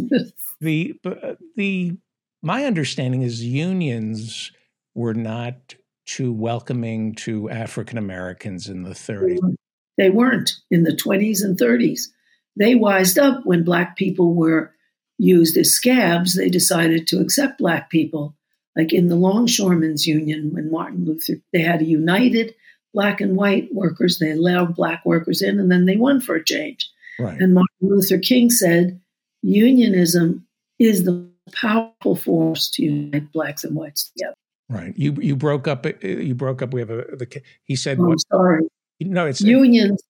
the 0.62 0.98
the 1.56 1.98
my 2.46 2.64
understanding 2.66 3.24
is 3.24 3.44
unions 3.44 4.52
were 4.94 5.16
not 5.16 5.74
too 6.06 6.32
welcoming 6.32 7.16
to 7.16 7.50
African 7.50 7.98
Americans 7.98 8.70
in 8.70 8.84
the 8.84 8.92
30s. 8.92 9.40
They 9.98 10.12
weren't 10.12 10.52
in 10.70 10.84
the 10.84 10.96
20s 10.96 11.44
and 11.44 11.58
30s. 11.58 12.02
They 12.56 12.76
wised 12.76 13.18
up 13.18 13.46
when 13.46 13.64
black 13.64 13.98
people 13.98 14.36
were 14.36 14.72
used 15.18 15.58
as 15.58 15.72
scabs. 15.72 16.36
They 16.36 16.50
decided 16.50 17.08
to 17.08 17.20
accept 17.20 17.58
black 17.58 17.90
people, 17.90 18.36
like 18.76 18.94
in 18.94 19.08
the 19.08 19.16
Longshoremen's 19.16 20.06
Union 20.06 20.52
when 20.54 20.70
Martin 20.70 21.04
Luther, 21.04 21.42
they 21.52 21.62
had 21.62 21.82
a 21.82 21.86
united 21.86 22.54
black 22.94 23.22
and 23.22 23.36
white 23.36 23.74
workers. 23.74 24.20
They 24.20 24.30
allowed 24.30 24.76
black 24.76 25.04
workers 25.04 25.42
in, 25.42 25.60
and 25.60 25.72
then 25.72 25.86
they 25.86 25.98
won 25.98 26.22
for 26.22 26.36
a 26.36 26.46
change. 26.46 26.88
Right. 27.20 27.42
And 27.42 27.56
Martin 27.56 27.70
Luther 27.82 28.20
King 28.20 28.52
said, 28.52 29.02
unionism 29.42 30.46
is 30.78 31.06
the 31.06 31.25
powerful 31.54 32.16
force 32.16 32.70
to 32.72 32.84
unite 32.84 33.32
blacks 33.32 33.64
and 33.64 33.76
whites 33.76 34.12
together. 34.12 34.36
Right. 34.70 34.94
You 34.98 35.14
you 35.22 35.36
broke 35.36 35.68
up. 35.68 35.86
You 36.04 36.34
broke 36.34 36.62
up. 36.62 36.74
We 36.74 36.82
have 36.82 36.90
a. 36.90 37.04
The, 37.16 37.42
he 37.64 37.76
said 37.76 38.00
I'm 38.00 38.08
what? 38.08 38.20
sorry. 38.32 38.62
No, 39.00 39.26
it's 39.28 39.42
unions 39.42 40.02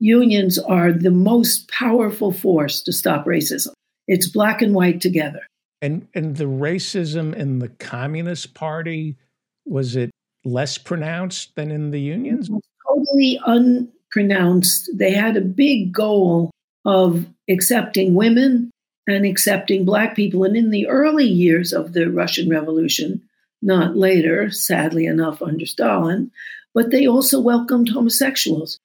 unions 0.00 0.58
are 0.58 0.92
the 0.92 1.10
most 1.10 1.68
powerful 1.70 2.32
force 2.32 2.82
to 2.82 2.92
stop 2.92 3.26
racism. 3.26 3.72
It's 4.06 4.28
black 4.28 4.62
and 4.62 4.74
white 4.74 5.00
together. 5.00 5.40
and 5.82 6.06
and 6.14 6.36
the 6.36 6.44
racism 6.44 7.34
in 7.34 7.58
the 7.58 7.68
Communist 7.68 8.54
Party 8.54 9.16
was 9.66 9.96
it 9.96 10.10
less 10.44 10.78
pronounced 10.78 11.54
than 11.56 11.70
in 11.70 11.90
the 11.90 12.00
unions? 12.00 12.50
Totally 12.88 13.38
unpronounced. 13.46 14.90
They 14.94 15.12
had 15.12 15.36
a 15.36 15.42
big 15.42 15.92
goal 15.92 16.50
of 16.84 17.26
accepting 17.50 18.14
women 18.14 18.70
and 19.08 19.24
accepting 19.24 19.86
black 19.86 20.14
people. 20.14 20.44
And 20.44 20.54
in 20.54 20.70
the 20.70 20.86
early 20.86 21.24
years 21.24 21.72
of 21.72 21.94
the 21.94 22.10
Russian 22.10 22.48
Revolution, 22.50 23.22
not 23.62 23.96
later, 23.96 24.50
sadly 24.50 25.06
enough, 25.06 25.40
under 25.40 25.64
Stalin, 25.64 26.30
but 26.74 26.90
they 26.90 27.06
also 27.06 27.40
welcomed 27.40 27.88
homosexuals. 27.88 28.78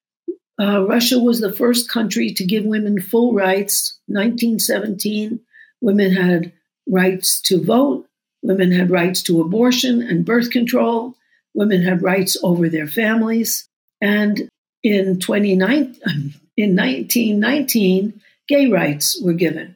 Uh, 0.59 0.85
Russia 0.87 1.19
was 1.19 1.41
the 1.41 1.51
first 1.51 1.89
country 1.89 2.31
to 2.31 2.45
give 2.45 2.63
women 2.63 3.01
full 3.01 3.33
rights. 3.33 3.99
1917, 4.07 5.41
women 5.81 6.13
had 6.13 6.53
rights 6.87 7.41
to 7.41 7.61
vote, 7.61 8.07
women 8.41 8.71
had 8.71 8.89
rights 8.89 9.21
to 9.23 9.41
abortion 9.41 10.01
and 10.01 10.25
birth 10.25 10.51
control, 10.51 11.15
women 11.53 11.81
had 11.81 12.01
rights 12.01 12.37
over 12.43 12.69
their 12.69 12.87
families. 12.87 13.67
And 13.99 14.49
in 14.83 15.19
29, 15.19 15.95
in 16.57 16.75
1919, 16.75 18.21
gay 18.47 18.67
rights 18.67 19.21
were 19.21 19.33
given. 19.33 19.75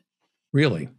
Really? 0.58 0.90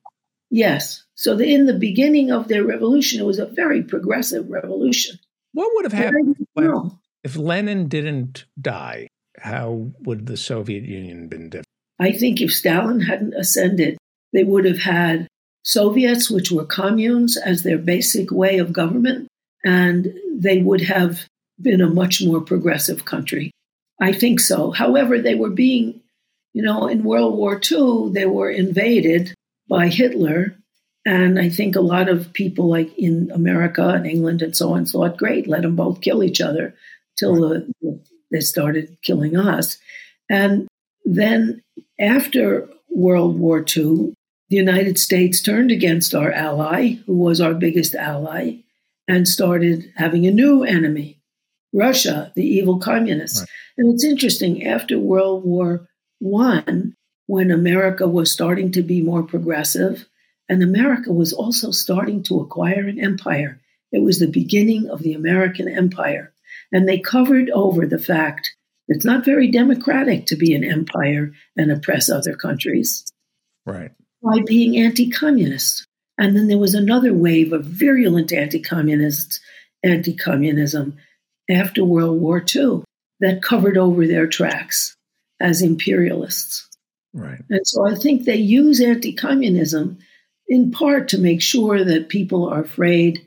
Yes. 0.51 1.02
So 1.16 1.35
the, 1.35 1.52
in 1.52 1.66
the 1.66 1.74
beginning 1.74 2.30
of 2.30 2.47
their 2.47 2.62
revolution, 2.62 3.20
it 3.20 3.26
was 3.26 3.40
a 3.40 3.47
very 3.47 3.82
progressive 3.82 4.48
revolution. 4.48 5.18
What 5.52 5.72
would 5.74 5.85
have 5.85 5.93
happened 6.05 6.36
when- 6.55 6.93
if 7.24 7.36
Lenin 7.36 7.89
didn't 7.89 8.44
die? 8.60 9.09
How 9.36 9.90
would 10.05 10.26
the 10.26 10.36
Soviet 10.36 10.85
Union 10.85 11.26
been 11.26 11.48
different? 11.51 11.66
I 11.98 12.12
think 12.12 12.40
if 12.40 12.52
Stalin 12.52 13.01
hadn't 13.01 13.35
ascended, 13.35 13.98
they 14.32 14.44
would 14.44 14.64
have 14.64 14.78
had 14.78 15.26
Soviets, 15.64 16.30
which 16.30 16.52
were 16.52 16.64
communes, 16.64 17.36
as 17.36 17.64
their 17.64 17.78
basic 17.78 18.30
way 18.30 18.59
of 18.59 18.72
government, 18.72 19.26
and 19.64 20.14
they 20.32 20.59
would 20.62 20.82
have 20.82 21.26
been 21.60 21.80
a 21.80 21.90
much 21.90 22.22
more 22.22 22.40
progressive 22.40 23.05
country. 23.05 23.51
I 24.01 24.12
think 24.12 24.39
so. 24.39 24.70
However, 24.70 25.18
they 25.18 25.35
were 25.35 25.51
being, 25.51 26.01
you 26.55 26.62
know, 26.62 26.86
in 26.86 27.02
World 27.02 27.36
War 27.36 27.60
II, 27.60 28.12
they 28.12 28.26
were 28.26 28.51
invaded 28.51 29.35
by 29.69 29.89
Hitler. 29.89 30.55
And 31.07 31.39
I 31.39 31.49
think 31.49 31.77
a 31.77 31.81
lot 31.81 32.09
of 32.09 32.32
people, 32.32 32.69
like 32.69 32.97
in 32.99 33.31
America 33.32 33.89
and 33.89 34.07
England 34.07 34.43
and 34.43 34.55
so 34.57 34.73
on, 34.74 34.85
thought, 34.85 35.16
great, 35.16 35.47
let 35.47 35.62
them 35.62 35.77
both 35.77 36.01
kill 36.01 36.23
each 36.23 36.40
other 36.40 36.74
till 37.19 37.35
the, 37.36 38.03
they 38.31 38.40
started 38.40 38.99
killing 39.03 39.36
us. 39.36 39.78
And 40.28 40.69
then 41.05 41.62
after 41.99 42.69
World 42.90 43.39
War 43.39 43.61
II, 43.61 44.12
the 44.51 44.57
United 44.57 44.99
States 44.99 45.43
turned 45.43 45.70
against 45.70 46.15
our 46.15 46.32
ally, 46.32 46.97
who 47.07 47.16
was 47.16 47.40
our 47.40 47.55
biggest 47.55 47.95
ally, 47.95 48.57
and 49.07 49.27
started 49.27 49.90
having 49.97 50.27
a 50.27 50.31
new 50.31 50.65
enemy, 50.65 51.20
Russia, 51.73 52.32
the 52.35 52.47
evil 52.47 52.78
communists. 52.78 53.40
Right. 53.40 53.49
And 53.78 53.95
it's 53.95 54.05
interesting, 54.05 54.66
after 54.66 54.99
World 54.99 55.45
War 55.45 55.89
One, 56.19 56.95
when 57.28 57.50
America 57.50 58.09
was 58.09 58.32
starting 58.32 58.72
to 58.72 58.82
be 58.82 59.02
more 59.02 59.22
progressive, 59.22 60.09
and 60.48 60.62
America 60.62 61.12
was 61.12 61.34
also 61.34 61.70
starting 61.70 62.22
to 62.22 62.40
acquire 62.40 62.88
an 62.88 62.98
empire. 62.98 63.60
It 63.92 64.02
was 64.02 64.18
the 64.18 64.30
beginning 64.30 64.88
of 64.88 65.02
the 65.02 65.12
American 65.12 65.68
empire. 65.68 66.32
And 66.72 66.88
they 66.88 66.98
covered 66.98 67.50
over 67.50 67.86
the 67.86 67.98
fact 67.98 68.50
It's 68.90 69.05
not 69.05 69.26
very 69.26 69.50
democratic 69.50 70.24
to 70.26 70.36
be 70.36 70.55
an 70.55 70.64
empire 70.64 71.32
and 71.55 71.70
oppress 71.70 72.09
other 72.09 72.34
countries. 72.34 73.05
Right. 73.66 73.90
By 74.22 74.40
being 74.46 74.78
anti 74.78 75.10
communist. 75.10 75.86
And 76.16 76.34
then 76.34 76.48
there 76.48 76.56
was 76.56 76.74
another 76.74 77.12
wave 77.12 77.52
of 77.52 77.66
virulent 77.66 78.32
anti 78.32 78.60
communist 78.60 79.40
anti 79.82 80.16
communism 80.16 80.96
after 81.50 81.84
World 81.84 82.18
War 82.18 82.42
II 82.42 82.84
that 83.20 83.42
covered 83.42 83.76
over 83.76 84.06
their 84.06 84.26
tracks 84.26 84.96
as 85.38 85.60
imperialists. 85.60 86.68
Right. 87.14 87.40
And 87.51 87.66
so 87.66 87.86
I 87.86 87.94
think 87.94 88.24
they 88.24 88.36
use 88.36 88.80
anti 88.80 89.12
communism 89.12 89.98
in 90.48 90.70
part 90.70 91.09
to 91.09 91.18
make 91.18 91.43
sure 91.43 91.85
that 91.85 92.09
people 92.09 92.48
are 92.48 92.62
afraid 92.62 93.24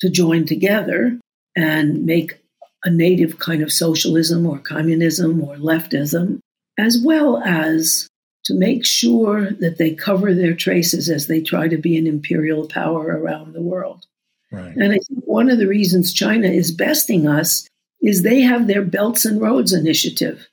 to 0.00 0.10
join 0.10 0.46
together 0.46 1.18
and 1.56 2.04
make 2.04 2.38
a 2.84 2.90
native 2.90 3.38
kind 3.38 3.62
of 3.62 3.72
socialism 3.72 4.46
or 4.46 4.58
communism 4.58 5.42
or 5.42 5.56
leftism, 5.56 6.38
as 6.78 6.98
well 7.02 7.38
as 7.44 8.08
to 8.44 8.54
make 8.54 8.84
sure 8.84 9.50
that 9.52 9.78
they 9.78 9.94
cover 9.94 10.34
their 10.34 10.54
traces 10.54 11.08
as 11.08 11.26
they 11.26 11.40
try 11.40 11.66
to 11.66 11.78
be 11.78 11.96
an 11.96 12.06
imperial 12.06 12.68
power 12.68 13.06
around 13.06 13.52
the 13.52 13.62
world. 13.62 14.06
Right. 14.52 14.76
And 14.76 14.92
I 14.92 14.98
think 14.98 15.24
one 15.24 15.48
of 15.48 15.58
the 15.58 15.66
reasons 15.66 16.12
China 16.12 16.46
is 16.46 16.70
besting 16.70 17.26
us 17.26 17.66
is 18.02 18.22
they 18.22 18.42
have 18.42 18.66
their 18.66 18.82
Belts 18.82 19.24
and 19.24 19.40
Roads 19.40 19.72
initiative. 19.72 20.46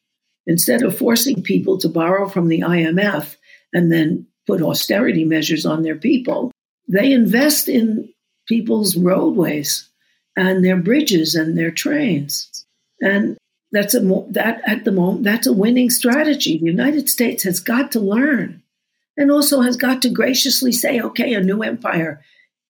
Instead 0.47 0.81
of 0.83 0.97
forcing 0.97 1.43
people 1.43 1.77
to 1.77 1.89
borrow 1.89 2.27
from 2.27 2.47
the 2.47 2.61
IMF 2.61 3.35
and 3.73 3.91
then 3.91 4.27
put 4.47 4.61
austerity 4.61 5.23
measures 5.23 5.65
on 5.65 5.83
their 5.83 5.95
people, 5.95 6.51
they 6.87 7.11
invest 7.11 7.67
in 7.67 8.09
people's 8.47 8.97
roadways 8.97 9.87
and 10.35 10.63
their 10.63 10.77
bridges 10.77 11.35
and 11.35 11.57
their 11.57 11.71
trains. 11.71 12.65
And 13.01 13.37
that's 13.71 13.93
a 13.93 14.01
that 14.31 14.61
at 14.67 14.83
the 14.83 14.91
moment 14.91 15.23
that's 15.23 15.47
a 15.47 15.53
winning 15.53 15.89
strategy. 15.89 16.57
The 16.57 16.65
United 16.65 17.09
States 17.09 17.43
has 17.43 17.59
got 17.59 17.91
to 17.93 17.99
learn 17.99 18.61
and 19.17 19.31
also 19.31 19.61
has 19.61 19.77
got 19.77 20.01
to 20.01 20.09
graciously 20.09 20.71
say, 20.71 20.99
okay, 20.99 21.33
a 21.33 21.41
new 21.41 21.63
empire 21.63 22.21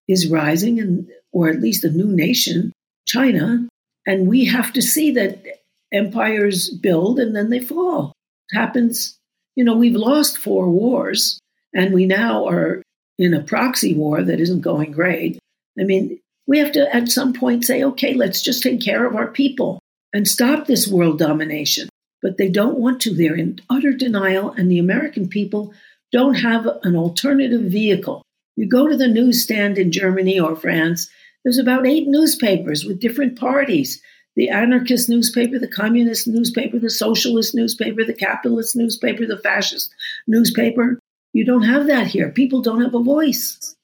is 0.08 0.30
rising 0.30 0.78
and 0.78 1.08
or 1.32 1.48
at 1.48 1.60
least 1.60 1.84
a 1.84 1.90
new 1.90 2.06
nation, 2.06 2.72
China, 3.06 3.66
and 4.06 4.28
we 4.28 4.44
have 4.44 4.72
to 4.74 4.82
see 4.82 5.12
that 5.12 5.44
empires 5.92 6.70
build 6.70 7.18
and 7.18 7.34
then 7.34 7.50
they 7.50 7.60
fall. 7.60 8.12
It 8.50 8.56
happens, 8.56 9.16
you 9.54 9.64
know, 9.64 9.76
we've 9.76 9.96
lost 9.96 10.38
four 10.38 10.68
wars 10.70 11.38
and 11.74 11.92
we 11.92 12.06
now 12.06 12.46
are 12.48 12.82
in 13.18 13.34
a 13.34 13.42
proxy 13.42 13.94
war 13.94 14.22
that 14.22 14.40
isn't 14.40 14.60
going 14.60 14.92
great. 14.92 15.38
I 15.78 15.84
mean, 15.84 16.18
we 16.46 16.58
have 16.58 16.72
to 16.72 16.94
at 16.94 17.08
some 17.08 17.32
point 17.32 17.64
say, 17.64 17.82
okay, 17.84 18.14
let's 18.14 18.42
just 18.42 18.62
take 18.62 18.80
care 18.80 19.06
of 19.06 19.14
our 19.14 19.28
people 19.28 19.78
and 20.12 20.26
stop 20.26 20.66
this 20.66 20.88
world 20.88 21.18
domination. 21.18 21.88
But 22.20 22.36
they 22.36 22.48
don't 22.48 22.78
want 22.78 23.00
to. 23.02 23.14
They're 23.14 23.34
in 23.34 23.60
utter 23.68 23.92
denial, 23.92 24.50
and 24.50 24.70
the 24.70 24.78
American 24.78 25.28
people 25.28 25.74
don't 26.12 26.34
have 26.34 26.66
an 26.82 26.94
alternative 26.94 27.62
vehicle. 27.62 28.22
You 28.56 28.68
go 28.68 28.86
to 28.86 28.96
the 28.96 29.08
newsstand 29.08 29.78
in 29.78 29.90
Germany 29.90 30.38
or 30.38 30.54
France, 30.54 31.08
there's 31.42 31.58
about 31.58 31.86
eight 31.86 32.06
newspapers 32.06 32.84
with 32.84 33.00
different 33.00 33.38
parties 33.38 34.00
the 34.36 34.48
anarchist 34.48 35.08
newspaper, 35.08 35.58
the 35.58 35.68
communist 35.68 36.26
newspaper, 36.26 36.78
the 36.78 36.90
socialist 36.90 37.54
newspaper, 37.54 38.04
the 38.04 38.14
capitalist 38.14 38.76
newspaper, 38.76 39.26
the 39.26 39.38
fascist 39.38 39.94
newspaper. 40.26 40.98
You 41.32 41.44
don't 41.44 41.62
have 41.62 41.86
that 41.86 42.06
here. 42.06 42.30
People 42.30 42.62
don't 42.62 42.82
have 42.82 42.94
a 42.94 43.02
voice. 43.02 43.74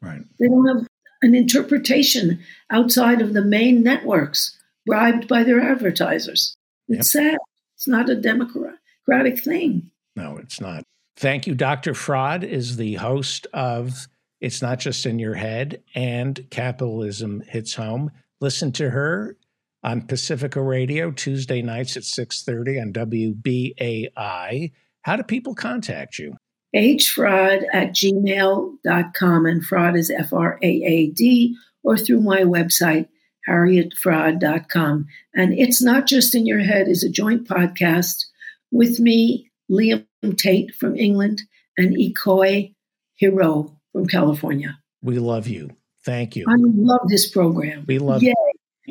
Right. 0.00 0.22
They 0.38 0.48
don't 0.48 0.66
have 0.66 0.86
an 1.22 1.34
interpretation 1.34 2.40
outside 2.70 3.20
of 3.20 3.34
the 3.34 3.44
main 3.44 3.82
networks 3.82 4.56
bribed 4.86 5.28
by 5.28 5.42
their 5.44 5.60
advertisers. 5.60 6.54
It's 6.88 7.14
yep. 7.14 7.24
sad. 7.24 7.38
It's 7.76 7.88
not 7.88 8.10
a 8.10 8.16
democratic 8.16 9.42
thing. 9.42 9.90
No, 10.16 10.38
it's 10.38 10.60
not. 10.60 10.82
Thank 11.16 11.46
you. 11.46 11.54
Dr. 11.54 11.92
Fraad 11.92 12.44
is 12.44 12.76
the 12.76 12.94
host 12.94 13.46
of 13.52 14.08
It's 14.40 14.62
Not 14.62 14.78
Just 14.78 15.04
in 15.04 15.18
Your 15.18 15.34
Head 15.34 15.82
and 15.94 16.46
Capitalism 16.50 17.42
Hits 17.46 17.74
Home. 17.74 18.10
Listen 18.40 18.72
to 18.72 18.90
her 18.90 19.36
on 19.82 20.02
Pacifica 20.02 20.60
Radio 20.62 21.10
Tuesday 21.10 21.62
nights 21.62 21.96
at 21.96 22.04
6:30 22.04 22.80
on 22.80 22.92
WBAI. 22.92 24.72
How 25.02 25.16
do 25.16 25.22
people 25.22 25.54
contact 25.54 26.18
you? 26.18 26.36
hfraad 26.74 27.64
at 27.72 27.90
gmail.com 27.90 29.46
and 29.46 29.62
Fraad 29.62 29.98
is 29.98 30.10
F-R-A-A-D 30.10 31.56
or 31.82 31.96
through 31.96 32.20
my 32.20 32.42
website 32.42 33.08
harrietfraad.com. 33.48 35.06
And 35.34 35.52
It's 35.58 35.82
Not 35.82 36.06
Just 36.06 36.34
in 36.34 36.46
Your 36.46 36.60
Head 36.60 36.88
is 36.88 37.02
a 37.02 37.10
joint 37.10 37.48
podcast 37.48 38.26
with 38.70 39.00
me, 39.00 39.50
Liam 39.70 40.06
Tate 40.36 40.74
from 40.74 40.96
England, 40.96 41.42
and 41.76 41.96
Ikoi 41.96 42.74
Hiro 43.16 43.76
from 43.92 44.06
California. 44.06 44.78
We 45.02 45.18
love 45.18 45.48
you. 45.48 45.70
Thank 46.04 46.36
you. 46.36 46.44
I 46.48 46.54
love 46.58 47.08
this 47.08 47.30
program. 47.30 47.84
We 47.86 47.98
love 47.98 48.22
Yay. 48.22 48.34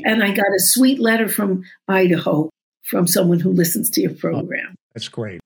And 0.06 0.24
I 0.24 0.32
got 0.32 0.48
a 0.48 0.60
sweet 0.60 1.00
letter 1.00 1.28
from 1.28 1.64
Idaho 1.88 2.50
from 2.84 3.08
someone 3.08 3.40
who 3.40 3.52
listens 3.52 3.90
to 3.92 4.02
your 4.02 4.12
oh, 4.12 4.16
program. 4.16 4.68
Oh, 4.70 4.76
that's 4.94 5.10
great. 5.10 5.42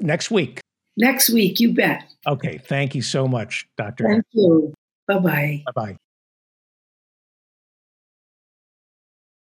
Next 0.00 0.30
week. 0.30 0.60
Next 0.96 1.30
week, 1.30 1.60
you 1.60 1.74
bet. 1.74 2.04
Okay. 2.26 2.58
Thank 2.58 2.94
you 2.94 3.02
so 3.02 3.26
much, 3.26 3.66
Doctor. 3.76 4.04
Thank 4.04 4.24
you. 4.32 4.74
Bye 5.06 5.18
bye. 5.18 5.62
Bye 5.66 5.72
bye. 5.74 5.96